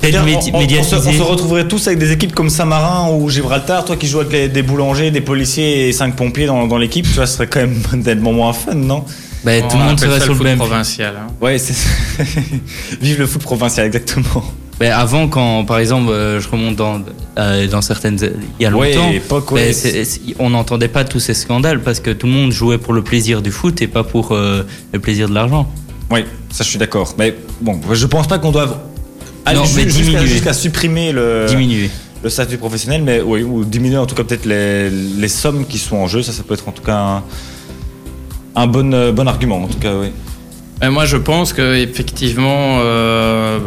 médi- 0.00 0.16
on, 0.16 0.20
on- 0.20 0.28
on 0.28 0.40
se, 0.52 0.58
médiatisé. 0.58 0.96
on 1.08 1.12
se 1.12 1.22
retrouverait 1.22 1.66
tous 1.66 1.84
avec 1.88 1.98
des 1.98 2.12
équipes 2.12 2.36
comme 2.36 2.50
Saint-Marin 2.50 3.10
ou 3.12 3.28
Gibraltar, 3.28 3.84
toi 3.84 3.96
qui 3.96 4.06
joues 4.06 4.20
avec 4.20 4.32
les- 4.32 4.48
des 4.48 4.62
boulangers, 4.62 5.10
des 5.10 5.20
policiers 5.20 5.88
et 5.88 5.92
cinq 5.92 6.14
pompiers 6.14 6.46
dans, 6.46 6.68
dans 6.68 6.78
l'équipe, 6.78 7.04
tu 7.04 7.14
vois, 7.16 7.26
ce 7.26 7.34
serait 7.34 7.48
quand 7.48 7.60
même 7.66 7.82
tellement 8.04 8.32
moins 8.32 8.52
fun, 8.52 8.74
non? 8.74 9.04
Ben, 9.42 9.66
tout 9.68 9.76
le 9.76 9.82
On 9.82 9.86
monde 9.86 9.98
serait 9.98 10.20
sur 10.20 10.28
le 10.28 10.34
foot 10.36 10.44
même. 10.44 10.58
provincial. 10.58 11.14
hein. 11.18 11.32
Ouais, 11.40 11.56
Vive 13.00 13.18
le 13.18 13.26
foot 13.26 13.42
provincial, 13.42 13.86
exactement. 13.86 14.44
Avant, 14.88 15.28
quand 15.28 15.64
par 15.64 15.78
exemple, 15.78 16.10
euh, 16.10 16.40
je 16.40 16.48
remonte 16.48 16.76
dans, 16.76 17.00
euh, 17.38 17.66
dans 17.68 17.82
certaines. 17.82 18.18
Il 18.58 18.62
y 18.62 18.66
a 18.66 18.70
Ouais, 18.70 18.94
longtemps. 18.94 19.10
ben, 19.52 19.74
on 20.38 20.50
n'entendait 20.50 20.88
pas 20.88 21.04
tous 21.04 21.20
ces 21.20 21.34
scandales 21.34 21.82
parce 21.82 22.00
que 22.00 22.10
tout 22.10 22.26
le 22.26 22.32
monde 22.32 22.50
jouait 22.50 22.78
pour 22.78 22.94
le 22.94 23.02
plaisir 23.02 23.42
du 23.42 23.50
foot 23.50 23.82
et 23.82 23.86
pas 23.88 24.04
pour 24.04 24.32
euh, 24.32 24.62
le 24.92 24.98
plaisir 24.98 25.28
de 25.28 25.34
l'argent. 25.34 25.68
Oui, 26.10 26.24
ça 26.50 26.64
je 26.64 26.68
suis 26.70 26.78
d'accord. 26.78 27.14
Mais 27.18 27.34
bon, 27.60 27.78
je 27.92 28.06
pense 28.06 28.26
pas 28.26 28.38
qu'on 28.38 28.52
doive 28.52 28.76
aller 29.44 29.60
jusqu'à 30.26 30.52
supprimer 30.54 31.12
le, 31.12 31.46
Diminuer. 31.48 31.90
le 32.22 32.30
statut 32.30 32.56
professionnel, 32.58 33.02
mais 33.04 33.20
oui, 33.20 33.42
ou 33.42 33.64
diminuer 33.64 33.98
en 33.98 34.06
tout 34.06 34.14
cas 34.14 34.24
peut-être 34.24 34.46
les, 34.46 34.88
les 34.90 35.28
sommes 35.28 35.66
qui 35.66 35.78
sont 35.78 35.96
en 35.96 36.06
jeu. 36.08 36.22
Ça, 36.22 36.32
ça 36.32 36.42
peut 36.42 36.54
être 36.54 36.68
en 36.68 36.72
tout 36.72 36.82
cas 36.82 36.96
un, 36.96 37.22
un 38.56 38.66
bon, 38.66 38.92
euh, 38.94 39.12
bon 39.12 39.28
argument, 39.28 39.62
en 39.64 39.68
tout 39.68 39.78
cas, 39.78 39.92
oui. 39.94 40.08
Moi, 40.82 41.04
je 41.04 41.18
pense 41.18 41.52
que 41.52 41.76
effectivement, 41.76 42.78
euh, 42.80 43.58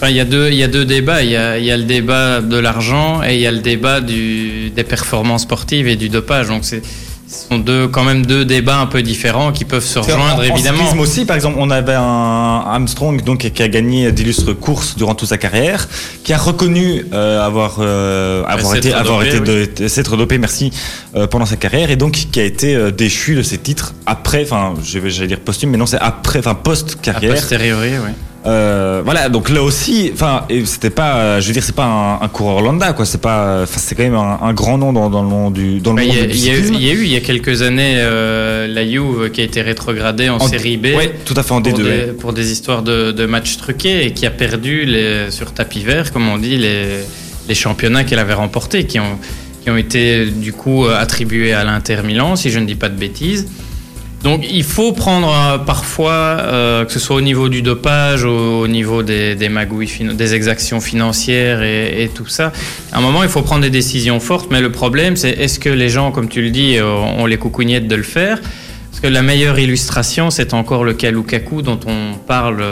bah, 0.00 0.10
il 0.10 0.16
y 0.16 0.20
a 0.20 0.24
deux, 0.24 0.84
débats. 0.84 1.22
Il 1.22 1.30
y 1.30 1.36
a, 1.36 1.76
le 1.76 1.84
débat 1.84 2.40
de 2.40 2.58
l'argent 2.58 3.22
et 3.22 3.34
il 3.36 3.40
y 3.40 3.46
a 3.46 3.50
le 3.50 3.60
débat 3.60 4.00
des 4.00 4.84
performances 4.86 5.42
sportives 5.42 5.88
et 5.88 5.96
du 5.96 6.08
dopage. 6.08 6.48
Sont 7.28 7.58
deux, 7.58 7.88
quand 7.88 8.04
même 8.04 8.24
deux 8.24 8.44
débats 8.44 8.78
un 8.78 8.86
peu 8.86 9.02
différents 9.02 9.52
qui 9.52 9.64
peuvent 9.64 9.84
se 9.84 9.98
rejoindre 9.98 10.36
En- 10.36 10.38
en 10.38 10.42
évidemment. 10.42 10.78
cyclisme 10.78 11.00
aussi, 11.00 11.24
par 11.26 11.36
exemple, 11.36 11.56
on 11.58 11.70
avait 11.70 11.94
un 11.94 12.02
Armstrong 12.66 13.22
donc, 13.22 13.38
qui 13.50 13.62
a 13.62 13.68
gagné 13.68 14.10
d'illustres 14.12 14.52
courses 14.58 14.96
durant 14.96 15.14
toute 15.14 15.28
sa 15.28 15.36
carrière, 15.38 15.88
qui 16.24 16.32
a 16.32 16.38
reconnu 16.38 17.04
euh, 17.12 17.44
avoir, 17.44 17.76
euh, 17.80 18.44
avoir 18.46 18.76
été, 18.76 18.92
avoir 18.94 19.22
été 19.22 19.40
de- 19.40 19.88
s'être 19.88 20.16
dopé, 20.16 20.38
merci, 20.38 20.70
euh, 21.16 21.26
pendant 21.26 21.46
sa 21.46 21.56
carrière, 21.56 21.90
et 21.90 21.96
donc 21.96 22.12
qui 22.12 22.40
a 22.40 22.44
été 22.44 22.90
déchu 22.92 23.34
de 23.34 23.42
ses 23.42 23.58
titres 23.58 23.94
après, 24.06 24.42
enfin, 24.44 24.74
j'allais 24.82 25.26
dire 25.28 25.40
posthume, 25.40 25.70
mais 25.70 25.78
non, 25.78 25.86
c'est 25.86 25.98
après, 26.00 26.38
enfin, 26.38 26.52
A 26.52 26.54
post-carrière. 26.54 27.34
posteriori, 27.34 27.90
oui. 28.04 28.10
Euh, 28.46 29.02
voilà, 29.04 29.28
donc 29.28 29.50
là 29.50 29.62
aussi, 29.62 30.10
enfin, 30.14 30.44
c'était 30.64 30.90
pas, 30.90 31.40
je 31.40 31.46
veux 31.48 31.52
dire, 31.52 31.62
c'est 31.62 31.74
pas 31.74 31.84
un, 31.84 32.24
un 32.24 32.28
coureur 32.28 32.60
lambda, 32.60 32.92
quoi. 32.92 33.04
C'est 33.04 33.20
pas, 33.20 33.66
c'est 33.66 33.94
quand 33.94 34.04
même 34.04 34.14
un, 34.14 34.38
un 34.40 34.52
grand 34.54 34.78
nom 34.78 34.92
dans, 34.92 35.10
dans 35.10 35.22
le 35.22 35.28
monde 35.28 35.54
du, 35.54 35.80
dans 35.80 35.92
le 35.92 35.96
Bah, 35.96 36.02
Il 36.04 36.08
monde 36.08 36.16
y, 36.16 36.20
a- 36.20 36.24
il 36.24 36.36
y 36.44 36.50
eu, 36.50 36.68
il 36.74 36.82
y 36.86 36.90
a 36.90 36.92
eu 36.92 37.02
il 37.02 37.12
y 37.12 37.16
a 37.16 37.20
quelques 37.20 37.62
années 37.62 37.94
euh, 37.98 38.66
la 38.68 38.86
Juve 38.88 39.30
qui 39.32 39.40
a 39.40 39.44
été 39.44 39.60
rétrogradée 39.60 40.28
en, 40.28 40.36
En- 40.36 40.48
série 40.48 40.76
B 40.76 40.86
Ouais, 40.96 41.12
tout 41.24 41.34
à 41.36 41.42
fait 41.42 41.52
en 41.52 41.60
pour, 41.60 41.72
D2. 41.72 41.76
des, 41.76 41.82
ouais. 41.82 42.06
pour 42.18 42.32
des 42.32 42.52
histoires 42.52 42.82
de, 42.82 43.10
de 43.12 43.26
matchs 43.26 43.56
truqués 43.56 44.06
et 44.06 44.12
qui 44.12 44.24
a 44.24 44.30
perdu 44.30 44.84
les, 44.84 45.30
sur 45.30 45.52
tapis 45.52 45.80
vert, 45.80 46.12
comme 46.12 46.28
on 46.28 46.38
dit, 46.38 46.56
les, 46.56 46.84
les 47.48 47.54
championnats 47.54 48.04
qu'elle 48.04 48.20
avait 48.20 48.34
remportés, 48.34 48.84
qui 48.84 49.00
ont, 49.00 49.18
qui 49.62 49.70
ont 49.70 49.76
été 49.76 50.26
du 50.26 50.52
coup 50.52 50.86
attribués 50.86 51.52
à 51.54 51.64
l'Inter 51.64 51.98
Milan, 52.04 52.36
si 52.36 52.50
je 52.50 52.60
ne 52.60 52.66
dis 52.66 52.76
pas 52.76 52.88
de 52.88 52.96
bêtises. 52.98 53.48
Donc 54.22 54.44
il 54.50 54.64
faut 54.64 54.92
prendre 54.92 55.32
euh, 55.32 55.58
parfois, 55.58 56.10
euh, 56.10 56.84
que 56.84 56.92
ce 56.92 56.98
soit 56.98 57.16
au 57.16 57.20
niveau 57.20 57.48
du 57.48 57.62
dopage, 57.62 58.24
au, 58.24 58.62
au 58.62 58.68
niveau 58.68 59.02
des, 59.02 59.48
magouilles, 59.48 59.90
des 60.14 60.34
exactions 60.34 60.80
financières 60.80 61.62
et, 61.62 62.02
et 62.02 62.08
tout 62.08 62.26
ça. 62.26 62.52
À 62.92 62.98
un 62.98 63.00
moment, 63.00 63.22
il 63.22 63.28
faut 63.28 63.42
prendre 63.42 63.62
des 63.62 63.70
décisions 63.70 64.18
fortes, 64.18 64.48
mais 64.50 64.60
le 64.60 64.72
problème, 64.72 65.16
c'est 65.16 65.30
est-ce 65.30 65.60
que 65.60 65.68
les 65.68 65.88
gens, 65.88 66.10
comme 66.10 66.28
tu 66.28 66.42
le 66.42 66.50
dis, 66.50 66.76
euh, 66.76 66.92
ont 66.94 67.26
les 67.26 67.36
coucougnettes 67.36 67.86
de 67.86 67.94
le 67.94 68.02
faire? 68.02 68.40
Parce 68.90 69.00
que 69.00 69.06
la 69.06 69.22
meilleure 69.22 69.58
illustration, 69.58 70.30
c'est 70.30 70.54
encore 70.54 70.82
le 70.82 70.94
cas 70.94 71.12
dont 71.12 71.78
on 71.86 72.14
parle 72.26 72.64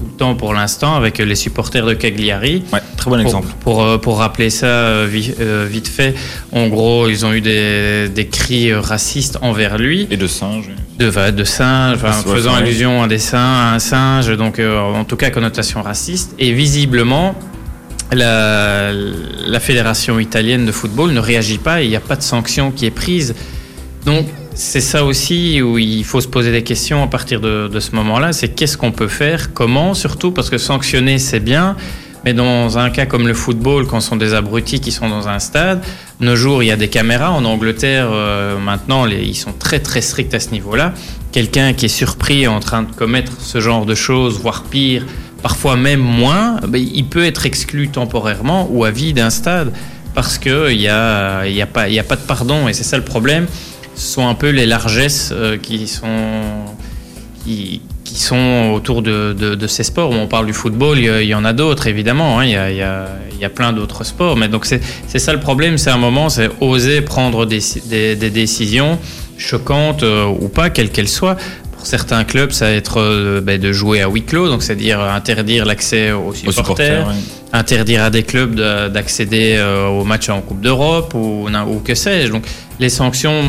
tout 0.00 0.06
le 0.10 0.16
temps 0.16 0.34
pour 0.34 0.54
l'instant 0.54 0.94
avec 0.96 1.18
les 1.18 1.34
supporters 1.34 1.84
de 1.84 1.92
Cagliari. 1.94 2.62
Ouais, 2.72 2.80
très 2.96 3.10
bon 3.10 3.16
Pour, 3.16 3.20
exemple. 3.20 3.48
pour, 3.60 3.82
euh, 3.82 3.98
pour 3.98 4.18
rappeler 4.18 4.48
ça 4.48 4.66
euh, 4.66 5.08
euh, 5.40 5.66
vite 5.70 5.88
fait, 5.88 6.14
en 6.52 6.68
gros, 6.68 7.08
ils 7.08 7.26
ont 7.26 7.32
eu 7.34 7.40
des, 7.42 8.08
des 8.08 8.26
cris 8.26 8.72
racistes 8.72 9.38
envers 9.42 9.76
lui 9.76 10.06
Et 10.10 10.16
de 10.16 10.26
singe. 10.26 10.70
de, 10.98 11.30
de 11.30 11.44
singe, 11.44 11.96
enfin, 11.96 12.12
c'est 12.12 12.30
faisant 12.32 12.52
vrai. 12.52 12.62
allusion 12.62 13.02
à 13.02 13.08
des 13.08 13.18
singes, 13.18 13.40
à 13.40 13.74
un 13.74 13.78
singe, 13.78 14.36
donc 14.36 14.58
en 14.60 15.04
tout 15.04 15.16
cas 15.16 15.30
connotation 15.30 15.82
raciste. 15.82 16.34
Et 16.38 16.52
visiblement, 16.52 17.34
la, 18.12 18.90
la 18.92 19.60
fédération 19.60 20.18
italienne 20.18 20.64
de 20.64 20.72
football 20.72 21.12
ne 21.12 21.20
réagit 21.20 21.58
pas 21.58 21.82
et 21.82 21.84
il 21.84 21.90
n'y 21.90 21.96
a 21.96 22.00
pas 22.00 22.16
de 22.16 22.22
sanction 22.22 22.70
qui 22.70 22.86
est 22.86 22.90
prise. 22.90 23.34
Donc 24.06 24.26
c'est 24.54 24.80
ça 24.80 25.04
aussi 25.04 25.62
où 25.62 25.78
il 25.78 26.04
faut 26.04 26.20
se 26.20 26.28
poser 26.28 26.52
des 26.52 26.62
questions 26.62 27.02
à 27.02 27.06
partir 27.06 27.40
de, 27.40 27.70
ce 27.78 27.94
moment-là. 27.94 28.32
C'est 28.32 28.48
qu'est-ce 28.48 28.76
qu'on 28.76 28.92
peut 28.92 29.08
faire, 29.08 29.52
comment, 29.52 29.94
surtout 29.94 30.32
parce 30.32 30.50
que 30.50 30.58
sanctionner 30.58 31.18
c'est 31.18 31.40
bien. 31.40 31.76
Mais 32.24 32.34
dans 32.34 32.76
un 32.76 32.90
cas 32.90 33.06
comme 33.06 33.26
le 33.26 33.32
football, 33.32 33.86
quand 33.86 34.00
ce 34.00 34.10
sont 34.10 34.16
des 34.16 34.34
abrutis 34.34 34.80
qui 34.80 34.92
sont 34.92 35.08
dans 35.08 35.28
un 35.28 35.38
stade, 35.38 35.82
nos 36.20 36.36
jours, 36.36 36.62
il 36.62 36.66
y 36.66 36.70
a 36.70 36.76
des 36.76 36.88
caméras. 36.88 37.30
En 37.30 37.46
Angleterre, 37.46 38.08
euh, 38.12 38.58
maintenant, 38.58 39.06
ils 39.06 39.34
sont 39.34 39.52
très 39.52 39.78
très 39.78 40.02
stricts 40.02 40.34
à 40.34 40.40
ce 40.40 40.50
niveau-là. 40.50 40.92
Quelqu'un 41.32 41.72
qui 41.72 41.86
est 41.86 41.88
surpris 41.88 42.46
en 42.46 42.60
train 42.60 42.82
de 42.82 42.92
commettre 42.92 43.32
ce 43.40 43.60
genre 43.60 43.86
de 43.86 43.94
choses, 43.94 44.38
voire 44.38 44.64
pire, 44.64 45.06
parfois 45.42 45.76
même 45.76 46.00
moins, 46.00 46.56
ben, 46.68 46.84
il 46.92 47.06
peut 47.06 47.24
être 47.24 47.46
exclu 47.46 47.88
temporairement 47.88 48.68
ou 48.70 48.84
à 48.84 48.90
vie 48.90 49.14
d'un 49.14 49.30
stade 49.30 49.72
parce 50.14 50.36
qu'il 50.36 50.76
n'y 50.76 50.88
a 50.88 51.66
pas 51.66 51.86
de 51.88 52.26
pardon. 52.26 52.68
Et 52.68 52.74
c'est 52.74 52.84
ça 52.84 52.98
le 52.98 53.04
problème. 53.04 53.46
Sont 54.00 54.26
un 54.28 54.34
peu 54.34 54.50
les 54.50 54.66
largesses 54.66 55.30
euh, 55.32 55.56
qui 55.58 55.86
sont 55.86 56.06
qui, 57.44 57.80
qui 58.04 58.18
sont 58.18 58.72
autour 58.74 59.02
de, 59.02 59.32
de- 59.38 59.54
de 59.54 59.66
ces 59.66 59.82
sports. 59.82 60.10
On 60.10 60.26
parle 60.26 60.46
du 60.46 60.52
football, 60.52 60.98
il 60.98 61.24
y, 61.24 61.34
en 61.34 61.44
a 61.44 61.52
d'autres 61.52 61.86
évidemment. 61.86 62.38
hein. 62.38 62.44
Il, 62.44 62.50
y 62.50 62.56
a, 62.56 62.70
il 62.70 62.76
y 62.76 62.82
a- 62.82 63.08
il 63.32 63.40
y 63.40 63.44
a 63.46 63.48
plein 63.50 63.72
d'autres 63.72 64.04
sports, 64.04 64.36
mais 64.36 64.48
donc 64.48 64.66
c'est 64.66 65.18
ça 65.18 65.32
le 65.32 65.40
problème. 65.40 65.78
C'est 65.78 65.88
un 65.90 65.96
moment, 65.96 66.28
c'est 66.28 66.50
oser 66.60 67.00
prendre 67.00 67.46
des, 67.46 67.60
des- 67.86 68.16
des 68.16 68.28
décisions 68.30 68.98
choquantes 69.38 70.02
euh, 70.02 70.26
ou 70.26 70.48
pas, 70.48 70.68
quelles 70.68 70.90
qu'elles 70.90 71.08
soient. 71.08 71.36
Pour 71.72 71.86
certains 71.86 72.24
clubs, 72.24 72.50
ça 72.50 72.66
va 72.66 72.72
être 72.72 73.00
euh, 73.00 73.40
ben, 73.40 73.58
de 73.58 73.72
jouer 73.72 74.02
à 74.02 74.08
huis 74.08 74.22
clos, 74.24 74.48
donc 74.50 74.62
c'est-à-dire 74.62 75.00
interdire 75.00 75.64
l'accès 75.64 76.12
aux 76.12 76.28
Aux 76.28 76.34
supporters, 76.34 77.06
interdire 77.54 78.02
à 78.02 78.10
des 78.10 78.22
clubs 78.22 78.54
de- 78.54 78.88
d'accéder 78.88 79.54
euh, 79.56 79.86
aux 79.86 80.04
matchs 80.04 80.28
en 80.28 80.42
Coupe 80.42 80.60
d'Europe 80.60 81.14
ou, 81.14 81.48
ou 81.48 81.78
que 81.78 81.94
sais-je. 81.94 82.30
Donc 82.32 82.44
les 82.78 82.90
sanctions, 82.90 83.44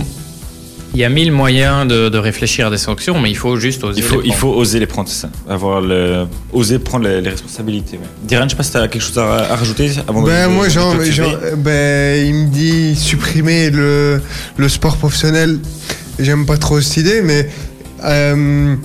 il 0.93 0.99
y 0.99 1.03
a 1.05 1.09
mille 1.09 1.31
moyens 1.31 1.87
de, 1.87 2.09
de 2.09 2.17
réfléchir 2.17 2.67
à 2.67 2.69
des 2.69 2.77
sanctions, 2.77 3.19
mais 3.19 3.29
il 3.29 3.37
faut 3.37 3.55
juste 3.57 3.83
oser. 3.83 3.99
Il 3.99 4.03
faut, 4.03 4.21
les 4.21 4.27
il 4.27 4.33
prendre. 4.33 4.39
faut 4.53 4.59
oser 4.59 4.79
les 4.79 4.85
prendre, 4.87 5.07
c'est 5.09 5.21
ça. 5.21 5.29
Avoir 5.49 5.79
le, 5.81 6.25
oser 6.51 6.79
prendre 6.79 7.07
les, 7.07 7.21
les 7.21 7.29
responsabilités. 7.29 7.97
Ouais. 7.97 8.03
Diran, 8.23 8.43
je 8.45 8.49
sais 8.49 8.55
pas 8.55 8.63
si 8.63 8.71
tu 8.71 8.77
as 8.77 8.87
quelque 8.87 9.01
chose 9.01 9.17
à, 9.17 9.51
à 9.51 9.55
rajouter 9.55 9.89
avant 10.07 10.21
de- 10.21 10.27
Ben, 10.27 10.49
de, 10.49 10.53
moi, 10.53 10.65
de 10.67 10.71
genre, 10.71 11.01
genre, 11.03 11.37
euh, 11.43 11.55
ben, 11.55 12.25
il 12.27 12.33
me 12.33 12.47
dit 12.47 12.95
supprimer 12.95 13.69
le, 13.69 14.21
le 14.57 14.69
sport 14.69 14.97
professionnel. 14.97 15.59
J'aime 16.19 16.45
pas 16.45 16.57
trop 16.57 16.79
cette 16.81 16.97
idée, 16.97 17.21
mais 17.23 17.49
euh, 18.03 18.75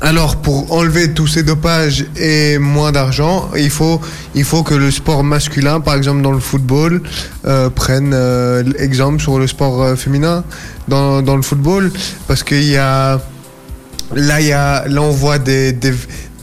alors 0.00 0.36
pour 0.36 0.72
enlever 0.72 1.12
tous 1.12 1.26
ces 1.26 1.42
dopages 1.42 2.06
et 2.16 2.58
moins 2.58 2.92
d'argent, 2.92 3.50
il 3.56 3.70
faut, 3.70 4.00
que 4.62 4.74
le 4.74 4.90
sport 4.92 5.24
masculin, 5.24 5.80
par 5.80 5.94
exemple 5.94 6.22
dans 6.22 6.30
le 6.30 6.38
football, 6.38 7.02
euh, 7.46 7.68
prenne 7.68 8.12
euh, 8.14 8.62
l'exemple 8.78 9.20
sur 9.20 9.38
le 9.38 9.48
sport 9.48 9.82
euh, 9.82 9.96
féminin 9.96 10.44
dans, 10.86 11.20
le 11.20 11.42
football, 11.42 11.90
parce 12.28 12.44
qu'il 12.44 12.64
y 12.64 12.76
a 12.76 13.20
là, 14.14 14.40
y 14.40 14.52
a 14.52 14.86
là 14.86 15.02
on 15.02 15.10
voit 15.10 15.38
des, 15.38 15.76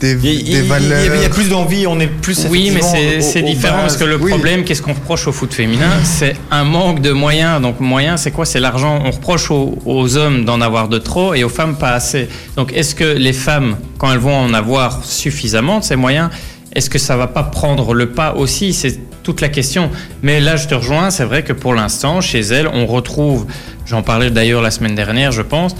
des, 0.00 0.12
Il 0.12 0.44
des 0.44 0.62
valeurs. 0.62 1.14
il 1.14 1.22
y 1.22 1.24
a 1.24 1.28
plus 1.28 1.48
d'envie, 1.48 1.86
on 1.86 1.98
est 2.00 2.06
plus. 2.06 2.46
Oui, 2.50 2.70
mais 2.72 2.82
c'est 3.20 3.42
différent 3.42 3.78
parce 3.80 3.96
que 3.96 4.04
le 4.04 4.16
oui. 4.16 4.30
problème, 4.30 4.64
qu'est-ce 4.64 4.82
qu'on 4.82 4.92
reproche 4.92 5.26
au 5.26 5.32
foot 5.32 5.52
féminin 5.54 5.90
C'est 6.04 6.36
un 6.50 6.64
manque 6.64 7.00
de 7.00 7.12
moyens. 7.12 7.60
Donc, 7.62 7.80
moyens, 7.80 8.20
c'est 8.20 8.30
quoi 8.30 8.44
C'est 8.44 8.60
l'argent. 8.60 9.02
On 9.04 9.10
reproche 9.10 9.50
aux, 9.50 9.78
aux 9.86 10.16
hommes 10.16 10.44
d'en 10.44 10.60
avoir 10.60 10.88
de 10.88 10.98
trop 10.98 11.34
et 11.34 11.44
aux 11.44 11.48
femmes 11.48 11.76
pas 11.76 11.92
assez. 11.92 12.28
Donc, 12.56 12.72
est-ce 12.74 12.94
que 12.94 13.04
les 13.04 13.32
femmes, 13.32 13.76
quand 13.98 14.12
elles 14.12 14.18
vont 14.18 14.36
en 14.36 14.52
avoir 14.52 15.04
suffisamment 15.04 15.78
de 15.78 15.84
ces 15.84 15.96
moyens, 15.96 16.30
est-ce 16.74 16.90
que 16.90 16.98
ça 16.98 17.16
va 17.16 17.26
pas 17.26 17.42
prendre 17.42 17.94
le 17.94 18.10
pas 18.10 18.34
aussi 18.34 18.74
C'est 18.74 19.00
toute 19.22 19.40
la 19.40 19.48
question. 19.48 19.90
Mais 20.22 20.40
là, 20.40 20.56
je 20.56 20.68
te 20.68 20.74
rejoins. 20.74 21.10
C'est 21.10 21.24
vrai 21.24 21.42
que 21.42 21.54
pour 21.54 21.74
l'instant, 21.74 22.20
chez 22.20 22.40
elles, 22.40 22.68
on 22.68 22.84
retrouve, 22.86 23.46
j'en 23.86 24.02
parlais 24.02 24.30
d'ailleurs 24.30 24.60
la 24.60 24.70
semaine 24.70 24.94
dernière, 24.94 25.32
je 25.32 25.42
pense, 25.42 25.74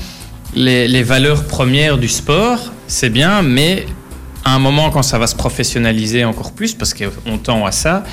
les, 0.54 0.88
les 0.88 1.02
valeurs 1.02 1.44
premières 1.44 1.98
du 1.98 2.08
sport, 2.08 2.72
c'est 2.86 3.10
bien, 3.10 3.42
mais 3.42 3.84
à 4.46 4.54
un 4.54 4.58
moment, 4.58 4.90
quand 4.90 5.02
ça 5.02 5.18
va 5.18 5.26
se 5.26 5.34
professionnaliser 5.34 6.24
encore 6.24 6.52
plus, 6.52 6.72
parce 6.74 6.94
qu'on 6.94 7.36
tend 7.38 7.66
à 7.66 7.72
ça, 7.72 8.04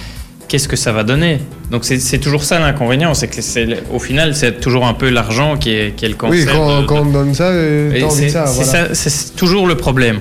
qu'est-ce 0.48 0.68
que 0.68 0.76
ça 0.76 0.92
va 0.92 1.04
donner? 1.04 1.40
Donc 1.72 1.86
c'est 1.86 2.18
toujours 2.20 2.44
ça 2.44 2.60
l'inconvénient, 2.60 3.14
c'est 3.14 3.28
que 3.28 3.42
c'est- 3.42 3.84
au 3.94 4.00
final, 4.00 4.36
c'est 4.36 4.60
toujours 4.60 4.86
un 4.86 4.94
peu 4.96 5.10
l'argent 5.10 5.58
qui 5.58 5.70
est, 5.72 5.96
qui 5.96 6.06
est 6.06 6.10
le 6.10 6.16
cancer. 6.16 6.38
Oui, 6.40 6.46
quand, 6.52 6.82
de- 6.82 6.86
quand 6.88 7.02
on 7.02 7.06
donne 7.06 7.34
ça, 7.34 7.50
euh, 7.50 7.92
c'est 8.10 8.30
ça. 8.30 8.46
c'est 8.48 8.64
voilà. 8.64 8.94
ça, 8.96 8.96
c'est 8.96 9.36
toujours 9.36 9.68
le 9.68 9.76
problème. 9.76 10.20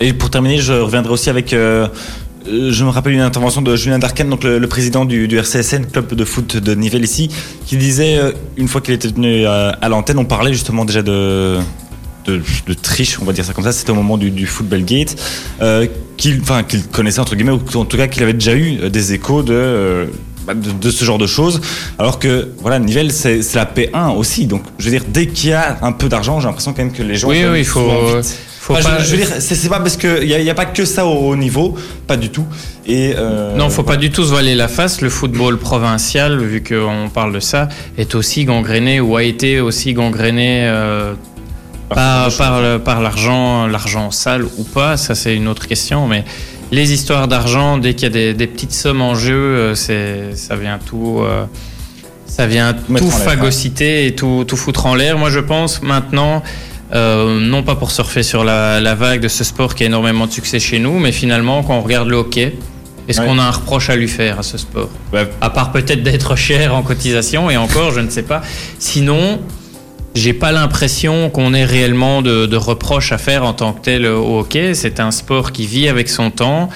Et 0.00 0.12
pour 0.14 0.30
terminer, 0.30 0.58
je 0.58 0.72
reviendrai 0.72 1.12
aussi 1.12 1.30
avec. 1.30 1.52
euh, 1.52 1.86
euh, 2.48 2.72
je 2.72 2.84
me 2.84 2.90
rappelle 2.90 3.12
une 3.12 3.20
intervention 3.20 3.62
de 3.62 3.76
Julien 3.76 4.00
Darken, 4.00 4.28
donc 4.28 4.42
le, 4.42 4.58
le 4.58 4.66
président 4.66 5.04
du, 5.04 5.28
du 5.28 5.38
RCSN, 5.38 5.84
club 5.92 6.12
de 6.12 6.24
foot 6.24 6.56
de 6.56 6.74
Nivelles 6.74 7.04
ici, 7.04 7.28
qui 7.66 7.76
disait, 7.76 8.18
une 8.56 8.66
fois 8.66 8.80
qu'il 8.80 8.94
était 8.94 9.06
venu 9.08 9.46
à, 9.46 9.68
à 9.80 9.88
l'antenne, 9.88 10.18
on 10.18 10.24
parlait 10.24 10.52
justement 10.52 10.84
déjà 10.84 11.02
de, 11.02 11.58
de, 12.24 12.40
de 12.66 12.74
triche, 12.74 13.18
on 13.20 13.24
va 13.24 13.32
dire 13.32 13.44
ça 13.44 13.52
comme 13.52 13.64
ça, 13.64 13.72
c'était 13.72 13.90
au 13.92 13.96
moment 13.96 14.16
du, 14.18 14.30
du 14.30 14.46
football 14.46 14.82
gate, 14.84 15.16
euh, 15.60 15.86
qu'il 16.16 16.40
connaissait 16.92 17.20
entre 17.20 17.34
guillemets, 17.34 17.52
ou 17.52 17.76
en 17.78 17.84
tout 17.84 17.96
cas 17.96 18.06
qu'il 18.08 18.22
avait 18.22 18.32
déjà 18.34 18.54
eu 18.54 18.78
euh, 18.82 18.88
des 18.88 19.12
échos 19.12 19.42
de, 19.42 19.52
euh, 19.54 20.06
bah, 20.46 20.54
de, 20.54 20.70
de 20.70 20.90
ce 20.90 21.04
genre 21.04 21.18
de 21.18 21.26
choses, 21.26 21.60
alors 21.98 22.18
que 22.18 22.48
voilà, 22.60 22.78
Nivelles 22.78 23.12
c'est 23.12 23.40
la 23.54 23.64
P1 23.66 24.16
aussi, 24.16 24.46
donc 24.46 24.62
je 24.78 24.84
veux 24.84 24.90
dire, 24.90 25.02
dès 25.08 25.26
qu'il 25.26 25.50
y 25.50 25.52
a 25.52 25.78
un 25.82 25.92
peu 25.92 26.08
d'argent, 26.08 26.38
j'ai 26.40 26.46
l'impression 26.46 26.72
quand 26.72 26.82
même 26.84 26.92
que 26.92 27.02
les 27.02 27.16
gens... 27.16 27.28
Oui, 27.28 27.42
oui, 27.50 27.58
il 27.60 27.64
faut- 27.64 28.20
Enfin, 28.68 28.80
pas- 28.90 28.98
je, 29.00 29.06
je 29.06 29.10
veux 29.10 29.16
dire, 29.16 29.28
c'est 29.40 29.56
c'est 29.56 29.68
pas 29.68 29.80
parce 29.80 29.96
qu'il 29.96 30.22
n'y 30.24 30.34
a, 30.34 30.40
y 30.40 30.48
a 30.48 30.54
pas 30.54 30.66
que 30.66 30.84
ça 30.84 31.04
au 31.04 31.30
haut 31.30 31.34
niveau, 31.34 31.74
pas 32.06 32.16
du 32.16 32.28
tout. 32.30 32.44
Et, 32.86 33.12
euh, 33.16 33.56
Non, 33.56 33.68
faut 33.70 33.82
voilà. 33.82 33.96
pas 33.98 34.00
du 34.00 34.12
tout 34.12 34.22
se 34.22 34.28
voiler 34.28 34.54
la 34.54 34.68
face. 34.68 35.00
Le 35.00 35.10
football 35.10 35.58
provincial, 35.58 36.38
vu 36.38 36.62
qu'on 36.62 37.10
parle 37.12 37.32
de 37.34 37.40
ça, 37.40 37.68
est 37.98 38.14
aussi 38.14 38.44
gangréné 38.44 39.00
ou 39.00 39.16
a 39.16 39.24
été 39.24 39.60
aussi 39.60 39.94
gangréné 39.94 40.60
euh, 40.68 41.14
par, 41.94 42.80
par, 42.82 43.00
l'argent, 43.00 43.66
l'argent 43.66 44.10
sale 44.10 44.44
ou 44.58 44.64
pas. 44.64 44.96
Ça, 44.96 45.14
c'est 45.14 45.34
une 45.34 45.48
autre 45.48 45.66
question. 45.66 46.06
Mais 46.06 46.24
les 46.70 46.92
histoires 46.92 47.28
d'argent, 47.28 47.78
dès 47.78 47.94
qu'il 47.94 48.04
y 48.04 48.06
a 48.06 48.10
des, 48.10 48.34
des 48.34 48.46
petites 48.46 48.72
sommes 48.72 49.02
en 49.02 49.14
jeu, 49.14 49.34
euh, 49.34 49.74
c'est, 49.74 50.34
ça 50.34 50.56
vient 50.56 50.78
tout. 50.78 51.20
euh, 51.20 51.44
ça 52.26 52.46
vient 52.46 52.72
tout 52.72 53.10
phagocyter 53.10 54.06
et 54.06 54.14
tout, 54.14 54.44
tout 54.48 54.56
foutre 54.56 54.86
en 54.86 54.94
l'air. 54.94 55.18
Moi, 55.18 55.28
je 55.28 55.38
pense 55.40 55.82
maintenant, 55.82 56.42
euh, 56.94 57.38
non 57.40 57.62
pas 57.62 57.74
pour 57.74 57.90
surfer 57.90 58.22
sur 58.22 58.42
la, 58.42 58.80
la 58.80 58.94
vague 58.94 59.20
de 59.20 59.28
ce 59.28 59.44
sport 59.44 59.74
qui 59.74 59.82
a 59.82 59.86
énormément 59.86 60.26
de 60.26 60.32
succès 60.32 60.58
chez 60.58 60.78
nous, 60.78 60.98
mais 60.98 61.12
finalement, 61.12 61.62
quand 61.62 61.74
on 61.76 61.82
regarde 61.82 62.08
le 62.08 62.16
hockey, 62.16 62.54
est-ce 63.06 63.20
Ouais. 63.20 63.26
qu'on 63.26 63.38
a 63.38 63.42
un 63.42 63.50
reproche 63.50 63.90
à 63.90 63.96
lui 63.96 64.08
faire 64.08 64.38
à 64.38 64.42
ce 64.42 64.56
sport? 64.56 64.88
Ouais. 65.12 65.28
À 65.42 65.50
part 65.50 65.72
peut-être 65.72 66.02
d'être 66.02 66.34
cher 66.36 66.74
en 66.74 66.82
cotisation, 66.82 67.50
et 67.50 67.58
encore, 67.58 67.90
je 67.92 68.00
ne 68.00 68.08
sais 68.08 68.22
pas. 68.22 68.40
Sinon, 68.78 69.38
j'ai 70.14 70.32
pas 70.34 70.52
l'impression 70.52 71.30
qu'on 71.30 71.54
ait 71.54 71.64
réellement 71.64 72.22
de, 72.22 72.46
de 72.46 72.56
reproches 72.56 73.12
à 73.12 73.18
faire 73.18 73.44
en 73.44 73.52
tant 73.54 73.72
que 73.72 73.80
tel 73.80 74.06
au 74.06 74.40
hockey. 74.40 74.74
C'est 74.74 75.00
un 75.00 75.10
sport 75.10 75.52
qui 75.52 75.66
vit 75.66 75.88
avec 75.88 76.08
son 76.08 76.30
temps, 76.30 76.68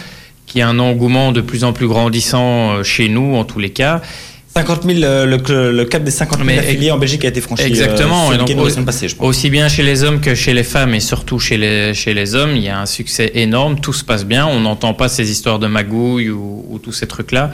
qui 0.46 0.60
a 0.62 0.68
un 0.68 0.78
engouement 0.78 1.32
de 1.32 1.40
plus 1.40 1.64
en 1.64 1.72
plus 1.72 1.86
grandissant 1.88 2.76
euh, 2.76 2.82
chez 2.82 3.08
nous, 3.08 3.34
en 3.36 3.44
tous 3.44 3.58
les 3.58 3.70
cas. 3.70 4.00
50 4.56 4.84
000, 4.84 5.02
euh, 5.02 5.26
le, 5.26 5.70
le 5.70 5.84
cap 5.84 6.02
des 6.02 6.10
50 6.10 6.38
000 6.38 6.46
Mais 6.46 6.58
affiliés 6.58 6.90
en 6.90 6.96
Belgique 6.96 7.26
a 7.26 7.28
été 7.28 7.42
franchi. 7.42 7.64
Exactement, 7.64 8.30
Euh, 8.32 8.36
donc, 8.38 8.48
au- 8.56 8.82
passée, 8.84 9.06
je 9.08 9.14
pense. 9.16 9.26
Aussi 9.28 9.50
bien 9.50 9.68
chez 9.68 9.82
les 9.82 10.02
hommes 10.02 10.20
que 10.22 10.34
chez 10.34 10.54
les 10.54 10.62
femmes 10.62 10.94
et 10.94 11.00
surtout 11.00 11.38
chez 11.38 11.58
les, 11.58 11.92
chez 11.92 12.14
les 12.14 12.34
hommes, 12.34 12.52
il 12.56 12.62
y 12.62 12.70
a 12.70 12.80
un 12.80 12.86
succès 12.86 13.32
énorme, 13.34 13.78
tout 13.80 13.92
se 13.92 14.02
passe 14.02 14.24
bien, 14.24 14.46
on 14.46 14.60
n'entend 14.60 14.94
pas 14.94 15.08
ces 15.10 15.30
histoires 15.30 15.58
de 15.58 15.66
magouilles 15.66 16.30
ou, 16.30 16.64
ou 16.70 16.78
tous 16.78 16.92
ces 16.92 17.06
trucs-là. 17.06 17.50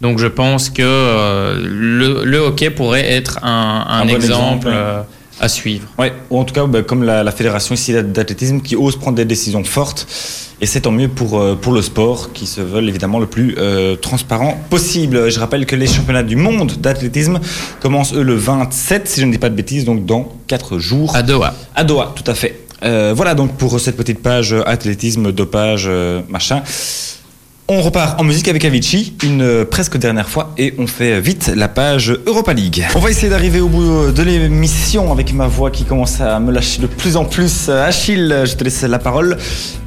Donc 0.00 0.18
je 0.20 0.26
pense 0.28 0.70
que 0.70 0.82
euh, 0.84 1.58
le, 1.68 2.22
le 2.24 2.38
hockey 2.38 2.70
pourrait 2.70 3.10
être 3.10 3.40
un, 3.42 3.84
un 3.88 4.00
Un 4.02 4.06
bon 4.06 4.14
exemple, 4.14 4.68
euh, 4.70 5.00
à 5.40 5.48
suivre. 5.48 5.86
Ouais, 5.98 6.12
ou 6.30 6.38
en 6.38 6.44
tout 6.44 6.54
cas, 6.54 6.66
bah, 6.66 6.82
comme 6.82 7.02
la, 7.02 7.22
la 7.22 7.32
fédération 7.32 7.74
ici 7.74 7.92
d'athlétisme 7.92 8.60
qui 8.60 8.76
ose 8.76 8.96
prendre 8.96 9.16
des 9.16 9.24
décisions 9.24 9.64
fortes. 9.64 10.06
Et 10.60 10.66
c'est 10.66 10.80
tant 10.82 10.90
mieux 10.90 11.08
pour, 11.08 11.38
euh, 11.38 11.54
pour 11.54 11.74
le 11.74 11.82
sport 11.82 12.32
qui 12.32 12.46
se 12.46 12.62
veulent 12.62 12.88
évidemment 12.88 13.18
le 13.18 13.26
plus 13.26 13.54
euh, 13.58 13.94
transparent 13.96 14.58
possible. 14.70 15.30
Je 15.30 15.38
rappelle 15.38 15.66
que 15.66 15.76
les 15.76 15.86
championnats 15.86 16.22
du 16.22 16.36
monde 16.36 16.72
d'athlétisme 16.78 17.40
commencent 17.80 18.14
eux 18.14 18.22
le 18.22 18.34
27, 18.34 19.06
si 19.06 19.20
je 19.20 19.26
ne 19.26 19.32
dis 19.32 19.38
pas 19.38 19.50
de 19.50 19.54
bêtises, 19.54 19.84
donc 19.84 20.06
dans 20.06 20.32
4 20.46 20.78
jours. 20.78 21.14
À 21.14 21.22
Doha. 21.22 21.54
À 21.74 21.84
Doha, 21.84 22.14
tout 22.16 22.28
à 22.30 22.34
fait. 22.34 22.60
Euh, 22.82 23.12
voilà 23.14 23.34
donc 23.34 23.56
pour 23.56 23.78
cette 23.80 23.96
petite 23.96 24.22
page 24.22 24.54
athlétisme, 24.64 25.32
dopage, 25.32 25.90
machin. 26.28 26.62
On 27.68 27.82
repart 27.82 28.20
en 28.20 28.22
musique 28.22 28.46
avec 28.46 28.64
Avicii, 28.64 29.14
une 29.24 29.42
euh, 29.42 29.64
presque 29.64 29.96
dernière 29.96 30.28
fois, 30.28 30.52
et 30.56 30.74
on 30.78 30.86
fait 30.86 31.20
vite 31.20 31.50
la 31.52 31.66
page 31.66 32.16
Europa 32.24 32.52
League. 32.52 32.86
On 32.94 33.00
va 33.00 33.10
essayer 33.10 33.28
d'arriver 33.28 33.58
au 33.58 33.68
bout 33.68 33.82
euh, 33.82 34.12
de 34.12 34.22
l'émission 34.22 35.10
avec 35.10 35.32
ma 35.32 35.48
voix 35.48 35.72
qui 35.72 35.82
commence 35.82 36.20
à 36.20 36.38
me 36.38 36.52
lâcher 36.52 36.80
de 36.80 36.86
plus 36.86 37.16
en 37.16 37.24
plus. 37.24 37.66
Euh, 37.68 37.84
Achille, 37.84 38.44
je 38.44 38.54
te 38.54 38.62
laisse 38.62 38.82
la 38.82 39.00
parole 39.00 39.36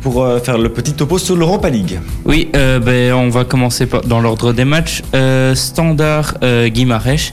pour 0.02 0.26
euh, 0.26 0.40
faire 0.42 0.58
le 0.58 0.68
petit 0.68 0.92
topo 0.92 1.18
sur 1.18 1.38
l'Europa 1.38 1.70
League. 1.70 2.02
Oui, 2.26 2.50
euh, 2.54 2.80
ben, 2.80 3.14
on 3.14 3.30
va 3.30 3.46
commencer 3.46 3.88
dans 4.06 4.20
l'ordre 4.20 4.52
des 4.52 4.66
matchs. 4.66 5.02
Euh, 5.16 5.56
standard 5.56 6.34
euh, 6.44 6.68
Guimarães. 6.68 7.32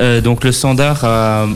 Euh, 0.00 0.20
donc 0.20 0.44
le 0.44 0.52
Standard 0.52 1.02
a, 1.02 1.46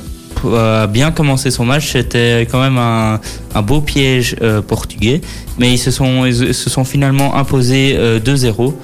a 0.44 0.86
bien 0.86 1.10
commencé 1.10 1.50
son 1.50 1.64
match. 1.64 1.92
C'était 1.92 2.46
quand 2.50 2.60
même 2.60 2.78
un, 2.78 3.20
un 3.54 3.62
beau 3.62 3.80
piège 3.80 4.36
euh, 4.42 4.62
portugais, 4.62 5.20
mais 5.58 5.72
ils 5.72 5.78
se 5.78 5.90
sont, 5.90 6.24
ils 6.26 6.54
se 6.54 6.70
sont 6.70 6.84
finalement 6.84 7.36
imposés 7.36 7.94
euh, 7.96 8.18
2-0, 8.18 8.74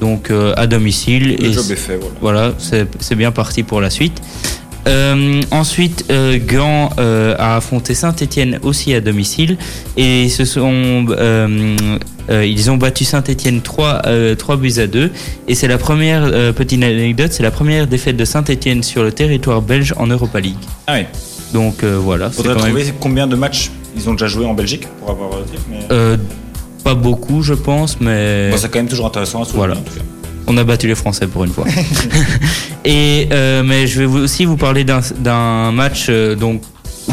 donc 0.00 0.30
euh, 0.30 0.54
à 0.56 0.66
domicile. 0.66 1.32
Et 1.32 1.50
est 1.50 1.76
fait, 1.76 1.98
voilà. 2.20 2.54
c'est 2.58 3.14
bien 3.14 3.32
parti 3.32 3.62
pour 3.62 3.80
la 3.80 3.90
suite. 3.90 4.20
Euh, 4.86 5.40
ensuite, 5.50 6.04
euh, 6.10 6.38
Gand 6.38 6.90
euh, 6.98 7.34
a 7.38 7.56
affronté 7.56 7.94
Saint-Etienne 7.94 8.58
aussi 8.62 8.94
à 8.94 9.00
domicile 9.00 9.56
et 9.96 10.24
ils 10.24 10.30
se 10.30 10.44
sont, 10.44 11.06
euh, 11.10 11.76
ils 12.28 12.70
ont 12.70 12.76
battu 12.76 13.04
Saint-Etienne 13.04 13.62
3, 13.62 14.02
euh, 14.06 14.34
3 14.34 14.56
buts 14.56 14.78
à 14.78 14.86
2 14.86 15.10
et 15.48 15.54
c'est 15.54 15.68
la 15.68 15.78
première 15.78 16.30
petite 16.54 16.82
anecdote, 16.82 17.32
c'est 17.32 17.42
la 17.42 17.50
première 17.50 17.86
défaite 17.86 18.16
de 18.16 18.24
Saint-Etienne 18.24 18.82
sur 18.82 19.02
le 19.02 19.12
territoire 19.12 19.62
belge 19.62 19.94
en 19.96 20.06
Europa 20.06 20.40
League. 20.40 20.54
Ah 20.86 20.94
oui. 20.98 21.06
Donc 21.52 21.84
voilà, 21.84 22.30
Faudrait 22.30 22.54
quand 22.54 22.62
même 22.64 22.74
trouver 22.74 22.92
combien 23.00 23.26
de 23.26 23.36
matchs 23.36 23.70
ils 23.96 24.08
ont 24.10 24.12
déjà 24.12 24.26
joué 24.26 24.44
en 24.44 24.54
Belgique 24.54 24.86
pour 25.00 25.10
avoir 25.10 25.30
mais 25.70 26.16
pas 26.84 26.94
beaucoup, 26.94 27.42
je 27.42 27.54
pense, 27.54 28.00
mais 28.00 28.50
bon, 28.50 28.56
c'est 28.56 28.68
quand 28.68 28.78
même 28.78 28.86
toujours 28.88 29.06
intéressant 29.06 29.42
à 29.42 29.44
souligner. 29.44 29.58
Voilà. 29.66 29.74
en 29.74 29.82
tout 29.82 29.94
cas. 29.94 30.15
On 30.46 30.56
a 30.56 30.64
battu 30.64 30.86
les 30.86 30.94
Français 30.94 31.26
pour 31.26 31.44
une 31.44 31.52
fois. 31.52 31.66
Et 32.84 33.28
euh, 33.32 33.62
mais 33.64 33.86
je 33.86 34.00
vais 34.00 34.06
aussi 34.06 34.44
vous 34.44 34.56
parler 34.56 34.84
d'un 34.84 35.72
match 35.72 36.06
euh, 36.08 36.34
dont, 36.34 36.60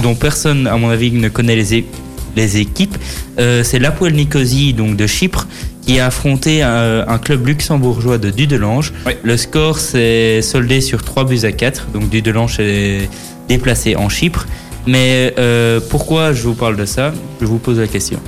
dont 0.02 0.16
personne, 0.16 0.68
à 0.68 0.78
mon 0.78 0.90
avis, 0.90 1.12
ne 1.12 1.30
connaît 1.30 1.56
les, 1.56 2.58
équipes. 2.58 2.98
Euh, 3.40 3.64
C'est 3.64 3.80
l'Apoel 3.80 4.14
Nicosie, 4.14 4.74
donc 4.74 4.96
de 4.96 5.08
Chypre, 5.08 5.48
qui 5.86 6.00
a 6.00 6.08
affronté 6.08 6.62
un, 6.62 7.06
un 7.08 7.18
club 7.18 7.48
luxembourgeois 7.48 8.18
de 8.20 8.30
Dudelange. 8.30 8.94
Oui. 9.06 9.14
Le 9.24 9.36
score 9.36 9.80
s'est 9.80 10.42
soldé 10.42 10.80
sur 10.82 11.04
3 11.04 11.26
buts 11.26 11.40
à 11.44 11.52
4, 11.52 11.88
donc 11.94 12.10
Dudelange 12.10 12.60
est 12.60 13.10
déplacé 13.48 13.96
en 13.96 14.10
Chypre. 14.10 14.46
Mais 14.86 15.34
euh, 15.38 15.80
pourquoi 15.90 16.34
je 16.34 16.44
vous 16.44 16.56
parle 16.56 16.76
de 16.76 16.86
ça? 16.86 17.14
Je 17.42 17.46
vous 17.46 17.58
pose 17.58 17.80
la 17.80 17.88
question. 17.88 18.20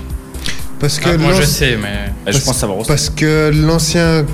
Parce 0.79 0.99
que 0.99 1.09
Ah, 1.09 1.17
moi 1.17 1.33
je 1.33 1.43
sais, 1.43 1.77
mais. 1.81 2.31
Je 2.31 2.37
pense 2.39 2.57
savoir 2.57 2.79
aussi. 2.79 2.87
Parce 2.87 3.09
que 3.09 3.51
l'ancien. 3.53 4.25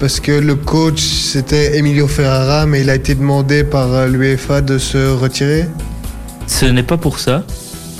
Parce 0.00 0.20
que 0.20 0.30
le 0.32 0.54
coach 0.54 1.00
c'était 1.00 1.76
Emilio 1.76 2.06
Ferrara, 2.06 2.66
mais 2.66 2.82
il 2.82 2.90
a 2.90 2.94
été 2.94 3.14
demandé 3.14 3.64
par 3.64 3.92
euh, 3.92 4.06
l'UEFA 4.06 4.60
de 4.60 4.78
se 4.78 5.10
retirer. 5.12 5.66
Ce 6.46 6.66
n'est 6.66 6.82
pas 6.84 6.96
pour 6.96 7.18
ça. 7.18 7.42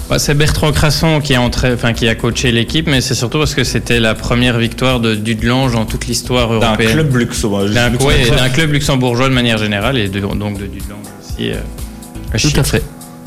Bah, 0.09 0.19
c'est 0.19 0.35
Bertrand 0.35 0.73
Crasson 0.73 1.21
qui 1.21 1.35
a, 1.35 1.41
entré, 1.43 1.73
enfin, 1.73 1.93
qui 1.93 2.09
a 2.09 2.15
coaché 2.15 2.51
l'équipe, 2.51 2.87
mais 2.87 3.01
c'est 3.03 3.15
surtout 3.15 3.39
parce 3.39 3.55
que 3.55 3.63
c'était 3.65 4.01
la 4.01 4.15
première 4.15 4.57
victoire 4.59 5.01
de 5.01 5.15
Dudelange 5.15 5.73
dans 5.73 5.85
toute 5.85 6.07
l'histoire 6.07 6.49
D'un 6.49 6.55
européenne. 6.69 6.93
club 6.93 7.15
luxembourgeois. 7.17 7.69
D'un 7.75 7.91
luxembourgeois. 7.91 8.35
ouais, 8.37 8.41
d'un 8.43 8.49
club 8.49 8.73
luxembourgeois 8.73 9.29
de 9.29 9.35
manière 9.35 9.59
générale 9.59 9.99
et 9.99 10.09
de- 10.09 10.21
donc 10.21 10.59
de 10.59 10.67
Dudelange 10.67 11.05
aussi. 11.21 11.51
euh, 11.51 11.57
Tout 12.41 12.59
à 12.61 12.65
fait. 12.65 12.83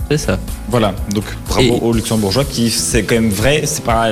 C'est 0.10 0.18
ça. 0.18 0.40
Voilà, 0.72 0.94
donc 1.14 1.26
bravo 1.50 1.80
aux 1.82 1.92
Luxembourgeois 1.92 2.46
qui, 2.46 2.70
c'est 2.70 3.04
quand 3.04 3.16
même 3.16 3.30
vrai, 3.30 3.64
c'est 3.66 3.84
pas 3.84 4.08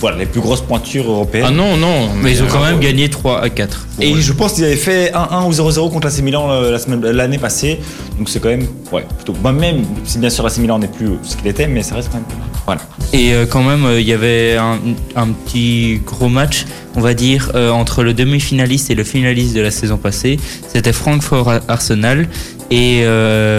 voilà, 0.00 0.16
les 0.16 0.24
plus 0.24 0.40
grosses 0.40 0.62
pointures 0.62 1.10
européennes. 1.10 1.44
Ah 1.48 1.50
non, 1.50 1.76
non, 1.76 2.08
mais, 2.22 2.32
ils 2.32 2.42
ont 2.42 2.46
quand 2.50 2.64
même 2.64 2.80
gagné 2.80 3.10
3 3.10 3.42
à 3.42 3.50
4. 3.50 3.86
Et 4.00 4.14
je 4.14 4.32
pense 4.32 4.54
qu'ils 4.54 4.64
avaient 4.64 4.76
fait 4.76 5.12
1-1 5.12 5.46
ou 5.46 5.52
0-0 5.52 5.90
contre 5.92 6.06
l'AC 6.06 6.22
Milan 6.22 6.48
euh, 6.50 6.78
l'année 7.12 7.36
passée, 7.36 7.78
donc 8.16 8.30
c'est 8.30 8.40
quand 8.40 8.48
même, 8.48 8.66
ouais, 8.90 9.04
plutôt. 9.16 9.34
Bah, 9.34 9.52
même 9.52 9.82
si 10.04 10.18
bien 10.18 10.30
sûr 10.30 10.44
l'AC 10.44 10.56
Milan 10.58 10.78
n'est 10.78 10.88
plus 10.88 11.10
ce 11.22 11.36
qu'il 11.36 11.46
était, 11.46 11.66
mais 11.66 11.82
ça 11.82 11.96
reste 11.96 12.08
quand 12.10 12.18
même. 12.18 12.26
Voilà. 12.64 12.80
Et 13.12 13.34
euh, 13.34 13.44
quand 13.44 13.62
même, 13.62 13.84
euh, 13.84 14.00
il 14.00 14.06
y 14.06 14.14
avait 14.14 14.56
un, 14.56 14.78
un, 15.14 15.28
petit 15.28 16.00
gros 16.06 16.28
match, 16.28 16.64
on 16.96 17.00
va 17.00 17.12
dire, 17.12 17.52
entre 17.54 18.02
le 18.02 18.14
demi-finaliste 18.14 18.90
et 18.90 18.94
le 18.94 19.04
finaliste 19.04 19.54
de 19.54 19.60
la 19.60 19.70
saison 19.70 19.98
passée. 19.98 20.38
C'était 20.68 20.92
Francfort-Arsenal. 20.92 22.28
Et 22.70 23.02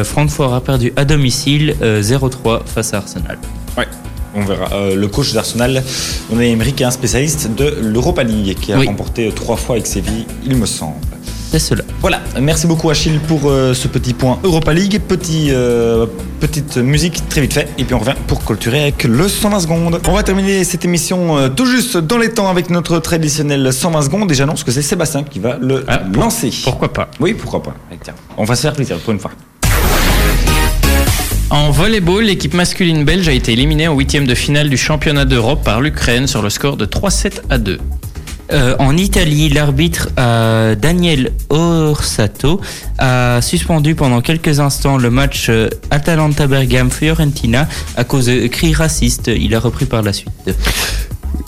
Francfort 0.03 0.53
a 0.53 0.61
perdu 0.61 0.93
à 0.95 1.03
domicile 1.03 1.75
0-3 1.81 2.38
face 2.65 2.93
à 2.93 2.97
Arsenal. 2.97 3.37
Ouais. 3.77 3.87
On 4.35 4.41
verra. 4.41 4.69
Euh, 4.73 4.95
le 4.95 5.07
coach 5.07 5.33
d'Arsenal, 5.33 5.83
on 6.31 6.39
Emery, 6.39 6.73
est 6.79 6.83
un 6.83 6.91
spécialiste 6.91 7.49
de 7.55 7.77
l'Europa 7.81 8.23
League, 8.23 8.57
qui 8.59 8.73
a 8.73 8.79
remporté 8.79 9.31
trois 9.35 9.55
fois 9.55 9.75
avec 9.75 9.87
Séville, 9.87 10.25
il 10.45 10.55
me 10.55 10.65
semble. 10.65 10.95
C'est 11.51 11.57
cela. 11.57 11.83
Voilà, 11.99 12.21
merci 12.39 12.67
beaucoup 12.67 12.91
Achille 12.91 13.19
pour 13.27 13.49
euh, 13.49 13.73
ce 13.73 13.87
petit 13.87 14.13
point 14.13 14.37
Europa 14.43 14.71
League. 14.71 15.01
Euh, 15.49 16.05
petite 16.39 16.77
musique 16.77 17.27
très 17.27 17.41
vite 17.41 17.53
fait, 17.53 17.67
et 17.79 17.85
puis 17.85 17.95
on 17.95 17.99
revient 17.99 18.13
pour 18.27 18.45
clôturer 18.45 18.83
avec 18.83 19.03
le 19.03 19.27
120 19.27 19.59
secondes. 19.61 19.99
On 20.07 20.13
va 20.13 20.21
terminer 20.21 20.63
cette 20.63 20.85
émission 20.85 21.49
tout 21.49 21.65
juste 21.65 21.97
dans 21.97 22.19
les 22.19 22.29
temps 22.29 22.49
avec 22.49 22.69
notre 22.69 22.99
traditionnel 22.99 23.73
120 23.73 24.03
secondes, 24.03 24.31
et 24.31 24.35
j'annonce 24.35 24.63
que 24.63 24.71
c'est 24.71 24.83
Sébastien 24.83 25.23
qui 25.23 25.39
va 25.39 25.57
le 25.59 25.83
ah, 25.87 26.03
lancer. 26.13 26.51
Pourquoi 26.63 26.93
pas 26.93 27.09
Oui, 27.19 27.33
pourquoi 27.33 27.63
pas. 27.63 27.73
On 28.37 28.43
va 28.43 28.55
se 28.55 28.61
faire 28.61 28.73
plaisir 28.73 28.97
pour 28.99 29.11
une 29.11 29.19
fois. 29.19 29.31
En 31.51 31.71
volleyball, 31.71 32.25
l'équipe 32.25 32.53
masculine 32.53 33.03
belge 33.05 33.27
a 33.27 33.31
été 33.31 33.53
éliminée 33.53 33.87
en 33.87 33.95
huitième 33.95 34.27
de 34.27 34.35
finale 34.35 34.69
du 34.69 34.77
championnat 34.77 35.25
d'Europe 35.25 35.63
par 35.63 35.81
l'Ukraine 35.81 36.27
sur 36.27 36.43
le 36.43 36.51
score 36.51 36.77
de 36.77 36.85
3-7 36.85 37.41
à 37.49 37.57
2. 37.57 37.79
Euh, 38.51 38.75
en 38.77 38.95
Italie, 38.97 39.49
l'arbitre 39.49 40.09
euh, 40.19 40.75
Daniel 40.75 41.31
Orsato 41.49 42.61
a 42.99 43.41
suspendu 43.41 43.95
pendant 43.95 44.21
quelques 44.21 44.59
instants 44.59 44.97
le 44.97 45.09
match 45.09 45.47
euh, 45.49 45.69
Atalanta-Bergame-Fiorentina 45.89 47.67
à 47.95 48.03
cause 48.03 48.27
de 48.27 48.45
cris 48.45 48.73
racistes. 48.73 49.27
Il 49.35 49.55
a 49.55 49.59
repris 49.59 49.85
par 49.85 50.03
la 50.03 50.13
suite. 50.13 50.31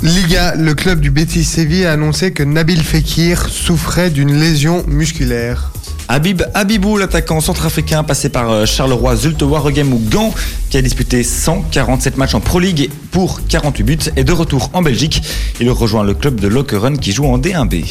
Liga, 0.02 0.56
le 0.56 0.74
club 0.74 1.00
du 1.00 1.12
Betis 1.12 1.44
Séville 1.44 1.86
a 1.86 1.92
annoncé 1.92 2.34
que 2.34 2.42
Nabil 2.42 2.82
Fekir 2.82 3.50
souffrait 3.50 4.10
d'une 4.10 4.40
lésion 4.40 4.84
musculaire. 4.88 5.72
Habib 6.08 6.44
Habibou, 6.54 6.98
l'attaquant 6.98 7.40
centrafricain 7.40 8.04
passé 8.04 8.30
par 8.30 8.52
euh, 8.52 8.66
Charleroi, 8.66 9.16
Zulte 9.16 9.42
Waregem 9.42 9.94
ou 9.94 10.02
Gand, 10.10 10.34
qui 10.70 10.78
a 10.78 10.82
disputé 10.82 11.24
147 11.24 12.18
matchs 12.18 12.36
en 12.36 12.40
Pro 12.40 12.60
League 12.60 12.90
pour 13.12 13.42
48 13.48 13.84
buts, 13.84 13.98
est 14.16 14.24
de 14.24 14.34
retour 14.34 14.70
en 14.74 14.82
Belgique. 14.82 15.22
Il 15.60 15.70
rejoint 15.70 16.04
le 16.04 16.14
club 16.14 16.40
de 16.40 16.48
Lokeren 16.48 16.98
qui 16.98 17.12
joue 17.12 17.26
en 17.26 17.38
D1B. 17.38 17.86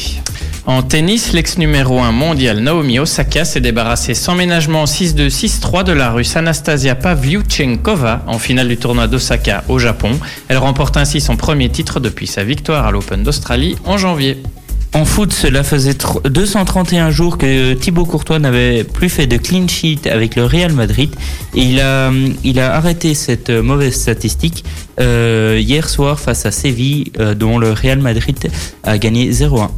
En 0.67 0.83
tennis, 0.83 1.33
l'ex 1.33 1.57
numéro 1.57 1.99
1 1.99 2.11
mondial 2.11 2.59
Naomi 2.59 2.99
Osaka 2.99 3.45
s'est 3.45 3.61
débarrassée 3.61 4.13
sans 4.13 4.35
ménagement 4.35 4.85
6-2, 4.85 5.29
6-3 5.29 5.83
de 5.83 5.91
la 5.91 6.11
russe 6.11 6.35
Anastasia 6.35 6.93
Pavlyuchenkova 6.93 8.21
en 8.27 8.37
finale 8.37 8.67
du 8.67 8.77
tournoi 8.77 9.07
d'Osaka 9.07 9.63
au 9.69 9.79
Japon. 9.79 10.11
Elle 10.49 10.59
remporte 10.59 10.97
ainsi 10.97 11.19
son 11.19 11.35
premier 11.35 11.69
titre 11.69 11.99
depuis 11.99 12.27
sa 12.27 12.43
victoire 12.43 12.85
à 12.85 12.91
l'Open 12.91 13.23
d'Australie 13.23 13.75
en 13.85 13.97
janvier. 13.97 14.43
En 14.93 15.05
foot, 15.05 15.31
cela 15.31 15.63
faisait 15.63 15.93
tr- 15.93 16.21
231 16.27 17.11
jours 17.11 17.37
que 17.37 17.73
Thibaut 17.73 18.05
Courtois 18.05 18.39
n'avait 18.39 18.83
plus 18.83 19.07
fait 19.07 19.25
de 19.25 19.37
clean 19.37 19.65
sheet 19.69 20.01
avec 20.11 20.35
le 20.35 20.43
Real 20.43 20.73
Madrid 20.73 21.15
et 21.55 21.61
il 21.63 21.79
a, 21.79 22.11
il 22.43 22.59
a 22.59 22.75
arrêté 22.75 23.13
cette 23.13 23.49
euh, 23.49 23.63
mauvaise 23.63 23.93
statistique 23.95 24.65
euh, 24.99 25.57
hier 25.61 25.87
soir 25.89 26.19
face 26.19 26.45
à 26.45 26.51
Séville 26.51 27.09
euh, 27.19 27.33
dont 27.33 27.57
le 27.57 27.71
Real 27.71 27.99
Madrid 27.99 28.51
a 28.83 28.97
gagné 28.97 29.31
0-1. 29.31 29.69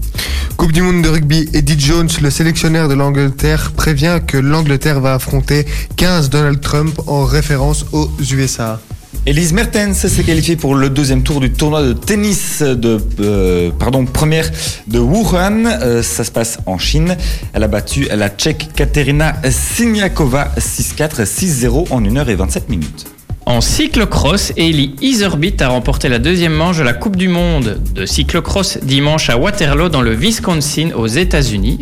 Coupe 0.58 0.72
du 0.72 0.82
monde 0.82 1.04
de 1.04 1.10
rugby, 1.10 1.48
Eddie 1.54 1.80
Jones, 1.80 2.10
le 2.22 2.32
sélectionneur 2.32 2.88
de 2.90 2.96
l'Angleterre, 2.96 3.72
prévient 3.76 4.20
que 4.26 4.38
l'Angleterre 4.38 5.00
va 5.00 5.14
affronter 5.14 5.66
15 5.96 6.32
Donald 6.32 6.60
Trump 6.60 7.00
en 7.06 7.24
référence 7.24 7.86
aux 7.92 8.10
USA. 8.32 8.80
Elise 9.26 9.54
Mertens 9.54 9.94
s'est 9.94 10.24
qualifiée 10.24 10.58
pour 10.58 10.76
le 10.76 10.90
deuxième 10.90 11.24
tour 11.24 11.40
du 11.40 11.50
tournoi 11.50 11.82
de 11.82 11.94
tennis 11.94 12.62
de 12.62 13.00
euh, 13.22 13.72
pardon 13.72 14.06
première 14.06 14.52
de 14.88 15.00
Wuhan. 15.00 15.66
Euh, 15.66 16.04
ça 16.04 16.26
se 16.26 16.32
passe 16.32 16.58
en 16.66 16.78
Chine. 16.78 17.16
Elle 17.54 17.64
a 17.64 17.70
battu 17.70 18.06
la 18.14 18.28
Tchèque 18.30 18.72
Katerina 18.76 19.36
Siniakova 19.50 20.52
6-4 20.58 21.24
6-0 21.24 21.88
en 21.92 22.02
1h27 22.02 22.64
minutes. 22.68 23.13
En 23.46 23.60
cyclocross, 23.60 24.54
Ellie 24.56 24.96
Iserbyt 25.02 25.62
a 25.62 25.68
remporté 25.68 26.08
la 26.08 26.18
deuxième 26.18 26.54
manche 26.54 26.78
de 26.78 26.84
la 26.84 26.94
Coupe 26.94 27.18
du 27.18 27.28
Monde 27.28 27.78
de 27.94 28.06
cyclocross 28.06 28.78
dimanche 28.82 29.30
à 29.30 29.38
Waterloo 29.38 29.90
dans 29.90 30.02
le 30.02 30.14
Wisconsin 30.14 30.92
aux 30.96 31.08
États-Unis 31.08 31.78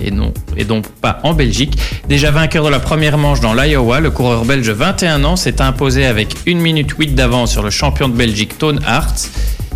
et, 0.58 0.66
donc 0.66 0.88
pas 0.88 1.20
en 1.24 1.34
Belgique. 1.34 1.78
Déjà 2.10 2.32
vainqueur 2.32 2.66
de 2.66 2.70
la 2.70 2.80
première 2.80 3.20
manche 3.20 3.42
dans 3.42 3.54
l'Iowa, 3.54 4.00
le 4.00 4.10
coureur 4.10 4.44
belge 4.44 4.66
de 4.68 4.74
21 4.74 5.24
ans 5.24 5.36
s'est 5.36 5.62
imposé 5.62 6.06
avec 6.06 6.36
1 6.48 6.56
minute 6.56 6.90
8 6.98 7.14
d'avance 7.14 7.52
sur 7.52 7.62
le 7.62 7.70
champion 7.70 8.10
de 8.10 8.16
Belgique 8.16 8.58
Tone 8.58 8.80
Hart 8.84 9.30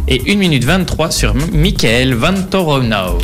et 0.07 0.23
1 0.27 0.37
minute 0.37 0.63
23 0.63 1.11
sur 1.11 1.35
Michael 1.53 2.15
Van 2.15 2.33
Torenhout. 2.49 3.19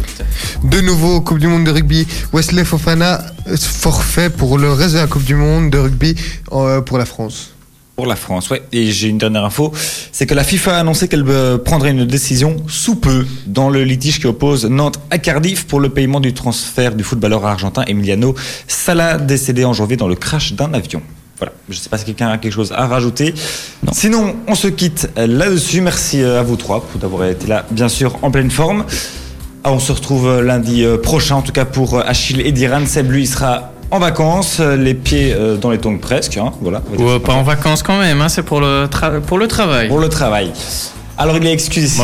De 0.64 0.82
nouveau, 0.82 1.22
Coupe 1.22 1.40
du 1.40 1.48
monde 1.48 1.64
de 1.64 1.72
rugby, 1.72 2.08
Wesley 2.32 2.64
Fofana 2.64 3.26
euh, 3.48 3.58
forfait 3.58 4.30
pour 4.30 4.60
le 4.60 4.72
reste 4.72 4.94
de 4.94 5.00
la 5.00 5.08
Coupe 5.08 5.24
du 5.24 5.36
monde 5.36 5.72
de 5.72 5.80
rugby 5.80 6.16
euh, 6.52 6.82
pour 6.82 7.00
la 7.00 7.06
France. 7.06 7.54
Pour 8.02 8.10
la 8.10 8.16
France, 8.16 8.50
ouais. 8.50 8.64
Et 8.72 8.92
j'ai 8.92 9.10
une 9.10 9.20
dernière 9.20 9.46
info, 9.46 9.72
c'est 10.12 10.26
que 10.26 10.34
la 10.34 10.44
FIFA 10.44 10.78
a 10.78 10.80
annoncé 10.80 11.08
qu'elle 11.08 11.24
euh, 11.28 11.60
prendrait 11.60 11.92
une 11.92 12.04
décision 12.04 12.56
sous 12.68 12.96
peu 12.96 13.28
dans 13.46 13.70
le 13.70 13.84
litige 13.84 14.20
qui 14.20 14.26
oppose 14.26 14.66
Nantes 14.66 15.00
à 15.12 15.20
Cardiff 15.20 15.68
pour 15.68 15.80
le 15.80 15.90
paiement 15.90 16.20
du 16.20 16.34
transfert 16.34 16.96
du 16.96 17.04
footballeur 17.04 17.46
argentin 17.46 17.84
Emiliano 17.86 18.34
Sala, 18.68 19.20
décédé 19.20 19.66
en 19.66 19.74
janvier 19.74 19.98
dans 19.98 20.08
le 20.08 20.16
crash 20.16 20.54
d'un 20.54 20.74
avion. 20.74 21.04
Voilà, 21.38 21.54
je 21.70 21.76
ne 21.76 21.80
sais 21.80 21.90
pas 21.90 22.00
si 22.00 22.06
quelqu'un 22.06 22.30
a 22.30 22.40
quelque 22.40 22.54
chose 22.54 22.72
à 22.76 22.88
rajouter. 22.88 23.36
Sinon, 23.92 24.36
on 24.48 24.56
se 24.56 24.68
quitte 24.68 25.08
là-dessus. 25.16 25.82
Merci 25.82 26.24
euh, 26.24 26.40
à 26.40 26.42
vous 26.42 26.56
trois 26.56 26.84
pour 26.84 27.00
d'avoir 27.00 27.28
été 27.28 27.46
là, 27.46 27.68
bien 27.70 27.88
sûr, 27.88 28.18
en 28.24 28.32
pleine 28.32 28.50
forme. 28.50 28.84
Ah, 29.64 29.72
on 29.72 29.80
se 29.80 29.92
retrouve 29.92 30.28
euh, 30.28 30.42
lundi 30.42 30.84
euh, 30.84 30.98
prochain, 30.98 31.36
en 31.36 31.44
tout 31.44 31.52
cas 31.52 31.66
pour 31.66 31.94
euh, 31.94 32.04
Achille 32.04 32.42
et 32.42 32.52
Diran. 32.52 32.84
Seb, 32.88 33.12
lui, 33.12 33.24
il 33.24 33.28
sera 33.28 33.74
en 33.92 34.00
vacances, 34.00 34.58
euh, 34.60 34.76
les 34.76 34.94
pieds 34.94 35.34
euh, 35.34 35.58
dans 35.58 35.70
les 35.70 35.78
tongs 35.78 35.98
presque. 35.98 36.38
hein, 36.38 36.52
voilà. 36.62 36.82
Ouais, 36.98 37.20
pas 37.20 37.34
en 37.34 37.44
vacances 37.44 37.84
quand 37.84 38.00
même, 38.00 38.22
hein, 38.22 38.30
c'est 38.30 38.44
pour 38.44 38.62
le, 38.62 38.88
pour 39.28 39.38
le 39.38 39.48
travail. 39.48 39.88
pour 39.90 40.00
le 40.00 40.10
travail. 40.10 40.52
Alors 41.18 41.38
il 41.38 41.46
est 41.46 41.52
excusé 41.54 41.86
si 41.88 42.02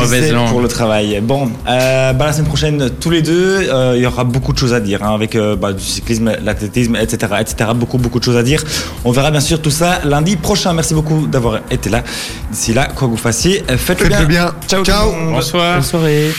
pour 0.51 0.61
le 0.61 0.68
travail. 0.68 1.19
Bon, 1.23 1.49
euh, 1.68 2.14
bah, 2.14 2.26
la 2.26 2.34
semaine 2.34 2.45
prochaine, 2.47 2.89
tous 2.99 3.09
les 3.09 3.23
deux, 3.23 3.68
euh, 3.68 3.93
il 3.95 4.03
y 4.03 4.05
aura 4.05 4.23
beaucoup 4.23 4.53
de 4.53 4.59
choses 4.59 4.73
à 4.73 4.80
dire 4.80 5.01
hein, 5.01 5.15
avec 5.15 5.35
euh, 5.35 5.55
bah, 5.55 5.73
du 5.73 5.81
cyclisme, 5.84 6.34
l'athlétisme, 6.43 6.95
etc., 6.97 7.34
etc. 7.39 7.72
Beaucoup, 7.73 7.97
beaucoup 7.97 8.19
de 8.19 8.23
choses 8.23 8.38
à 8.38 8.43
dire. 8.43 8.64
On 9.05 9.11
verra 9.11 9.31
bien 9.31 9.39
sûr 9.39 9.59
tout 9.59 9.72
ça 9.72 10.01
lundi 10.03 10.35
prochain. 10.35 10.73
Merci 10.73 10.93
beaucoup 10.93 11.26
d'avoir 11.26 11.61
été 11.72 11.89
là. 11.89 12.03
D'ici 12.51 12.73
là, 12.73 12.89
quoi 12.93 13.07
que 13.07 13.11
vous 13.14 13.18
fassiez, 13.18 13.64
faites-le 13.77 14.09
bien. 14.09 14.23
bien. 14.26 14.51
Ciao. 14.68 14.84
Ciao. 14.84 15.11
Bonsoir. 15.31 15.76
Bonne 15.76 15.84
soirée. 15.84 16.31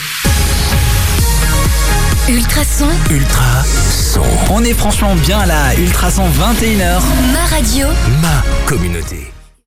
Ultrason, 2.29 2.89
Ultra 3.11 3.65
son. 3.65 4.21
On 4.51 4.63
est 4.63 4.75
franchement 4.75 5.15
bien 5.15 5.47
là, 5.47 5.75
Ultrason 5.79 6.25
21h. 6.29 7.01
ma 7.33 7.57
radio. 7.57 7.87
Ma 8.21 8.43
communauté. 8.67 9.33